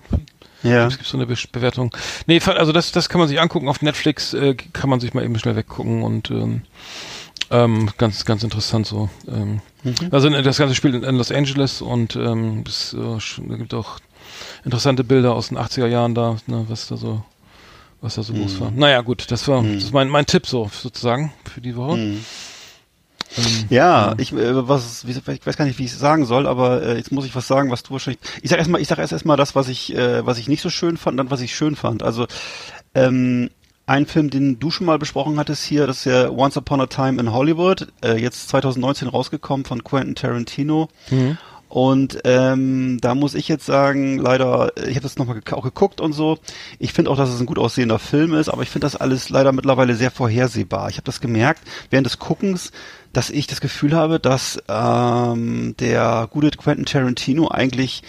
ja. 0.63 0.87
Es 0.87 0.97
gibt 0.97 1.07
so 1.07 1.17
eine 1.17 1.27
Be 1.27 1.35
Bewertung. 1.51 1.95
Nee, 2.25 2.41
also 2.45 2.71
das, 2.71 2.91
das 2.91 3.09
kann 3.09 3.19
man 3.19 3.27
sich 3.27 3.39
angucken. 3.39 3.67
Auf 3.67 3.81
Netflix 3.81 4.33
äh, 4.33 4.55
kann 4.55 4.89
man 4.89 4.99
sich 4.99 5.13
mal 5.13 5.23
eben 5.23 5.37
schnell 5.37 5.55
weggucken 5.55 6.03
und 6.03 6.31
ähm, 6.31 6.63
ähm, 7.51 7.89
ganz, 7.97 8.25
ganz 8.25 8.43
interessant 8.43 8.87
so. 8.87 9.09
Ähm, 9.27 9.61
Also 10.11 10.27
äh, 10.29 10.41
das 10.43 10.57
ganze 10.57 10.75
spielt 10.75 10.95
in, 11.03 11.15
Los 11.15 11.31
Angeles 11.31 11.81
und 11.81 12.15
ähm, 12.15 12.63
es 12.67 12.93
äh, 12.93 13.57
gibt 13.57 13.73
auch 13.73 13.99
interessante 14.63 15.03
Bilder 15.03 15.33
aus 15.33 15.49
den 15.49 15.57
80er 15.57 15.87
Jahren 15.87 16.15
da, 16.15 16.37
ne, 16.47 16.65
was 16.67 16.87
da 16.87 16.97
so 16.97 17.23
was 18.01 18.15
da 18.15 18.23
so 18.23 18.33
los 18.33 18.59
war. 18.61 18.71
Naja, 18.71 19.01
gut, 19.01 19.29
das 19.29 19.47
war 19.49 19.61
das 19.61 19.83
ist 19.83 19.93
mein, 19.93 20.07
mein 20.07 20.25
Tipp 20.25 20.47
so 20.47 20.69
sozusagen 20.71 21.33
für 21.51 21.59
die 21.59 21.75
Woche. 21.75 21.97
Mhm. 21.97 22.25
Ähm, 23.37 23.65
Ja, 23.69 24.15
ich 24.17 24.31
äh, 24.33 24.67
was 24.67 25.03
ich 25.03 25.45
weiß 25.45 25.57
gar 25.57 25.65
nicht, 25.65 25.77
wie 25.79 25.85
ich 25.85 25.91
es 25.91 25.99
sagen 25.99 26.25
soll, 26.25 26.47
aber 26.47 26.81
äh, 26.81 26.97
jetzt 26.97 27.11
muss 27.11 27.25
ich 27.25 27.35
was 27.35 27.47
sagen, 27.47 27.71
was 27.71 27.83
du 27.83 27.91
wahrscheinlich. 27.91 28.21
Ich 28.41 28.49
sag 28.49 28.57
erstmal, 28.57 28.81
ich 28.81 28.87
sag 28.87 28.99
erst 28.99 29.11
erstmal 29.13 29.37
das, 29.37 29.53
was 29.55 29.67
ich 29.67 29.93
äh, 29.95 30.25
was 30.25 30.37
ich 30.37 30.47
nicht 30.47 30.61
so 30.61 30.69
schön 30.69 30.97
fand, 30.97 31.19
dann 31.19 31.29
was 31.29 31.41
ich 31.41 31.55
schön 31.55 31.75
fand. 31.75 32.01
Also 32.03 32.25
ähm, 32.95 33.49
ein 33.89 34.05
Film, 34.05 34.29
den 34.29 34.59
du 34.59 34.69
schon 34.69 34.85
mal 34.85 34.99
besprochen 34.99 35.39
hattest 35.39 35.63
hier, 35.63 35.87
das 35.87 35.99
ist 35.99 36.05
ja 36.05 36.29
Once 36.29 36.55
Upon 36.55 36.79
a 36.79 36.85
Time 36.85 37.19
in 37.19 37.33
Hollywood, 37.33 37.87
äh, 38.03 38.17
jetzt 38.17 38.49
2019 38.49 39.07
rausgekommen 39.07 39.65
von 39.65 39.83
Quentin 39.83 40.13
Tarantino. 40.15 40.89
Und 41.69 42.19
ähm, 42.23 42.99
da 43.01 43.13
muss 43.13 43.35
ich 43.35 43.47
jetzt 43.47 43.65
sagen, 43.65 44.17
leider, 44.17 44.71
ich 44.77 44.95
habe 44.95 45.01
das 45.01 45.17
nochmal 45.17 45.39
ge 45.39 45.53
auch 45.53 45.63
geguckt 45.63 46.01
und 46.01 46.13
so. 46.13 46.37
Ich 46.77 46.93
finde 46.93 47.11
auch, 47.11 47.17
dass 47.17 47.29
es 47.29 47.39
ein 47.39 47.45
gut 47.45 47.59
aussehender 47.59 47.99
Film 47.99 48.33
ist, 48.33 48.49
aber 48.49 48.63
ich 48.63 48.69
finde 48.69 48.85
das 48.85 48.95
alles 48.95 49.29
leider 49.29 49.51
mittlerweile 49.51 49.95
sehr 49.95 50.11
vorhersehbar. 50.11 50.89
Ich 50.89 50.97
habe 50.97 51.05
das 51.05 51.21
gemerkt 51.21 51.61
während 51.89 52.05
des 52.05 52.17
Guckens, 52.17 52.71
dass 53.13 53.29
ich 53.29 53.47
das 53.47 53.61
Gefühl 53.61 53.95
habe, 53.95 54.19
dass 54.19 54.61
ähm, 54.67 55.75
der 55.79 56.27
gute 56.31 56.49
Quentin 56.51 56.85
Tarantino 56.85 57.49
eigentlich 57.49 58.03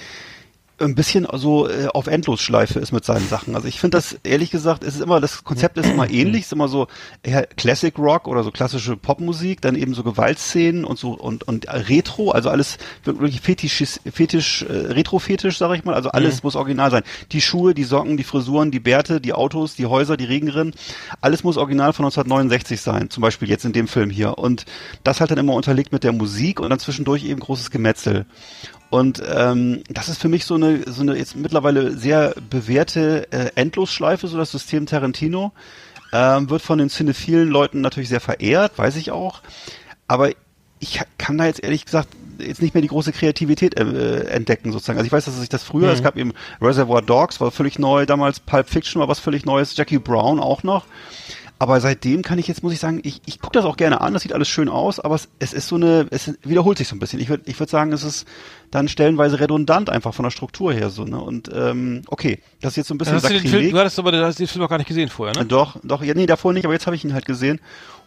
ein 0.80 0.94
bisschen 0.94 1.26
so 1.34 1.68
äh, 1.68 1.86
auf 1.88 2.06
Endlosschleife 2.06 2.78
ist 2.78 2.92
mit 2.92 3.04
seinen 3.04 3.28
Sachen. 3.28 3.54
Also 3.54 3.68
ich 3.68 3.80
finde 3.80 3.98
das, 3.98 4.18
ehrlich 4.24 4.50
gesagt, 4.50 4.82
es 4.82 4.94
ist 4.94 5.00
immer, 5.00 5.20
das 5.20 5.44
Konzept 5.44 5.78
ist 5.78 5.88
immer 5.88 6.10
ähnlich, 6.10 6.42
es 6.42 6.46
ist 6.46 6.52
immer 6.52 6.68
so 6.68 6.86
eher 7.22 7.46
Classic 7.46 7.96
Rock 7.98 8.26
oder 8.26 8.42
so 8.42 8.50
klassische 8.50 8.96
Popmusik, 8.96 9.60
dann 9.60 9.76
eben 9.76 9.94
so 9.94 10.02
Gewaltszenen 10.02 10.84
und 10.84 10.98
so 10.98 11.12
und, 11.12 11.46
und 11.46 11.66
Retro, 11.68 12.30
also 12.30 12.50
alles 12.50 12.78
wirklich 13.04 13.40
fetisch, 13.40 14.00
fetisch, 14.10 14.62
äh, 14.62 14.92
Retro-Fetisch, 14.92 15.58
sage 15.58 15.76
ich 15.76 15.84
mal, 15.84 15.94
also 15.94 16.10
alles 16.10 16.42
muss 16.42 16.56
original 16.56 16.90
sein. 16.90 17.02
Die 17.32 17.40
Schuhe, 17.40 17.74
die 17.74 17.84
Socken, 17.84 18.16
die 18.16 18.24
Frisuren, 18.24 18.70
die 18.70 18.80
Bärte, 18.80 19.20
die 19.20 19.32
Autos, 19.32 19.76
die 19.76 19.86
Häuser, 19.86 20.16
die 20.16 20.24
Regenrinnen, 20.24 20.74
alles 21.20 21.44
muss 21.44 21.56
original 21.56 21.92
von 21.92 22.04
1969 22.04 22.80
sein, 22.80 23.10
zum 23.10 23.20
Beispiel 23.20 23.48
jetzt 23.48 23.64
in 23.64 23.72
dem 23.72 23.88
Film 23.88 24.10
hier. 24.10 24.38
Und 24.38 24.64
das 25.04 25.20
halt 25.20 25.30
dann 25.30 25.38
immer 25.38 25.54
unterlegt 25.54 25.92
mit 25.92 26.04
der 26.04 26.12
Musik 26.12 26.60
und 26.60 26.70
dann 26.70 26.78
zwischendurch 26.78 27.24
eben 27.24 27.40
großes 27.40 27.70
Gemetzel. 27.70 28.26
Und 28.90 29.22
ähm, 29.26 29.82
das 29.88 30.08
ist 30.08 30.20
für 30.20 30.28
mich 30.28 30.44
so 30.44 30.56
eine, 30.56 30.82
so 30.90 31.02
eine 31.02 31.16
jetzt 31.16 31.36
mittlerweile 31.36 31.96
sehr 31.96 32.34
bewährte 32.50 33.32
äh, 33.32 33.50
Endlosschleife, 33.54 34.26
so 34.26 34.36
das 34.36 34.50
System 34.50 34.86
Tarantino. 34.86 35.52
Ähm, 36.12 36.50
wird 36.50 36.62
von 36.62 36.78
den 36.78 36.88
cinephilen 36.88 37.48
Leuten 37.48 37.80
natürlich 37.80 38.08
sehr 38.08 38.20
verehrt, 38.20 38.76
weiß 38.76 38.96
ich 38.96 39.12
auch. 39.12 39.42
Aber 40.08 40.30
ich 40.80 41.00
kann 41.18 41.38
da 41.38 41.46
jetzt 41.46 41.62
ehrlich 41.62 41.84
gesagt 41.84 42.08
jetzt 42.38 42.62
nicht 42.62 42.74
mehr 42.74 42.80
die 42.80 42.88
große 42.88 43.12
Kreativität 43.12 43.78
äh, 43.78 44.24
entdecken 44.24 44.72
sozusagen. 44.72 44.98
Also 44.98 45.06
ich 45.06 45.12
weiß, 45.12 45.26
dass 45.26 45.38
sich 45.38 45.48
das 45.48 45.62
früher, 45.62 45.88
mhm. 45.88 45.94
es 45.94 46.02
gab 46.02 46.16
eben 46.16 46.32
Reservoir 46.60 47.02
Dogs, 47.02 47.40
war 47.40 47.50
völlig 47.50 47.78
neu, 47.78 48.06
damals 48.06 48.40
Pulp 48.40 48.68
Fiction 48.68 49.00
war 49.00 49.08
was 49.08 49.20
völlig 49.20 49.44
Neues, 49.44 49.76
Jackie 49.76 49.98
Brown 49.98 50.40
auch 50.40 50.62
noch. 50.62 50.86
Aber 51.60 51.78
seitdem 51.82 52.22
kann 52.22 52.38
ich 52.38 52.48
jetzt, 52.48 52.62
muss 52.62 52.72
ich 52.72 52.80
sagen, 52.80 53.00
ich, 53.04 53.20
ich 53.26 53.38
gucke 53.38 53.52
das 53.52 53.66
auch 53.66 53.76
gerne 53.76 54.00
an, 54.00 54.14
das 54.14 54.22
sieht 54.22 54.32
alles 54.32 54.48
schön 54.48 54.70
aus, 54.70 54.98
aber 54.98 55.14
es, 55.14 55.28
es 55.40 55.52
ist 55.52 55.68
so 55.68 55.76
eine, 55.76 56.06
es 56.08 56.32
wiederholt 56.42 56.78
sich 56.78 56.88
so 56.88 56.96
ein 56.96 56.98
bisschen. 56.98 57.20
Ich 57.20 57.28
würde 57.28 57.42
ich 57.44 57.60
würd 57.60 57.68
sagen, 57.68 57.92
es 57.92 58.02
ist 58.02 58.26
dann 58.70 58.88
stellenweise 58.88 59.40
redundant 59.40 59.90
einfach 59.90 60.14
von 60.14 60.22
der 60.22 60.30
Struktur 60.30 60.72
her 60.72 60.88
so. 60.88 61.04
Ne? 61.04 61.20
Und 61.20 61.50
ähm, 61.54 62.00
okay, 62.08 62.38
das 62.62 62.72
ist 62.72 62.76
jetzt 62.76 62.88
so 62.88 62.94
ein 62.94 62.98
bisschen 62.98 63.16
hast 63.16 63.28
du, 63.28 63.34
den 63.34 63.46
Film, 63.46 63.70
du 63.72 63.78
hattest 63.78 63.98
aber 63.98 64.10
du 64.10 64.24
hast 64.24 64.38
den 64.38 64.46
Film 64.46 64.64
auch 64.64 64.70
gar 64.70 64.78
nicht 64.78 64.86
gesehen 64.86 65.10
vorher, 65.10 65.36
ne? 65.36 65.44
Doch, 65.44 65.76
doch, 65.84 66.02
ja, 66.02 66.14
nee, 66.14 66.24
davor 66.24 66.54
nicht, 66.54 66.64
aber 66.64 66.72
jetzt 66.72 66.86
habe 66.86 66.96
ich 66.96 67.04
ihn 67.04 67.12
halt 67.12 67.26
gesehen. 67.26 67.60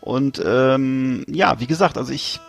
Und 0.03 0.43
ähm, 0.45 1.23
ja, 1.29 1.61
wie 1.61 1.65
gesagt, 1.65 1.97
also 1.97 2.11
ich, 2.11 2.41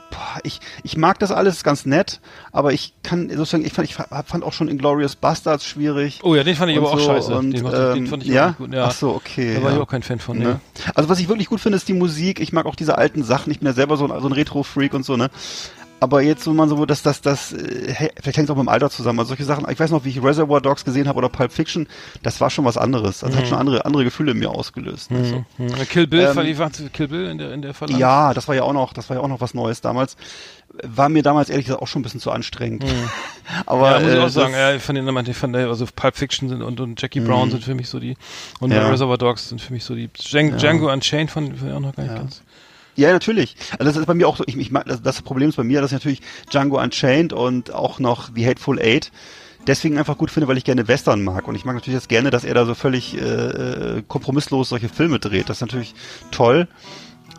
ich, 0.42 0.59
ich 0.82 0.96
mag 0.96 1.20
das 1.20 1.30
alles 1.30 1.62
ganz 1.62 1.86
nett, 1.86 2.18
aber 2.50 2.72
ich 2.72 2.94
kann 3.05 3.30
sozusagen, 3.30 3.64
ich 3.64 3.72
fand, 3.72 3.88
ich 3.88 3.94
fand 3.94 4.42
auch 4.42 4.52
schon 4.52 4.66
Inglorious 4.66 5.14
Bastards 5.14 5.64
schwierig. 5.64 6.18
Oh 6.24 6.34
ja, 6.34 6.42
den 6.42 6.57
fand 6.57 6.72
ich 6.72 6.78
aber 6.78 6.88
so, 6.88 6.92
auch 6.94 7.00
scheiße. 7.00 7.32
Und, 7.32 7.52
den, 7.52 7.64
ähm, 7.64 7.94
den 7.94 8.07
fand 8.09 8.24
ich 8.24 8.30
ja? 8.30 8.50
auch 8.50 8.57
gut. 8.57 8.74
Ja. 8.74 8.86
Ach 8.86 8.90
so, 8.90 9.14
okay. 9.14 9.55
Da 9.55 9.62
war 9.62 9.70
ja. 9.70 9.76
ich 9.76 9.82
auch 9.82 9.88
kein 9.88 10.02
Fan 10.02 10.18
von. 10.18 10.36
Ne? 10.36 10.44
Ne? 10.44 10.61
Also 10.96 11.09
was 11.09 11.20
ich 11.20 11.28
wirklich 11.28 11.48
gut 11.48 11.61
finde, 11.61 11.76
ist 11.76 11.86
die 11.86 11.92
Musik. 11.92 12.40
Ich 12.40 12.52
mag 12.52 12.66
auch 12.66 12.74
diese 12.74 12.98
alten 12.98 13.22
Sachen. 13.22 13.52
Ich 13.52 13.61
bin 13.61 13.68
ja 13.68 13.72
selber 13.72 13.96
so 13.96 14.09
ein, 14.09 14.20
so 14.20 14.26
ein 14.26 14.32
Retro-Freak 14.32 14.92
und 14.92 15.05
so, 15.05 15.16
ne? 15.16 15.30
Aber 16.01 16.20
jetzt, 16.20 16.47
wo 16.47 16.53
man 16.53 16.68
so, 16.68 16.84
dass 16.84 17.03
das, 17.03 17.20
das, 17.22 17.53
äh, 17.53 17.95
vielleicht 18.20 18.36
hängt 18.36 18.49
es 18.49 18.51
auch 18.51 18.57
mit 18.57 18.64
dem 18.66 18.68
Alter 18.68 18.90
zusammen. 18.90 19.18
Also 19.20 19.28
solche 19.28 19.45
Sachen, 19.45 19.66
ich 19.70 19.80
weiß 19.80 19.90
noch, 19.90 20.05
wie 20.05 20.11
ich 20.11 20.22
Reservoir 20.22 20.61
Dogs 20.61 20.84
gesehen 20.84 21.09
habe 21.09 21.16
oder 21.18 21.28
Pulp 21.30 21.51
Fiction, 21.53 21.86
das 22.22 22.40
war 22.42 22.51
schon 22.51 22.64
was 22.66 22.76
anderes. 22.76 23.24
Also 23.24 23.34
Mhm. 23.36 23.40
hat 23.40 23.49
schon 23.49 23.59
andere, 23.59 23.84
andere 23.86 24.05
Gefühle 24.05 24.32
in 24.32 24.38
mir 24.38 24.51
ausgelöst. 24.51 25.11
Mhm. 25.11 25.47
Mhm. 25.57 25.68
Kill 25.88 26.07
Bill, 26.07 26.20
Ähm, 26.36 26.57
du 26.57 26.88
Kill 26.90 27.09
Bill 27.09 27.26
in 27.26 27.38
der, 27.38 27.53
in 27.53 27.62
der 27.62 27.72
Verlag. 27.72 27.99
Ja, 27.99 28.34
das 28.34 28.49
war 28.49 28.55
ja 28.55 28.64
auch 28.64 28.72
noch, 28.74 28.92
das 28.92 29.09
war 29.09 29.16
ja 29.16 29.22
auch 29.22 29.28
noch 29.28 29.40
was 29.40 29.55
Neues 29.55 29.80
damals. 29.80 30.16
War 30.82 31.09
mir 31.09 31.22
damals 31.22 31.49
ehrlich 31.51 31.66
gesagt 31.66 31.80
auch 31.82 31.86
schon 31.86 32.01
ein 32.01 32.03
bisschen 32.03 32.20
zu 32.20 32.32
anstrengend. 32.32 32.84
Aber 33.66 33.92
ja, 33.92 34.01
muss 34.01 34.12
ich 34.12 34.18
äh, 34.18 34.22
auch 34.22 34.28
sagen, 34.28 34.53
ja, 34.53 34.74
ich 34.74 34.82
fand 34.82 34.99
den 34.99 35.26
ich 35.26 35.36
fand, 35.36 35.57
also 35.57 35.86
Pulp 35.95 36.16
Fiction 36.16 36.49
sind 36.49 36.62
und, 36.62 36.80
und 36.80 37.01
Jackie 37.01 37.20
Brown 37.20 37.51
sind 37.51 37.62
für 37.64 37.74
mich 37.74 37.88
so 37.88 37.99
die, 38.01 38.16
und 38.61 38.72
Ja. 38.72 38.88
Reservoir 38.88 39.16
Dogs 39.16 39.49
sind 39.49 39.61
für 39.61 39.72
mich 39.72 39.84
so 39.84 39.95
die, 39.95 40.09
Django, 40.09 40.57
Django 40.57 40.92
Unchained 40.92 41.30
fand 41.30 41.55
ich 41.55 41.72
auch 41.72 41.80
noch 41.80 41.95
gar 41.95 42.03
nicht 42.03 42.12
Ja. 42.12 42.18
ganz. 42.18 42.42
Ja, 42.97 43.12
natürlich. 43.12 43.57
Also 43.72 43.84
das 43.84 43.97
ist 43.97 44.07
bei 44.07 44.14
mir 44.14 44.28
auch 44.28 44.36
so, 44.36 44.45
ich, 44.47 44.57
ich 44.57 44.72
das, 44.86 45.03
das 45.03 45.22
Problem 45.22 45.49
ist 45.49 45.57
bei 45.57 45.64
mir, 45.64 45.80
dass 45.80 45.90
ich 45.90 45.97
natürlich 45.97 46.22
Django 46.51 46.80
Unchained 46.80 47.32
und 47.32 47.72
auch 47.72 47.99
noch 47.99 48.30
The 48.34 48.47
Hateful 48.47 48.80
Eight 48.80 49.11
deswegen 49.66 49.99
einfach 49.99 50.18
gut 50.18 50.30
finde, 50.30 50.49
weil 50.49 50.59
ich 50.59 50.64
gerne 50.64 50.88
Western 50.88 51.22
mag. 51.24 51.49
Und 51.49 51.55
ich 51.55 51.64
mag 51.64 51.74
natürlich 51.74 51.97
jetzt 51.97 52.09
gerne, 52.09 52.30
dass 52.30 52.45
er 52.45 52.55
da 52.55 52.66
so 52.66 52.74
völlig 52.74 53.16
äh, 53.16 53.20
äh, 53.20 54.03
kompromisslos 54.07 54.68
solche 54.68 54.88
Filme 54.88 55.18
dreht. 55.18 55.49
Das 55.49 55.59
ist 55.59 55.62
natürlich 55.62 55.95
toll. 56.30 56.68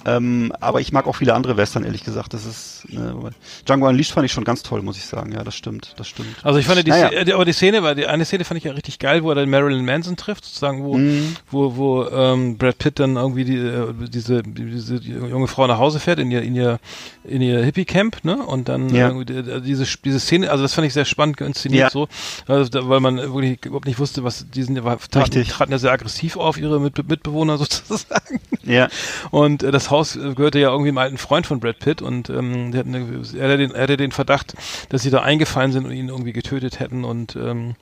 Ähm, 0.06 0.54
aber 0.60 0.82
ich 0.82 0.92
mag 0.92 1.08
auch 1.08 1.16
viele 1.16 1.34
andere 1.34 1.58
Western, 1.58 1.84
ehrlich 1.84 2.04
gesagt. 2.04 2.34
Das 2.34 2.46
ist 2.46 2.86
äh, 2.92 2.98
Django 3.66 3.88
Unleashed 3.88 4.12
fand 4.14 4.26
ich 4.26 4.32
schon 4.32 4.44
ganz 4.44 4.62
toll, 4.64 4.82
muss 4.84 4.98
ich 4.98 5.06
sagen. 5.06 5.32
Ja, 5.32 5.44
das 5.44 5.56
stimmt, 5.56 5.94
das 5.98 6.08
stimmt. 6.08 6.28
Also 6.44 6.60
ich 6.60 6.66
fand 6.68 6.86
die, 6.86 6.90
Naja. 6.92 7.08
Szene, 7.10 7.34
aber 7.34 7.46
die 7.46 7.54
Szene 7.54 7.82
war, 7.84 7.96
die 7.96 8.06
eine 8.06 8.24
Szene 8.26 8.44
fand 8.44 8.58
ich 8.60 8.64
ja 8.66 8.72
richtig 8.74 9.00
geil, 9.00 9.24
wo 9.24 9.30
er 9.30 9.36
dann 9.36 9.50
Marilyn 9.50 9.84
Manson 9.86 10.16
trifft, 10.16 10.46
sozusagen, 10.46 10.84
wo, 10.84 10.98
Mhm. 10.98 11.36
wo, 11.50 11.76
wo 11.76 12.06
ähm, 12.08 12.58
Brad 12.58 12.78
Pitt 12.78 13.00
dann 13.00 13.16
irgendwie 13.16 13.46
die, 13.46 13.58
äh, 13.58 13.94
diese, 14.10 14.44
diese 14.44 14.96
junge 14.98 15.48
Frau 15.48 15.66
nach 15.68 15.78
Hause 15.80 16.00
fährt 16.00 16.20
in 16.20 16.30
ihr, 16.32 16.42
in 16.42 16.56
ihr, 16.56 16.80
in 17.24 17.42
ihr 17.42 17.64
Hippie-Camp, 17.64 18.24
ne? 18.24 18.38
Und 18.38 18.70
dann 18.70 18.90
Ja. 18.94 19.12
die- 19.12 19.26
die- 19.26 19.62
diese, 19.62 19.86
diese 20.04 20.20
Szene, 20.20 20.52
also 20.52 20.62
das 20.64 20.74
fand 20.74 20.86
ich 20.88 20.94
sehr 20.94 21.06
spannend 21.06 21.42
inszeniert 21.42 21.84
Ja. 21.84 21.90
so, 21.90 22.08
weil 22.48 23.00
man 23.00 23.18
wirklich 23.18 23.66
überhaupt 23.66 23.86
nicht 23.88 24.00
wusste, 24.00 24.24
was 24.24 24.46
war, 24.84 24.98
traten, 25.00 25.18
Richtig. 25.34 25.50
traten 25.50 25.72
ja 25.72 25.78
sehr 25.80 25.92
aggressiv 25.92 26.38
auf 26.38 26.58
ihre 26.60 26.80
Mit 26.80 27.08
Mitbewohner 27.10 27.58
sozusagen. 27.58 28.40
Ja, 28.64 28.88
Und 29.32 29.64
äh, 29.64 29.72
das 29.72 29.92
Haus 29.96 30.14
gehörte 30.14 30.60
ja 30.60 30.70
irgendwie 30.70 30.90
einem 30.90 30.98
alten 30.98 31.18
Freund 31.18 31.48
von 31.48 31.60
Brad 31.60 31.80
Pitt 31.80 32.02
und 32.02 32.30
ähm, 32.30 32.72
eine, 32.74 33.24
er, 33.38 33.46
hatte 33.46 33.58
den, 33.58 33.72
er 33.72 33.84
hatte 33.84 33.98
den 33.98 34.12
Verdacht, 34.12 34.56
dass 34.90 35.02
sie 35.02 35.10
da 35.10 35.22
eingefallen 35.22 35.72
sind 35.72 35.86
und 35.86 35.92
ihn 35.92 36.10
irgendwie 36.10 36.34
getötet 36.34 36.80
hätten 36.80 37.04
und 37.04 37.36
ähm, 37.36 37.76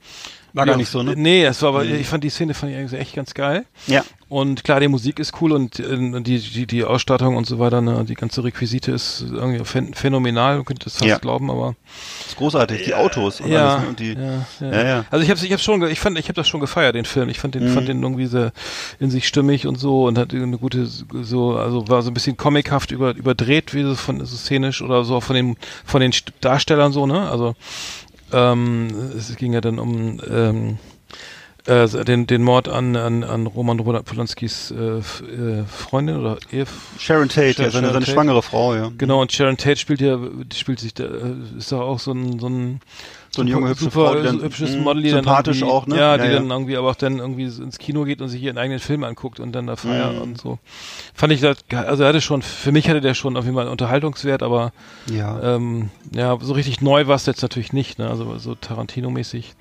War 0.53 0.65
gar 0.65 0.73
ja, 0.75 0.77
nicht 0.77 0.89
so, 0.89 1.01
ne? 1.01 1.15
Nee, 1.15 1.45
es 1.45 1.61
war 1.63 1.69
aber, 1.69 1.83
ich 1.83 2.05
fand 2.07 2.23
die 2.23 2.29
Szene 2.29 2.53
fand 2.53 2.71
ich 2.71 2.77
eigentlich 2.77 2.99
echt 3.01 3.15
ganz 3.15 3.33
geil. 3.33 3.65
ja. 3.87 4.03
Und 4.29 4.63
klar, 4.63 4.79
die 4.79 4.87
Musik 4.87 5.19
ist 5.19 5.33
cool 5.41 5.51
und, 5.51 5.79
äh, 5.79 5.83
und 5.93 6.23
die, 6.25 6.39
die, 6.39 6.65
die 6.65 6.83
Ausstattung 6.83 7.35
und 7.35 7.45
so 7.45 7.59
weiter, 7.59 7.81
ne, 7.81 8.03
die 8.03 8.15
ganze 8.15 8.43
Requisite 8.43 8.91
ist 8.91 9.23
irgendwie 9.31 9.61
phän- 9.61 9.93
phänomenal, 9.93 10.55
man 10.55 10.65
könnte 10.65 10.85
das 10.85 10.93
fast 10.93 11.05
Ja. 11.07 11.19
glauben, 11.19 11.51
aber 11.51 11.75
Das 12.21 12.29
ist 12.29 12.37
großartig. 12.37 12.83
Die 12.83 12.95
Autos 12.95 13.41
und 13.41 13.51
ja, 13.51 13.73
alles. 13.75 13.83
Ne? 13.83 13.89
Und 13.89 13.99
die, 13.99 14.13
ja, 14.13 14.45
ja. 14.71 14.71
Ja, 14.81 14.87
ja. 14.87 15.05
Also 15.11 15.23
ich 15.23 15.29
habe 15.29 15.39
ich 15.45 15.51
hab's 15.51 15.63
schon, 15.63 15.79
ge- 15.81 15.91
ich 15.91 15.99
fand, 15.99 16.17
ich 16.17 16.25
habe 16.25 16.33
das 16.33 16.47
schon 16.47 16.61
gefeiert, 16.61 16.95
den 16.95 17.05
Film. 17.05 17.29
Ich 17.29 17.39
fand 17.39 17.53
den, 17.53 17.65
Mhm. 17.69 17.73
fand 17.75 17.87
den 17.87 18.01
irgendwie 18.01 18.25
sehr 18.25 18.53
in 18.99 19.11
sich 19.11 19.27
stimmig 19.27 19.67
und 19.67 19.75
so 19.79 20.05
und 20.05 20.17
hat 20.17 20.33
eine 20.33 20.57
gute, 20.57 20.87
so, 20.87 21.55
also 21.55 21.87
war 21.87 22.01
so 22.01 22.09
ein 22.09 22.15
bisschen 22.15 22.35
comichaft 22.35 22.89
über, 22.89 23.13
überdreht, 23.15 23.75
wie 23.75 23.83
so 23.83 23.93
von 23.93 24.25
so 24.25 24.35
szenisch 24.35 24.81
oder 24.81 25.03
so 25.03 25.21
von 25.21 25.35
den, 25.35 25.57
von 25.85 26.01
den 26.01 26.11
St- 26.11 26.31
Darstellern 26.41 26.91
so, 26.91 27.05
ne? 27.05 27.29
Also 27.29 27.53
ähm, 28.33 28.87
es 29.17 29.35
ging 29.35 29.53
ja 29.53 29.61
dann 29.61 29.79
um 29.79 30.19
ähm, 30.29 30.77
äh, 31.65 31.87
den, 32.03 32.27
den 32.27 32.43
Mord 32.43 32.67
an, 32.67 32.95
an, 32.95 33.23
an 33.23 33.47
Roman 33.47 33.77
Polanskis 33.77 34.71
äh, 34.71 34.97
äh, 34.97 35.63
Freundin 35.65 36.17
oder 36.17 36.37
Ehe. 36.51 36.65
Sharon 36.99 37.29
Tate, 37.29 37.47
ja, 37.47 37.53
Sharon 37.53 37.71
seine, 37.71 37.87
seine 37.87 37.99
Tate. 37.99 38.11
schwangere 38.11 38.41
Frau, 38.41 38.75
ja. 38.75 38.91
Genau, 38.97 39.21
und 39.21 39.31
Sharon 39.31 39.57
Tate 39.57 39.77
spielt 39.77 40.01
ja, 40.01 40.19
spielt 40.53 40.79
sich, 40.79 40.93
da, 40.93 41.05
äh, 41.05 41.35
ist 41.57 41.71
doch 41.71 41.81
auch 41.81 41.99
so 41.99 42.11
ein, 42.11 42.39
so 42.39 42.47
ein 42.47 42.81
So 43.35 43.41
eine 43.41 43.49
junge, 43.49 43.69
hübsche 43.69 43.85
super, 43.85 44.09
Frau, 44.09 44.15
die 44.15 44.23
dann- 44.23 44.41
hübsches 44.43 44.75
Model, 44.77 45.01
die 45.01 45.09
dann 45.09 45.23
sympathisch 45.23 45.57
irgendwie- 45.61 45.73
auch, 45.73 45.87
ne? 45.87 45.95
Ja, 45.95 46.15
Ja, 46.15 46.17
die 46.23 46.31
ja. 46.31 46.33
dann 46.39 46.51
irgendwie 46.51 46.77
aber 46.77 46.91
auch 46.91 46.95
dann 46.95 47.17
irgendwie 47.17 47.45
ins 47.45 47.79
Kino 47.79 48.03
geht 48.03 48.21
und 48.21 48.29
sich 48.29 48.41
ihren 48.43 48.59
eigenen 48.59 48.79
Film 48.79 49.03
anguckt 49.03 49.39
und 49.39 49.53
dann 49.53 49.65
da 49.65 49.75
feiert 49.75 50.15
Mhm. 50.15 50.21
und 50.21 50.39
so. 50.41 50.59
Fand 51.15 51.33
ich 51.33 51.41
das, 51.41 51.57
also 51.71 52.03
er 52.03 52.09
hatte 52.09 52.21
schon, 52.21 52.43
für 52.43 52.71
mich 52.71 52.87
hatte 52.89 53.01
der 53.01 53.15
schon 53.15 53.35
auf 53.35 53.43
jeden 53.45 53.55
Fall 53.55 53.63
einen 53.63 53.71
Unterhaltungswert, 53.71 54.43
aber 54.43 54.71
Ja. 55.11 55.55
ähm, 55.55 55.89
ja, 56.13 56.37
so 56.41 56.53
richtig 56.53 56.81
neu 56.81 57.07
war 57.07 57.15
es 57.15 57.25
jetzt 57.25 57.41
natürlich 57.41 57.73
nicht, 57.73 57.97
ne? 57.97 58.07
Also 58.09 58.37
so 58.37 58.53
Tarantino-mäßig. 58.53 59.53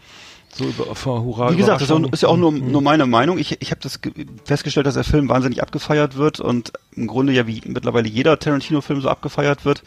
So 0.54 0.64
über, 0.64 0.94
vor 0.94 1.22
Hurra. 1.24 1.50
Wie 1.50 1.56
gesagt, 1.56 1.80
das 1.80 1.88
ist, 2.12 2.22
ja 2.24 2.28
auch 2.28 2.36
nur, 2.36 2.52
Mhm. 2.52 2.70
nur 2.72 2.82
meine 2.82 3.06
Meinung. 3.06 3.38
Ich, 3.38 3.56
ich 3.62 3.70
habe 3.70 3.80
das 3.80 4.02
ge- 4.02 4.12
festgestellt, 4.44 4.84
dass 4.86 4.92
der 4.92 5.04
Film 5.04 5.30
wahnsinnig 5.30 5.62
abgefeiert 5.62 6.18
wird 6.18 6.40
und 6.40 6.72
im 6.94 7.06
Grunde 7.06 7.32
ja 7.32 7.46
wie 7.46 7.62
mittlerweile 7.64 8.06
jeder 8.06 8.38
Tarantino-Film 8.38 9.00
so 9.00 9.08
abgefeiert 9.08 9.64
wird. 9.64 9.82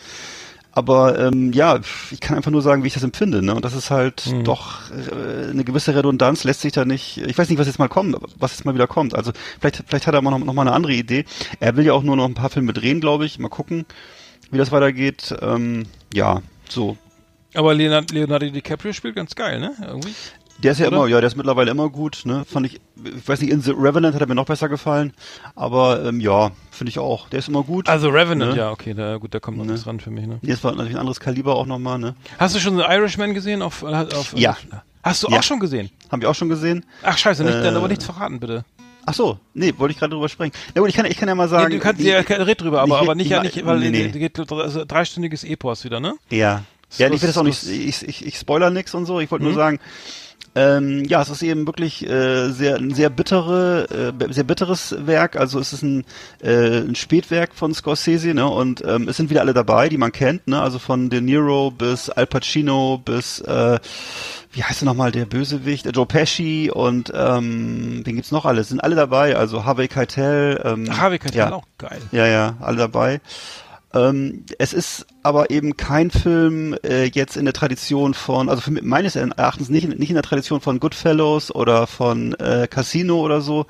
Aber 0.76 1.18
ähm, 1.18 1.54
ja, 1.54 1.80
ich 2.12 2.20
kann 2.20 2.36
einfach 2.36 2.52
nur 2.52 2.62
sagen, 2.62 2.84
wie 2.84 2.88
ich 2.88 2.94
das 2.94 3.04
empfinde. 3.04 3.42
Ne? 3.42 3.56
Und 3.56 3.64
das 3.66 3.74
ist 3.74 3.90
halt 3.92 4.26
Mhm. 4.28 4.44
doch 4.44 4.92
äh, 4.92 5.50
eine 5.50 5.64
gewisse 5.64 5.96
Redundanz, 5.96 6.44
lässt 6.44 6.62
sich 6.62 6.74
da 6.74 6.84
nicht. 6.86 7.18
Ich 7.26 7.38
weiß 7.38 7.50
nicht, 7.50 7.58
was 7.58 7.66
jetzt 7.68 7.80
mal 7.80 7.88
kommt, 7.88 8.16
was 8.38 8.52
jetzt 8.52 8.66
mal 8.66 8.76
wieder 8.76 8.86
kommt. 8.86 9.16
Also 9.16 9.32
vielleicht, 9.60 9.84
vielleicht 9.88 10.06
hat 10.06 10.14
er 10.14 10.22
mal 10.22 10.32
noch, 10.32 10.40
noch 10.40 10.54
mal 10.54 10.62
eine 10.64 10.74
andere 10.74 10.94
Idee. 10.94 11.26
Er 11.62 11.78
will 11.78 11.86
ja 11.86 11.94
auch 11.94 12.04
nur 12.04 12.18
noch 12.18 12.26
ein 12.26 12.34
paar 12.34 12.50
Filme 12.50 12.74
drehen, 12.74 13.00
glaube 13.00 13.26
ich. 13.26 13.40
Mal 13.40 13.48
gucken, 13.50 13.86
wie 14.52 14.58
das 14.58 14.72
weitergeht. 14.74 15.34
Ähm, 15.42 15.86
ja, 16.14 16.42
so. 16.70 16.98
Aber 17.54 17.74
Leonardo, 17.74 18.14
Leonardo 18.14 18.50
DiCaprio 18.50 18.92
spielt 18.92 19.16
ganz 19.16 19.34
geil, 19.34 19.62
ne? 19.62 19.72
Irgendwie. 19.82 20.14
Der 20.60 20.72
ist 20.72 20.80
ja 20.80 20.88
Oder? 20.88 20.98
immer, 20.98 21.08
ja, 21.08 21.20
der 21.20 21.28
ist 21.28 21.36
mittlerweile 21.36 21.70
immer 21.72 21.90
gut, 21.90 22.22
ne? 22.24 22.46
Fand 22.50 22.66
ich, 22.66 22.80
ich 23.04 23.28
weiß 23.28 23.42
nicht, 23.42 23.52
in 23.52 23.62
The 23.62 23.72
Revenant 23.72 24.16
hat 24.16 24.22
er 24.22 24.28
mir 24.28 24.36
noch 24.36 24.46
besser 24.46 24.70
gefallen, 24.70 25.14
aber 25.54 26.04
ähm, 26.06 26.20
ja, 26.22 26.52
finde 26.72 26.90
ich 26.90 26.98
auch. 27.00 27.28
Der 27.30 27.40
ist 27.40 27.50
immer 27.50 27.64
gut. 27.64 27.90
Also 27.90 28.08
Revenant, 28.10 28.52
Ne? 28.54 28.58
ja, 28.58 28.72
okay, 28.72 28.94
da, 28.94 29.18
gut, 29.18 29.34
da 29.34 29.40
kommt 29.42 29.58
noch 29.58 29.66
Ne? 29.66 29.74
was 29.74 29.86
ran 29.86 30.00
für 30.00 30.12
mich, 30.12 30.26
ne? 30.28 30.40
Jetzt 30.42 30.64
war 30.64 30.72
natürlich 30.72 30.94
ein 30.96 31.00
anderes 31.00 31.20
Kaliber 31.20 31.56
auch 31.56 31.66
nochmal, 31.66 32.00
ne? 32.00 32.16
Hast 32.40 32.56
du 32.56 32.60
schon 32.60 32.78
The 32.78 32.84
Irishman 32.84 33.34
gesehen? 33.34 33.62
Auf, 33.62 33.84
auf, 33.84 34.34
Ja. 34.36 34.56
Hast 35.04 35.24
du 35.24 35.28
Ja. 35.30 35.40
auch 35.40 35.44
schon 35.44 35.60
gesehen? 35.60 35.92
Haben 36.12 36.22
wir 36.22 36.30
auch 36.30 36.36
schon 36.36 36.50
gesehen. 36.50 36.86
Ach 37.04 37.18
scheiße, 37.18 37.44
nicht, 37.44 37.54
dann 37.56 37.76
Äh, 37.76 37.78
aber 37.78 37.88
nichts 37.90 38.06
verraten, 38.06 38.40
bitte. 38.40 38.64
Ach 39.06 39.14
so, 39.14 39.38
nee, 39.54 39.72
wollte 39.78 39.92
ich 39.92 40.00
gerade 40.00 40.14
drüber 40.16 40.30
sprechen. 40.30 40.54
Na 40.74 40.82
gut, 40.82 40.90
ich 40.90 40.96
kann, 40.96 41.06
ich 41.06 41.18
kann 41.18 41.28
ja 41.28 41.36
mal 41.36 41.48
sagen. 41.50 41.68
nee, 41.68 41.76
du 41.76 41.82
kannst 41.82 42.02
ja 42.02 42.18
red 42.22 42.62
drüber, 42.62 42.82
aber, 42.82 42.96
ich- 42.96 43.02
aber 43.04 43.14
nicht, 43.14 43.26
ich 43.26 43.32
ja, 43.32 43.44
nicht 43.44 43.64
weil 43.66 43.78
nee, 43.80 43.90
nee. 43.92 44.10
nee. 44.12 44.20
geht 44.20 44.40
also 44.52 44.84
dreistündiges 44.86 45.44
Epos 45.44 45.84
wieder, 45.84 46.00
ne? 46.00 46.16
Ja. 46.32 46.64
Ja, 46.98 47.08
ich 47.12 47.22
will 47.22 47.28
das 47.28 47.38
auch 47.38 47.44
das- 47.46 47.66
nicht, 47.66 48.02
ich, 48.04 48.08
ich, 48.08 48.26
ich 48.26 48.38
spoiler 48.38 48.70
nix 48.72 48.96
und 48.96 49.06
so. 49.06 49.20
Ich 49.20 49.30
wollte 49.30 49.44
nur 49.44 49.52
Mhm. 49.54 49.58
sagen, 49.58 49.80
ähm, 50.56 51.04
ja, 51.06 51.22
es 51.22 51.30
ist 51.30 51.44
eben 51.44 51.68
wirklich 51.68 52.08
äh, 52.08 52.50
sehr, 52.50 52.78
ein 52.78 52.94
sehr 52.94 53.10
bittere, 53.10 54.14
äh, 54.20 54.34
sehr 54.34 54.44
bitteres 54.44 54.96
Werk. 55.06 55.36
Also 55.36 55.60
es 55.60 55.74
ist 55.74 55.84
ein, 55.84 56.06
äh, 56.42 56.80
ein 56.80 56.96
Spätwerk 56.96 57.54
von 57.54 57.74
Scorsese, 57.74 58.34
ne? 58.34 58.48
Und 58.48 58.84
ähm, 58.86 59.08
es 59.10 59.18
sind 59.18 59.30
wieder 59.30 59.42
alle 59.42 59.54
dabei, 59.54 59.90
die 59.90 59.98
man 59.98 60.12
kennt, 60.12 60.48
ne? 60.48 60.62
Also 60.62 60.80
von 60.80 61.10
De 61.10 61.22
Niro 61.22 61.72
bis 61.72 62.10
Al 62.10 62.26
Pacino 62.26 63.02
bis 63.04 63.40
äh, 63.42 63.80
wie 64.56 64.64
heißt 64.64 64.84
er 64.84 64.86
nochmal, 64.86 65.12
der 65.12 65.26
Bösewicht, 65.26 65.94
Joe 65.94 66.06
Pesci 66.06 66.72
und 66.74 67.12
ähm, 67.14 68.02
wen 68.06 68.16
gibt's 68.16 68.32
noch 68.32 68.46
alles? 68.46 68.70
Sind 68.70 68.82
alle 68.82 68.96
dabei, 68.96 69.36
also 69.36 69.66
Harvey 69.66 69.90
Keitel, 69.90 70.62
ähm, 70.64 70.98
Harvey 70.98 71.20
Keitel 71.20 71.38
ja. 71.38 71.52
auch 71.52 71.66
geil. 71.78 72.02
ja, 72.14 72.26
ja, 72.26 72.56
alle 72.62 72.78
dabei. 72.78 73.20
Ähm, 73.96 74.44
es 74.60 74.74
ist 74.74 75.06
aber 75.24 75.50
eben 75.52 75.78
kein 75.78 76.12
Film 76.12 76.76
äh, 76.84 77.06
jetzt 77.06 77.38
in 77.38 77.46
der 77.46 77.54
Tradition 77.54 78.14
von, 78.14 78.50
also 78.50 78.62
für, 78.62 78.72
meines 78.72 79.16
Erachtens 79.16 79.70
nicht, 79.70 79.86
in- 79.86 79.98
nicht 79.98 80.10
in 80.10 80.16
der 80.16 80.24
Tradition 80.24 80.60
von 80.60 80.80
Goodfellows 80.80 81.54
oder 81.56 81.88
von 81.88 82.34
äh, 82.36 82.68
Casino 82.70 83.22
oder 83.22 83.40
so, 83.42 83.66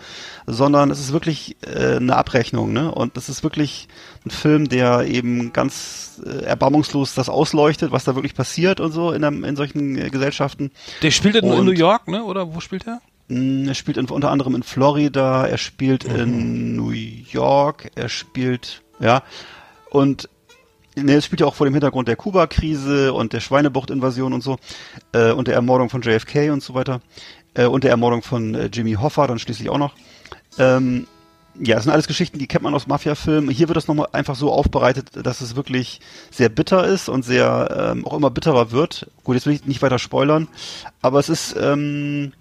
sondern 0.47 0.89
es 0.89 0.99
ist 0.99 1.13
wirklich 1.13 1.55
äh, 1.65 1.97
eine 1.97 2.15
Abrechnung, 2.15 2.73
ne? 2.73 2.91
Und 2.91 3.15
es 3.17 3.29
ist 3.29 3.43
wirklich 3.43 3.87
ein 4.25 4.31
Film, 4.31 4.67
der 4.67 5.05
eben 5.05 5.53
ganz 5.53 6.21
äh, 6.25 6.43
erbarmungslos 6.45 7.13
das 7.13 7.29
ausleuchtet, 7.29 7.91
was 7.91 8.03
da 8.03 8.15
wirklich 8.15 8.33
passiert 8.35 8.79
und 8.79 8.91
so 8.91 9.11
in, 9.11 9.23
einem, 9.23 9.43
in 9.43 9.55
solchen 9.55 9.97
äh, 9.97 10.09
Gesellschaften. 10.09 10.71
Der 11.03 11.11
spielt 11.11 11.35
in 11.35 11.45
Und- 11.45 11.65
New 11.65 11.71
York, 11.71 12.07
ne? 12.07 12.23
Oder 12.23 12.53
wo 12.55 12.59
spielt 12.59 12.87
er? 12.87 12.99
Mm, 13.27 13.67
Er 13.67 13.75
spielt 13.75 13.97
in, 13.97 14.05
unter 14.09 14.31
anderem 14.31 14.55
in 14.55 14.63
Florida, 14.63 15.45
er 15.47 15.57
spielt 15.57 16.03
in 16.03 16.75
New 16.75 16.91
York, 16.91 17.89
er 17.95 18.09
spielt, 18.09 18.81
ja, 18.99 19.23
und 19.95 20.29
Ne, 20.97 21.15
es 21.15 21.25
spielt 21.25 21.41
ja 21.41 21.47
auch 21.47 21.55
vor 21.55 21.67
dem 21.67 21.73
Hintergrund 21.73 22.07
der 22.07 22.15
Kuba-Krise 22.15 23.11
und 23.11 23.33
der 23.33 23.41
Schweinebucht-Invasion 23.41 24.31
und 24.31 24.41
so 24.41 24.57
äh, 25.11 25.31
und 25.31 25.49
der 25.49 25.55
Ermordung 25.55 25.89
von 25.89 26.01
JFK 26.01 26.51
und 26.51 26.63
so 26.63 26.73
weiter 26.73 27.01
äh, 27.53 27.65
und 27.65 27.83
der 27.83 27.91
Ermordung 27.91 28.21
von 28.21 28.55
äh, 28.55 28.69
Jimmy 28.71 28.93
Hoffa 28.93 29.27
dann 29.27 29.37
schließlich 29.37 29.69
auch 29.69 29.77
noch. 29.77 29.93
Ähm, 30.57 31.05
ja, 31.59 31.75
das 31.75 31.83
sind 31.83 31.91
alles 31.91 32.07
Geschichten, 32.07 32.39
die 32.39 32.47
kennt 32.47 32.63
man 32.63 32.73
aus 32.73 32.87
Mafia-Filmen. 32.87 33.49
Hier 33.49 33.67
wird 33.67 33.75
das 33.75 33.89
nochmal 33.89 34.07
einfach 34.13 34.35
so 34.35 34.53
aufbereitet, 34.53 35.09
dass 35.21 35.41
es 35.41 35.57
wirklich 35.57 35.99
sehr 36.31 36.47
bitter 36.47 36.85
ist 36.85 37.09
und 37.09 37.23
sehr 37.23 37.91
ähm, 37.93 38.05
auch 38.05 38.13
immer 38.13 38.29
bitterer 38.29 38.71
wird. 38.71 39.11
Gut, 39.25 39.35
jetzt 39.35 39.47
will 39.47 39.53
ich 39.53 39.65
nicht 39.65 39.81
weiter 39.81 39.99
spoilern, 39.99 40.47
aber 41.01 41.19
es 41.19 41.27
ist 41.27 41.57
ähm, 41.59 42.31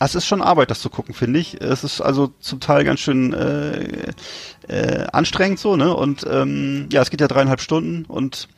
es 0.00 0.14
ist 0.14 0.26
schon 0.26 0.42
Arbeit, 0.42 0.70
das 0.70 0.80
zu 0.80 0.90
gucken, 0.90 1.14
finde 1.14 1.40
ich. 1.40 1.60
Es 1.60 1.82
ist 1.82 2.00
also 2.00 2.32
zum 2.40 2.60
Teil 2.60 2.84
ganz 2.84 3.00
schön 3.00 3.32
äh, 3.32 4.12
äh, 4.68 5.06
anstrengend 5.12 5.58
so, 5.58 5.76
ne? 5.76 5.94
Und 5.94 6.24
ähm, 6.30 6.88
ja, 6.92 7.02
es 7.02 7.10
geht 7.10 7.20
ja 7.20 7.28
dreieinhalb 7.28 7.60
Stunden 7.60 8.04
und 8.04 8.48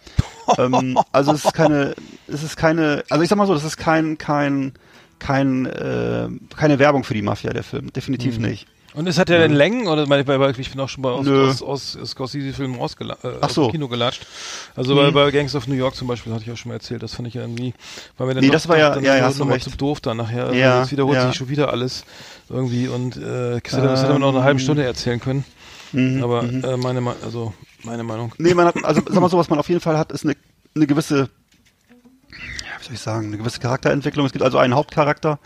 ähm, 0.59 0.99
also 1.12 1.32
es 1.32 1.45
ist 1.45 1.55
keine, 1.55 1.95
es 2.26 2.43
ist 2.43 2.57
keine, 2.57 3.05
also 3.09 3.22
ich 3.22 3.30
sag 3.30 3.36
mal 3.36 3.47
so, 3.47 3.55
das 3.55 3.64
ist 3.64 3.78
kein, 3.78 4.18
kein, 4.18 4.72
kein, 5.18 5.66
äh, 5.66 6.28
keine 6.57 6.78
Werbung 6.78 7.05
für 7.05 7.14
die 7.14 7.22
Mafia, 7.22 7.53
der 7.53 7.64
Film. 7.64 7.93
Definitiv 7.93 8.38
mhm. 8.38 8.47
nicht. 8.47 8.66
Und 8.95 9.07
es 9.07 9.18
hat 9.18 9.28
ja 9.28 9.38
denn 9.38 9.53
Längen, 9.53 9.86
oder 9.86 10.03
ich 10.59 10.70
bin 10.70 10.80
auch 10.80 10.88
schon 10.88 11.03
bei 11.03 11.11
aus, 11.11 11.26
aus, 11.28 11.62
aus, 11.62 11.97
aus 11.97 12.11
Scorsese-Filmen 12.11 12.76
äh, 12.76 12.80
aus 12.80 13.55
so. 13.55 13.66
dem 13.66 13.72
Kino 13.72 13.88
gelatscht. 13.88 14.26
Also 14.74 14.95
mhm. 14.95 14.99
bei, 14.99 15.11
bei 15.11 15.30
Gangs 15.30 15.55
of 15.55 15.68
New 15.68 15.74
York 15.74 15.95
zum 15.95 16.09
Beispiel, 16.09 16.32
hatte 16.32 16.45
ich 16.45 16.51
auch 16.51 16.57
schon 16.57 16.70
mal 16.70 16.74
erzählt, 16.74 17.03
das 17.03 17.14
fand 17.14 17.28
ich 17.28 17.34
ja 17.34 17.43
irgendwie, 17.43 17.72
weil 18.18 18.26
mir 18.26 18.34
dann 18.34 18.45
nee, 18.45 18.51
das 18.51 18.68
war 18.68 18.78
ja, 18.78 18.99
ja, 18.99 19.16
ja, 19.16 19.24
hast 19.24 19.41
recht. 19.41 19.70
zu 19.70 19.76
doof 19.76 20.01
dann 20.01 20.16
nachher. 20.16 20.47
Also 20.47 20.59
ja, 20.59 20.80
jetzt 20.80 20.91
wiederholt 20.91 21.16
ja. 21.16 21.28
sich 21.28 21.36
schon 21.36 21.49
wieder 21.49 21.70
alles 21.70 22.05
irgendwie 22.49 22.88
und 22.88 23.16
äh, 23.16 23.61
das 23.61 24.03
hätte 24.03 24.12
man 24.12 24.20
noch 24.20 24.34
eine 24.34 24.43
halbe 24.43 24.59
Stunde 24.61 24.84
erzählen 24.84 25.20
können. 25.20 25.45
Mhm, 25.93 26.22
Aber 26.22 26.43
mhm. 26.43 26.64
äh, 26.64 26.76
meine, 26.76 27.14
also 27.24 27.55
meine 27.84 28.03
Meinung. 28.03 28.32
Nee, 28.38 28.55
man 28.55 28.66
hat, 28.66 28.84
also 28.84 29.03
sag 29.07 29.20
mal 29.20 29.30
so, 29.30 29.38
was 29.38 29.49
man 29.51 29.59
auf 29.59 29.68
jeden 29.68 29.80
Fall 29.80 29.99
hat, 29.99 30.12
ist 30.12 30.24
eine, 30.24 30.36
eine 30.74 30.86
gewisse, 30.86 31.28
ja, 32.30 32.80
wie 32.80 32.84
soll 32.84 32.95
ich 32.95 33.01
sagen, 33.01 33.28
eine 33.28 33.38
gewisse 33.38 33.61
Charakterentwicklung. 33.61 34.26
Es 34.26 34.32
gibt 34.32 34.45
also 34.45 34.59
einen 34.59 34.74
Hauptcharakter, 34.74 35.38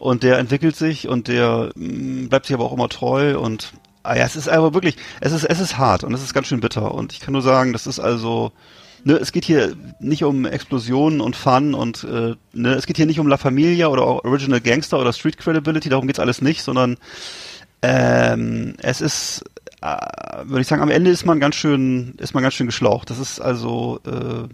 und 0.00 0.22
der 0.22 0.38
entwickelt 0.38 0.74
sich 0.74 1.06
und 1.08 1.28
der 1.28 1.70
mh, 1.76 2.24
mm, 2.24 2.28
bleibt 2.28 2.46
sich 2.46 2.54
aber 2.54 2.64
auch 2.64 2.72
immer 2.72 2.88
treu 2.88 3.38
und 3.38 3.74
ah 4.02 4.16
ja, 4.16 4.24
es 4.24 4.34
ist 4.34 4.48
aber 4.48 4.74
wirklich, 4.74 4.96
es 5.20 5.32
ist, 5.32 5.44
es 5.44 5.60
ist 5.60 5.78
hart 5.78 6.02
und 6.04 6.14
es 6.14 6.22
ist 6.22 6.34
ganz 6.34 6.46
schön 6.48 6.60
bitter 6.60 6.94
und 6.94 7.12
ich 7.12 7.20
kann 7.20 7.32
nur 7.32 7.42
sagen, 7.42 7.72
das 7.74 7.86
ist 7.86 8.00
also, 8.00 8.50
ne, 9.04 9.14
es 9.14 9.30
geht 9.30 9.44
hier 9.44 9.76
nicht 10.00 10.24
um 10.24 10.46
Explosionen 10.46 11.20
und 11.20 11.36
Fun 11.36 11.74
und 11.74 12.04
äh, 12.04 12.34
ne, 12.54 12.74
es 12.74 12.86
geht 12.86 12.96
hier 12.96 13.04
nicht 13.04 13.20
um 13.20 13.28
La 13.28 13.36
Familia 13.36 13.88
oder 13.88 14.24
Original 14.24 14.62
Gangster 14.62 14.98
oder 14.98 15.12
Street 15.12 15.36
Credibility, 15.36 15.90
darum 15.90 16.06
geht's 16.06 16.18
alles 16.18 16.40
nicht, 16.40 16.62
sondern 16.62 16.96
ähm, 17.82 18.74
es 18.78 19.02
ist, 19.02 19.44
äh, 19.82 19.96
würde 20.44 20.62
ich 20.62 20.66
sagen, 20.66 20.82
am 20.82 20.90
Ende 20.90 21.10
ist 21.10 21.26
man 21.26 21.40
ganz 21.40 21.56
schön, 21.56 22.14
ist 22.16 22.32
man 22.32 22.42
ganz 22.42 22.54
schön 22.54 22.66
geschlaucht. 22.66 23.10
Das 23.10 23.18
ist 23.18 23.38
also 23.40 24.00
äh, 24.06 24.48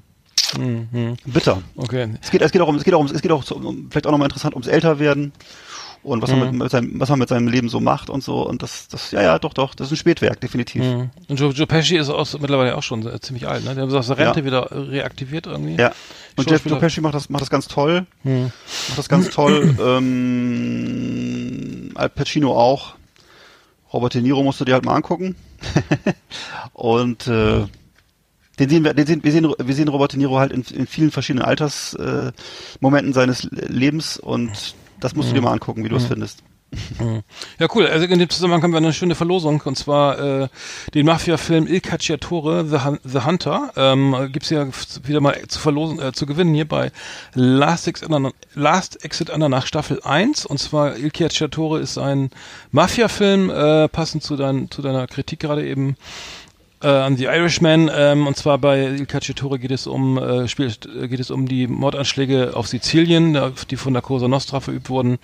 Mhm. 0.59 1.17
Bitter. 1.25 1.63
Okay. 1.77 2.09
Es 2.21 2.31
geht, 2.31 2.43
es 2.43 2.53
geht 2.53 2.61
auch 2.63 2.69
um, 2.69 2.77
es 2.77 2.85
geht 2.85 2.95
auch 2.95 3.01
um, 3.01 3.07
es 3.07 3.23
geht 3.23 3.33
auch 3.33 3.51
um, 3.51 3.89
vielleicht 3.91 4.07
auch 4.07 4.13
nochmal 4.13 4.27
interessant 4.27 4.55
ums 4.55 4.69
Älterwerden 4.69 5.33
und 6.07 6.23
was, 6.23 6.31
mhm. 6.31 6.39
man 6.39 6.51
mit, 6.53 6.63
mit 6.63 6.71
seinem, 6.71 7.01
was 7.01 7.09
man 7.09 7.19
mit 7.19 7.29
seinem 7.29 7.49
Leben 7.49 7.69
so 7.69 7.81
macht 7.81 8.09
und 8.11 8.23
so. 8.23 8.47
Und 8.47 8.63
das, 8.63 8.87
das, 8.89 9.11
ja, 9.11 9.23
ja, 9.23 9.41
doch, 9.41 9.53
doch, 9.53 9.75
das 9.75 9.89
ist 9.89 9.95
ein 9.95 9.97
Spätwerk, 9.97 10.41
definitiv. 10.41 10.85
Mhm. 10.85 11.11
Und 11.29 11.41
Joe, 11.41 11.51
Joe 11.51 11.67
Pesci 11.67 11.97
ist 11.97 12.09
auch, 12.09 12.33
mittlerweile 12.39 12.77
auch 12.77 12.85
schon 12.85 13.21
ziemlich 13.21 13.49
alt, 13.49 13.65
ne? 13.65 13.75
Der 13.75 13.87
hat 13.87 13.93
aus 13.93 14.07
der 14.07 14.19
Rente 14.19 14.39
ja. 14.41 14.47
wieder 14.47 14.69
reaktiviert 14.71 15.47
irgendwie. 15.47 15.75
Ja. 15.75 15.91
Und 16.37 16.49
Jeff 16.49 16.65
Joe 16.65 16.79
Pesci 16.79 17.01
macht 17.01 17.15
das, 17.15 17.29
macht 17.29 17.43
das 17.43 17.51
ganz 17.51 17.67
toll. 17.67 18.07
Mhm. 18.23 18.53
Macht 18.89 18.99
das 18.99 19.09
ganz 19.09 19.31
toll. 19.31 19.75
ähm, 19.81 20.77
Al 21.97 22.09
Pacino 22.09 22.57
auch. 22.57 22.95
Robert 23.93 24.15
De 24.15 24.23
Niro 24.23 24.43
musst 24.43 24.61
du 24.61 24.65
dir 24.65 24.75
halt 24.75 24.85
mal 24.85 24.95
angucken. 24.95 25.35
und 26.73 27.27
äh, 27.27 27.65
den 28.59 28.69
sehen 28.69 28.85
wir, 28.85 28.95
den 28.95 29.07
sehen, 29.07 29.23
wir 29.23 29.33
sehen, 29.33 29.53
wir 29.59 29.75
sehen 29.75 29.89
Robert 29.89 30.13
De 30.13 30.19
Niro 30.19 30.39
halt 30.39 30.53
in, 30.53 30.63
in 30.63 30.87
vielen 30.87 31.11
verschiedenen 31.11 31.45
Altersmomenten 31.45 33.11
äh, 33.11 33.15
seines 33.15 33.49
Lebens 33.51 34.19
und 34.19 34.75
das 35.01 35.15
musst 35.15 35.31
du 35.31 35.35
dir 35.35 35.41
mhm. 35.41 35.47
mal 35.47 35.53
angucken, 35.53 35.85
wie 35.85 35.89
du 35.89 35.97
es 35.97 36.05
mhm. 36.05 36.09
findest. 36.09 36.43
Mhm. 36.99 37.23
Ja, 37.59 37.69
cool. 37.75 37.87
Also 37.87 38.07
in 38.07 38.19
dem 38.19 38.29
Zusammenhang 38.29 38.63
haben 38.63 38.73
wir 38.73 38.79
eine 38.79 38.93
schöne 38.93 39.15
Verlosung 39.15 39.61
und 39.65 39.77
zwar 39.77 40.19
äh, 40.19 40.49
den 40.95 41.07
Mafia-Film 41.07 41.67
Il 41.67 41.81
Cacciatore, 41.81 42.67
The, 42.67 42.85
Hun 42.85 42.99
The 43.05 43.21
Hunter. 43.21 43.71
Ähm, 43.77 44.29
gibt's 44.33 44.51
ja 44.51 44.67
wieder 45.05 45.21
mal 45.21 45.41
zu 45.49 45.61
verlosen, 45.61 46.01
äh, 46.01 46.13
zu 46.13 46.27
gewinnen 46.27 46.55
hier 46.55 46.67
bei 46.67 46.91
Last 47.35 47.87
Exit, 47.89 48.09
Last 48.55 49.05
Exit 49.05 49.31
Andernach 49.31 49.67
Staffel 49.67 50.01
1 50.03 50.45
und 50.47 50.59
zwar 50.59 50.97
Il 50.97 51.11
Cacciatore 51.11 51.81
ist 51.81 51.99
ein 51.99 52.31
Mafia-Film, 52.73 53.51
äh, 53.51 53.89
passend 53.89 54.23
zu, 54.23 54.37
dein, 54.37 54.71
zu 54.71 54.83
deiner 54.83 55.07
Kritik 55.07 55.41
gerade 55.41 55.67
eben 55.67 55.97
äh, 56.83 56.89
an 56.89 57.17
The 57.17 57.25
Irishman 57.25 57.91
ähm, 57.95 58.27
und 58.27 58.37
zwar 58.37 58.59
bei 58.59 58.85
Il 58.85 59.07
Cacciatore 59.07 59.59
geht 59.59 59.71
es 59.71 59.87
um 59.87 60.19
äh, 60.19 60.47
spielt, 60.47 60.87
äh, 60.87 61.09
geht 61.09 61.21
es 61.21 61.31
um 61.31 61.49
die 61.49 61.67
Mordanschläge 61.67 62.53
auf 62.55 62.69
Sizilien, 62.69 63.39
die 63.71 63.77
von 63.77 63.93
der 63.93 64.03
Cosa 64.03 64.29
Nostra 64.29 64.61
verübt 64.61 64.91
wurden. 64.91 65.19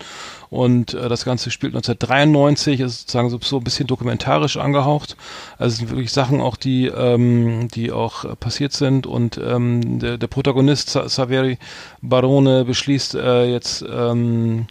Und 0.49 0.93
äh, 0.93 1.09
das 1.09 1.25
Ganze 1.25 1.51
spielt 1.51 1.75
1993, 1.75 2.79
ist 2.79 3.01
sozusagen 3.01 3.29
so, 3.29 3.39
so 3.41 3.57
ein 3.57 3.63
bisschen 3.63 3.87
dokumentarisch 3.87 4.57
angehaucht. 4.57 5.15
Also 5.57 5.73
es 5.73 5.77
sind 5.79 5.89
wirklich 5.89 6.11
Sachen 6.11 6.41
auch, 6.41 6.57
die 6.57 6.87
ähm, 6.87 7.67
die 7.73 7.91
auch 7.91 8.37
passiert 8.39 8.73
sind. 8.73 9.05
Und 9.05 9.37
ähm, 9.37 9.99
der, 9.99 10.17
der 10.17 10.27
Protagonist 10.27 10.89
Saveri 10.89 11.57
Barone 12.01 12.65
beschließt 12.65 13.15
äh, 13.15 13.51
jetzt 13.51 13.85
ähm, 13.89 14.67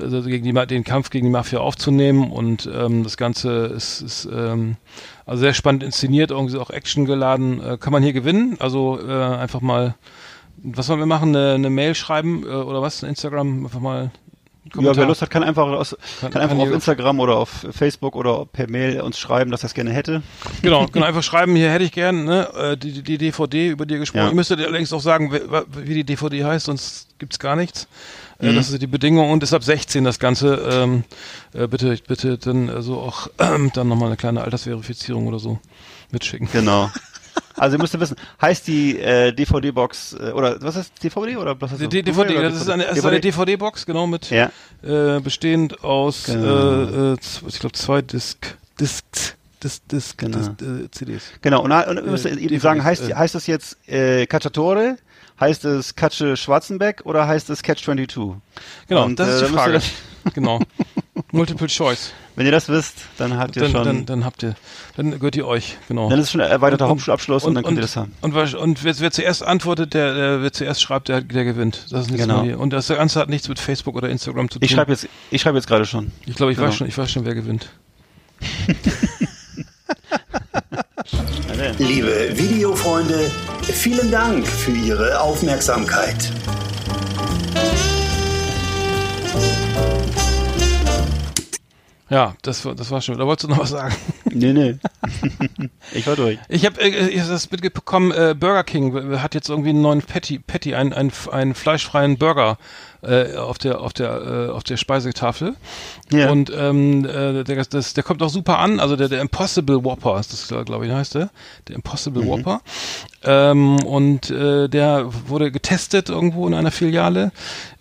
also 0.00 0.22
gegen 0.22 0.44
die, 0.44 0.66
den 0.66 0.84
Kampf 0.84 1.10
gegen 1.10 1.26
die 1.26 1.32
Mafia 1.32 1.60
aufzunehmen. 1.60 2.30
Und 2.30 2.68
ähm, 2.72 3.02
das 3.02 3.16
Ganze 3.16 3.66
ist, 3.66 4.02
ist 4.02 4.28
ähm, 4.30 4.76
also 5.26 5.40
sehr 5.40 5.54
spannend 5.54 5.82
inszeniert, 5.82 6.30
irgendwie 6.30 6.56
auch 6.56 6.70
Action 6.70 7.04
geladen. 7.04 7.60
Äh, 7.60 7.78
kann 7.78 7.92
man 7.92 8.02
hier 8.02 8.12
gewinnen? 8.12 8.56
Also 8.60 8.98
äh, 9.00 9.12
einfach 9.12 9.60
mal, 9.60 9.96
was 10.56 10.88
wollen 10.88 11.00
wir 11.00 11.06
machen? 11.06 11.34
Eine, 11.34 11.54
eine 11.54 11.68
Mail 11.68 11.96
schreiben 11.96 12.44
äh, 12.44 12.46
oder 12.46 12.80
was? 12.80 13.02
Instagram 13.02 13.64
einfach 13.64 13.80
mal. 13.80 14.12
Ja, 14.74 14.96
wer 14.96 15.06
Lust 15.06 15.22
hat, 15.22 15.30
kann 15.30 15.44
einfach, 15.44 15.66
aus, 15.68 15.96
kann, 16.20 16.32
kann 16.32 16.42
einfach 16.42 16.56
kann 16.56 16.66
auf 16.66 16.74
Instagram 16.74 17.20
oder 17.20 17.36
auf 17.36 17.66
Facebook 17.70 18.16
oder 18.16 18.46
per 18.46 18.68
Mail 18.68 19.00
uns 19.00 19.16
schreiben, 19.16 19.52
dass 19.52 19.62
er 19.62 19.66
es 19.66 19.74
gerne 19.74 19.92
hätte. 19.92 20.22
Genau, 20.62 20.86
genau 20.92 21.06
einfach 21.06 21.22
schreiben, 21.22 21.54
hier 21.54 21.70
hätte 21.70 21.84
ich 21.84 21.92
gern 21.92 22.24
ne, 22.24 22.48
äh, 22.52 22.76
die, 22.76 23.02
die 23.02 23.16
DVD, 23.16 23.68
über 23.68 23.86
die 23.86 23.98
gesprochen. 23.98 24.24
Ja. 24.24 24.28
Ich 24.28 24.34
müsste 24.34 24.56
allerdings 24.56 24.92
auch 24.92 25.00
sagen, 25.00 25.32
wie 25.32 25.94
die 25.94 26.04
DVD 26.04 26.44
heißt, 26.44 26.66
sonst 26.66 27.16
gibt's 27.18 27.38
gar 27.38 27.54
nichts. 27.54 27.86
Äh, 28.40 28.50
mhm. 28.50 28.56
Das 28.56 28.70
ist 28.70 28.80
die 28.80 28.86
Bedingung 28.86 29.30
und 29.30 29.42
ist 29.42 29.54
ab 29.54 29.64
16 29.64 30.04
das 30.04 30.18
Ganze. 30.18 30.56
Ähm, 30.70 31.04
äh, 31.52 31.66
bitte, 31.66 31.96
bitte 32.06 32.38
dann 32.38 32.68
also 32.70 32.98
auch 32.98 33.28
ähm, 33.38 33.70
dann 33.74 33.88
nochmal 33.88 34.08
eine 34.08 34.16
kleine 34.16 34.42
Altersverifizierung 34.42 35.26
oder 35.26 35.38
so 35.38 35.58
mitschicken. 36.10 36.48
Genau. 36.52 36.90
Also 37.54 37.76
ihr 37.76 37.80
müsst 37.80 37.98
wissen, 37.98 38.16
heißt 38.40 38.66
die 38.66 38.98
äh, 38.98 39.32
DVD-Box 39.32 40.14
äh, 40.14 40.30
oder 40.32 40.60
was 40.60 40.76
heißt 40.76 40.92
DVD 41.02 41.36
oder 41.36 41.58
was 41.60 41.70
heißt 41.70 41.82
das? 41.82 41.88
DVD, 41.88 42.34
das 42.34 42.54
ist 42.54 42.68
eine, 42.68 42.84
DVD? 42.84 43.08
eine 43.08 43.20
DVD-Box, 43.20 43.86
genau, 43.86 44.06
mit 44.06 44.30
ja. 44.30 44.50
äh, 44.82 45.20
bestehend 45.20 45.82
aus 45.82 46.24
genau. 46.24 47.12
äh, 47.12 47.12
äh, 47.12 47.16
ich 47.48 47.58
glaube 47.58 47.72
zwei 47.72 48.02
Disc 48.02 48.56
Discs 48.78 49.36
Dis, 49.62 49.82
Disc, 49.86 50.18
genau. 50.18 50.38
Dis, 50.38 50.66
äh, 50.66 50.90
CDs. 50.90 51.22
Genau, 51.40 51.62
und, 51.62 51.72
und 51.72 51.96
ihr 51.96 52.02
müsst 52.02 52.26
äh, 52.26 52.58
sagen, 52.58 52.84
heißt, 52.84 53.14
heißt 53.14 53.34
das 53.34 53.46
jetzt 53.46 53.78
äh, 53.88 54.26
Cacciatore 54.26 54.98
heißt 55.40 55.64
es 55.64 55.94
Katsche 55.94 56.36
Schwarzenbeck 56.36 57.02
oder 57.04 57.26
heißt 57.26 57.50
es 57.50 57.62
Catch 57.62 57.84
22? 57.84 58.36
Genau, 58.88 59.04
und, 59.04 59.18
das 59.18 59.28
ist 59.28 59.40
die 59.40 59.44
äh, 59.46 59.48
Frage. 59.48 59.80
genau. 60.34 60.60
Multiple 61.32 61.68
Choice. 61.68 62.12
Wenn 62.34 62.44
ihr 62.44 62.52
das 62.52 62.68
wisst, 62.68 62.96
dann 63.16 63.38
habt 63.38 63.56
ihr 63.56 63.62
dann, 63.62 63.72
schon. 63.72 63.84
Dann, 63.84 64.06
dann 64.06 64.24
habt 64.24 64.42
ihr, 64.42 64.54
dann 64.96 65.12
gehört 65.12 65.36
ihr 65.36 65.46
euch, 65.46 65.78
genau. 65.88 66.10
Dann 66.10 66.18
ist 66.18 66.26
es 66.26 66.32
schon 66.32 66.42
ein 66.42 66.50
erweiterter 66.50 66.84
und, 66.84 66.90
Hauptschulabschluss 66.90 67.44
und, 67.44 67.48
und, 67.48 67.54
dann 67.54 67.64
könnt 67.64 67.78
ihr 67.78 67.82
das 67.82 67.96
haben. 67.96 68.12
Und, 68.20 68.34
und, 68.34 68.54
und 68.54 68.84
wer, 68.84 68.98
wer, 68.98 69.10
zuerst 69.10 69.42
antwortet, 69.42 69.94
der, 69.94 70.14
der 70.14 70.42
wer 70.42 70.52
zuerst 70.52 70.82
schreibt, 70.82 71.08
der, 71.08 71.22
der 71.22 71.44
gewinnt. 71.44 71.86
Das 71.90 72.02
ist 72.02 72.10
nichts 72.10 72.26
genau. 72.26 72.42
Und 72.58 72.74
das 72.74 72.88
Ganze 72.88 73.20
hat 73.20 73.30
nichts 73.30 73.48
mit 73.48 73.58
Facebook 73.58 73.96
oder 73.96 74.10
Instagram 74.10 74.50
zu 74.50 74.58
tun. 74.58 74.66
Ich 74.66 74.72
schreibe 74.72 74.92
jetzt, 74.92 75.08
ich 75.30 75.40
schreibe 75.40 75.56
jetzt 75.56 75.66
gerade 75.66 75.86
schon. 75.86 76.12
Ich 76.26 76.36
glaube, 76.36 76.52
ich 76.52 76.58
genau. 76.58 76.68
weiß 76.68 76.76
schon, 76.76 76.86
ich 76.86 76.98
weiß 76.98 77.10
schon, 77.10 77.24
wer 77.24 77.34
gewinnt. 77.34 77.70
Liebe 81.78 82.36
Videofreunde, 82.36 83.30
vielen 83.62 84.10
Dank 84.10 84.46
für 84.46 84.72
Ihre 84.72 85.20
Aufmerksamkeit. 85.20 86.32
Ja, 92.08 92.34
das, 92.42 92.62
das 92.62 92.90
war 92.90 93.00
schon. 93.00 93.18
Da 93.18 93.26
wolltest 93.26 93.44
du 93.44 93.48
noch 93.48 93.58
was 93.58 93.70
sagen? 93.70 93.94
Nee, 94.38 94.52
nee. 94.52 94.76
ich 95.94 96.06
war 96.06 96.14
durch. 96.14 96.38
Ich 96.50 96.66
habe 96.66 96.78
äh, 96.78 97.16
das 97.16 97.50
mitbekommen, 97.50 98.12
äh, 98.12 98.34
Burger 98.38 98.64
King 98.64 99.18
hat 99.18 99.34
jetzt 99.34 99.48
irgendwie 99.48 99.70
einen 99.70 99.80
neuen 99.80 100.02
Patty, 100.02 100.40
Patty 100.40 100.74
einen, 100.74 100.92
einen, 100.92 101.10
einen 101.32 101.54
fleischfreien 101.54 102.18
Burger 102.18 102.58
äh, 103.06 103.36
auf 103.36 103.58
der 103.58 103.80
auf 103.80 103.92
der 103.92 104.48
äh, 104.48 104.50
auf 104.50 104.64
der 104.64 104.76
Speisetafel. 104.76 105.54
Ja. 106.12 106.30
Und 106.30 106.52
ähm, 106.56 107.04
äh, 107.04 107.44
der, 107.44 107.64
das, 107.64 107.94
der 107.94 108.04
kommt 108.04 108.22
auch 108.22 108.28
super 108.28 108.58
an. 108.58 108.80
Also 108.80 108.96
der, 108.96 109.08
der 109.08 109.20
Impossible 109.20 109.84
Whopper 109.84 110.18
ist 110.20 110.32
das, 110.32 110.64
glaube 110.64 110.86
ich, 110.86 110.92
heißt 110.92 111.14
der. 111.14 111.30
Der 111.68 111.76
Impossible 111.76 112.22
mhm. 112.22 112.28
Whopper. 112.28 112.60
Ähm, 113.24 113.82
und 113.84 114.30
äh, 114.30 114.68
der 114.68 115.08
wurde 115.28 115.50
getestet 115.50 116.08
irgendwo 116.08 116.46
in 116.46 116.54
einer 116.54 116.70
Filiale. 116.70 117.32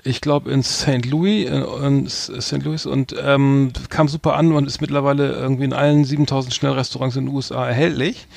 Ich 0.04 0.22
glaube 0.22 0.52
in 0.52 0.64
St. 0.64 1.06
Louis, 1.06 1.48
in, 1.48 1.64
in 1.84 2.10
St. 2.10 2.64
Louis 2.64 2.86
und 2.86 3.16
ähm, 3.22 3.72
kam 3.90 4.08
super 4.08 4.36
an 4.36 4.52
und 4.52 4.68
ist 4.68 4.82
mittlerweile 4.82 5.32
irgendwie 5.34 5.66
in 5.66 5.74
allen 5.74 6.06
7000 6.06 6.54
Schnellrestaurants 6.54 7.16
in 7.16 7.26
den 7.26 7.36
USA 7.36 7.68
erhältlich. 7.68 8.28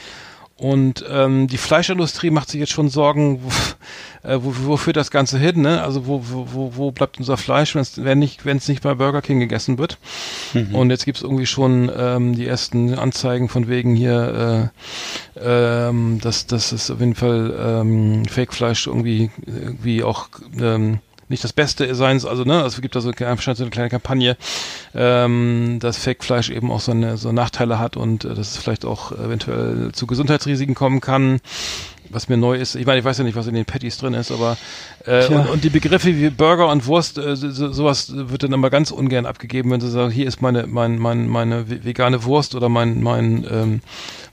Und 0.59 1.05
ähm, 1.09 1.47
die 1.47 1.57
Fleischindustrie 1.57 2.31
macht 2.31 2.51
sich 2.51 2.59
jetzt 2.59 2.73
schon 2.73 2.89
Sorgen, 2.89 3.41
wo, 3.45 4.29
äh, 4.29 4.39
wo, 4.43 4.53
wo 4.65 4.77
führt 4.77 4.97
das 4.97 5.13
Ganze 5.13 5.39
hin? 5.39 5.61
Ne? 5.63 5.81
Also 5.81 6.07
wo, 6.07 6.21
wo, 6.25 6.73
wo 6.75 6.91
bleibt 6.91 7.19
unser 7.19 7.37
Fleisch, 7.37 7.77
wenn's, 7.77 8.03
wenn 8.03 8.19
nicht, 8.19 8.45
wenn 8.45 8.57
es 8.57 8.67
nicht 8.67 8.83
bei 8.83 8.95
Burger 8.95 9.23
King 9.23 9.39
gegessen 9.39 9.79
wird? 9.79 9.99
Mhm. 10.55 10.75
Und 10.75 10.91
jetzt 10.91 11.05
gibt's 11.05 11.23
irgendwie 11.23 11.47
schon 11.47 11.93
ähm, 11.97 12.35
die 12.35 12.49
ersten 12.49 12.95
Anzeigen 12.95 13.49
von 13.49 13.69
wegen 13.69 13.95
hier, 13.95 14.73
äh, 15.37 15.89
ähm, 15.89 16.19
dass 16.21 16.49
dass 16.49 16.73
es 16.73 16.91
auf 16.91 16.99
jeden 16.99 17.15
Fall 17.15 17.55
ähm, 17.57 18.25
Fake-Fleisch 18.25 18.89
irgendwie 18.89 19.31
irgendwie 19.47 20.03
auch 20.03 20.29
ähm, 20.61 20.99
nicht 21.29 21.45
das 21.45 21.53
Beste 21.53 21.95
sein, 21.95 22.25
also 22.25 22.45
ne, 22.45 22.63
es 22.63 22.81
gibt 22.81 22.97
da 22.97 23.01
so, 23.01 23.13
so 23.13 23.25
eine 23.25 23.71
kleine 23.71 23.91
Kampagne, 23.91 24.37
ähm, 24.95 25.79
dass 25.81 25.99
Fake-Fleisch 25.99 26.51
eben 26.51 26.71
auch 26.71 26.81
so, 26.81 26.93
eine, 26.93 27.17
so 27.17 27.33
Nachteile 27.33 27.79
hat 27.79 27.97
und 27.97 28.25
äh, 28.25 28.29
dass 28.29 28.53
es 28.53 28.57
vielleicht 28.57 28.85
auch 28.85 29.13
eventuell 29.13 29.93
zu 29.93 30.07
Gesundheitsrisiken 30.07 30.75
kommen 30.75 31.01
kann 31.01 31.41
was 32.11 32.29
mir 32.29 32.37
neu 32.37 32.57
ist. 32.57 32.75
Ich 32.75 32.87
meine, 32.87 32.99
ich 32.99 33.05
weiß 33.05 33.19
ja 33.19 33.25
nicht, 33.25 33.37
was 33.37 33.47
in 33.47 33.55
den 33.55 33.65
Patties 33.65 33.99
drin 33.99 34.15
ist, 34.15 34.31
aber 34.31 34.57
äh, 35.09 35.27
und, 35.35 35.49
und, 35.49 35.65
die 35.65 35.71
Begriffe 35.71 36.15
wie 36.15 36.31
Burger 36.31 36.69
und 36.69 36.87
Wurst, 36.87 37.19
äh, 37.19 37.35
so, 37.35 37.73
sowas 37.73 38.13
wird 38.15 38.43
dann 38.43 38.53
immer 38.53 38.71
ganz 38.71 38.91
ungern 38.91 39.27
abgegeben, 39.27 39.71
wenn 39.71 39.81
sie 39.81 39.91
sagen, 39.91 40.11
hier 40.13 40.27
ist 40.27 40.43
meine 40.43 40.67
mein, 40.67 40.99
mein, 40.99 41.27
meine 41.29 41.69
vegane 41.85 42.25
Wurst 42.25 42.55
oder 42.55 42.69
mein 42.69 43.03
mein 43.03 43.47
ähm, 43.51 43.81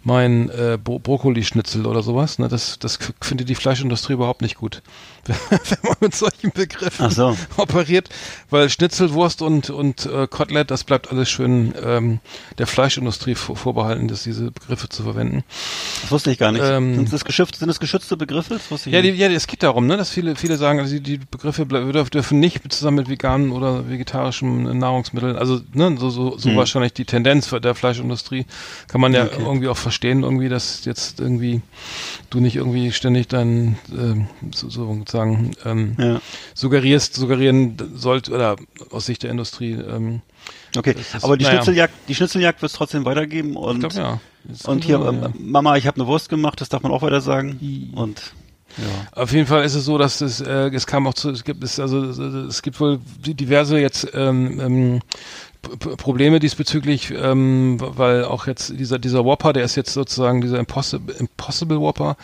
mein 0.05 0.49
äh, 0.51 0.78
Brokkoli-Schnitzel 0.82 1.88
oder 1.88 2.03
sowas. 2.03 2.38
Ne? 2.38 2.47
Das, 2.47 2.78
das 2.78 2.99
findet 3.21 3.49
die 3.49 3.55
Fleischindustrie 3.55 4.13
überhaupt 4.13 4.43
nicht 4.43 4.55
gut, 4.55 4.84
wenn 5.26 5.80
man 5.82 5.95
mit 5.99 6.15
solchen 6.15 6.51
Begriffen 6.51 7.09
so. 7.09 7.36
operiert, 7.57 8.09
weil 8.51 8.69
Schnitzelwurst 8.69 9.41
und 9.41 9.71
und 9.71 10.05
äh, 10.05 10.28
Kotelett, 10.28 10.69
das 10.69 10.84
bleibt 10.84 11.11
alles 11.11 11.30
schön 11.30 11.73
ähm, 11.84 12.19
der 12.59 12.67
Fleischindustrie 12.67 13.34
vor, 13.34 13.57
vorbehalten, 13.57 14.07
dass 14.07 14.23
diese 14.23 14.51
Begriffe 14.51 14.89
zu 14.89 15.03
verwenden. 15.03 15.43
Das 16.03 16.11
wusste 16.11 16.32
ich 16.32 16.38
gar 16.38 16.51
nicht. 16.51 16.63
Ähm, 16.63 16.95
sind, 16.95 17.11
das 17.11 17.26
geschützt, 17.26 17.55
sind 17.55 17.67
das 17.67 17.80
geschützte 17.80 18.15
Begriffe? 18.15 18.59
ja, 18.86 19.01
die, 19.01 19.09
ja, 19.09 19.28
es 19.30 19.47
geht 19.47 19.63
darum, 19.63 19.88
ne, 19.88 19.97
dass 19.97 20.11
viele 20.11 20.36
viele 20.36 20.57
sagen, 20.57 20.64
also 20.68 20.99
die, 20.99 21.18
Begriffe 21.18 21.66
dürfen 21.66 22.39
nicht 22.39 22.72
zusammen 22.72 22.97
mit 22.97 23.09
veganen 23.09 23.51
oder 23.51 23.89
vegetarischen 23.89 24.78
Nahrungsmitteln, 24.78 25.36
also 25.36 25.61
ne, 25.74 25.95
so 25.97 26.09
so, 26.09 26.38
so 26.38 26.49
hm. 26.49 26.57
wahrscheinlich 26.57 26.93
die 26.93 27.05
Tendenz 27.05 27.49
der 27.49 27.76
Fleischindustrie 27.76 28.45
kann 28.88 29.01
man 29.01 29.13
ja 29.13 29.26
okay. 29.26 29.41
irgendwie 29.43 29.68
auch 29.68 29.78
verstehen 29.78 30.24
irgendwie, 30.24 30.49
dass 30.49 30.86
jetzt 30.86 31.20
irgendwie 31.20 31.61
du 32.30 32.39
nicht 32.39 32.55
irgendwie 32.55 32.91
ständig 32.91 33.28
dein 33.28 33.78
äh, 33.91 34.26
so, 34.53 34.70
sozusagen 34.70 35.51
ähm, 35.66 35.95
ja. 35.97 36.22
suggerierst, 36.53 37.16
suggerieren 37.16 37.78
sollt 37.95 38.30
oder 38.30 38.55
aus 38.91 39.05
Sicht 39.05 39.24
der 39.24 39.32
Industrie. 39.32 39.74
Ähm, 39.74 40.22
okay, 40.78 40.95
ist, 40.97 41.24
aber 41.24 41.38
die 41.38 41.43
naja. 41.43 41.57
Schnitzeljagd, 41.57 41.93
die 42.07 42.16
Schnitzeljagd 42.16 42.61
wird 42.61 42.72
es 42.72 42.78
trotzdem 42.78 43.05
weitergeben 43.05 43.55
und 43.55 43.80
glaub, 43.80 43.93
ja. 43.93 44.20
und 44.66 44.84
hier 44.84 44.97
so, 44.99 45.11
ja. 45.11 45.32
Mama, 45.38 45.78
ich 45.78 45.88
habe 45.88 45.99
eine 45.99 46.07
Wurst 46.07 46.30
gemacht, 46.30 46.61
das 46.61 46.70
darf 46.70 46.84
man 46.84 46.91
auch 46.91 47.01
weiter 47.01 47.22
sagen 47.22 47.91
und 47.95 48.34
ja. 48.78 49.21
Auf 49.21 49.32
jeden 49.32 49.47
Fall 49.47 49.63
ist 49.63 49.76
es 49.76 49.86
so, 49.86 49.97
dass 49.97 50.21
es, 50.21 50.41
äh, 50.41 50.69
es 50.73 50.88
kam 50.88 51.07
auch 51.07 51.13
zu, 51.13 51.30
es 51.30 51.43
gibt 51.43 51.63
es 51.63 51.80
also 51.80 52.01
es 52.47 52.61
gibt 52.61 52.80
wohl 52.80 52.99
diverse 53.19 53.80
jetzt 53.80 54.07
ähm, 54.13 54.59
ähm, 54.59 55.01
Probleme 55.97 56.39
diesbezüglich, 56.39 57.11
ähm, 57.11 57.78
weil 57.80 58.26
auch 58.26 58.47
jetzt 58.47 58.78
dieser 58.78 58.99
dieser 58.99 59.26
Whopper, 59.26 59.53
der 59.53 59.63
ist 59.63 59.76
jetzt 59.76 59.93
sozusagen 59.93 60.41
dieser 60.41 60.59
Impossible, 60.59 61.15
Impossible 61.15 61.80
Whopper, 61.80 62.17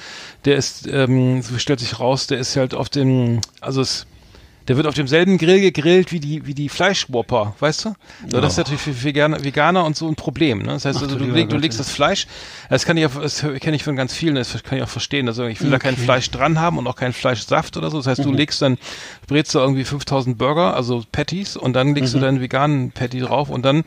der 0.45 0.57
ist, 0.57 0.87
ähm, 0.87 1.43
stellt 1.57 1.79
sich 1.79 1.99
raus, 1.99 2.27
der 2.27 2.37
ist 2.37 2.55
halt 2.55 2.75
auf 2.75 2.89
dem, 2.89 3.41
also 3.59 3.81
es 3.81 4.05
der 4.71 4.77
wird 4.77 4.87
auf 4.87 4.93
demselben 4.93 5.37
Grill 5.37 5.59
gegrillt 5.59 6.13
wie 6.13 6.21
die, 6.21 6.47
wie 6.47 6.53
die 6.53 6.69
Fleischwhopper, 6.69 7.55
weißt 7.59 7.83
du? 7.83 7.89
So, 8.29 8.37
oh. 8.37 8.39
Das 8.39 8.53
ist 8.53 8.57
natürlich 8.57 8.79
für 8.79 9.03
Veganer, 9.03 9.43
Veganer 9.43 9.83
und 9.83 9.97
so 9.97 10.07
ein 10.07 10.15
Problem. 10.15 10.59
Ne? 10.59 10.67
Das 10.67 10.85
heißt, 10.85 10.99
Ach, 10.99 11.01
also, 11.01 11.17
du, 11.17 11.25
leg, 11.25 11.49
du 11.49 11.57
legst 11.57 11.77
das 11.77 11.91
Fleisch, 11.91 12.25
das 12.69 12.85
kann 12.85 12.95
ich 12.95 13.05
auch, 13.05 13.21
das 13.21 13.45
kenne 13.59 13.75
ich 13.75 13.83
von 13.83 13.97
ganz 13.97 14.13
vielen, 14.13 14.35
das 14.35 14.63
kann 14.63 14.77
ich 14.77 14.83
auch 14.85 14.89
verstehen. 14.89 15.27
Also 15.27 15.45
ich 15.45 15.59
will 15.59 15.67
okay. 15.67 15.77
da 15.77 15.79
kein 15.79 15.97
Fleisch 15.97 16.31
dran 16.31 16.57
haben 16.61 16.77
und 16.77 16.87
auch 16.87 16.95
keinen 16.95 17.11
Fleischsaft 17.11 17.75
oder 17.75 17.91
so. 17.91 17.97
Das 17.97 18.07
heißt, 18.07 18.21
mhm. 18.21 18.23
du 18.23 18.31
legst 18.31 18.61
dann, 18.61 18.77
brätst 19.27 19.53
du 19.53 19.59
irgendwie 19.59 19.83
5000 19.83 20.37
Burger, 20.37 20.73
also 20.73 21.03
Patties, 21.11 21.57
und 21.57 21.73
dann 21.73 21.93
legst 21.93 22.13
mhm. 22.13 22.19
du 22.19 22.25
deinen 22.25 22.39
veganen 22.39 22.91
Patty 22.93 23.19
drauf 23.19 23.49
und 23.49 23.65
dann 23.65 23.83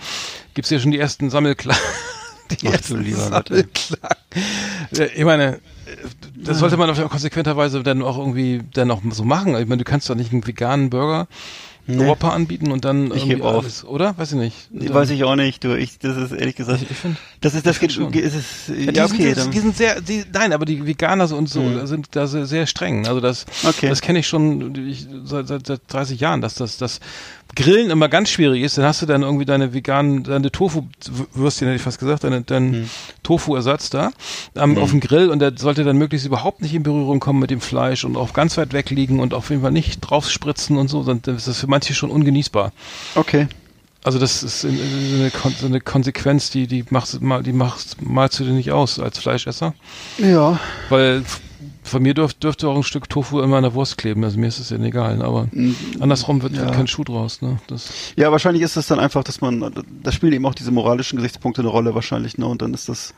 gibt's 0.52 0.68
hier 0.68 0.80
schon 0.80 0.90
die 0.90 0.98
ersten 0.98 1.30
Sammelklagen. 1.30 1.80
die 2.60 2.68
Ach, 2.68 2.72
ersten 2.74 3.02
Sammelklagen. 3.10 3.72
Ich 5.16 5.24
meine, 5.24 5.60
das 6.36 6.58
sollte 6.58 6.76
man 6.76 6.90
auf 6.90 7.08
konsequenterweise 7.08 7.82
dann 7.82 8.02
auch 8.02 8.18
irgendwie 8.18 8.62
dann 8.72 8.90
auch 8.90 9.00
so 9.10 9.24
machen. 9.24 9.56
Ich 9.56 9.66
meine, 9.66 9.78
du 9.78 9.84
kannst 9.84 10.08
doch 10.08 10.14
nicht 10.14 10.32
einen 10.32 10.46
veganen 10.46 10.90
Burger 10.90 11.28
nee. 11.86 12.06
Whopper 12.06 12.32
anbieten 12.32 12.72
und 12.72 12.84
dann 12.84 13.06
ich 13.06 13.26
irgendwie 13.26 13.42
alles, 13.42 13.84
oder? 13.84 14.16
Weiß 14.16 14.32
ich 14.32 14.38
nicht. 14.38 14.68
Nee, 14.70 14.92
weiß 14.92 15.10
ich 15.10 15.24
auch 15.24 15.36
nicht. 15.36 15.64
Du, 15.64 15.76
ich, 15.76 15.98
das 15.98 16.16
ist 16.16 16.32
ehrlich 16.32 16.56
gesagt. 16.56 16.82
Ich, 16.82 16.90
ich 16.90 16.96
find, 16.96 17.16
das 17.40 17.54
ist, 17.54 17.66
das 17.66 17.78
geht, 17.78 17.92
schon. 17.92 18.12
ist 18.12 18.34
es, 18.34 18.68
ja, 18.68 18.92
ja 18.92 19.04
okay. 19.04 19.34
Sind, 19.34 19.54
die 19.54 19.58
sind 19.58 19.76
sehr, 19.76 20.00
die, 20.00 20.24
nein, 20.32 20.52
aber 20.52 20.64
die 20.64 20.86
Veganer 20.86 21.30
und 21.32 21.48
so 21.48 21.60
mhm. 21.60 21.86
sind 21.86 22.08
da 22.12 22.26
sehr, 22.26 22.46
sehr 22.46 22.66
streng. 22.66 23.06
Also 23.06 23.20
das, 23.20 23.46
okay. 23.64 23.88
das 23.88 24.00
kenne 24.00 24.20
ich 24.20 24.26
schon 24.26 24.74
ich, 24.86 25.06
seit, 25.24 25.48
seit, 25.48 25.66
seit 25.66 25.80
30 25.88 26.20
Jahren, 26.20 26.40
dass 26.40 26.54
das, 26.54 26.78
das 26.78 27.00
Grillen 27.56 27.90
immer 27.90 28.08
ganz 28.08 28.30
schwierig 28.30 28.62
ist, 28.62 28.78
dann 28.78 28.84
hast 28.84 29.02
du 29.02 29.06
dann 29.06 29.22
irgendwie 29.22 29.44
deine 29.44 29.72
veganen, 29.72 30.24
deine 30.24 30.50
Tofu-Würstchen, 30.50 31.68
hätte 31.68 31.76
ich 31.76 31.82
fast 31.82 32.00
gesagt, 32.00 32.24
deine, 32.24 32.42
dein 32.42 32.72
hm. 32.72 32.90
Tofu-Ersatz 33.22 33.90
da 33.90 34.10
ähm, 34.56 34.76
hm. 34.76 34.82
auf 34.82 34.90
dem 34.90 35.00
Grill 35.00 35.28
und 35.28 35.38
der 35.38 35.52
sollte 35.56 35.84
dann 35.84 35.96
möglichst 35.96 36.26
überhaupt 36.26 36.62
nicht 36.62 36.74
in 36.74 36.82
Berührung 36.82 37.20
kommen 37.20 37.38
mit 37.38 37.50
dem 37.50 37.60
Fleisch 37.60 38.04
und 38.04 38.16
auch 38.16 38.32
ganz 38.32 38.56
weit 38.56 38.72
weg 38.72 38.90
liegen 38.90 39.20
und 39.20 39.34
auf 39.34 39.50
jeden 39.50 39.62
Fall 39.62 39.70
nicht 39.70 40.00
drauf 40.00 40.28
spritzen 40.28 40.76
und 40.76 40.88
so, 40.88 41.04
dann 41.04 41.20
ist 41.36 41.46
das 41.46 41.60
für 41.60 41.68
manche 41.68 41.94
schon 41.94 42.10
ungenießbar. 42.10 42.72
Okay. 43.14 43.46
Also 44.04 44.18
das 44.18 44.42
ist 44.42 44.66
eine, 44.66 45.30
eine 45.64 45.80
Konsequenz, 45.80 46.50
die 46.50 46.66
die 46.66 46.84
machst 46.90 47.22
mal 47.22 47.42
die 47.42 47.54
machst 47.54 48.02
malst 48.02 48.38
du 48.38 48.44
dir 48.44 48.52
nicht 48.52 48.70
aus 48.70 48.98
als 49.00 49.18
Fleischesser. 49.18 49.72
Ja. 50.18 50.60
Weil 50.90 51.24
von 51.84 52.02
mir 52.02 52.14
dürf, 52.14 52.34
dürfte 52.34 52.66
auch 52.66 52.76
ein 52.76 52.82
Stück 52.82 53.08
Tofu 53.08 53.40
in 53.40 53.50
meiner 53.50 53.74
Wurst 53.74 53.98
kleben, 53.98 54.24
also 54.24 54.38
mir 54.38 54.48
ist 54.48 54.58
es 54.58 54.70
ja 54.70 54.78
egal, 54.78 55.22
aber 55.22 55.48
mhm. 55.52 55.76
andersrum 56.00 56.42
wird, 56.42 56.56
ja. 56.56 56.70
kein 56.70 56.86
Schuh 56.86 57.04
draus. 57.04 57.42
Ne? 57.42 57.58
Das 57.68 57.92
ja, 58.16 58.32
wahrscheinlich 58.32 58.62
ist 58.62 58.76
es 58.76 58.86
dann 58.86 58.98
einfach, 58.98 59.22
dass 59.22 59.40
man, 59.40 59.84
da 60.02 60.10
spielen 60.10 60.32
eben 60.32 60.46
auch 60.46 60.54
diese 60.54 60.70
moralischen 60.70 61.16
Gesichtspunkte 61.16 61.60
eine 61.60 61.68
Rolle 61.68 61.94
wahrscheinlich, 61.94 62.38
ne? 62.38 62.46
Und 62.46 62.62
dann 62.62 62.74
ist 62.74 62.88
das. 62.88 63.14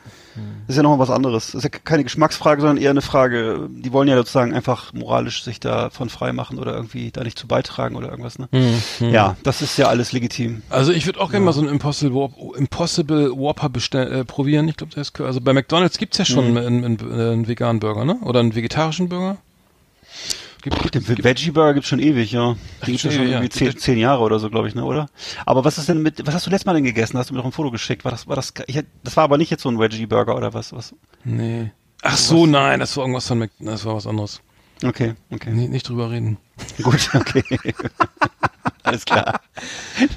Das 0.67 0.73
ist 0.73 0.77
ja 0.77 0.83
nochmal 0.83 0.99
was 0.99 1.09
anderes. 1.09 1.47
Das 1.47 1.55
ist 1.55 1.63
ja 1.63 1.69
keine 1.69 2.03
Geschmacksfrage, 2.03 2.61
sondern 2.61 2.77
eher 2.77 2.89
eine 2.89 3.01
Frage, 3.01 3.69
die 3.69 3.93
wollen 3.93 4.07
ja 4.07 4.15
sozusagen 4.15 4.53
einfach 4.53 4.93
moralisch 4.93 5.43
sich 5.43 5.59
davon 5.59 6.09
frei 6.09 6.33
machen 6.33 6.59
oder 6.59 6.73
irgendwie 6.73 7.11
da 7.11 7.23
nicht 7.23 7.39
zu 7.39 7.47
beitragen 7.47 7.95
oder 7.95 8.09
irgendwas, 8.09 8.37
ne? 8.39 8.49
Mhm. 8.51 9.09
Ja, 9.11 9.37
das 9.43 9.61
ist 9.61 9.77
ja 9.77 9.87
alles 9.87 10.11
legitim. 10.11 10.61
Also 10.69 10.91
ich 10.91 11.05
würde 11.05 11.19
auch 11.19 11.31
gerne 11.31 11.43
ja. 11.43 11.45
mal 11.45 11.53
so 11.53 11.61
einen 11.61 11.69
Impossible, 11.69 12.13
Warp, 12.13 12.33
Impossible 12.57 13.31
Whopper 13.31 13.69
bestell, 13.69 14.11
äh, 14.11 14.25
probieren. 14.25 14.67
Ich 14.67 14.77
glaube, 14.77 14.93
das 14.93 15.09
ist, 15.09 15.21
also 15.21 15.39
bei 15.41 15.53
McDonalds 15.53 15.97
gibt's 15.97 16.17
ja 16.17 16.25
schon 16.25 16.51
mhm. 16.51 16.57
einen, 16.57 16.85
einen, 16.85 17.11
einen 17.11 17.47
veganen 17.47 17.79
Burger, 17.79 18.05
ne? 18.05 18.17
Oder 18.23 18.41
einen 18.41 18.55
vegetarischen 18.55 19.09
Burger? 19.09 19.37
Gibt, 20.69 20.95
den 20.95 21.23
Veggie 21.23 21.51
Burger 21.51 21.73
gibt's 21.73 21.89
schon 21.89 21.99
ewig, 21.99 22.31
ja. 22.31 22.53
Den 22.53 22.57
gibt's 22.85 23.03
ja 23.03 23.11
schon 23.11 23.27
irgendwie 23.27 23.49
zehn, 23.49 23.77
zehn 23.77 23.97
Jahre 23.97 24.23
oder 24.23 24.39
so, 24.39 24.49
glaube 24.49 24.67
ich, 24.67 24.75
ne, 24.75 24.83
oder? 24.83 25.09
Aber 25.45 25.65
was 25.65 25.77
ist 25.77 25.89
denn 25.89 26.01
mit, 26.01 26.25
was 26.25 26.33
hast 26.33 26.45
du 26.45 26.49
letztes 26.49 26.65
Mal 26.65 26.73
denn 26.73 26.83
gegessen? 26.83 27.17
Hast 27.17 27.29
du 27.29 27.33
mir 27.33 27.39
doch 27.39 27.45
ein 27.45 27.51
Foto 27.51 27.71
geschickt? 27.71 28.05
War 28.05 28.11
das, 28.11 28.27
war 28.27 28.35
das, 28.35 28.53
ich, 28.67 28.79
das 29.03 29.17
war 29.17 29.23
aber 29.23 29.37
nicht 29.37 29.51
jetzt 29.51 29.63
so 29.63 29.69
ein 29.69 29.79
Veggie 29.79 30.05
Burger 30.05 30.35
oder 30.35 30.53
was, 30.53 30.73
was? 30.73 30.95
Nee. 31.23 31.71
Ach 32.01 32.17
so, 32.17 32.43
was? 32.43 32.49
nein, 32.49 32.79
das 32.79 32.95
war 32.97 33.03
irgendwas 33.03 33.27
von 33.27 33.39
Mc, 33.39 33.51
das 33.59 33.85
war 33.85 33.95
was 33.95 34.07
anderes. 34.07 34.41
Okay, 34.83 35.15
okay. 35.31 35.51
Nee, 35.51 35.67
nicht 35.67 35.89
drüber 35.89 36.11
reden. 36.11 36.37
Gut, 36.81 37.09
okay. 37.13 37.43
Alles 38.87 39.05
klar. 39.05 39.41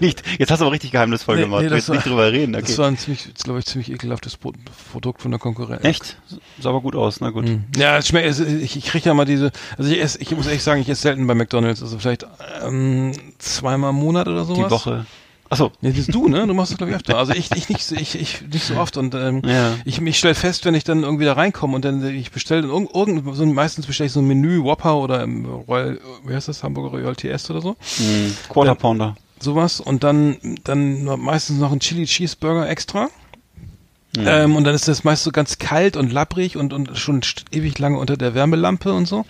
Nicht, 0.01 0.23
jetzt 0.39 0.51
hast 0.51 0.61
du 0.61 0.65
aber 0.65 0.73
richtig 0.73 0.93
geheimnisvoll 0.93 1.37
nee, 1.37 1.43
gemacht. 1.43 1.63
Nee, 1.63 1.69
du 1.69 1.75
willst 1.75 1.89
war, 1.89 1.97
nicht 1.97 2.07
drüber 2.07 2.31
reden. 2.31 2.55
Okay. 2.55 2.65
Das 2.67 2.79
war 2.79 2.87
ein 2.87 2.99
ziemlich, 2.99 3.33
glaube 3.35 3.59
ich, 3.59 3.67
ziemlich 3.67 3.91
ekelhaftes 3.91 4.37
Produkt 4.37 5.23
von 5.23 5.31
der 5.31 5.41
Konkurrenz. 5.41 5.85
Echt? 5.85 6.17
Sah 6.61 6.71
aber 6.71 6.81
gut 6.81 6.95
aus, 6.95 7.21
na 7.21 7.31
gut. 7.31 7.47
Mhm. 7.47 7.65
Ja, 7.77 7.99
es 7.99 8.09
schmeckt, 8.09 8.39
ich, 8.39 8.77
ich 8.77 8.85
kriege 8.85 9.07
ja 9.07 9.15
mal 9.15 9.25
diese, 9.25 9.51
also 9.77 9.91
ich, 9.91 10.01
esse, 10.01 10.21
ich 10.21 10.31
muss 10.31 10.47
ehrlich 10.47 10.63
sagen, 10.63 10.81
ich 10.81 10.89
esse 10.89 11.03
selten 11.03 11.27
bei 11.27 11.35
McDonalds, 11.35 11.83
also 11.83 11.99
vielleicht 11.99 12.27
ähm, 12.63 13.13
zweimal 13.39 13.91
im 13.91 13.97
Monat 13.97 14.29
oder 14.29 14.45
sowas. 14.45 14.67
Die 14.67 14.71
Woche. 14.71 15.07
Achso. 15.51 15.73
Nee, 15.81 15.91
das 15.91 15.99
ist 15.99 16.15
du, 16.15 16.29
ne? 16.29 16.47
Du 16.47 16.55
machst 16.55 16.71
das, 16.71 16.79
glaube 16.79 16.93
ich, 16.93 16.97
öfter. 16.97 17.19
Also 17.19 17.33
ich, 17.33 17.51
ich, 17.51 17.69
nicht, 17.69 17.91
ich, 17.91 18.15
ich 18.15 18.43
nicht 18.43 18.65
so 18.65 18.77
oft. 18.77 18.97
Und 18.97 19.17
ähm, 19.17 19.43
ja. 19.45 19.75
ich, 19.85 20.01
ich 20.01 20.17
stelle 20.17 20.37
fest, 20.37 20.65
wenn 20.65 20.75
ich 20.77 20.85
dann 20.85 21.03
irgendwie 21.03 21.25
da 21.25 21.33
reinkomme 21.33 21.75
und 21.75 21.85
dann 21.85 22.07
ich 22.09 22.31
bestelle 22.31 22.69
irgend, 22.69 22.95
irgend, 22.95 23.35
so, 23.35 23.45
meistens 23.47 23.85
bestelle 23.87 24.07
ich 24.07 24.13
so 24.13 24.21
ein 24.21 24.29
Menü, 24.29 24.63
Whopper 24.63 24.97
oder 24.97 25.25
im 25.25 25.45
Royal, 25.45 25.99
wie 26.25 26.35
heißt 26.35 26.47
das, 26.47 26.63
Hamburger 26.63 26.97
Royal 26.97 27.17
TS 27.17 27.51
oder 27.51 27.61
so. 27.61 27.73
Mm, 27.73 28.33
Quarter 28.49 28.77
Pounder. 28.77 29.17
sowas. 29.41 29.81
Und 29.81 30.05
dann, 30.05 30.37
dann 30.63 31.05
meistens 31.21 31.59
noch 31.59 31.73
ein 31.73 31.81
Chili 31.81 32.05
Cheeseburger 32.05 32.69
extra. 32.69 33.09
Ja. 34.17 34.43
Ähm, 34.43 34.57
und 34.57 34.65
dann 34.65 34.75
ist 34.75 34.89
das 34.89 35.05
meist 35.05 35.23
so 35.23 35.31
ganz 35.31 35.59
kalt 35.59 35.97
und 35.97 36.13
labbrig 36.13 36.57
und, 36.57 36.73
und 36.73 36.99
schon 36.99 37.21
ewig 37.53 37.79
lange 37.79 37.97
unter 37.99 38.17
der 38.17 38.35
Wärmelampe 38.35 38.93
und 38.93 39.07
so. 39.07 39.25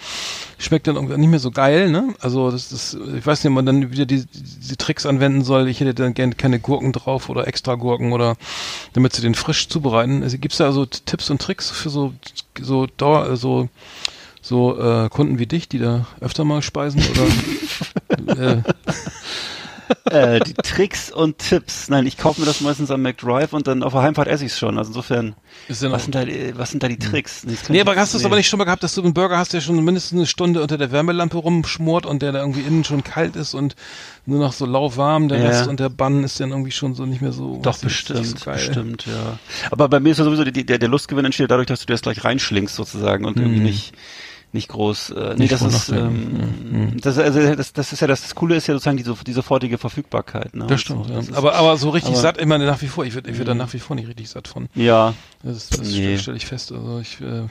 Schmeckt 0.59 0.87
dann 0.87 0.97
irgendwie 0.97 1.19
nicht 1.19 1.29
mehr 1.29 1.39
so 1.39 1.51
geil, 1.51 1.91
ne? 1.91 2.15
Also 2.21 2.51
das 2.51 2.73
ist, 2.73 2.97
ich 3.17 3.27
weiß 3.27 3.45
nicht, 3.45 3.51
ob 3.51 3.57
man 3.57 3.67
dann 3.67 3.93
wieder 3.93 4.07
die, 4.07 4.25
diese 4.25 4.79
Tricks 4.79 5.05
anwenden 5.05 5.45
soll. 5.45 5.69
Ich 5.69 5.81
hätte 5.81 5.93
dann 5.93 6.15
gerne 6.15 6.35
keine 6.35 6.61
Gurken 6.61 6.93
drauf 6.93 7.29
oder 7.29 7.47
extra 7.47 7.75
Gurken 7.75 8.13
oder 8.13 8.37
damit 8.95 9.13
sie 9.13 9.23
den 9.23 9.35
frisch 9.35 9.69
zubereiten. 9.69 10.23
Also 10.23 10.39
gibt's 10.39 10.57
da 10.57 10.73
so 10.73 10.87
Tipps 10.87 11.29
und 11.29 11.43
Tricks 11.43 11.71
für 11.71 11.91
so 11.91 12.15
so 12.59 12.87
Dauer, 12.87 13.37
so 13.37 13.69
so 14.41 14.79
äh, 14.81 15.09
Kunden 15.11 15.39
wie 15.39 15.47
dich, 15.47 15.69
die 15.69 15.79
da 15.79 16.07
öfter 16.21 16.45
mal 16.45 16.63
speisen 16.63 17.03
oder 18.27 18.41
äh, 18.57 18.63
äh, 20.05 20.41
die 20.41 20.55
Tricks 20.55 21.11
und 21.11 21.39
Tipps. 21.39 21.89
Nein, 21.89 22.07
ich 22.07 22.17
kaufe 22.17 22.41
mir 22.41 22.47
das 22.47 22.61
meistens 22.61 22.91
am 22.91 23.03
McDrive 23.03 23.53
und 23.53 23.67
dann 23.67 23.83
auf 23.83 23.93
der 23.93 24.03
Heimfahrt 24.03 24.29
esse 24.29 24.45
ich 24.45 24.53
es 24.53 24.59
schon. 24.59 24.79
Also 24.79 24.91
insofern, 24.91 25.35
noch- 25.69 25.91
was 25.93 26.03
sind, 26.05 26.15
da, 26.15 26.25
die- 26.25 26.53
was 26.57 26.71
sind 26.71 26.83
da 26.83 26.89
die 26.89 26.99
Tricks? 26.99 27.45
Nee, 27.45 27.55
Nee, 27.69 27.81
aber 27.81 27.97
hast 27.97 28.15
du 28.15 28.19
es 28.19 28.25
aber 28.25 28.37
nicht 28.37 28.49
schon 28.49 28.59
mal 28.59 28.65
gehabt, 28.65 28.83
dass 28.83 28.95
du 28.95 29.03
einen 29.03 29.15
Burger 29.15 29.39
hast, 29.39 29.53
der 29.53 29.61
schon 29.61 29.83
mindestens 29.85 30.19
eine 30.19 30.27
Stunde 30.27 30.63
unter 30.63 30.79
der 30.79 30.93
Wärmelampe 30.93 31.37
rumschmort 31.39 32.07
und 32.07 32.23
der 32.23 32.33
da 32.33 32.41
irgendwie 32.41 32.61
innen 32.63 32.85
schon 32.85 33.05
kalt 33.05 33.37
ist 33.37 33.55
und 33.55 33.77
nur 34.27 34.39
noch 34.39 34.53
so 34.53 34.67
lauwarm, 34.67 35.29
der 35.29 35.39
Ja. 35.41 35.49
Rest 35.49 35.69
und 35.69 35.81
der 35.81 35.89
Bann 35.89 36.23
ist 36.25 36.39
dann 36.41 36.51
irgendwie 36.51 36.71
schon 36.73 36.95
so 36.95 37.07
nicht 37.07 37.23
mehr 37.23 37.33
so. 37.33 37.59
Doch, 37.63 37.79
bestimmt, 37.79 38.27
so 38.39 38.51
bestimmt, 38.51 39.07
ja. 39.07 39.39
Aber 39.71 39.89
bei 39.89 39.99
mir 40.01 40.13
ist 40.13 40.19
ja 40.19 40.25
sowieso 40.25 40.45
die, 40.45 40.65
der, 40.65 40.79
der 40.79 40.89
Lustgewinn 40.89 41.25
entsteht 41.25 41.51
dadurch, 41.51 41.67
dass 41.67 41.81
du 41.81 41.87
dir 41.87 41.95
das 41.95 42.03
gleich 42.03 42.25
reinschlingst 42.25 42.75
sozusagen 42.75 43.25
und 43.25 43.39
irgendwie 43.39 43.61
nicht 43.61 43.93
nicht 44.53 44.69
groß. 44.69 45.11
Äh, 45.11 45.35
nee, 45.37 45.45
Mhm. 45.45 45.49
Das 45.49 45.63
ist 45.63 45.89
ähm, 45.91 46.97
das, 47.01 47.19
also, 47.19 47.55
das, 47.55 47.73
das 47.73 47.93
ist 47.93 48.01
ja 48.01 48.07
das, 48.07 48.23
das 48.23 48.35
Coole 48.35 48.57
ist 48.57 48.67
ja 48.67 48.75
sozusagen 48.75 48.97
die, 48.97 49.03
so- 49.05 49.17
die 49.27 49.33
sofortige 49.33 49.79
Verfügbarkeit. 49.79 50.55
Ne? 50.55 50.67
Das 50.67 50.81
stimmt, 50.81 51.07
So, 51.07 51.11
ja. 51.13 51.17
das 51.19 51.29
ist- 51.29 51.35
aber, 51.37 51.55
aber 51.55 51.77
so 51.77 51.91
richtig 51.91 52.11
aber- 52.13 52.19
Mhm. 52.19 52.23
satt 52.23 52.39
immer 52.39 52.59
nach 52.59 52.83
wie 52.83 52.89
vor. 52.89 53.05
Ich 53.05 53.15
werde 53.15 53.31
ich 53.31 53.39
werd 53.39 53.49
da 53.49 53.55
nach 53.55 53.73
wie 53.73 53.79
vor 53.79 53.95
nicht 53.97 54.09
richtig 54.09 54.29
satt 54.29 54.49
von. 54.49 54.69
ja, 54.75 55.15
Das, 55.43 55.69
das 55.69 55.81
Nee. 55.89 56.19
stelle 56.19 56.37
ich 56.37 56.47
fest. 56.47 56.73
Also 56.73 56.99
ich, 57.01 57.21
äh, 57.21 57.47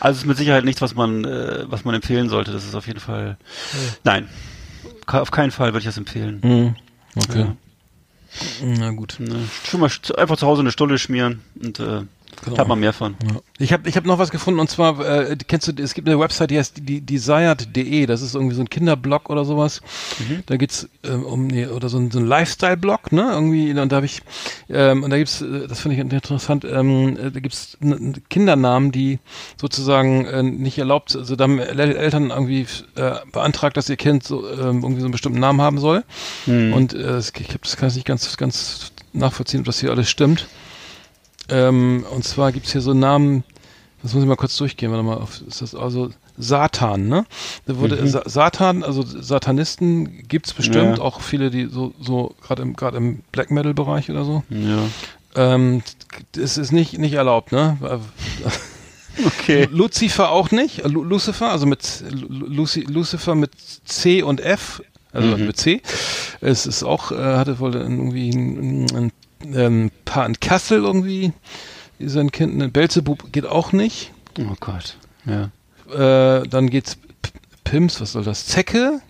also 0.00 0.12
es 0.12 0.18
ist 0.18 0.26
mit 0.26 0.36
Sicherheit 0.36 0.64
nichts, 0.64 0.82
was 0.82 0.94
man 0.94 1.24
äh, 1.24 1.64
was 1.68 1.84
man 1.84 1.94
empfehlen 1.94 2.28
sollte. 2.28 2.52
Das 2.52 2.64
ist 2.64 2.74
auf 2.74 2.86
jeden 2.86 3.00
Fall. 3.00 3.36
Nein, 4.04 4.28
Ke- 5.06 5.20
auf 5.22 5.30
keinen 5.30 5.50
Fall 5.50 5.68
würde 5.68 5.78
ich 5.80 5.84
das 5.86 5.96
empfehlen. 5.96 6.76
okay. 7.16 7.38
Ja. 7.40 7.56
Na 8.64 8.90
gut. 8.92 9.16
Ne, 9.18 9.36
schon 9.68 9.80
mal 9.80 9.90
einfach 10.16 10.36
zu 10.36 10.46
Hause 10.46 10.60
eine 10.60 10.70
Stulle 10.72 10.98
schmieren 10.98 11.40
und 11.62 11.80
äh, 11.80 12.02
Genau. 12.44 12.58
hat 12.58 12.68
man 12.68 12.80
mehr 12.80 12.92
von. 12.92 13.14
Ja. 13.24 13.40
Ich 13.58 13.72
habe 13.72 13.88
ich 13.88 13.96
hab 13.96 14.04
noch 14.04 14.18
was 14.18 14.30
gefunden 14.30 14.58
und 14.58 14.68
zwar, 14.68 14.98
äh, 15.00 15.36
kennst 15.46 15.68
du, 15.68 15.82
es 15.82 15.94
gibt 15.94 16.08
eine 16.08 16.18
Website, 16.18 16.50
die 16.50 16.58
heißt 16.58 16.74
die, 16.80 17.00
desired.de, 17.00 18.06
das 18.06 18.20
ist 18.20 18.34
irgendwie 18.34 18.56
so 18.56 18.62
ein 18.62 18.68
Kinderblog 18.68 19.30
oder 19.30 19.44
sowas. 19.44 19.80
Da 20.46 20.56
geht's 20.56 20.88
ähm, 21.04 21.24
um, 21.24 21.46
nee, 21.46 21.66
oder 21.66 21.88
so 21.88 21.98
ein, 21.98 22.10
so 22.10 22.18
ein 22.18 22.26
Lifestyle-Blog, 22.26 23.12
ne, 23.12 23.30
irgendwie, 23.32 23.70
und 23.78 23.92
da 23.92 23.96
habe 23.96 24.06
ich, 24.06 24.22
ähm, 24.68 25.04
und 25.04 25.10
da 25.10 25.18
gibt's, 25.18 25.40
äh, 25.40 25.68
das 25.68 25.80
finde 25.80 25.94
ich 25.94 26.00
interessant, 26.00 26.64
ähm, 26.64 27.16
äh, 27.16 27.30
da 27.30 27.40
gibt's 27.40 27.78
Kindernamen, 28.28 28.90
die 28.90 29.20
sozusagen 29.60 30.26
äh, 30.26 30.42
nicht 30.42 30.78
erlaubt, 30.78 31.14
also 31.14 31.36
da 31.36 31.44
haben 31.44 31.60
El 31.60 31.78
Eltern 31.78 32.30
irgendwie 32.30 32.66
äh, 32.96 33.12
beantragt, 33.30 33.76
dass 33.76 33.88
ihr 33.88 33.96
Kind 33.96 34.24
so 34.24 34.48
ähm, 34.50 34.82
irgendwie 34.82 35.00
so 35.00 35.06
einen 35.06 35.12
bestimmten 35.12 35.40
Namen 35.40 35.60
haben 35.60 35.78
soll. 35.78 36.04
Hm. 36.46 36.72
Und 36.72 36.94
äh, 36.94 37.18
ich 37.18 37.54
hab, 37.54 37.62
das 37.62 37.76
kann 37.76 37.88
ich 37.88 37.94
nicht 37.94 38.06
ganz, 38.06 38.36
ganz 38.36 38.92
nachvollziehen, 39.12 39.60
ob 39.60 39.66
das 39.66 39.80
hier 39.80 39.90
alles 39.90 40.10
stimmt. 40.10 40.48
Ähm, 41.48 42.04
und 42.10 42.24
zwar 42.24 42.52
gibt's 42.52 42.72
hier 42.72 42.80
so 42.80 42.94
Namen, 42.94 43.44
das 44.02 44.14
muss 44.14 44.22
ich 44.22 44.28
mal 44.28 44.36
kurz 44.36 44.56
durchgehen, 44.56 44.90
warte 44.90 45.04
mal, 45.04 45.16
auf, 45.18 45.40
ist 45.46 45.60
das 45.62 45.74
also 45.74 46.10
Satan, 46.38 47.08
ne? 47.08 47.26
Da 47.66 47.76
wurde 47.78 48.06
Sa 48.08 48.22
Satan, 48.26 48.82
also 48.82 49.02
Satanisten 49.02 50.26
gibt's 50.28 50.52
bestimmt, 50.54 50.98
Ja. 50.98 51.02
auch 51.04 51.20
viele, 51.20 51.50
die 51.50 51.66
so, 51.66 51.92
so 52.00 52.34
gerade 52.42 52.62
im, 52.62 52.74
gerade 52.74 52.96
im 52.96 53.20
Black 53.32 53.50
Metal 53.50 53.74
Bereich 53.74 54.10
oder 54.10 54.24
so. 54.24 54.42
Ja. 54.48 54.78
Ähm, 55.34 55.82
es 56.36 56.56
ist 56.58 56.72
nicht, 56.72 56.98
nicht 56.98 57.14
erlaubt, 57.14 57.52
ne? 57.52 57.76
Okay. 59.26 59.68
Lucifer 59.70 60.30
auch 60.30 60.50
nicht. 60.52 60.86
Lu 60.88 61.02
Lucifer, 61.04 61.50
also 61.52 61.66
mit 61.66 62.02
Lu 62.10 62.46
Luci 62.46 62.80
Lucifer 62.80 63.34
mit 63.34 63.50
C 63.84 64.22
und 64.22 64.40
F, 64.40 64.82
also 65.12 65.36
Mhm. 65.36 65.46
mit 65.46 65.56
C. 65.58 65.82
Es 66.40 66.64
ist 66.66 66.82
auch, 66.82 67.12
äh, 67.12 67.16
hatte 67.36 67.58
wohl 67.58 67.74
irgendwie 67.74 68.30
ein, 68.30 68.86
ein, 68.96 69.12
ein 69.44 69.90
Paar 70.04 70.26
in 70.26 70.38
Kassel 70.40 70.78
irgendwie. 70.84 71.32
Sein 71.98 72.32
Kind, 72.32 72.60
ein 72.60 72.72
Belzebub 72.72 73.32
geht 73.32 73.46
auch 73.46 73.72
nicht. 73.72 74.12
Oh 74.38 74.54
Gott. 74.60 74.96
Ja. 75.24 75.50
Äh, 75.92 76.48
dann 76.48 76.70
geht's 76.70 76.96
P 76.96 77.30
Pims, 77.64 78.00
was 78.00 78.12
soll 78.12 78.24
das? 78.24 78.46
Zecke? 78.46 79.00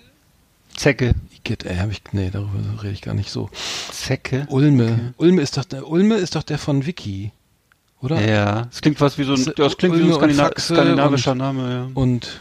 Zecke. 0.76 1.14
Geht, 1.44 1.64
ey, 1.64 1.76
hab 1.76 1.90
ich, 1.90 2.02
nee, 2.12 2.30
darüber 2.30 2.82
rede 2.82 2.92
ich 2.92 3.02
gar 3.02 3.14
nicht 3.14 3.30
so. 3.30 3.50
Zecke. 3.90 4.46
Ulme. 4.48 5.14
Ulme 5.16 5.42
ist 5.42 5.56
doch 5.56 5.64
der, 5.64 5.88
Ulme 5.88 6.16
ist 6.16 6.36
doch 6.36 6.44
der 6.44 6.58
von 6.58 6.86
Vicky. 6.86 7.32
Oder? 8.00 8.20
Ja. 8.24 8.62
Das 8.62 8.80
klingt 8.80 9.00
was 9.00 9.18
wie 9.18 9.24
so 9.24 9.34
ein, 9.34 9.52
das 9.56 9.76
klingt 9.76 9.96
wie 9.96 10.00
so 10.00 10.04
ein 10.04 10.12
Ulme 10.12 10.26
und 10.26 10.34
Skandina 10.34 10.50
skandinavischer 10.58 11.34
Name, 11.34 11.70
ja. 11.70 11.88
Und, 11.94 12.40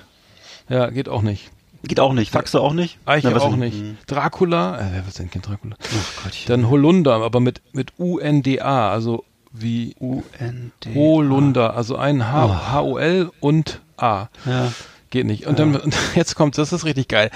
ja, 0.70 0.89
geht 0.89 1.10
auch 1.10 1.22
nicht. 1.22 1.50
Geht 1.84 2.00
auch 2.00 2.14
nicht. 2.14 2.32
Faxe 2.32 2.60
auch 2.62 2.74
nicht? 2.74 3.00
Eiche 3.06 3.30
Na, 3.30 3.36
was 3.36 3.44
auch 3.44 3.56
nicht. 3.56 3.78
Hm. 3.78 3.98
Dracula, 4.08 4.80
äh, 4.80 4.86
wer 4.94 5.08
ist 5.08 5.18
denn 5.20 5.32
kein 5.32 5.42
Dracula? 5.42 5.76
Gottchen. 6.24 6.48
Dann 6.48 6.70
Holunder, 6.70 7.16
aber 7.16 7.40
mit, 7.40 7.62
mit 7.74 7.94
U-N-D-A, 7.98 8.92
also 8.92 9.26
wie 9.52 9.96
U-N-D. 10.00 10.94
Holunder, 10.96 11.76
also 11.76 11.98
ein 11.98 12.32
H- 12.32 12.72
H-O-L 12.72 13.32
und 13.40 13.82
A. 13.98 14.28
Ja. 14.46 14.72
Geht 15.10 15.26
nicht. 15.26 15.46
Und 15.48 15.60
dann, 15.60 15.76
und 15.76 15.96
jetzt 16.16 16.36
kommt, 16.36 16.58
das 16.58 16.72
ist 16.72 16.86
richtig 16.86 17.08
geil. 17.10 17.32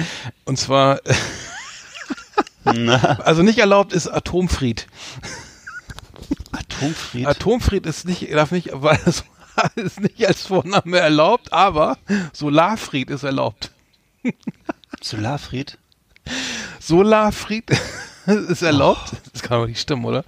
Und 0.46 0.58
zwar, 0.58 1.00
Na, 2.64 2.96
also 3.24 3.41
nicht 3.43 3.58
erlaubt 3.60 3.93
ist 3.93 4.08
Atomfried. 4.08 4.88
Atomfried. 6.52 7.28
Atomfried 7.28 7.86
ist 7.86 8.06
nicht, 8.06 8.32
darf 8.34 8.52
nicht, 8.52 8.70
weil 8.74 9.00
es 9.06 9.24
ist 9.76 10.00
nicht 10.02 10.26
als 10.28 10.43
Vorname 10.43 11.00
erlaubt, 11.00 11.52
aber 11.52 11.98
Solarfried 12.34 13.10
ist 13.10 13.24
erlaubt. 13.24 13.72
Solarfried. 15.01 15.78
Solarfried 16.80 17.71
ist 18.26 18.61
erlaubt. 18.61 19.13
Das 19.34 19.41
kann 19.41 19.57
aber 19.57 19.67
nicht 19.67 19.80
stimmen, 19.82 20.05
oder? 20.05 20.23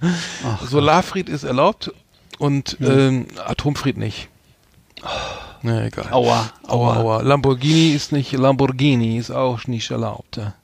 Solarfried 0.66 1.28
ist 1.28 1.44
erlaubt 1.44 1.92
und 2.38 2.76
ähm, 2.80 3.26
Atomfried 3.44 3.96
nicht. 3.96 4.28
Na 5.62 5.86
egal. 5.86 6.12
Aua. 6.12 6.52
Aua, 6.66 6.96
aua. 6.96 7.22
Lamborghini 7.22 7.90
ist 7.90 8.12
nicht, 8.12 8.32
Lamborghini 8.32 9.18
ist 9.18 9.30
auch 9.30 9.66
nicht 9.66 9.90
erlaubt. 9.90 10.36
Ja. 10.36 10.54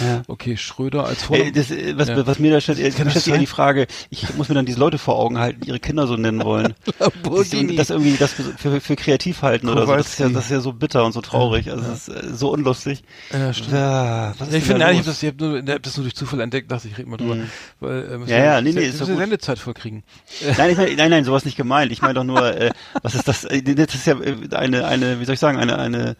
Ja. 0.00 0.22
Okay, 0.28 0.56
Schröder 0.56 1.04
als 1.06 1.22
Vorname. 1.24 1.48
Äh, 1.50 1.52
das, 1.52 1.70
was, 1.96 2.08
Ja. 2.08 2.26
was 2.26 2.38
mir 2.38 2.52
da 2.52 2.60
stellt, 2.60 2.96
Kann 2.96 3.10
sein? 3.10 3.40
die 3.40 3.46
Frage, 3.58 3.86
ich 4.10 4.34
muss 4.34 4.48
mir 4.48 4.54
dann 4.54 4.66
diese 4.66 4.78
Leute 4.78 4.98
vor 4.98 5.18
Augen 5.18 5.38
halten, 5.38 5.60
die 5.62 5.68
ihre 5.68 5.80
Kinder 5.80 6.06
so 6.06 6.16
nennen 6.16 6.42
wollen. 6.44 6.74
Lamborghini. 6.98 7.76
Das 7.76 7.90
irgendwie 7.90 8.16
das 8.16 8.32
für, 8.32 8.42
für, 8.56 8.80
für 8.80 8.96
kreativ 8.96 9.42
halten 9.42 9.68
oder 9.68 9.86
so. 9.86 9.94
Das 9.94 10.08
ist, 10.08 10.18
ja, 10.18 10.28
das 10.28 10.44
ist 10.46 10.50
ja 10.50 10.60
so 10.60 10.72
bitter 10.72 11.04
und 11.04 11.12
so 11.12 11.20
traurig. 11.20 11.70
Also 11.70 11.84
das 11.84 12.08
ist 12.08 12.16
äh, 12.16 12.34
so 12.34 12.50
unlustig. 12.52 13.02
ja, 13.32 13.52
stimmt. 13.52 13.72
Ja, 13.72 14.34
was 14.38 14.48
ist 14.48 14.54
ich 14.54 14.64
finde 14.64 14.86
eigentlich, 14.86 15.00
ich 15.00 15.06
habe 15.06 15.10
das, 15.10 15.22
ich 15.22 15.28
hab 15.28 15.40
nur, 15.40 15.58
ich 15.62 15.68
hab 15.70 15.82
das 15.82 15.96
nur 15.96 16.04
durch 16.04 16.14
Zufall 16.16 16.40
entdeckt, 16.40 16.70
dachte 16.70 16.88
ich, 16.88 16.98
red 16.98 17.06
mal 17.06 17.16
drüber. 17.16 17.36
Weil, 17.80 18.22
äh, 18.26 18.30
Ja, 18.30 18.44
ja, 18.44 18.60
nee, 18.60 18.72
nee, 18.72 18.80
ist 18.86 19.00
doch 19.00 19.06
gut. 19.06 19.18
Sendezeit 19.18 19.58
vollkriegen. 19.58 20.02
Nein, 20.58 20.70
ich 20.70 20.76
mein, 20.76 20.96
nein, 20.96 21.10
nein, 21.10 21.24
sowas 21.24 21.44
nicht 21.44 21.56
gemeint. 21.56 21.92
Ich 21.92 22.02
meine 22.02 22.14
doch 22.14 22.24
nur, 22.24 22.54
äh, 22.54 22.70
was 23.02 23.14
ist 23.14 23.26
das? 23.28 23.44
äh, 23.44 23.62
Das 23.62 23.94
ist 23.94 24.06
ja 24.06 24.18
äh, 24.20 24.36
eine, 24.54 24.86
eine, 24.86 25.20
wie 25.20 25.24
soll 25.24 25.34
ich 25.34 25.40
sagen, 25.40 25.58
eine, 25.58 25.78
eine, 25.78 26.16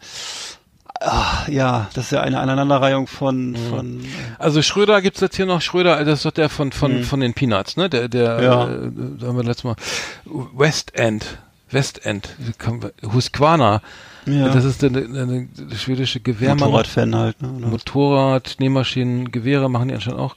ah, 1.01 1.45
ja, 1.49 1.89
das 1.93 2.05
ist 2.05 2.11
ja 2.11 2.21
eine 2.21 2.39
Aneinanderreihung 2.39 3.07
von, 3.07 3.55
von, 3.69 4.01
äh, 4.01 4.03
Also 4.37 4.61
Schröder 4.61 5.01
gibt's 5.01 5.19
jetzt 5.21 5.35
hier 5.35 5.45
noch, 5.45 5.61
Schröder, 5.61 6.03
das 6.05 6.19
ist 6.19 6.25
doch 6.25 6.31
der 6.31 6.49
von, 6.49 6.71
von, 6.71 7.03
von 7.03 7.19
den 7.19 7.33
Peanuts, 7.33 7.77
ne? 7.77 7.89
Der, 7.89 8.07
der, 8.07 8.37
Mhm. 8.37 8.43
Ja. 8.43 8.63
äh, 8.67 8.91
da 9.19 9.27
haben 9.27 9.37
wir 9.37 9.43
letztes 9.43 9.63
Mal, 9.63 9.75
West 10.25 10.95
End, 10.95 11.37
West 11.71 12.05
End, 12.05 12.29
Husqvarna, 13.13 13.81
Ja. 14.25 14.49
das 14.49 14.65
ist 14.65 14.81
der, 14.81 14.89
der 14.89 15.47
schwedische 15.75 16.19
Gewehrmann. 16.19 16.59
Motorradfan 16.69 17.15
halt. 17.15 17.41
Ne? 17.41 17.49
oder? 17.49 17.67
Motorrad, 17.67 18.55
Nähmaschinen, 18.59 19.31
Gewehre 19.31 19.69
machen 19.69 19.87
die 19.89 19.93
anscheinend 19.95 20.19
auch. 20.19 20.35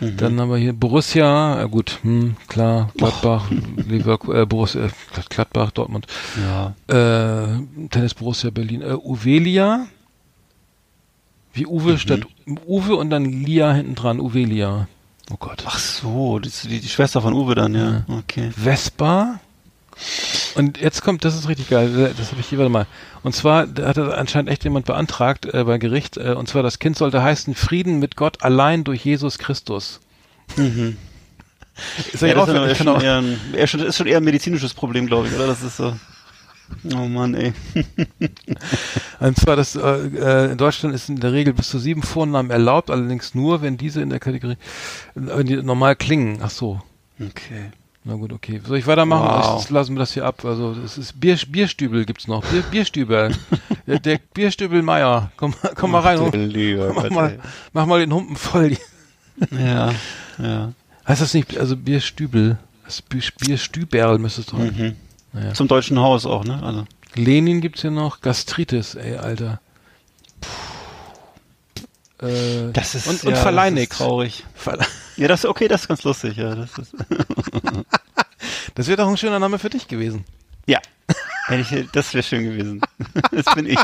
Mhm. 0.00 0.16
Dann 0.16 0.40
haben 0.40 0.50
wir 0.50 0.56
hier 0.58 0.72
Borussia, 0.72 1.58
ja 1.58 1.64
gut, 1.64 1.98
hm, 2.02 2.36
klar, 2.48 2.90
Gladbach, 2.96 3.44
Leverkusen, 3.76 4.42
äh, 4.42 4.46
Borussia, 4.46 4.84
äh, 4.86 4.88
Gladbach, 5.28 5.70
Dortmund, 5.72 6.06
Ja. 6.40 6.74
äh, 6.88 7.88
Tennis 7.90 8.14
Borussia 8.14 8.50
Berlin, 8.50 8.82
äh, 8.82 8.94
Uvelia, 8.94 9.86
wie 11.54 11.66
Uwe 11.66 11.92
Mhm. 11.92 11.98
statt 11.98 12.20
Uwe 12.66 12.96
und 12.96 13.10
dann 13.10 13.24
Lia 13.24 13.72
hinten 13.72 13.94
dran, 13.94 14.20
Uvelia. 14.20 14.88
Oh 15.32 15.36
Gott. 15.38 15.64
Ach 15.66 15.78
so, 15.78 16.38
das 16.38 16.52
ist 16.64 16.70
die, 16.70 16.80
die 16.80 16.88
Schwester 16.88 17.22
von 17.22 17.32
Uwe 17.32 17.54
dann, 17.54 17.74
ja. 17.74 18.04
Okay. 18.08 18.50
Vespa. 18.50 19.40
Und 20.56 20.78
jetzt 20.80 21.02
kommt, 21.02 21.24
das 21.24 21.34
ist 21.36 21.48
richtig 21.48 21.70
geil, 21.70 22.12
das 22.18 22.32
habe 22.32 22.40
ich 22.40 22.48
hier, 22.48 22.58
warte 22.58 22.68
mal. 22.70 22.86
Und 23.22 23.34
zwar, 23.34 23.66
da 23.66 23.88
hat 23.88 23.98
anscheinend 23.98 24.50
echt 24.50 24.64
jemand 24.64 24.86
beantragt 24.86 25.46
äh, 25.46 25.64
bei 25.64 25.78
Gericht, 25.78 26.16
äh, 26.16 26.32
und 26.34 26.48
zwar 26.48 26.62
das 26.64 26.80
Kind 26.80 26.96
sollte 26.96 27.22
heißen 27.22 27.54
Frieden 27.54 28.00
mit 28.00 28.16
Gott 28.16 28.42
allein 28.42 28.82
durch 28.84 29.04
Jesus 29.04 29.38
Christus. 29.38 30.00
Mhm. 30.56 30.96
Ist 32.12 32.22
Ja, 32.22 32.28
ja, 32.28 32.34
das 32.34 32.48
auch, 32.50 32.66
ist, 32.66 32.78
schon 32.78 32.88
auch, 32.88 33.02
eher 33.02 33.16
ein, 33.18 33.38
eher 33.54 33.66
schon, 33.66 33.80
ist 33.80 33.96
schon 33.96 34.06
eher 34.06 34.18
ein 34.18 34.24
medizinisches 34.24 34.74
Problem, 34.74 35.06
glaube 35.06 35.28
ich, 35.28 35.34
oder? 35.34 35.46
Das 35.46 35.62
ist 35.62 35.76
so. 35.76 35.94
Oh 36.94 37.06
Mann, 37.06 37.34
ey. 37.34 37.52
und 39.20 39.38
zwar 39.38 39.56
das, 39.56 39.76
äh, 39.76 39.80
äh, 39.80 40.52
in 40.52 40.58
Deutschland 40.58 40.94
ist 40.94 41.08
in 41.08 41.20
der 41.20 41.32
Regel 41.32 41.52
bis 41.52 41.68
zu 41.68 41.78
sieben 41.78 42.02
Vornamen 42.02 42.50
erlaubt, 42.50 42.90
allerdings 42.90 43.34
nur, 43.34 43.62
wenn 43.62 43.76
diese 43.76 44.00
in 44.00 44.10
der 44.10 44.20
Kategorie, 44.20 44.56
wenn 45.14 45.46
die 45.46 45.56
normal 45.56 45.96
klingen. 45.96 46.38
Ach 46.42 46.50
so. 46.50 46.80
Okay. 47.20 47.70
Na 48.06 48.14
gut, 48.16 48.32
okay. 48.32 48.60
Soll 48.66 48.76
ich 48.76 48.86
weitermachen? 48.86 49.24
Wow. 49.26 49.64
Ich, 49.64 49.70
lassen 49.70 49.94
wir 49.94 50.00
das 50.00 50.12
hier 50.12 50.26
ab. 50.26 50.44
Also 50.44 50.76
es 50.84 50.98
ist 50.98 51.18
Bier, 51.18 51.38
Bierstübel 51.48 52.04
gibt's 52.04 52.28
noch. 52.28 52.44
Bier, 52.44 52.62
Bierstübel. 52.70 53.34
der, 53.86 53.98
der 53.98 54.18
Bierstübel 54.34 54.82
Meier. 54.82 55.32
Komm, 55.38 55.54
komm 55.74 55.92
mal 55.92 56.00
rein. 56.00 56.30
Du 56.30 56.38
lieber 56.38 56.92
Mach 56.92 57.08
mal, 57.10 57.38
mach 57.72 57.86
mal 57.86 58.00
den 58.00 58.12
Humpen 58.12 58.36
voll. 58.36 58.76
Ja, 59.50 59.94
ja. 60.38 60.72
Heißt 61.08 61.22
das 61.22 61.32
nicht, 61.32 61.56
also 61.58 61.76
Bierstübel? 61.76 62.58
Das 62.84 63.00
Bier, 63.00 63.22
Bierstüberl 63.38 64.18
müsste 64.18 64.42
es 64.42 64.46
doch. 64.48 64.58
Mhm. 64.58 64.96
Naja. 65.34 65.52
Zum 65.54 65.68
deutschen 65.68 65.98
Haus 65.98 66.24
auch, 66.26 66.44
ne? 66.44 66.62
Also. 66.62 66.84
Lenin 67.14 67.60
gibt's 67.60 67.82
hier 67.82 67.90
noch. 67.90 68.20
Gastritis, 68.22 68.94
ey, 68.94 69.16
Alter. 69.16 69.60
Puh. 70.40 72.26
Äh, 72.26 72.72
Das 72.72 72.94
ist, 72.94 73.06
und, 73.06 73.22
ja, 73.22 73.28
und 73.28 73.32
das 73.34 73.42
Verleinix. 73.42 73.92
ist 73.92 73.98
traurig. 73.98 74.44
Verle 74.54 74.86
Ja, 75.16 75.28
das, 75.28 75.44
okay, 75.44 75.68
das 75.68 75.82
ist 75.82 75.88
ganz 75.88 76.02
lustig, 76.02 76.36
ja. 76.36 76.54
Das 76.54 76.70
ist, 76.78 76.94
das 78.74 78.86
wäre 78.88 78.96
doch 78.96 79.08
ein 79.08 79.16
schöner 79.16 79.38
Name 79.38 79.58
für 79.58 79.70
dich 79.70 79.86
gewesen. 79.88 80.24
Ja. 80.66 80.78
Das 81.92 82.14
wäre 82.14 82.22
schön 82.22 82.44
gewesen. 82.44 82.80
Das 83.30 83.54
bin 83.54 83.66
ich. 83.66 83.78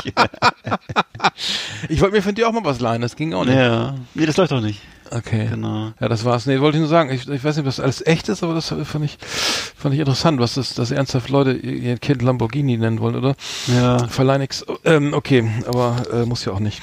Ich 1.89 2.01
wollte 2.01 2.15
mir 2.15 2.21
von 2.23 2.33
dir 2.33 2.47
auch 2.47 2.51
mal 2.51 2.63
was 2.63 2.79
leihen, 2.79 3.01
das 3.01 3.15
ging 3.15 3.33
auch 3.33 3.45
nicht. 3.45 3.55
Ja. 3.55 3.95
Nee, 4.15 4.25
das 4.25 4.37
läuft 4.37 4.51
doch 4.51 4.61
nicht. 4.61 4.81
Okay. 5.11 5.47
Genau. 5.49 5.91
Ja, 5.99 6.07
das 6.07 6.23
war's. 6.25 6.45
Nee, 6.45 6.59
wollte 6.61 6.77
ich 6.77 6.81
nur 6.81 6.89
sagen. 6.89 7.11
Ich, 7.11 7.27
ich 7.27 7.43
weiß 7.43 7.57
nicht, 7.57 7.67
das 7.67 7.79
alles 7.79 8.05
echt 8.05 8.29
ist, 8.29 8.43
aber 8.43 8.53
das 8.53 8.69
fand 8.69 9.05
ich, 9.05 9.17
fand 9.19 9.93
ich 9.93 9.99
interessant, 9.99 10.39
was 10.39 10.53
das, 10.55 10.73
dass 10.73 10.89
ernsthaft 10.89 11.29
Leute 11.29 11.51
ihr 11.51 11.73
ihr 11.75 11.97
Kind 11.97 12.21
Lamborghini 12.21 12.77
nennen 12.77 12.99
wollen, 12.99 13.15
oder? 13.15 13.35
Ja. 13.67 14.07
Verleih 14.07 14.37
nix. 14.37 14.65
Ähm, 14.85 15.13
okay, 15.13 15.51
aber 15.67 16.01
äh, 16.13 16.25
muss 16.25 16.45
ja 16.45 16.53
auch 16.53 16.59
nicht. 16.59 16.81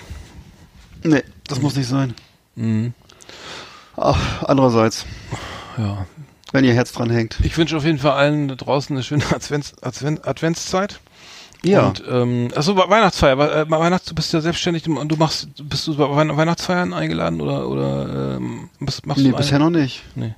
Nee, 1.02 1.22
das 1.46 1.60
muss 1.62 1.74
nicht 1.74 1.88
sein. 1.88 2.14
Mhm. 2.54 2.92
Ach, 3.96 4.42
andererseits, 4.44 5.06
Ja. 5.78 6.06
Wenn 6.52 6.64
ihr 6.64 6.74
Herz 6.74 6.92
dran 6.92 7.10
hängt. 7.10 7.38
Ich 7.42 7.56
wünsche 7.58 7.76
auf 7.76 7.84
jeden 7.84 7.98
Fall 7.98 8.12
allen 8.12 8.48
da 8.48 8.54
draußen 8.54 8.94
eine 8.96 9.02
schöne 9.02 9.24
Advents, 9.34 9.74
Advent, 9.82 10.26
Adventszeit. 10.26 11.00
Ja. 11.64 11.88
Und 11.88 12.04
ähm, 12.08 12.48
achso, 12.54 12.76
We- 12.76 12.88
Weihnachtsfeier. 12.88 13.36
We- 13.36 13.50
äh, 13.66 13.68
Weihnachts, 13.70 14.06
du 14.06 14.14
bist 14.14 14.32
ja 14.32 14.40
selbstständig 14.40 14.88
und 14.88 15.08
du 15.08 15.16
machst, 15.16 15.48
bist 15.68 15.88
du 15.88 15.96
bei 15.96 16.04
Weihn- 16.04 16.36
Weihnachtsfeiern 16.36 16.92
eingeladen 16.94 17.40
oder 17.40 17.68
oder 17.68 18.36
ähm, 18.36 18.68
bist, 18.78 19.04
machst 19.06 19.22
nee, 19.24 19.30
du 19.32 19.36
bisher 19.36 19.58
noch 19.58 19.70
nicht. 19.70 20.04
Nee. 20.14 20.34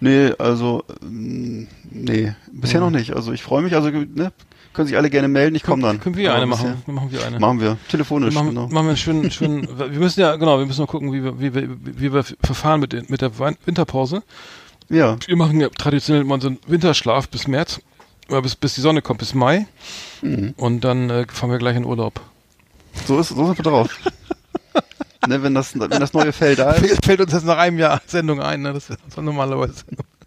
Nee, 0.00 0.32
also, 0.38 0.82
ähm, 1.02 1.68
nee, 1.90 2.34
bisher 2.50 2.80
Mhm. 2.80 2.86
noch 2.86 2.98
nicht. 2.98 3.14
Also 3.14 3.30
ich 3.32 3.44
freue 3.44 3.62
mich, 3.62 3.76
also, 3.76 3.90
ne, 3.90 4.32
können 4.72 4.88
sich 4.88 4.96
alle 4.96 5.08
gerne 5.08 5.28
melden, 5.28 5.54
ich 5.54 5.62
komme 5.62 5.82
dann. 5.82 6.00
Können 6.00 6.16
wir 6.16 6.30
Aber 6.30 6.38
eine 6.38 6.46
machen? 6.46 6.82
Machen 6.86 7.12
wir 7.12 7.24
eine. 7.24 7.38
Machen 7.38 7.60
wir. 7.60 7.70
Wir 7.70 7.78
Telefonisch, 7.88 8.34
machen, 8.34 8.48
genau. 8.48 8.62
machen 8.62 8.72
wir 8.74 8.80
einen 8.88 8.96
schönen, 8.96 9.30
schönen, 9.30 9.68
wir 9.78 9.88
müssen 10.00 10.18
ja, 10.20 10.34
genau, 10.34 10.58
wir 10.58 10.66
müssen 10.66 10.80
mal 10.80 10.86
gucken, 10.88 11.12
wie 11.12 11.22
wir, 11.22 11.40
wie 11.40 11.54
wir, 11.54 11.68
wie 11.80 12.12
wir 12.12 12.24
verfahren 12.42 12.80
mit, 12.80 12.92
den- 12.92 13.06
mit 13.08 13.20
der 13.20 13.30
Winterpause. 13.38 14.24
Ja. 14.88 15.16
Wir 15.26 15.36
machen 15.36 15.60
ja 15.60 15.68
traditionell 15.68 16.22
immer 16.22 16.34
unseren 16.34 16.58
Winterschlaf 16.66 17.28
bis 17.28 17.48
März, 17.48 17.80
äh, 18.28 18.40
bis, 18.40 18.54
bis 18.56 18.74
die 18.74 18.80
Sonne 18.80 19.02
kommt, 19.02 19.18
bis 19.18 19.34
Mai. 19.34 19.66
Mhm. 20.22 20.54
Und 20.56 20.80
dann 20.82 21.10
äh, 21.10 21.26
fahren 21.32 21.50
wir 21.50 21.58
gleich 21.58 21.76
in 21.76 21.84
Urlaub. 21.84 22.20
So 23.06 23.18
ist, 23.18 23.28
so 23.30 23.46
sind 23.46 23.58
wir 23.58 23.64
drauf. 23.64 23.90
ne, 25.26 25.42
wenn 25.42 25.54
das, 25.54 25.78
wenn 25.78 25.90
das 25.90 26.12
neue 26.12 26.32
Fell 26.32 26.56
da 26.56 26.72
ist. 26.72 27.04
Fällt 27.04 27.20
uns 27.20 27.32
jetzt 27.32 27.44
nach 27.44 27.58
einem 27.58 27.78
Jahr 27.78 28.00
Sendung 28.06 28.40
ein, 28.40 28.62
ne? 28.62 28.72
Das 28.72 28.90
ist 28.90 29.16
normalerweise 29.16 29.84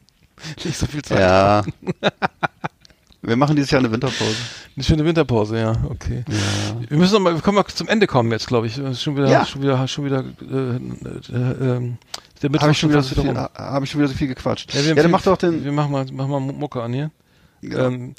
nicht 0.64 0.78
so 0.78 0.86
viel 0.86 1.01
Zeit. 1.01 1.20
Ja. 1.20 1.64
Wir 3.22 3.36
machen 3.36 3.55
dieses 3.55 3.70
Jahr 3.70 3.80
eine 3.80 3.91
Winterpause. 3.91 4.38
Eine 4.76 4.84
schöne 4.84 5.03
Winterpause, 5.03 5.60
ja, 5.60 5.74
okay. 5.89 6.24
Ja. 6.30 6.89
Wir 6.89 6.97
müssen 6.97 7.14
noch 7.14 7.20
mal, 7.20 7.36
wir 7.36 7.41
können 7.41 7.55
mal 7.55 7.66
zum 7.66 7.89
Ende 7.89 8.07
kommen 8.07 8.32
jetzt, 8.32 8.47
glaube 8.47 8.68
ich. 8.68 8.76
Schon 8.97 9.18
wieder, 9.18 9.30
Ja. 9.30 9.45
schon 9.45 9.62
wieder, 9.62 9.88
schon 9.89 10.05
wieder, 10.05 10.24
äh, 10.41 11.36
äh, 11.36 11.76
ähm, 11.76 11.97
Mittwoch 12.47 12.61
Habe 12.61 12.71
ich, 12.71 12.79
schon 12.79 12.89
wieder 12.89 13.01
so 13.03 13.15
viel- 13.21 13.35
hab 13.37 13.83
ich 13.83 13.89
schon 13.91 13.99
wieder 13.99 14.07
so 14.07 14.15
viel 14.15 14.27
gequatscht. 14.27 14.73
Ja, 14.73 14.81
wir 14.81 14.95
Ja, 14.95 15.01
dann 15.03 15.11
mach 15.11 15.21
doch 15.21 15.35
den. 15.37 15.63
Wir 15.65 15.71
machen 15.73 15.91
mal, 15.91 16.05
machen 16.05 16.29
mal 16.31 16.39
Mucke 16.39 16.81
an 16.81 16.93
hier. 16.93 17.11
Ja. 17.61 17.87
Ähm, 17.87 18.15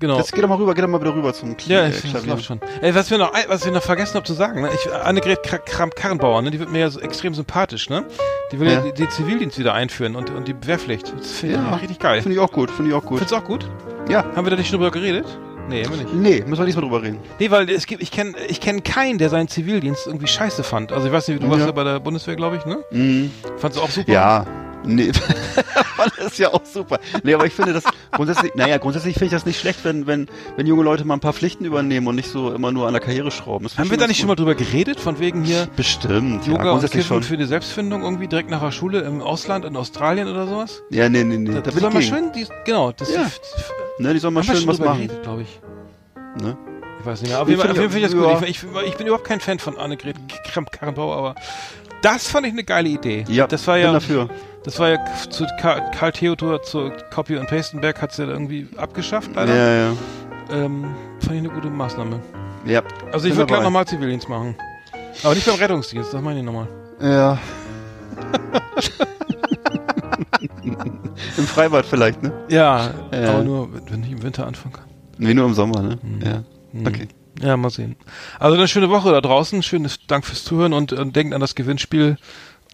genau. 0.00 0.16
Jetzt 0.18 0.32
geh 0.32 0.40
doch 0.40 0.48
mal 0.48 0.56
rüber, 0.56 0.74
geh 0.74 0.82
doch 0.82 0.88
mal 0.88 1.00
wieder 1.00 1.14
rüber 1.14 1.32
zum 1.32 1.54
Kl- 1.54 1.68
Ja, 1.70 1.80
äh, 1.82 1.90
ich, 1.90 2.00
das 2.02 2.10
Klavier. 2.10 2.32
läuft 2.32 2.44
schon. 2.44 2.60
Ey, 2.80 2.92
was 2.94 3.08
wir 3.10 3.18
noch, 3.18 3.32
was 3.48 3.64
wir 3.64 3.70
noch 3.70 3.82
vergessen 3.82 4.16
haben 4.16 4.24
zu 4.24 4.32
sagen, 4.34 4.62
ne? 4.62 4.70
Ich, 4.74 4.92
Annegret 4.92 5.44
Kra- 5.46 5.58
Kramp-Karrenbauer, 5.58 6.42
ne? 6.42 6.50
Die 6.50 6.58
wird 6.58 6.72
mir 6.72 6.80
ja 6.80 6.90
so 6.90 6.98
extrem 7.00 7.34
sympathisch, 7.34 7.88
ne? 7.88 8.04
Die 8.50 8.58
will 8.58 8.66
ja, 8.66 8.74
Ja. 8.84 8.90
die, 8.90 8.92
die 9.04 9.08
Zivildienst 9.08 9.58
wieder 9.58 9.74
einführen 9.74 10.16
und, 10.16 10.30
und 10.30 10.48
die 10.48 10.54
Wehrpflicht. 10.66 11.12
Das 11.16 11.30
finde 11.32 11.54
ich 11.56 11.60
Ja. 11.62 11.74
richtig 11.76 11.98
geil. 12.00 12.20
Finde 12.22 12.34
ich 12.36 12.40
auch 12.42 12.50
gut, 12.50 12.70
finde 12.72 12.90
ich 12.90 12.96
auch 12.96 13.04
gut. 13.04 13.18
Findest 13.18 13.32
du 13.32 13.36
auch 13.36 13.44
gut? 13.44 13.68
Ja. 14.08 14.24
Haben 14.34 14.44
wir 14.44 14.50
da 14.50 14.56
nicht 14.56 14.68
schon 14.68 14.78
drüber 14.80 14.90
geredet? 14.90 15.26
Nee, 15.68 15.84
wir 15.88 15.96
nicht. 15.96 16.14
Nee, 16.14 16.44
müssen 16.46 16.58
wir 16.62 16.66
nicht 16.66 16.76
mal 16.76 16.82
drüber 16.82 17.02
reden. 17.02 17.18
Nee, 17.38 17.50
weil 17.50 17.68
es 17.70 17.86
gibt, 17.86 18.02
ich 18.02 18.10
kenne 18.10 18.34
ich 18.48 18.60
kenn 18.60 18.82
keinen, 18.82 19.18
der 19.18 19.30
seinen 19.30 19.48
Zivildienst 19.48 20.06
irgendwie 20.06 20.26
scheiße 20.26 20.62
fand. 20.62 20.92
Also 20.92 21.06
ich 21.06 21.12
weiß 21.12 21.28
nicht, 21.28 21.42
du 21.42 21.48
warst 21.48 21.60
Ja. 21.60 21.66
ja 21.66 21.72
bei 21.72 21.84
der 21.84 22.00
Bundeswehr, 22.00 22.36
glaube 22.36 22.56
ich, 22.56 22.64
ne? 22.66 22.78
Mhm. 22.90 23.30
Fandst 23.58 23.78
du 23.78 23.82
auch 23.82 23.90
super? 23.90 24.12
Ja. 24.12 24.46
Nee, 24.84 25.12
das 26.18 26.26
ist 26.32 26.38
ja 26.38 26.52
auch 26.52 26.64
super. 26.64 26.98
Nee, 27.22 27.34
aber 27.34 27.46
ich 27.46 27.52
finde 27.52 27.72
das 27.72 27.84
grundsätzlich, 28.12 28.54
naja, 28.54 28.78
grundsätzlich 28.78 29.14
finde 29.14 29.26
ich 29.26 29.32
das 29.32 29.46
nicht 29.46 29.58
schlecht, 29.60 29.84
wenn, 29.84 30.06
wenn, 30.06 30.28
wenn 30.56 30.66
junge 30.66 30.82
Leute 30.82 31.04
mal 31.04 31.14
ein 31.14 31.20
paar 31.20 31.32
Pflichten 31.32 31.64
übernehmen 31.64 32.06
und 32.06 32.16
nicht 32.16 32.28
so 32.30 32.52
immer 32.52 32.70
nur 32.72 32.86
an 32.86 32.92
der 32.92 33.00
Karriere 33.02 33.30
schrauben. 33.30 33.66
Haben 33.76 33.90
wir 33.90 33.96
da 33.98 34.06
nicht 34.06 34.18
schon 34.18 34.28
mal 34.28 34.34
drüber 34.36 34.54
geredet, 34.54 35.00
von 35.00 35.18
wegen 35.18 35.42
hier. 35.44 35.68
Bestimmt, 35.76 36.46
ja, 36.46 36.52
Yoga 36.52 36.62
und 36.64 36.68
grundsätzlich 36.70 37.02
Kiffen 37.02 37.14
schon. 37.14 37.22
für 37.22 37.36
die 37.36 37.44
Selbstfindung 37.46 38.02
irgendwie 38.02 38.28
direkt 38.28 38.50
nach 38.50 38.60
der 38.62 38.72
Schule 38.72 39.00
im 39.00 39.20
Ausland, 39.22 39.64
in 39.64 39.76
Australien 39.76 40.28
oder 40.28 40.46
sowas? 40.46 40.82
Ja, 40.90 41.08
nee, 41.08 41.24
nee, 41.24 41.36
nee, 41.38 41.54
Da, 41.54 41.60
da 41.60 41.70
soll 41.72 41.90
gegen. 41.90 42.02
schön, 42.02 42.32
die, 42.32 42.46
genau, 42.64 42.92
das 42.92 43.12
Ja. 43.14 43.26
Ne, 43.98 44.12
die 44.12 44.18
sollen 44.18 44.34
mal 44.34 44.42
schön 44.44 44.66
was 44.66 44.78
machen. 44.78 45.08
glaube 45.22 45.42
ich. 45.42 45.60
Ne? 46.42 46.56
Ich 47.00 47.06
weiß 47.06 47.20
nicht 47.22 47.30
mehr. 47.30 47.42
Auf 47.42 47.48
Ich 47.48 47.56
jeden 47.56 47.60
Fall, 47.62 47.74
finde- 47.76 47.96
ich 47.98 48.02
das 48.02 48.12
ja. 48.14 48.34
gut. 48.38 48.48
Ich, 48.48 48.62
ich, 48.62 48.64
ich 48.88 48.96
bin 48.96 49.06
überhaupt 49.06 49.26
kein 49.26 49.38
Fan 49.40 49.58
von 49.58 49.76
Annegret 49.78 50.16
Kramp-Karrenbauer, 50.52 51.14
aber 51.16 51.34
das 52.04 52.26
fand 52.28 52.46
ich 52.46 52.52
eine 52.52 52.64
geile 52.64 52.88
Idee. 52.88 53.24
Ja, 53.28 53.46
das 53.46 53.66
war 53.66 53.74
bin 53.76 53.84
ja, 53.84 53.92
dafür. 53.92 54.28
das 54.62 54.78
war 54.78 54.90
ja 54.90 54.98
zu 55.30 55.46
Karl, 55.60 56.12
Theodor, 56.12 56.62
zu 56.62 56.92
Copy 57.12 57.36
und 57.36 57.48
Pastenberg 57.48 58.00
hat 58.02 58.12
sie 58.12 58.24
ja 58.24 58.28
irgendwie 58.28 58.68
abgeschafft, 58.76 59.30
leider. 59.34 59.54
Ja, 59.54 59.88
ja. 59.88 59.92
Ähm, 60.50 60.94
fand 61.20 61.32
ich 61.32 61.38
eine 61.38 61.48
gute 61.48 61.70
Maßnahme. 61.70 62.20
Ja. 62.66 62.82
Also 63.12 63.26
ich 63.26 63.32
Bin 63.32 63.38
würde 63.38 63.52
gleich 63.52 63.62
nochmal 63.62 63.86
Zivildienst 63.86 64.28
machen. 64.28 64.54
Aber 65.22 65.34
nicht 65.34 65.46
beim 65.46 65.54
Rettungsdienst, 65.56 66.12
das 66.12 66.20
meine 66.20 66.40
ich 66.40 66.44
nochmal. 66.44 66.68
Ja. 67.00 67.38
Im 71.36 71.46
Freibad 71.46 71.86
vielleicht, 71.86 72.22
ne? 72.22 72.32
Ja, 72.48 72.90
Ja. 73.12 73.30
aber 73.30 73.44
nur, 73.44 73.68
wenn 73.90 74.02
ich 74.02 74.12
im 74.12 74.22
Winter 74.22 74.46
anfangen 74.46 74.74
kann. 74.74 74.84
Nee, 75.18 75.34
nur 75.34 75.46
im 75.46 75.54
Sommer, 75.54 75.82
ne? 75.82 75.98
Mhm. 76.02 76.20
Ja. 76.22 76.42
Hm. 76.72 76.86
Okay. 76.86 77.08
Ja, 77.40 77.56
mal 77.56 77.70
sehen. 77.70 77.96
Also 78.38 78.56
eine 78.56 78.68
schöne 78.68 78.90
Woche 78.90 79.10
da 79.10 79.20
draußen. 79.20 79.62
Schönes 79.62 79.98
Dank 80.06 80.24
fürs 80.24 80.44
Zuhören 80.44 80.72
und, 80.72 80.92
und 80.92 81.16
denkt 81.16 81.34
an 81.34 81.40
das 81.40 81.54
Gewinnspiel. 81.54 82.16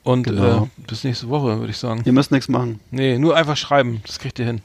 Und 0.03 0.25
Genau. 0.25 0.65
äh, 0.65 0.83
bis 0.87 1.05
nächste 1.05 1.29
Woche, 1.29 1.59
würde 1.59 1.71
ich 1.71 1.77
sagen. 1.79 2.03
Ihr 2.05 2.13
müsst 2.13 2.31
nichts 2.31 2.49
machen. 2.49 2.81
Nee, 2.91 3.19
nur 3.19 3.37
einfach 3.37 3.57
schreiben. 3.57 4.03
Das 4.07 4.19
kriegt 4.19 4.39
ihr 4.39 4.47
hin. 4.47 4.63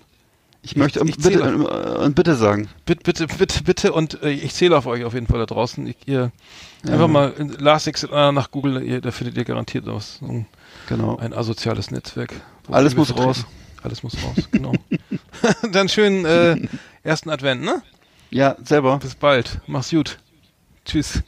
Ich 0.61 0.75
möchte 0.75 0.99
ich 1.05 1.17
bitte, 1.17 1.39
äh, 1.39 2.03
und 2.03 2.15
bitte 2.15 2.35
sagen. 2.35 2.69
Bitte, 2.85 3.03
bitte, 3.03 3.27
bitte, 3.27 3.63
bitte. 3.63 3.93
Und 3.93 4.23
äh, 4.23 4.31
ich 4.31 4.53
zähle 4.53 4.75
auf 4.77 4.87
euch 4.87 5.03
auf 5.03 5.13
jeden 5.13 5.27
Fall 5.27 5.39
da 5.39 5.45
draußen. 5.45 5.85
Ich, 5.85 5.97
ihr 6.07 6.31
einfach 6.87 7.07
mal 7.07 7.33
in 7.37 7.49
Lasix 7.49 8.03
äh, 8.03 8.31
nach 8.31 8.49
Google, 8.51 8.81
ihr, 8.81 8.99
da 9.01 9.11
findet 9.11 9.37
ihr 9.37 9.45
garantiert 9.45 9.85
was. 9.85 10.19
Ein, 10.21 10.47
Genau. 10.87 11.17
ein 11.17 11.33
asoziales 11.33 11.91
Netzwerk. 11.91 12.33
Alles 12.71 12.95
muss 12.95 13.15
raus. 13.17 13.45
Alles 13.83 14.01
muss 14.03 14.15
raus, 14.23 14.49
genau. 14.51 14.71
Dann 15.71 15.89
schönen 15.89 16.25
äh, 16.25 16.57
ersten 17.03 17.29
Advent, 17.29 17.61
ne? 17.63 17.81
Ja, 18.31 18.55
selber. 18.63 18.99
Bis 18.99 19.15
bald. 19.15 19.59
Mach's 19.67 19.91
gut. 19.91 20.17
Tschüss. 20.85 21.23